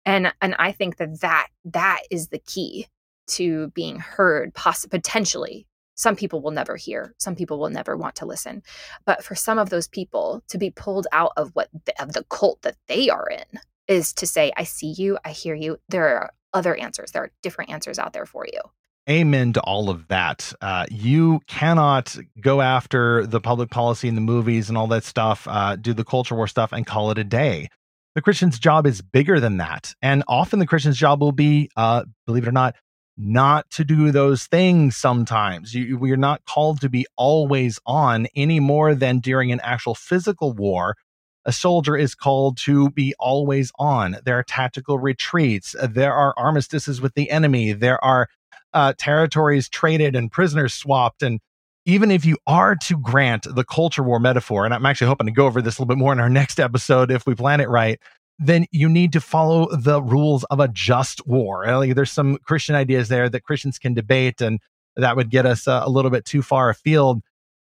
And 0.05 0.32
and 0.41 0.55
I 0.59 0.72
think 0.72 0.97
that 0.97 1.20
that 1.20 1.49
that 1.64 2.01
is 2.11 2.28
the 2.28 2.38
key 2.38 2.86
to 3.28 3.68
being 3.68 3.99
heard 3.99 4.55
poss- 4.55 4.86
potentially. 4.86 5.66
Some 5.95 6.16
people 6.16 6.41
will 6.41 6.51
never 6.51 6.76
hear 6.76 7.14
some 7.18 7.36
people 7.36 7.59
will 7.59 7.70
never 7.70 7.97
want 7.97 8.16
to 8.16 8.26
listen. 8.26 8.62
But 9.05 9.22
for 9.22 9.34
some 9.34 9.59
of 9.59 9.70
those 9.70 9.86
people 9.86 10.43
to 10.49 10.59
be 10.59 10.70
pulled 10.70 11.07
out 11.12 11.32
of 11.36 11.51
what 11.55 11.68
the, 11.84 12.03
of 12.03 12.12
the 12.14 12.24
cult 12.24 12.62
that 12.62 12.76
they 12.88 13.09
are 13.11 13.28
in 13.28 13.61
is 13.86 14.12
to 14.14 14.26
say 14.26 14.53
i 14.57 14.64
see 14.64 14.95
you 14.97 15.18
i 15.24 15.30
hear 15.30 15.55
you. 15.55 15.78
There 15.88 16.16
are 16.18 16.30
other 16.53 16.74
answers. 16.74 17.12
There 17.12 17.24
are 17.24 17.30
different 17.42 17.70
answers 17.70 17.98
out 17.98 18.12
there 18.12 18.26
for 18.26 18.46
you. 18.46 18.61
Amen 19.09 19.53
to 19.55 19.61
all 19.62 19.90
of 19.90 20.07
that. 20.09 20.53
Uh, 20.61 20.86
you 20.90 21.40
cannot 21.46 22.16
go 22.40 22.61
after 22.61 23.26
the 23.26 23.40
public 23.40 23.70
policy 23.70 24.09
and 24.09 24.16
the 24.16 24.22
movies 24.22 24.68
and 24.68 24.76
all 24.78 24.86
that 24.88 25.05
stuff, 25.05 25.48
uh, 25.48 25.76
do 25.76 25.92
the 25.94 26.05
culture 26.05 26.34
war 26.34 26.46
stuff, 26.46 26.72
and 26.72 26.86
call 26.86 27.11
it 27.11 27.18
a 27.18 27.24
day. 27.24 27.68
The 28.14 28.22
Christian's 28.22 28.59
job 28.59 28.86
is 28.86 29.03
bigger 29.03 29.40
than 29.40 29.57
that. 29.57 29.94
And 30.03 30.22
often 30.28 30.59
the 30.59 30.66
Christian's 30.66 30.98
job 30.98 31.20
will 31.20 31.32
be, 31.32 31.70
uh, 31.76 32.05
believe 32.26 32.44
it 32.44 32.48
or 32.48 32.53
not, 32.53 32.76
not 33.16 33.68
to 33.70 33.84
do 33.84 34.11
those 34.11 34.46
things 34.46 34.96
sometimes. 34.96 35.74
You, 35.74 35.98
we're 35.98 36.16
not 36.16 36.44
called 36.44 36.80
to 36.80 36.88
be 36.88 37.07
always 37.16 37.78
on 37.86 38.26
any 38.34 38.61
more 38.61 38.94
than 38.94 39.18
during 39.18 39.53
an 39.53 39.61
actual 39.61 39.94
physical 39.94 40.53
war 40.53 40.96
a 41.45 41.53
soldier 41.53 41.97
is 41.97 42.14
called 42.14 42.59
to 42.59 42.91
be 42.91 43.14
always 43.18 43.72
on. 43.78 44.16
There 44.24 44.38
are 44.38 44.43
tactical 44.43 44.99
retreats. 44.99 45.74
There 45.82 46.12
are 46.12 46.34
armistices 46.36 47.01
with 47.01 47.14
the 47.14 47.30
enemy. 47.30 47.72
There 47.72 48.03
are 48.05 48.28
uh, 48.72 48.93
territories 48.99 49.68
traded 49.68 50.14
and 50.14 50.30
prisoners 50.30 50.74
swapped. 50.74 51.22
And 51.22 51.41
even 51.86 52.11
if 52.11 52.24
you 52.24 52.36
are 52.47 52.76
to 52.76 52.99
grant 52.99 53.47
the 53.49 53.64
culture 53.64 54.03
war 54.03 54.20
metaphor, 54.20 54.64
and 54.64 54.74
I'm 54.74 54.86
actually 54.86 55.09
hoping 55.09 55.26
to 55.26 55.32
go 55.32 55.47
over 55.47 55.62
this 55.62 55.78
a 55.78 55.82
little 55.82 55.95
bit 55.95 55.99
more 55.99 56.12
in 56.12 56.20
our 56.20 56.30
next 56.30 56.61
episode 56.61 57.11
if 57.11 57.26
we 57.26 57.34
plan 57.34 57.61
it 57.61 57.68
right, 57.68 57.99
then 58.38 58.66
you 58.70 58.88
need 58.88 59.12
to 59.12 59.20
follow 59.20 59.68
the 59.74 60.03
rules 60.03 60.45
of 60.45 60.61
a 60.61 60.68
just 60.68 61.26
war. 61.26 61.66
Like, 61.66 61.95
there's 61.95 62.12
some 62.12 62.38
Christian 62.38 62.74
ideas 62.74 63.09
there 63.09 63.28
that 63.28 63.45
Christians 63.45 63.78
can 63.78 63.93
debate, 63.93 64.41
and 64.41 64.61
that 64.97 65.16
would 65.16 65.30
get 65.30 65.47
us 65.47 65.68
uh, 65.68 65.82
a 65.84 65.91
little 65.91 66.11
bit 66.11 66.24
too 66.24 66.43
far 66.43 66.70
afield. 66.70 67.20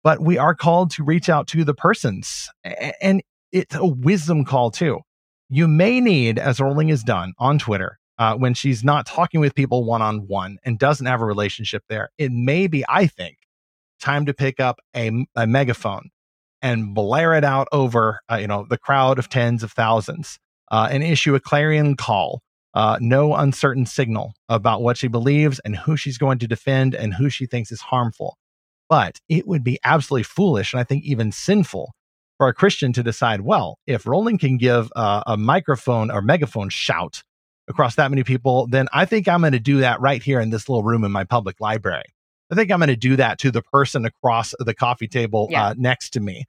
But 0.04 0.20
we 0.20 0.38
are 0.38 0.56
called 0.56 0.92
to 0.92 1.04
reach 1.04 1.30
out 1.30 1.48
to 1.50 1.64
the 1.64 1.74
persons. 1.74 2.50
And 3.02 3.22
it's 3.54 3.76
a 3.76 3.86
wisdom 3.86 4.44
call 4.44 4.72
too. 4.72 5.00
You 5.48 5.68
may 5.68 6.02
need, 6.02 6.40
as 6.40 6.60
Rowling 6.60 6.90
has 6.90 7.04
done 7.04 7.34
on 7.38 7.60
Twitter, 7.60 8.00
uh, 8.18 8.36
when 8.36 8.54
she's 8.54 8.84
not 8.84 9.06
talking 9.06 9.40
with 9.40 9.56
people 9.56 9.86
one 9.86 10.02
on 10.02 10.28
one 10.28 10.58
and 10.64 10.80
doesn't 10.80 11.06
have 11.06 11.22
a 11.22 11.26
relationship 11.26 11.84
there, 11.88 12.10
it 12.18 12.32
may 12.32 12.68
be, 12.68 12.84
I 12.90 13.08
think, 13.08 13.38
time 14.00 14.26
to 14.26 14.34
pick 14.34 14.60
up 14.60 14.80
a, 14.96 15.26
a 15.36 15.46
megaphone 15.46 16.10
and 16.62 16.96
blare 16.96 17.34
it 17.34 17.44
out 17.44 17.68
over, 17.72 18.22
uh, 18.32 18.36
you 18.36 18.48
know, 18.48 18.66
the 18.70 18.78
crowd 18.78 19.20
of 19.20 19.30
tens 19.30 19.64
of 19.64 19.72
thousands, 19.72 20.40
uh, 20.72 20.88
and 20.90 21.04
issue 21.04 21.36
a 21.36 21.40
clarion 21.40 21.96
call, 21.96 22.42
uh, 22.74 22.98
no 23.00 23.36
uncertain 23.36 23.86
signal 23.86 24.34
about 24.50 24.82
what 24.82 24.98
she 24.98 25.08
believes 25.08 25.60
and 25.60 25.76
who 25.76 25.96
she's 25.96 26.18
going 26.18 26.40
to 26.40 26.48
defend 26.48 26.96
and 26.96 27.14
who 27.14 27.30
she 27.30 27.46
thinks 27.46 27.72
is 27.72 27.82
harmful. 27.82 28.38
But 28.90 29.20
it 29.30 29.48
would 29.48 29.64
be 29.64 29.80
absolutely 29.84 30.24
foolish 30.24 30.74
and 30.74 30.80
I 30.80 30.84
think 30.84 31.04
even 31.04 31.32
sinful 31.32 31.94
for 32.44 32.50
a 32.50 32.54
Christian 32.54 32.92
to 32.92 33.02
decide, 33.02 33.40
well, 33.40 33.80
if 33.88 34.06
Rowling 34.06 34.38
can 34.38 34.58
give 34.58 34.92
a, 34.98 35.24
a 35.28 35.38
microphone 35.38 36.12
or 36.12 36.22
megaphone 36.22 36.68
shout 36.68 37.24
across 37.70 37.96
that 37.96 38.12
many 38.12 38.26
people, 38.26 38.68
then 38.68 38.90
I 38.92 39.06
think 39.06 39.30
I'm 39.30 39.40
going 39.40 39.54
to 39.54 39.62
do 39.62 39.78
that 39.78 40.02
right 40.02 40.22
here 40.22 40.42
in 40.42 40.50
this 40.50 40.68
little 40.68 40.84
room 40.84 41.06
in 41.06 41.12
my 41.14 41.24
public 41.24 41.62
library. 41.62 42.04
I 42.52 42.56
think 42.56 42.70
I'm 42.70 42.80
going 42.80 42.90
to 42.90 42.98
do 42.98 43.16
that 43.16 43.40
to 43.40 43.52
the 43.52 43.62
person 43.62 44.04
across 44.04 44.54
the 44.60 44.74
coffee 44.74 45.08
table 45.08 45.48
yeah. 45.52 45.68
uh, 45.68 45.76
next 45.78 46.10
to 46.10 46.20
me. 46.20 46.44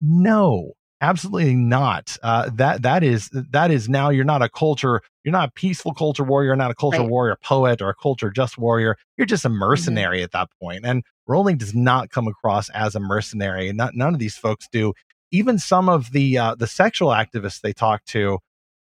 No, 0.00 0.74
absolutely 1.00 1.56
not. 1.56 2.16
Uh, 2.22 2.48
that 2.54 2.82
that 2.82 3.02
is 3.02 3.28
that 3.32 3.72
is 3.72 3.88
now 3.88 4.10
you're 4.10 4.24
not 4.24 4.42
a 4.42 4.48
culture. 4.48 5.02
You're 5.24 5.32
not 5.32 5.48
a 5.48 5.52
peaceful 5.52 5.94
culture 5.94 6.22
warrior. 6.22 6.50
You're 6.50 6.56
not 6.56 6.70
a 6.70 6.76
culture 6.76 7.00
right. 7.00 7.10
warrior 7.10 7.36
poet 7.42 7.82
or 7.82 7.88
a 7.88 7.94
culture 7.94 8.30
just 8.30 8.56
warrior. 8.56 8.96
You're 9.16 9.26
just 9.26 9.44
a 9.44 9.48
mm-hmm. 9.48 9.58
mercenary 9.58 10.18
mm-hmm. 10.18 10.24
at 10.24 10.30
that 10.30 10.48
point. 10.62 10.86
And 10.86 11.02
Rowling 11.26 11.56
does 11.56 11.74
not 11.74 12.10
come 12.10 12.28
across 12.28 12.70
as 12.70 12.94
a 12.94 13.00
mercenary. 13.00 13.72
Not 13.72 13.96
none 13.96 14.14
of 14.14 14.20
these 14.20 14.36
folks 14.36 14.68
do 14.70 14.94
even 15.32 15.58
some 15.58 15.88
of 15.88 16.12
the 16.12 16.38
uh, 16.38 16.54
the 16.54 16.66
sexual 16.66 17.08
activists 17.08 17.60
they 17.60 17.72
talk 17.72 18.04
to, 18.06 18.38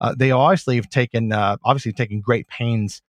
uh, 0.01 0.13
they 0.17 0.31
obviously 0.31 0.75
have 0.75 0.89
taken 0.89 1.31
uh, 1.31 1.57
obviously 1.63 1.93
taken 1.93 2.21
great 2.21 2.47
pains 2.47 3.01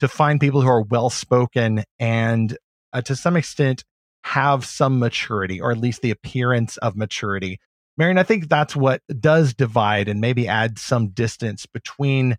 to 0.00 0.08
find 0.08 0.40
people 0.40 0.62
who 0.62 0.68
are 0.68 0.82
well 0.82 1.10
spoken 1.10 1.84
and 1.98 2.56
uh, 2.92 3.02
to 3.02 3.16
some 3.16 3.36
extent 3.36 3.84
have 4.24 4.64
some 4.64 4.98
maturity 4.98 5.60
or 5.60 5.70
at 5.70 5.78
least 5.78 6.02
the 6.02 6.10
appearance 6.10 6.76
of 6.78 6.96
maturity. 6.96 7.58
Marian, 7.96 8.18
I 8.18 8.22
think 8.22 8.48
that's 8.48 8.76
what 8.76 9.02
does 9.20 9.54
divide 9.54 10.08
and 10.08 10.20
maybe 10.20 10.46
add 10.46 10.78
some 10.78 11.08
distance 11.08 11.66
between 11.66 12.36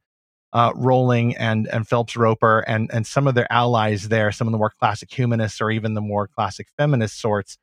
uh, 0.53 0.71
Rowling 0.75 1.35
and 1.37 1.67
and 1.67 1.87
Phelps 1.87 2.15
Roper 2.15 2.59
and 2.61 2.89
and 2.91 3.05
some 3.05 3.27
of 3.27 3.35
their 3.35 3.51
allies 3.51 4.07
there, 4.07 4.31
some 4.31 4.47
of 4.47 4.51
the 4.51 4.57
more 4.57 4.73
classic 4.79 5.11
humanists 5.11 5.61
or 5.61 5.69
even 5.69 5.93
the 5.93 6.01
more 6.01 6.27
classic 6.27 6.67
feminist 6.77 7.19
sorts. 7.19 7.57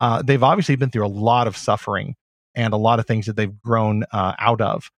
Uh, 0.00 0.22
they've 0.22 0.42
obviously 0.42 0.74
been 0.74 0.90
through 0.90 1.06
a 1.06 1.08
lot 1.08 1.46
of 1.46 1.56
suffering 1.56 2.16
and 2.54 2.72
a 2.72 2.78
lot 2.78 2.98
of 2.98 3.06
things 3.06 3.26
that 3.26 3.36
they've 3.36 3.60
grown 3.62 4.04
uh, 4.12 4.34
out 4.38 4.60
of. 4.60 4.90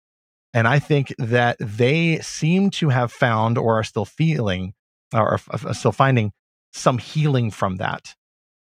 And 0.55 0.67
I 0.67 0.79
think 0.79 1.15
that 1.19 1.57
they 1.61 2.19
seem 2.21 2.71
to 2.71 2.89
have 2.89 3.13
found 3.13 3.59
or 3.59 3.79
are 3.79 3.85
still 3.85 4.05
feeling 4.05 4.75
or 5.15 5.39
are 5.51 5.75
still 5.75 5.93
finding 5.93 6.33
some 6.73 6.99
healing 6.99 7.51
from 7.51 7.77
that. 7.77 8.15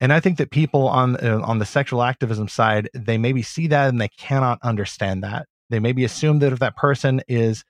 And 0.01 0.13
I 0.13 0.19
think 0.19 0.39
that 0.39 0.51
people 0.51 0.89
on 0.89 1.17
uh, 1.25 1.41
on 1.45 1.59
the 1.59 1.65
sexual 1.65 2.03
activism 2.03 2.49
side, 2.49 2.89
they 2.93 3.19
maybe 3.19 3.43
see 3.43 3.69
that 3.69 3.89
and 3.89 4.01
they 4.01 4.09
cannot 4.09 4.59
understand 4.63 5.23
that. 5.23 5.47
They 5.71 5.79
maybe 5.79 6.05
assume 6.05 6.41
that 6.41 6.53
if 6.53 6.59
that 6.59 6.77
person 6.77 7.23
is 7.29 7.63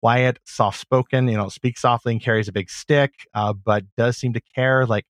quiet, 0.00 0.38
soft 0.44 0.80
spoken, 0.80 1.28
you 1.28 1.36
know, 1.36 1.48
speaks 1.48 1.82
softly 1.82 2.12
and 2.12 2.22
carries 2.22 2.48
a 2.48 2.52
big 2.52 2.70
stick, 2.70 3.12
uh, 3.34 3.52
but 3.52 3.84
does 3.96 4.16
seem 4.16 4.32
to 4.32 4.40
care, 4.54 4.86
like 4.86 5.04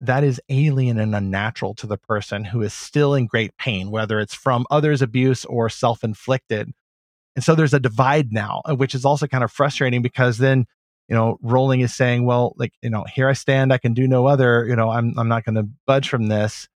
that 0.00 0.24
is 0.24 0.40
alien 0.48 0.98
and 0.98 1.14
unnatural 1.14 1.74
to 1.74 1.86
the 1.86 1.98
person 1.98 2.44
who 2.44 2.62
is 2.62 2.72
still 2.72 3.14
in 3.14 3.26
great 3.26 3.56
pain, 3.58 3.90
whether 3.90 4.18
it's 4.18 4.34
from 4.34 4.66
others' 4.70 5.02
abuse 5.02 5.44
or 5.44 5.68
self 5.68 6.02
inflicted. 6.02 6.72
And 7.36 7.44
so 7.44 7.54
there's 7.54 7.74
a 7.74 7.80
divide 7.80 8.32
now, 8.32 8.62
uh, 8.64 8.74
which 8.74 8.94
is 8.94 9.04
also 9.04 9.26
kind 9.26 9.44
of 9.44 9.52
frustrating 9.52 10.02
because 10.02 10.38
then, 10.38 10.66
you 11.08 11.14
know, 11.14 11.38
Rowling 11.42 11.80
is 11.80 11.94
saying, 11.94 12.24
well, 12.24 12.54
like, 12.56 12.72
you 12.82 12.90
know, 12.90 13.04
here 13.14 13.28
I 13.28 13.34
stand, 13.34 13.72
I 13.72 13.78
can 13.78 13.94
do 13.94 14.08
no 14.08 14.26
other, 14.26 14.66
you 14.66 14.74
know, 14.74 14.90
I'm, 14.90 15.18
I'm 15.18 15.28
not 15.28 15.44
going 15.44 15.56
to 15.56 15.68
budge 15.86 16.08
from 16.08 16.28
this. 16.28 16.68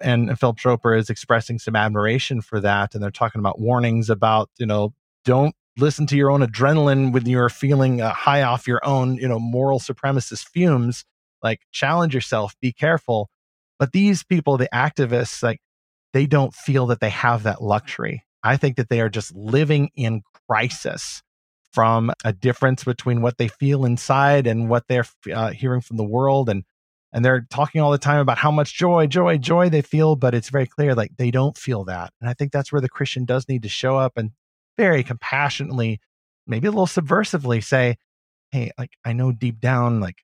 And 0.00 0.38
Phelps 0.38 0.64
Roper 0.64 0.94
is 0.94 1.10
expressing 1.10 1.58
some 1.58 1.74
admiration 1.74 2.40
for 2.40 2.60
that. 2.60 2.94
And 2.94 3.02
they're 3.02 3.10
talking 3.10 3.40
about 3.40 3.60
warnings 3.60 4.10
about, 4.10 4.50
you 4.58 4.66
know, 4.66 4.94
don't 5.24 5.54
listen 5.76 6.06
to 6.08 6.16
your 6.16 6.30
own 6.30 6.40
adrenaline 6.40 7.12
when 7.12 7.26
you're 7.26 7.48
feeling 7.48 8.00
uh, 8.00 8.12
high 8.12 8.42
off 8.42 8.68
your 8.68 8.80
own, 8.84 9.16
you 9.16 9.26
know, 9.26 9.38
moral 9.38 9.80
supremacist 9.80 10.48
fumes. 10.48 11.04
Like, 11.42 11.60
challenge 11.72 12.14
yourself, 12.14 12.54
be 12.60 12.72
careful. 12.72 13.28
But 13.78 13.92
these 13.92 14.24
people, 14.24 14.56
the 14.56 14.68
activists, 14.72 15.42
like, 15.42 15.60
they 16.12 16.26
don't 16.26 16.54
feel 16.54 16.86
that 16.86 17.00
they 17.00 17.10
have 17.10 17.44
that 17.44 17.62
luxury. 17.62 18.24
I 18.42 18.56
think 18.56 18.76
that 18.76 18.88
they 18.88 19.00
are 19.00 19.08
just 19.08 19.34
living 19.34 19.90
in 19.94 20.22
crisis 20.48 21.22
from 21.72 22.10
a 22.24 22.32
difference 22.32 22.84
between 22.84 23.20
what 23.20 23.36
they 23.36 23.48
feel 23.48 23.84
inside 23.84 24.46
and 24.46 24.70
what 24.70 24.84
they're 24.88 25.04
uh, 25.32 25.50
hearing 25.50 25.80
from 25.80 25.96
the 25.96 26.04
world 26.04 26.48
and 26.48 26.64
and 27.12 27.24
they're 27.24 27.46
talking 27.50 27.80
all 27.80 27.90
the 27.90 27.98
time 27.98 28.20
about 28.20 28.38
how 28.38 28.50
much 28.50 28.74
joy 28.74 29.06
joy 29.06 29.36
joy 29.36 29.68
they 29.68 29.82
feel 29.82 30.16
but 30.16 30.34
it's 30.34 30.48
very 30.48 30.66
clear 30.66 30.94
like 30.94 31.10
they 31.18 31.30
don't 31.30 31.58
feel 31.58 31.84
that 31.84 32.10
and 32.20 32.30
i 32.30 32.32
think 32.32 32.52
that's 32.52 32.72
where 32.72 32.80
the 32.80 32.88
christian 32.88 33.26
does 33.26 33.46
need 33.48 33.62
to 33.62 33.68
show 33.68 33.98
up 33.98 34.14
and 34.16 34.30
very 34.78 35.02
compassionately, 35.02 36.00
maybe 36.46 36.68
a 36.68 36.70
little 36.70 36.86
subversively 36.86 37.62
say, 37.62 37.96
Hey, 38.50 38.70
like 38.78 38.92
I 39.04 39.12
know 39.12 39.32
deep 39.32 39.60
down, 39.60 40.00
like 40.00 40.22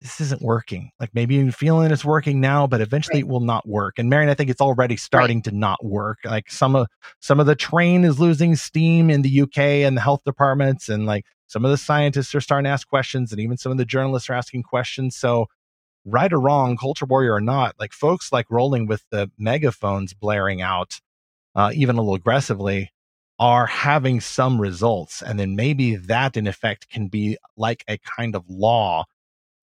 this 0.00 0.20
isn't 0.20 0.42
working. 0.42 0.90
Like 1.00 1.10
maybe 1.12 1.34
you're 1.34 1.50
feeling 1.50 1.90
it's 1.90 2.04
working 2.04 2.40
now, 2.40 2.66
but 2.66 2.80
eventually 2.80 3.22
right. 3.22 3.28
it 3.28 3.28
will 3.28 3.40
not 3.40 3.66
work. 3.66 3.98
And 3.98 4.08
Marian, 4.08 4.30
I 4.30 4.34
think 4.34 4.50
it's 4.50 4.60
already 4.60 4.96
starting 4.96 5.38
right. 5.38 5.44
to 5.44 5.50
not 5.52 5.84
work. 5.84 6.18
Like 6.24 6.50
some 6.50 6.76
of 6.76 6.86
some 7.20 7.40
of 7.40 7.46
the 7.46 7.56
train 7.56 8.04
is 8.04 8.20
losing 8.20 8.54
steam 8.54 9.10
in 9.10 9.22
the 9.22 9.40
UK 9.42 9.58
and 9.58 9.96
the 9.96 10.00
health 10.00 10.22
departments, 10.24 10.88
and 10.88 11.06
like 11.06 11.24
some 11.48 11.64
of 11.64 11.70
the 11.70 11.76
scientists 11.76 12.34
are 12.34 12.40
starting 12.40 12.64
to 12.64 12.70
ask 12.70 12.86
questions, 12.88 13.32
and 13.32 13.40
even 13.40 13.56
some 13.56 13.72
of 13.72 13.78
the 13.78 13.84
journalists 13.84 14.30
are 14.30 14.34
asking 14.34 14.62
questions. 14.62 15.16
So 15.16 15.46
right 16.04 16.32
or 16.32 16.40
wrong, 16.40 16.76
culture 16.76 17.06
warrior 17.06 17.34
or 17.34 17.40
not, 17.40 17.74
like 17.80 17.92
folks 17.92 18.32
like 18.32 18.46
Rowling 18.50 18.86
with 18.86 19.04
the 19.10 19.30
megaphones 19.36 20.14
blaring 20.14 20.62
out, 20.62 21.00
uh, 21.56 21.72
even 21.74 21.96
a 21.96 22.00
little 22.00 22.14
aggressively, 22.14 22.92
are 23.40 23.66
having 23.66 24.20
some 24.20 24.60
results. 24.60 25.22
And 25.22 25.38
then 25.38 25.56
maybe 25.56 25.96
that, 25.96 26.36
in 26.36 26.46
effect, 26.46 26.88
can 26.88 27.08
be 27.08 27.36
like 27.56 27.84
a 27.88 27.98
kind 27.98 28.34
of 28.34 28.44
law 28.48 29.04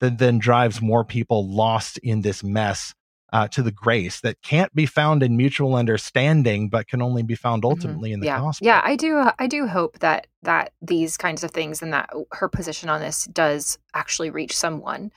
that 0.00 0.18
then 0.18 0.38
drives 0.38 0.80
more 0.80 1.04
people 1.04 1.48
lost 1.48 1.98
in 1.98 2.22
this 2.22 2.42
mess 2.42 2.94
uh, 3.32 3.48
to 3.48 3.62
the 3.62 3.72
grace 3.72 4.20
that 4.20 4.40
can't 4.42 4.74
be 4.74 4.86
found 4.86 5.22
in 5.22 5.36
mutual 5.36 5.74
understanding, 5.74 6.68
but 6.68 6.86
can 6.86 7.02
only 7.02 7.22
be 7.22 7.34
found 7.34 7.62
mm-hmm. 7.62 7.70
ultimately 7.70 8.10
mm-hmm. 8.10 8.14
in 8.14 8.20
the 8.20 8.26
yeah. 8.26 8.38
gospel. 8.38 8.66
Yeah, 8.66 8.80
I 8.84 8.96
do. 8.96 9.28
I 9.38 9.46
do 9.46 9.66
hope 9.66 9.98
that 9.98 10.26
that 10.42 10.72
these 10.80 11.16
kinds 11.16 11.42
of 11.42 11.50
things 11.50 11.82
and 11.82 11.92
that 11.92 12.10
her 12.32 12.48
position 12.48 12.88
on 12.88 13.00
this 13.00 13.24
does 13.24 13.78
actually 13.94 14.30
reach 14.30 14.56
someone. 14.56 15.10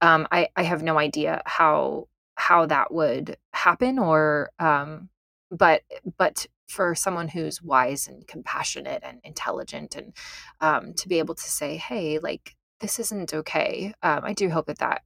Um, 0.00 0.28
I 0.30 0.48
I 0.56 0.62
have 0.62 0.82
no 0.82 0.98
idea 0.98 1.42
how 1.46 2.08
how 2.36 2.66
that 2.66 2.92
would 2.92 3.36
happen 3.52 3.98
or 3.98 4.50
um, 4.58 5.08
but 5.50 5.82
but 6.18 6.46
for 6.68 6.94
someone 6.94 7.28
who's 7.28 7.62
wise 7.62 8.08
and 8.08 8.26
compassionate 8.26 9.02
and 9.04 9.20
intelligent 9.22 9.94
and 9.96 10.12
um, 10.60 10.94
to 10.94 11.08
be 11.08 11.18
able 11.18 11.34
to 11.34 11.50
say 11.50 11.76
hey 11.76 12.18
like 12.18 12.56
this 12.80 12.98
isn't 12.98 13.34
okay 13.34 13.92
um, 14.02 14.20
i 14.24 14.32
do 14.32 14.50
hope 14.50 14.66
that 14.66 14.78
that 14.78 15.02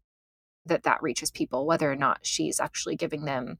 that 0.66 0.82
that 0.82 1.02
reaches 1.02 1.30
people 1.30 1.66
whether 1.66 1.90
or 1.90 1.96
not 1.96 2.20
she's 2.22 2.60
actually 2.60 2.96
giving 2.96 3.24
them 3.24 3.58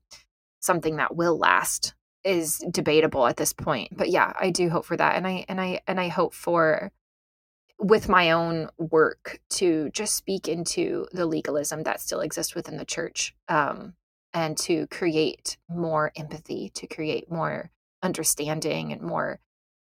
something 0.61 0.97
that 0.97 1.17
will 1.17 1.39
last 1.39 1.95
is 2.25 2.63
debatable 2.71 3.27
at 3.27 3.37
this 3.37 3.53
point 3.53 3.97
but 3.97 4.11
yeah 4.11 4.33
i 4.39 4.51
do 4.51 4.69
hope 4.69 4.85
for 4.85 4.97
that 4.97 5.17
and 5.17 5.27
i 5.27 5.45
and 5.49 5.61
i 5.61 5.81
and 5.87 6.01
i 6.01 6.09
hope 6.09 6.35
for 6.35 6.91
with 7.79 8.09
my 8.09 8.33
own 8.33 8.69
work 8.77 9.41
to 9.51 9.89
just 9.91 10.17
speak 10.17 10.49
into 10.49 11.07
the 11.13 11.27
legalism 11.27 11.85
that 11.85 12.01
still 12.01 12.21
exists 12.21 12.55
within 12.55 12.77
the 12.77 12.85
church 12.85 13.35
um, 13.49 13.95
and 14.35 14.57
to 14.59 14.87
create 14.89 15.57
more 15.69 16.13
empathy, 16.17 16.71
to 16.75 16.87
create 16.87 17.31
more 17.31 17.71
understanding 18.03 18.93
and 18.93 19.01
more 19.01 19.39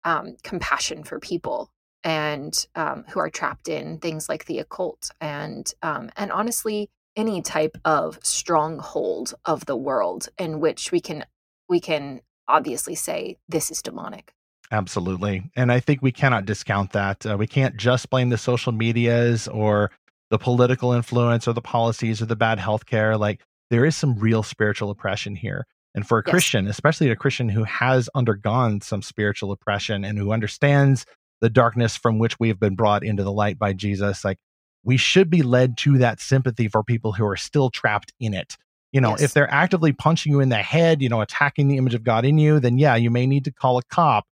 um, 0.05 0.37
compassion 0.43 1.05
for 1.05 1.21
people 1.21 1.71
and 2.05 2.67
um, 2.75 3.05
who 3.09 3.19
are 3.19 3.31
trapped 3.31 3.69
in 3.69 3.99
things 3.99 4.29
like 4.29 4.45
the 4.45 4.59
occult 4.59 5.11
and 5.21 5.73
um, 5.83 6.11
and 6.17 6.31
honestly 6.31 6.91
any 7.17 7.41
type 7.41 7.77
of 7.85 8.19
stronghold 8.23 9.35
of 9.45 9.67
the 9.67 9.77
world 9.77 10.29
in 10.39 10.61
which 10.61 10.93
we 10.93 11.01
can 11.01 11.25
we 11.69 11.81
can 11.81 12.21
obviously 12.47 12.95
say 12.95 13.37
this 13.49 13.71
is 13.71 13.83
demonic 13.83 14.33
absolutely 14.71 15.51
and 15.57 15.73
i 15.73 15.81
think 15.81 16.03
we 16.03 16.13
cannot 16.13 16.45
discount 16.45 16.93
that 16.93 17.25
uh, 17.27 17.37
we 17.39 17.47
can't 17.47 17.77
just 17.77 18.11
blame 18.11 18.29
the 18.29 18.39
social 18.39 18.73
medias 18.73 19.49
or 19.49 19.91
the 20.31 20.39
political 20.39 20.93
influence 20.93 21.47
or 21.49 21.53
the 21.53 21.63
policies 21.63 22.21
or 22.21 22.27
the 22.27 22.37
bad 22.37 22.59
healthcare 22.59 23.19
like 23.19 23.41
there 23.71 23.85
is 23.85 23.97
some 23.97 24.15
real 24.19 24.43
spiritual 24.43 24.91
oppression 24.91 25.35
here. 25.37 25.67
And 25.95 26.07
for 26.07 26.19
a 26.19 26.23
yes. 26.27 26.31
Christian, 26.31 26.67
especially 26.67 27.11
a 27.11 27.17
Christian 27.17 27.49
who 27.49 27.65
has 27.65 28.09
undergone 28.15 28.81
some 28.81 29.03
spiritual 29.03 29.53
oppression 29.53 30.05
and 30.05 30.19
who 30.19 30.33
understands 30.33 31.07
the 31.45 31.51
darkness 31.51 31.95
from 31.95 32.19
which 32.19 32.41
we 32.41 32.49
have 32.49 32.59
been 32.59 32.75
brought 32.75 33.05
into 33.05 33.23
the 33.23 33.31
light 33.31 33.59
by 33.59 33.75
Jesus, 33.75 34.25
like 34.25 34.39
we 34.83 34.97
should 34.97 35.29
be 35.29 35.43
led 35.43 35.77
to 35.77 35.99
that 35.99 36.19
sympathy 36.19 36.69
for 36.69 36.83
people 36.83 37.13
who 37.13 37.27
are 37.27 37.37
still 37.37 37.69
trapped 37.69 38.15
in 38.19 38.33
it. 38.33 38.57
You 38.93 39.03
know, 39.03 39.11
yes. 39.11 39.21
if 39.21 39.35
they're 39.35 39.53
actively 39.53 39.93
punching 39.93 40.33
you 40.33 40.41
in 40.41 40.49
the 40.49 40.57
head, 40.57 41.03
you 41.03 41.11
know, 41.11 41.21
attacking 41.21 41.69
the 41.69 41.77
image 41.77 41.93
of 41.93 42.03
God 42.03 42.25
in 42.25 42.39
you, 42.39 42.61
then 42.61 42.79
yeah, 42.79 42.97
you 42.97 43.11
may 43.11 43.27
need 43.27 43.45
to 43.45 43.53
call 43.53 43.77
a 43.77 43.83
cop 43.83 44.25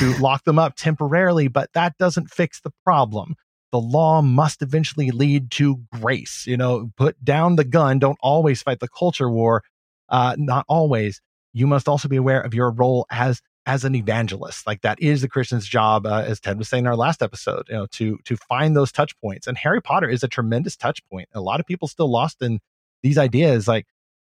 to 0.00 0.16
lock 0.20 0.42
them 0.42 0.58
up 0.58 0.74
temporarily, 0.74 1.46
but 1.46 1.70
that 1.74 1.96
doesn't 1.96 2.28
fix 2.28 2.60
the 2.60 2.72
problem 2.82 3.36
the 3.70 3.78
law 3.78 4.22
must 4.22 4.62
eventually 4.62 5.10
lead 5.10 5.50
to 5.52 5.82
grace. 5.92 6.44
You 6.46 6.56
know, 6.56 6.90
put 6.96 7.22
down 7.22 7.56
the 7.56 7.64
gun. 7.64 7.98
Don't 7.98 8.18
always 8.20 8.62
fight 8.62 8.80
the 8.80 8.88
culture 8.88 9.30
war. 9.30 9.62
Uh, 10.08 10.34
not 10.38 10.64
always. 10.68 11.20
You 11.52 11.66
must 11.66 11.88
also 11.88 12.08
be 12.08 12.16
aware 12.16 12.40
of 12.40 12.54
your 12.54 12.70
role 12.70 13.06
as 13.10 13.42
as 13.68 13.84
an 13.84 13.94
evangelist. 13.94 14.66
Like 14.66 14.80
that 14.80 15.00
is 15.00 15.20
the 15.20 15.28
Christian's 15.28 15.68
job, 15.68 16.06
uh, 16.06 16.24
as 16.26 16.40
Ted 16.40 16.58
was 16.58 16.70
saying 16.70 16.84
in 16.84 16.88
our 16.88 16.96
last 16.96 17.22
episode. 17.22 17.66
You 17.68 17.76
know, 17.76 17.86
to 17.92 18.18
to 18.24 18.36
find 18.48 18.74
those 18.74 18.90
touch 18.90 19.14
points. 19.20 19.46
And 19.46 19.58
Harry 19.58 19.80
Potter 19.80 20.08
is 20.08 20.24
a 20.24 20.28
tremendous 20.28 20.74
touch 20.74 21.00
point. 21.10 21.28
A 21.34 21.40
lot 21.40 21.60
of 21.60 21.66
people 21.66 21.86
still 21.86 22.10
lost 22.10 22.42
in 22.42 22.60
these 23.02 23.18
ideas. 23.18 23.68
Like 23.68 23.86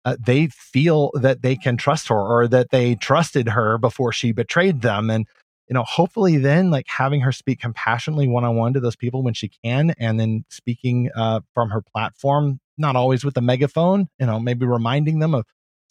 uh, 0.05 0.15
they 0.25 0.47
feel 0.47 1.11
that 1.15 1.41
they 1.41 1.57
can 1.57 1.75
trust 1.75 2.07
her 2.07 2.15
or 2.15 2.47
that 2.47 2.71
they 2.71 2.95
trusted 2.95 3.49
her 3.49 3.77
before 3.77 4.13
she 4.13 4.31
betrayed 4.31 4.81
them, 4.81 5.09
and 5.09 5.27
you 5.67 5.73
know, 5.73 5.83
hopefully 5.83 6.37
then 6.37 6.71
like 6.71 6.87
having 6.87 7.19
her 7.21 7.33
speak 7.33 7.59
compassionately 7.59 8.29
one 8.29 8.45
on 8.45 8.55
one 8.55 8.73
to 8.73 8.79
those 8.79 8.95
people 8.95 9.21
when 9.21 9.33
she 9.33 9.51
can, 9.63 9.93
and 9.99 10.17
then 10.17 10.45
speaking 10.49 11.09
uh, 11.13 11.41
from 11.53 11.71
her 11.71 11.81
platform, 11.81 12.61
not 12.77 12.95
always 12.95 13.25
with 13.25 13.35
a 13.35 13.41
megaphone, 13.41 14.07
you 14.17 14.25
know, 14.25 14.39
maybe 14.39 14.65
reminding 14.65 15.19
them 15.19 15.35
of 15.35 15.45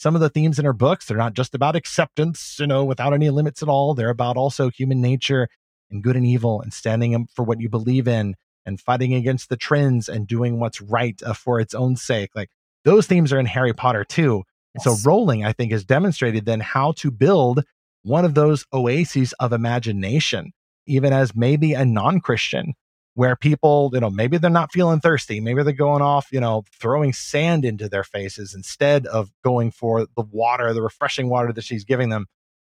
some 0.05 0.15
of 0.15 0.21
the 0.21 0.29
themes 0.29 0.59
in 0.59 0.67
her 0.67 0.75
books. 0.75 1.07
They're 1.07 1.17
not 1.17 1.33
just 1.33 1.55
about 1.55 1.77
acceptance, 1.77 2.59
you 2.61 2.67
know, 2.67 2.85
without 2.85 3.15
any 3.15 3.31
limits 3.31 3.63
at 3.63 3.71
all. 3.71 3.95
They're 3.95 4.11
about 4.11 4.37
also 4.37 4.69
human 4.69 5.01
nature 5.01 5.49
and 5.91 6.03
good 6.03 6.15
and 6.15 6.27
evil 6.27 6.61
and 6.61 6.75
standing 6.75 7.15
up 7.15 7.23
for 7.35 7.43
what 7.43 7.59
you 7.59 7.71
believe 7.71 8.07
in 8.07 8.35
and 8.67 8.79
fighting 8.79 9.15
against 9.15 9.49
the 9.49 9.57
trends 9.57 10.11
and 10.11 10.27
doing 10.27 10.61
what's 10.61 10.83
right 10.83 11.19
uh, 11.23 11.33
for 11.33 11.59
its 11.59 11.73
own 11.73 11.97
sake. 11.97 12.33
Like 12.35 12.51
those 12.85 13.07
themes 13.07 13.33
are 13.33 13.41
in 13.41 13.47
Harry 13.47 13.73
Potter 13.73 14.05
too. 14.05 14.43
Yes. 14.75 14.85
So 14.85 15.09
Rowling, 15.09 15.43
I 15.43 15.53
think, 15.55 15.73
has 15.73 15.87
demonstrated 15.87 16.45
then 16.45 16.61
how 16.61 16.93
to 16.99 17.11
build 17.11 17.65
one 18.03 18.27
of 18.27 18.35
those 18.35 18.67
oases 18.75 19.33
of 19.41 19.55
imagination, 19.55 20.53
even 20.87 21.15
as 21.15 21.35
maybe 21.35 21.73
a 21.73 21.87
non 21.87 22.21
Christian, 22.21 22.75
where 23.15 23.37
people, 23.37 23.91
you 23.93 24.01
know, 24.01 24.11
maybe 24.11 24.39
they're 24.39 24.51
not 24.51 24.73
feeling 24.73 25.01
thirsty. 25.01 25.41
Maybe 25.41 25.63
they're 25.63 25.73
going 25.73 26.03
off, 26.03 26.29
you 26.33 26.41
know, 26.41 26.65
throwing 26.81 27.13
sand 27.13 27.65
into 27.65 27.89
their 27.89 28.05
faces 28.05 28.55
instead 28.55 29.07
of 29.07 29.31
going 29.43 29.71
for 29.71 30.07
the 30.17 30.25
water, 30.31 30.73
the 30.75 30.83
refreshing 30.83 31.29
water 31.29 31.53
that 31.53 31.65
she's 31.65 31.85
giving 31.85 32.09
them. 32.09 32.27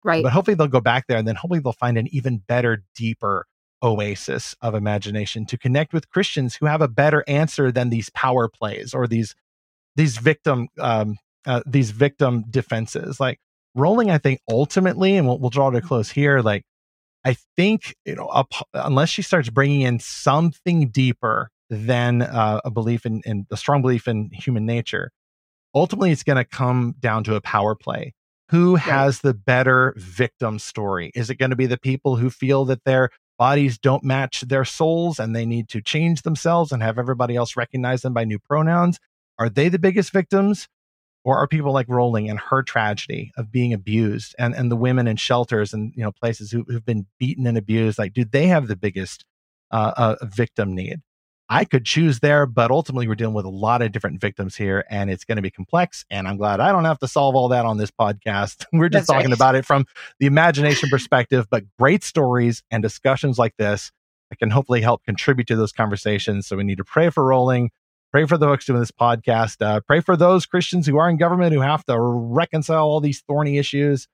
Right. 0.04 0.22
But 0.22 0.32
hopefully 0.32 0.56
they'll 0.56 0.66
go 0.66 0.80
back 0.80 1.06
there 1.06 1.16
and 1.16 1.28
then 1.28 1.36
hopefully 1.36 1.60
they'll 1.60 1.72
find 1.72 1.96
an 1.96 2.08
even 2.12 2.38
better, 2.38 2.82
deeper 2.96 3.46
oasis 3.84 4.54
of 4.60 4.74
imagination 4.74 5.46
to 5.46 5.58
connect 5.58 5.92
with 5.92 6.10
Christians 6.10 6.56
who 6.56 6.66
have 6.66 6.82
a 6.82 6.88
better 6.88 7.24
answer 7.28 7.70
than 7.70 7.90
these 7.90 8.10
power 8.10 8.48
plays 8.48 8.94
or 8.94 9.06
these 9.06 9.34
these 9.94 10.16
victim 10.16 10.68
um, 10.78 11.18
uh, 11.46 11.62
these 11.66 11.90
victim 11.90 12.44
defenses. 12.50 13.20
Like 13.20 13.38
Rowling, 13.74 14.10
I 14.10 14.18
think 14.18 14.40
ultimately, 14.50 15.16
and 15.16 15.26
we'll, 15.26 15.38
we'll 15.38 15.50
draw 15.50 15.70
to 15.70 15.78
a 15.78 15.80
close 15.80 16.10
here. 16.10 16.40
Like, 16.40 16.64
I 17.24 17.36
think 17.56 17.94
you 18.04 18.14
know, 18.14 18.26
up, 18.26 18.52
unless 18.74 19.08
she 19.08 19.22
starts 19.22 19.50
bringing 19.50 19.82
in 19.82 19.98
something 20.00 20.88
deeper 20.88 21.50
than 21.70 22.22
uh, 22.22 22.60
a 22.64 22.70
belief 22.70 23.06
in, 23.06 23.22
in 23.24 23.46
a 23.50 23.56
strong 23.56 23.82
belief 23.82 24.08
in 24.08 24.30
human 24.32 24.66
nature, 24.66 25.10
ultimately 25.74 26.10
it's 26.10 26.22
going 26.22 26.36
to 26.36 26.44
come 26.44 26.94
down 26.98 27.24
to 27.24 27.34
a 27.34 27.40
power 27.40 27.74
play. 27.74 28.14
Who 28.50 28.74
right. 28.74 28.82
has 28.82 29.20
the 29.20 29.32
better 29.32 29.94
victim 29.96 30.58
story? 30.58 31.10
Is 31.14 31.30
it 31.30 31.36
going 31.36 31.50
to 31.50 31.56
be 31.56 31.66
the 31.66 31.78
people 31.78 32.16
who 32.16 32.28
feel 32.28 32.66
that 32.66 32.84
their 32.84 33.08
bodies 33.38 33.78
don't 33.78 34.04
match 34.04 34.42
their 34.42 34.64
souls 34.64 35.18
and 35.18 35.34
they 35.34 35.46
need 35.46 35.68
to 35.70 35.80
change 35.80 36.22
themselves 36.22 36.70
and 36.70 36.82
have 36.82 36.98
everybody 36.98 37.34
else 37.34 37.56
recognize 37.56 38.02
them 38.02 38.12
by 38.12 38.24
new 38.24 38.38
pronouns? 38.38 38.98
Are 39.38 39.48
they 39.48 39.68
the 39.70 39.78
biggest 39.78 40.12
victims? 40.12 40.68
Or 41.24 41.38
are 41.38 41.46
people 41.46 41.72
like 41.72 41.88
Rowling 41.88 42.28
and 42.28 42.38
her 42.38 42.62
tragedy 42.62 43.30
of 43.36 43.52
being 43.52 43.72
abused 43.72 44.34
and, 44.38 44.54
and 44.54 44.72
the 44.72 44.76
women 44.76 45.06
in 45.06 45.16
shelters 45.16 45.72
and 45.72 45.92
you 45.94 46.02
know 46.02 46.10
places 46.10 46.50
who, 46.50 46.64
who've 46.66 46.84
been 46.84 47.06
beaten 47.18 47.46
and 47.46 47.56
abused? 47.56 47.98
Like, 47.98 48.12
do 48.12 48.24
they 48.24 48.48
have 48.48 48.66
the 48.66 48.76
biggest 48.76 49.24
uh, 49.70 49.92
uh, 49.96 50.16
victim 50.24 50.74
need? 50.74 51.00
I 51.52 51.66
could 51.66 51.84
choose 51.84 52.20
there, 52.20 52.46
but 52.46 52.70
ultimately 52.70 53.06
we're 53.06 53.14
dealing 53.14 53.34
with 53.34 53.44
a 53.44 53.50
lot 53.50 53.82
of 53.82 53.92
different 53.92 54.22
victims 54.22 54.56
here 54.56 54.86
and 54.88 55.10
it's 55.10 55.24
going 55.24 55.36
to 55.36 55.42
be 55.42 55.50
complex. 55.50 56.02
And 56.08 56.26
I'm 56.26 56.38
glad 56.38 56.60
I 56.60 56.72
don't 56.72 56.86
have 56.86 56.98
to 57.00 57.08
solve 57.08 57.36
all 57.36 57.48
that 57.48 57.66
on 57.66 57.76
this 57.76 57.90
podcast. 57.90 58.64
We're 58.72 58.88
just 58.88 59.06
That's 59.06 59.18
talking 59.18 59.30
right. 59.30 59.36
about 59.36 59.54
it 59.54 59.66
from 59.66 59.84
the 60.18 60.24
imagination 60.24 60.88
perspective, 60.88 61.46
but 61.50 61.64
great 61.78 62.04
stories 62.04 62.62
and 62.70 62.82
discussions 62.82 63.38
like 63.38 63.54
this 63.58 63.92
that 64.30 64.38
can 64.38 64.48
hopefully 64.48 64.80
help 64.80 65.04
contribute 65.04 65.46
to 65.48 65.56
those 65.56 65.72
conversations. 65.72 66.46
So 66.46 66.56
we 66.56 66.64
need 66.64 66.78
to 66.78 66.84
pray 66.84 67.10
for 67.10 67.22
Rowling, 67.22 67.70
pray 68.12 68.26
for 68.26 68.36
the 68.36 68.46
folks 68.46 68.66
doing 68.66 68.78
this 68.78 68.90
podcast, 68.90 69.64
uh, 69.64 69.80
pray 69.80 70.00
for 70.00 70.16
those 70.16 70.44
Christians 70.44 70.86
who 70.86 70.98
are 70.98 71.08
in 71.08 71.16
government 71.16 71.54
who 71.54 71.62
have 71.62 71.82
to 71.86 71.98
reconcile 71.98 72.84
all 72.84 73.00
these 73.00 73.22
thorny 73.26 73.56
issues 73.56 74.06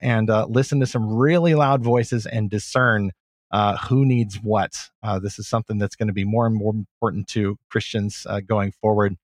and 0.00 0.30
uh, 0.30 0.46
listen 0.46 0.80
to 0.80 0.86
some 0.86 1.14
really 1.14 1.54
loud 1.54 1.84
voices 1.84 2.24
and 2.24 2.48
discern 2.48 3.12
uh, 3.50 3.76
who 3.76 4.06
needs 4.06 4.36
what. 4.36 4.88
Uh, 5.02 5.18
this 5.18 5.38
is 5.38 5.46
something 5.46 5.76
that's 5.76 5.96
going 5.96 6.06
to 6.06 6.14
be 6.14 6.24
more 6.24 6.46
and 6.46 6.56
more 6.56 6.72
important 6.72 7.28
to 7.28 7.58
Christians 7.68 8.26
uh, 8.28 8.40
going 8.40 8.72
forward. 8.72 9.16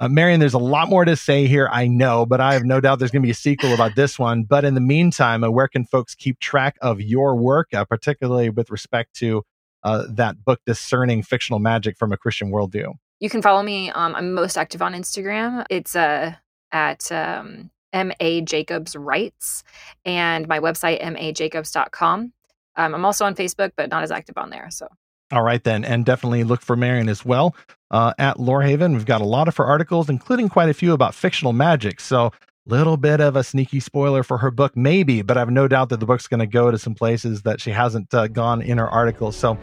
Uh, 0.00 0.08
Marian, 0.08 0.40
there's 0.40 0.54
a 0.54 0.58
lot 0.58 0.88
more 0.88 1.04
to 1.04 1.14
say 1.14 1.46
here, 1.46 1.68
I 1.70 1.86
know, 1.86 2.26
but 2.26 2.40
I 2.40 2.54
have 2.54 2.64
no 2.64 2.80
doubt 2.80 2.98
there's 2.98 3.12
going 3.12 3.22
to 3.22 3.26
be 3.26 3.30
a 3.30 3.34
sequel 3.34 3.72
about 3.72 3.94
this 3.94 4.18
one. 4.18 4.42
But 4.42 4.64
in 4.64 4.74
the 4.74 4.80
meantime, 4.80 5.44
uh, 5.44 5.50
where 5.50 5.68
can 5.68 5.84
folks 5.84 6.16
keep 6.16 6.40
track 6.40 6.76
of 6.82 7.00
your 7.00 7.36
work, 7.36 7.72
uh, 7.72 7.84
particularly 7.84 8.50
with 8.50 8.70
respect 8.70 9.14
to 9.18 9.44
that 9.84 10.44
book, 10.44 10.60
Discerning 10.66 11.22
Fictional 11.22 11.60
Magic 11.60 11.96
from 11.96 12.12
a 12.12 12.16
Christian 12.16 12.50
Worldview? 12.50 12.94
You 13.24 13.30
can 13.30 13.40
follow 13.40 13.62
me. 13.62 13.88
Um, 13.88 14.14
I'm 14.14 14.34
most 14.34 14.58
active 14.58 14.82
on 14.82 14.92
Instagram. 14.92 15.64
It's 15.70 15.96
uh, 15.96 16.34
at 16.72 17.10
um, 17.10 17.70
MA 17.94 18.42
Jacobs 18.44 18.94
Writes 18.94 19.64
and 20.04 20.46
my 20.46 20.60
website, 20.60 21.00
majacobs.com. 21.00 22.34
Um, 22.76 22.94
I'm 22.94 23.02
also 23.06 23.24
on 23.24 23.34
Facebook, 23.34 23.72
but 23.76 23.88
not 23.88 24.02
as 24.02 24.10
active 24.10 24.36
on 24.36 24.50
there. 24.50 24.68
So. 24.70 24.88
All 25.32 25.42
right, 25.42 25.64
then. 25.64 25.86
And 25.86 26.04
definitely 26.04 26.44
look 26.44 26.60
for 26.60 26.76
Marian 26.76 27.08
as 27.08 27.24
well 27.24 27.56
uh, 27.90 28.12
at 28.18 28.36
Lorehaven. 28.36 28.92
We've 28.92 29.06
got 29.06 29.22
a 29.22 29.26
lot 29.26 29.48
of 29.48 29.56
her 29.56 29.64
articles, 29.64 30.10
including 30.10 30.50
quite 30.50 30.68
a 30.68 30.74
few 30.74 30.92
about 30.92 31.14
fictional 31.14 31.54
magic. 31.54 32.00
So, 32.00 32.30
little 32.66 32.98
bit 32.98 33.22
of 33.22 33.36
a 33.36 33.44
sneaky 33.44 33.80
spoiler 33.80 34.22
for 34.22 34.36
her 34.36 34.50
book, 34.50 34.76
maybe, 34.76 35.22
but 35.22 35.38
I 35.38 35.40
have 35.40 35.50
no 35.50 35.66
doubt 35.66 35.88
that 35.88 36.00
the 36.00 36.06
book's 36.06 36.26
going 36.26 36.40
to 36.40 36.46
go 36.46 36.70
to 36.70 36.76
some 36.76 36.94
places 36.94 37.40
that 37.42 37.58
she 37.58 37.70
hasn't 37.70 38.12
uh, 38.12 38.28
gone 38.28 38.60
in 38.60 38.76
her 38.76 38.88
articles. 38.88 39.34
So, 39.34 39.58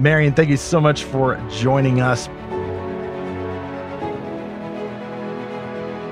Marian, 0.00 0.34
thank 0.34 0.50
you 0.50 0.56
so 0.56 0.80
much 0.80 1.04
for 1.04 1.40
joining 1.48 2.00
us. 2.00 2.28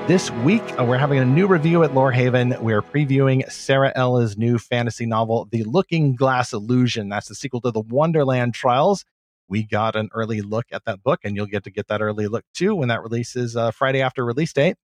This 0.08 0.32
week, 0.32 0.62
uh, 0.80 0.84
we're 0.84 0.98
having 0.98 1.20
a 1.20 1.24
new 1.24 1.46
review 1.46 1.84
at 1.84 1.92
Lorehaven. 1.92 2.60
We're 2.60 2.82
previewing 2.82 3.48
Sara 3.50 3.92
Ella's 3.94 4.36
new 4.36 4.58
fantasy 4.58 5.06
novel, 5.06 5.46
The 5.52 5.62
Looking 5.62 6.16
Glass 6.16 6.52
Illusion. 6.52 7.08
That's 7.08 7.28
the 7.28 7.36
sequel 7.36 7.60
to 7.60 7.70
The 7.70 7.82
Wonderland 7.82 8.52
Trials. 8.52 9.04
We 9.48 9.62
got 9.62 9.94
an 9.94 10.08
early 10.12 10.40
look 10.40 10.66
at 10.72 10.84
that 10.86 11.04
book, 11.04 11.20
and 11.22 11.36
you'll 11.36 11.46
get 11.46 11.62
to 11.64 11.70
get 11.70 11.86
that 11.86 12.02
early 12.02 12.26
look 12.26 12.44
too 12.52 12.74
when 12.74 12.88
that 12.88 13.00
releases 13.00 13.56
uh, 13.56 13.70
Friday 13.70 14.02
after 14.02 14.24
release 14.24 14.52
date. 14.52 14.76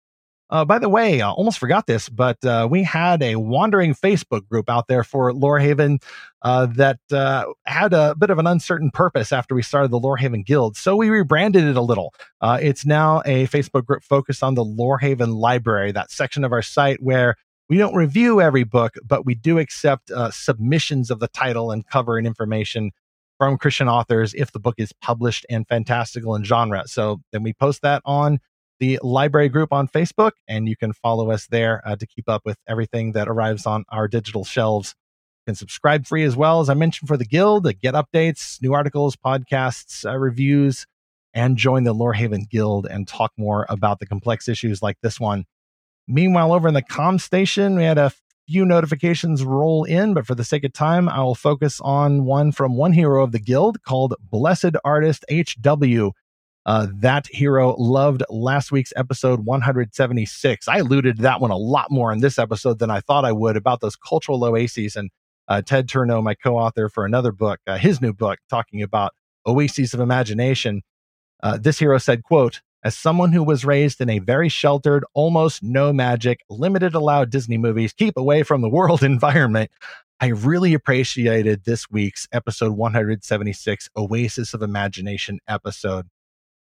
Uh, 0.49 0.65
by 0.65 0.79
the 0.79 0.89
way, 0.89 1.21
I 1.21 1.29
almost 1.29 1.59
forgot 1.59 1.87
this, 1.87 2.09
but 2.09 2.45
uh, 2.45 2.69
we 2.71 2.85
had 2.85 3.23
a 3.23 3.37
wandering 3.37 3.95
Facebook 3.95 4.47
group 4.49 4.71
out 4.71 4.87
there 4.87 5.03
for 5.03 5.33
Lorehaven 5.33 6.01
uh, 6.43 6.67
that 6.67 7.01
uh, 7.11 7.47
had 7.65 7.93
a 7.93 8.15
bit 8.15 8.31
of 8.31 8.39
an 8.39 8.47
uncertain 8.47 8.91
purpose 8.93 9.33
after 9.33 9.57
we 9.57 9.63
started 9.63 9.91
the 9.91 9.99
Lorehaven 9.99 10.47
Guild. 10.47 10.77
So 10.77 10.95
we 10.95 11.11
rebranded 11.11 11.65
it 11.65 11.77
a 11.77 11.81
little. 11.81 12.15
Uh, 12.41 12.59
it's 12.63 12.87
now 12.87 13.23
a 13.25 13.49
Facebook 13.49 13.85
group 13.85 14.05
focused 14.05 14.45
on 14.45 14.55
the 14.55 14.65
Lorehaven 14.65 15.35
Library, 15.37 15.91
that 15.93 16.13
section 16.13 16.45
of 16.45 16.53
our 16.53 16.63
site 16.63 17.03
where 17.03 17.35
we 17.69 17.79
don't 17.79 17.97
review 17.97 18.41
every 18.41 18.63
book, 18.63 18.95
but 19.05 19.27
we 19.27 19.35
do 19.35 19.59
accept 19.59 20.13
uh, 20.13 20.31
submissions 20.31 21.11
of 21.11 21.19
the 21.19 21.29
title 21.29 21.73
and 21.73 21.85
cover 21.89 22.19
and 22.19 22.27
information 22.27 22.93
from 23.39 23.59
Christian 23.59 23.89
authors 23.89 24.33
if 24.35 24.53
the 24.53 24.61
book 24.61 24.77
is 24.79 24.93
published 24.93 25.45
and 25.51 25.67
fantastical 25.67 26.37
in 26.37 26.45
genre. 26.45 26.85
So 26.87 27.21
then 27.33 27.43
we 27.43 27.53
post 27.53 27.83
that 27.83 28.03
on 28.05 28.39
the 28.79 28.99
library 29.03 29.49
group 29.49 29.73
on 29.73 29.89
Facebook, 29.89 30.33
and 30.49 30.69
you 30.69 30.77
can 30.77 30.93
follow 30.93 31.31
us 31.31 31.47
there 31.47 31.83
uh, 31.87 31.97
to 31.97 32.07
keep 32.07 32.29
up 32.29 32.43
with 32.45 32.59
everything 32.69 33.13
that 33.13 33.29
arrives 33.29 33.67
on 33.67 33.85
our 33.91 34.09
digital 34.09 34.45
shelves. 34.45 34.95
You 35.41 35.53
can 35.53 35.55
subscribe 35.57 36.07
free 36.07 36.25
as 36.25 36.37
well, 36.37 36.61
as 36.61 36.69
I 36.69 36.75
mentioned, 36.75 37.09
for 37.09 37.17
the 37.17 37.25
Guild 37.25 37.65
to 37.65 37.73
get 37.73 37.95
updates, 37.95 38.61
new 38.61 38.75
articles, 38.75 39.17
podcasts, 39.17 40.05
uh, 40.05 40.17
reviews, 40.17 40.87
and 41.33 41.57
join 41.57 41.85
the 41.85 41.95
Lorehaven 41.95 42.49
Guild 42.49 42.87
and 42.87 43.07
talk 43.07 43.33
more 43.37 43.67
about 43.69 43.99
the 43.99 44.07
complex 44.07 44.49
issues 44.49 44.83
like 44.83 44.97
this 45.03 45.21
one. 45.21 45.45
Meanwhile, 46.09 46.53
over 46.53 46.69
in 46.69 46.75
the 46.75 46.83
com 46.83 47.19
station, 47.19 47.77
we 47.77 47.85
had 47.85 47.99
a 47.99 48.13
few 48.47 48.65
notifications 48.65 49.45
roll 49.45 49.85
in, 49.85 50.15
but 50.15 50.27
for 50.27 50.35
the 50.35 50.45
sake 50.45 50.65
of 50.65 50.73
time, 50.73 51.09
I 51.09 51.23
will 51.23 51.35
focus 51.35 51.81
on 51.81 52.25
one 52.25 52.53
from 52.53 52.77
one 52.77 52.93
hero 52.93 53.25
of 53.25 53.33
the 53.33 53.41
guild 53.41 53.83
called 53.83 54.15
Blessed 54.31 54.77
Artist 54.85 55.25
HW. 55.31 56.13
Uh, 56.67 56.89
that 56.93 57.29
hero 57.29 57.77
loved 57.79 58.25
last 58.29 58.73
week's 58.73 58.93
episode 58.97 59.47
176. 59.47 60.67
I 60.67 60.79
alluded 60.79 61.17
to 61.17 61.23
that 61.23 61.41
one 61.41 61.53
a 61.53 61.57
lot 61.57 61.93
more 61.93 62.13
in 62.13 62.19
this 62.19 62.41
episode 62.41 62.81
than 62.81 62.91
I 62.91 62.99
thought 63.01 63.25
I 63.25 63.31
would 63.31 63.57
about 63.57 63.81
those 63.81 63.95
cultural 63.95 64.45
oases. 64.45 64.97
And 64.97 65.11
uh, 65.47 65.63
Ted 65.63 65.89
Turnau, 65.89 66.25
my 66.25 66.35
co-author 66.35 66.89
for 66.89 67.07
another 67.07 67.31
book, 67.31 67.61
uh, 67.69 67.79
his 67.79 68.01
new 68.01 68.13
book, 68.13 68.41
talking 68.51 68.83
about 68.83 69.15
oases 69.47 69.95
of 69.95 70.01
imagination. 70.01 70.83
Uh, 71.41 71.57
this 71.57 71.79
hero 71.79 71.99
said, 71.99 72.25
"quote 72.25 72.63
As 72.83 72.97
someone 72.97 73.31
who 73.31 73.45
was 73.45 73.65
raised 73.65 74.01
in 74.01 74.11
a 74.11 74.19
very 74.19 74.49
sheltered, 74.49 75.05
almost 75.15 75.63
no 75.63 75.93
magic, 75.93 76.41
limited 76.51 76.97
allowed 76.97 77.31
Disney 77.31 77.59
movies, 77.59 77.93
keep 77.93 78.17
away 78.17 78.43
from 78.43 78.61
the 78.61 78.69
world 78.69 79.03
environment." 79.05 79.71
I 80.19 80.29
really 80.29 80.75
appreciated 80.75 81.65
this 81.65 81.89
week's 81.91 82.27
episode 82.33 82.73
176 82.73 83.89
Oasis 83.97 84.55
of 84.55 84.63
Imagination 84.63 85.39
episode. 85.47 86.07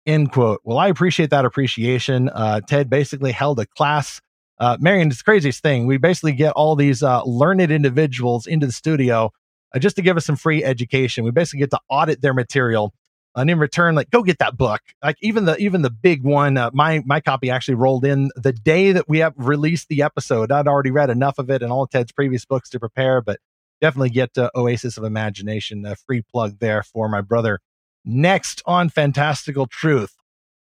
End 0.05 0.31
quote. 0.31 0.59
Well, 0.63 0.77
I 0.77 0.89
appreciate 0.89 1.29
that 1.29 1.45
appreciation. 1.45 2.29
Uh, 2.29 2.59
Ted 2.61 2.89
basically 2.89 3.31
held 3.31 3.59
a 3.59 3.65
class. 3.65 4.19
Uh, 4.59 4.77
Marian, 4.79 5.07
it's 5.07 5.19
the 5.19 5.23
craziest 5.23 5.61
thing. 5.63 5.87
We 5.87 5.97
basically 5.97 6.33
get 6.33 6.51
all 6.53 6.75
these 6.75 7.01
uh, 7.01 7.23
learned 7.23 7.71
individuals 7.71 8.45
into 8.45 8.65
the 8.65 8.73
studio 8.73 9.31
uh, 9.73 9.79
just 9.79 9.95
to 9.95 10.01
give 10.01 10.17
us 10.17 10.25
some 10.25 10.35
free 10.35 10.63
education. 10.63 11.23
We 11.23 11.31
basically 11.31 11.59
get 11.59 11.71
to 11.71 11.79
audit 11.89 12.21
their 12.21 12.33
material. 12.33 12.93
And 13.35 13.49
in 13.49 13.57
return, 13.57 13.95
like, 13.95 14.11
go 14.11 14.21
get 14.21 14.37
that 14.39 14.57
book. 14.57 14.81
Like 15.03 15.15
even 15.21 15.45
the 15.45 15.57
even 15.57 15.81
the 15.81 15.89
big 15.89 16.23
one, 16.23 16.57
uh, 16.57 16.69
my 16.73 17.01
my 17.05 17.19
copy 17.19 17.49
actually 17.49 17.75
rolled 17.75 18.05
in 18.05 18.29
the 18.35 18.53
day 18.53 18.91
that 18.91 19.09
we 19.09 19.19
have 19.19 19.33
released 19.37 19.87
the 19.87 20.03
episode. 20.03 20.51
I'd 20.51 20.67
already 20.67 20.91
read 20.91 21.09
enough 21.09 21.39
of 21.39 21.49
it 21.49 21.63
and 21.63 21.71
all 21.71 21.87
Ted's 21.87 22.11
previous 22.11 22.45
books 22.45 22.69
to 22.71 22.79
prepare, 22.79 23.21
but 23.21 23.39
definitely 23.81 24.11
get 24.11 24.35
to 24.35 24.51
Oasis 24.55 24.97
of 24.97 25.03
Imagination. 25.03 25.83
A 25.85 25.95
free 25.95 26.21
plug 26.21 26.59
there 26.59 26.83
for 26.83 27.09
my 27.09 27.21
brother 27.21 27.59
Next 28.05 28.61
on 28.65 28.89
Fantastical 28.89 29.65
Truth, 29.65 30.15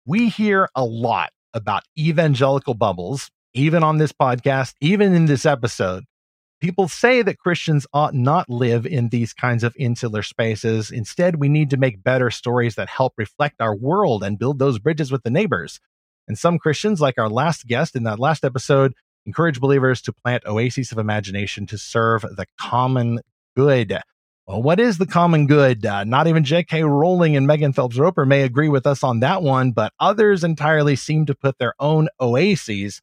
we 0.06 0.28
hear 0.28 0.68
a 0.76 0.84
lot 0.84 1.30
about 1.52 1.82
evangelical 1.98 2.74
bubbles, 2.74 3.28
even 3.54 3.82
on 3.82 3.98
this 3.98 4.12
podcast, 4.12 4.74
even 4.80 5.12
in 5.12 5.26
this 5.26 5.44
episode. 5.44 6.04
People 6.60 6.86
say 6.86 7.22
that 7.22 7.38
Christians 7.38 7.88
ought 7.92 8.14
not 8.14 8.48
live 8.48 8.86
in 8.86 9.08
these 9.08 9.32
kinds 9.32 9.64
of 9.64 9.74
insular 9.76 10.22
spaces. 10.22 10.92
Instead, 10.92 11.40
we 11.40 11.48
need 11.48 11.70
to 11.70 11.76
make 11.76 12.04
better 12.04 12.30
stories 12.30 12.76
that 12.76 12.88
help 12.88 13.14
reflect 13.16 13.60
our 13.60 13.74
world 13.74 14.22
and 14.22 14.38
build 14.38 14.60
those 14.60 14.78
bridges 14.78 15.10
with 15.10 15.24
the 15.24 15.30
neighbors. 15.30 15.80
And 16.28 16.38
some 16.38 16.58
Christians, 16.58 17.00
like 17.00 17.18
our 17.18 17.28
last 17.28 17.66
guest 17.66 17.96
in 17.96 18.04
that 18.04 18.20
last 18.20 18.44
episode, 18.44 18.94
encourage 19.26 19.60
believers 19.60 20.00
to 20.02 20.12
plant 20.12 20.44
oases 20.46 20.92
of 20.92 20.98
imagination 20.98 21.66
to 21.66 21.78
serve 21.78 22.22
the 22.22 22.46
common 22.60 23.20
good. 23.56 24.00
Well, 24.46 24.62
what 24.62 24.78
is 24.78 24.98
the 24.98 25.06
common 25.06 25.46
good? 25.46 25.86
Uh, 25.86 26.04
not 26.04 26.26
even 26.26 26.44
J.K. 26.44 26.82
Rowling 26.82 27.34
and 27.34 27.46
Megan 27.46 27.72
Phelps 27.72 27.96
Roper 27.96 28.26
may 28.26 28.42
agree 28.42 28.68
with 28.68 28.86
us 28.86 29.02
on 29.02 29.20
that 29.20 29.42
one, 29.42 29.72
but 29.72 29.94
others 29.98 30.44
entirely 30.44 30.96
seem 30.96 31.24
to 31.26 31.34
put 31.34 31.58
their 31.58 31.72
own 31.80 32.08
oases 32.20 33.00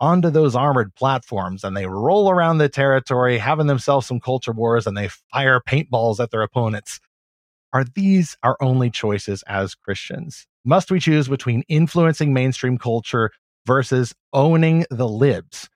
onto 0.00 0.30
those 0.30 0.56
armored 0.56 0.94
platforms 0.94 1.64
and 1.64 1.76
they 1.76 1.84
roll 1.84 2.30
around 2.30 2.56
the 2.56 2.70
territory, 2.70 3.36
having 3.36 3.66
themselves 3.66 4.06
some 4.06 4.20
culture 4.20 4.52
wars, 4.52 4.86
and 4.86 4.96
they 4.96 5.08
fire 5.08 5.60
paintballs 5.60 6.18
at 6.18 6.30
their 6.30 6.40
opponents. 6.40 6.98
Are 7.74 7.84
these 7.84 8.38
our 8.42 8.56
only 8.62 8.88
choices 8.88 9.44
as 9.46 9.74
Christians? 9.74 10.46
Must 10.64 10.90
we 10.90 10.98
choose 10.98 11.28
between 11.28 11.62
influencing 11.68 12.32
mainstream 12.32 12.78
culture 12.78 13.30
versus 13.66 14.14
owning 14.32 14.86
the 14.90 15.06
libs? 15.06 15.68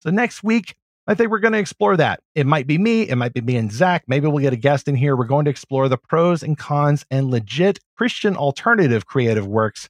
So, 0.00 0.08
next 0.10 0.42
week, 0.42 0.76
I 1.06 1.14
think 1.14 1.30
we're 1.30 1.38
going 1.38 1.52
to 1.52 1.58
explore 1.58 1.96
that. 1.96 2.20
It 2.34 2.46
might 2.46 2.66
be 2.66 2.78
me, 2.78 3.02
it 3.02 3.16
might 3.16 3.32
be 3.32 3.40
me 3.40 3.56
and 3.56 3.70
Zach. 3.70 4.04
Maybe 4.08 4.26
we'll 4.26 4.42
get 4.42 4.52
a 4.52 4.56
guest 4.56 4.88
in 4.88 4.96
here. 4.96 5.16
We're 5.16 5.24
going 5.24 5.44
to 5.44 5.50
explore 5.50 5.88
the 5.88 5.98
pros 5.98 6.42
and 6.42 6.58
cons 6.58 7.06
and 7.10 7.30
legit 7.30 7.78
Christian 7.96 8.36
alternative 8.36 9.06
creative 9.06 9.46
works 9.46 9.88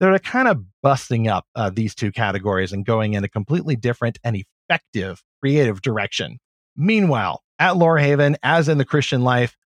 that 0.00 0.10
are 0.10 0.18
kind 0.18 0.48
of 0.48 0.64
busting 0.82 1.28
up 1.28 1.46
uh, 1.54 1.70
these 1.70 1.94
two 1.94 2.10
categories 2.10 2.72
and 2.72 2.84
going 2.84 3.14
in 3.14 3.24
a 3.24 3.28
completely 3.28 3.76
different 3.76 4.18
and 4.24 4.42
effective 4.68 5.22
creative 5.40 5.80
direction. 5.82 6.38
Meanwhile, 6.76 7.42
at 7.58 7.74
Lorehaven, 7.74 8.36
as 8.42 8.68
in 8.68 8.78
the 8.78 8.84
Christian 8.84 9.22
life, 9.22 9.56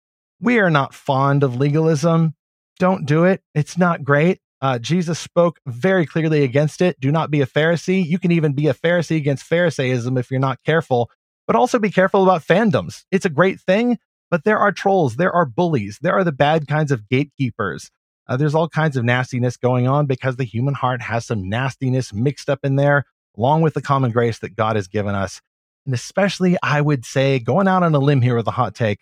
we 0.41 0.59
are 0.59 0.71
not 0.71 0.95
fond 0.95 1.43
of 1.43 1.57
legalism. 1.57 2.35
Don't 2.79 3.07
do 3.07 3.25
it. 3.25 3.43
It's 3.55 3.77
not 3.77 4.05
great. 4.05 4.41
Uh, 4.63 4.79
Jesus 4.79 5.19
spoke 5.19 5.59
very 5.67 6.05
clearly 6.05 6.43
against 6.43 6.83
it. 6.83 7.01
Do 7.01 7.11
not 7.11 7.31
be 7.31 7.41
a 7.41 7.47
Pharisee. 7.47 8.05
You 8.05 8.19
can 8.19 8.31
even 8.31 8.53
be 8.53 8.67
a 8.69 8.75
Pharisee 8.75 9.17
against 9.17 9.49
Pharisaism 9.49 10.19
if 10.19 10.31
you're 10.31 10.41
not 10.41 10.63
careful, 10.65 11.11
but 11.47 11.57
also 11.57 11.79
be 11.79 11.91
careful 11.91 12.23
about 12.23 12.43
fandoms. 12.43 13.05
It's 13.11 13.25
a 13.25 13.31
great 13.31 13.61
thing, 13.61 13.99
but 14.31 14.45
there 14.45 14.59
are 14.59 14.73
trolls, 14.73 15.17
there 15.17 15.33
are 15.33 15.47
bullies, 15.47 15.99
there 16.03 16.15
are 16.15 16.25
the 16.25 16.33
bad 16.33 16.69
kinds 16.69 16.93
of 16.93 17.09
gatekeepers. 17.09 17.91
Uh, 18.29 18.37
there's 18.37 18.55
all 18.55 18.69
kinds 18.69 18.97
of 18.97 19.05
nastiness 19.05 19.57
going 19.57 19.89
on 19.89 20.07
because 20.07 20.37
the 20.37 20.45
human 20.45 20.75
heart 20.75 21.03
has 21.03 21.27
some 21.27 21.49
nastiness 21.49 22.13
mixed 22.13 22.49
up 22.49 22.61
in 22.63 22.77
there, 22.77 23.05
along 23.37 23.63
with 23.63 23.75
the 23.75 23.83
common 23.83 24.13
grace 24.13 24.39
that 24.39 24.55
God 24.55 24.77
has 24.77 24.87
given 24.87 25.15
us. 25.15 25.41
And 25.87 25.95
especially, 25.95 26.57
I 26.63 26.81
would 26.81 27.05
say, 27.05 27.39
going 27.39 27.67
out 27.67 27.83
on 27.83 27.95
a 27.95 27.99
limb 27.99 28.23
here 28.23 28.37
with 28.37 28.47
a 28.47 28.53
hot 28.53 28.75
take, 28.75 29.01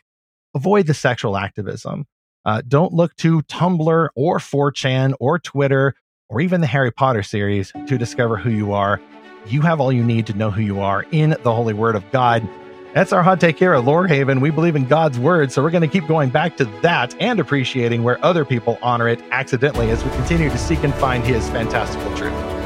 avoid 0.55 0.86
the 0.86 0.94
sexual 0.94 1.36
activism. 1.36 2.06
Uh, 2.44 2.62
don't 2.66 2.93
look 2.93 3.15
to 3.16 3.43
Tumblr 3.43 4.09
or 4.15 4.39
4chan 4.39 5.15
or 5.20 5.39
Twitter 5.39 5.94
or 6.28 6.40
even 6.40 6.60
the 6.60 6.66
Harry 6.66 6.90
Potter 6.90 7.23
series 7.23 7.73
to 7.86 7.98
discover 7.98 8.36
who 8.36 8.51
you 8.51 8.73
are. 8.73 9.01
You 9.47 9.62
have 9.62 9.81
all 9.81 9.93
you 9.93 10.05
need 10.05 10.27
to 10.27 10.35
know 10.35 10.51
who 10.51 10.62
you 10.62 10.81
are 10.81 11.05
in 11.10 11.31
the 11.43 11.55
Holy 11.55 11.74
Word 11.74 11.97
of 11.97 12.10
God. 12.10 12.48
That's 12.94 13.12
our 13.12 13.23
hot 13.23 13.40
take 13.40 13.59
here 13.59 13.74
at 13.74 13.85
Lorehaven. 13.85 14.40
We 14.40 14.51
believe 14.51 14.77
in 14.77 14.86
God's 14.86 15.19
Word, 15.19 15.52
so 15.52 15.62
we're 15.62 15.70
going 15.70 15.82
to 15.82 15.89
keep 15.89 16.06
going 16.06 16.31
back 16.31 16.56
to 16.56 16.65
that 16.82 17.15
and 17.20 17.39
appreciating 17.39 18.02
where 18.02 18.23
other 18.24 18.44
people 18.44 18.78
honor 18.82 19.09
it 19.09 19.23
accidentally 19.31 19.90
as 19.90 20.02
we 20.05 20.10
continue 20.10 20.48
to 20.48 20.59
seek 20.59 20.82
and 20.85 20.94
find 20.94 21.24
His 21.24 21.48
fantastical 21.51 22.15
truth. 22.16 22.57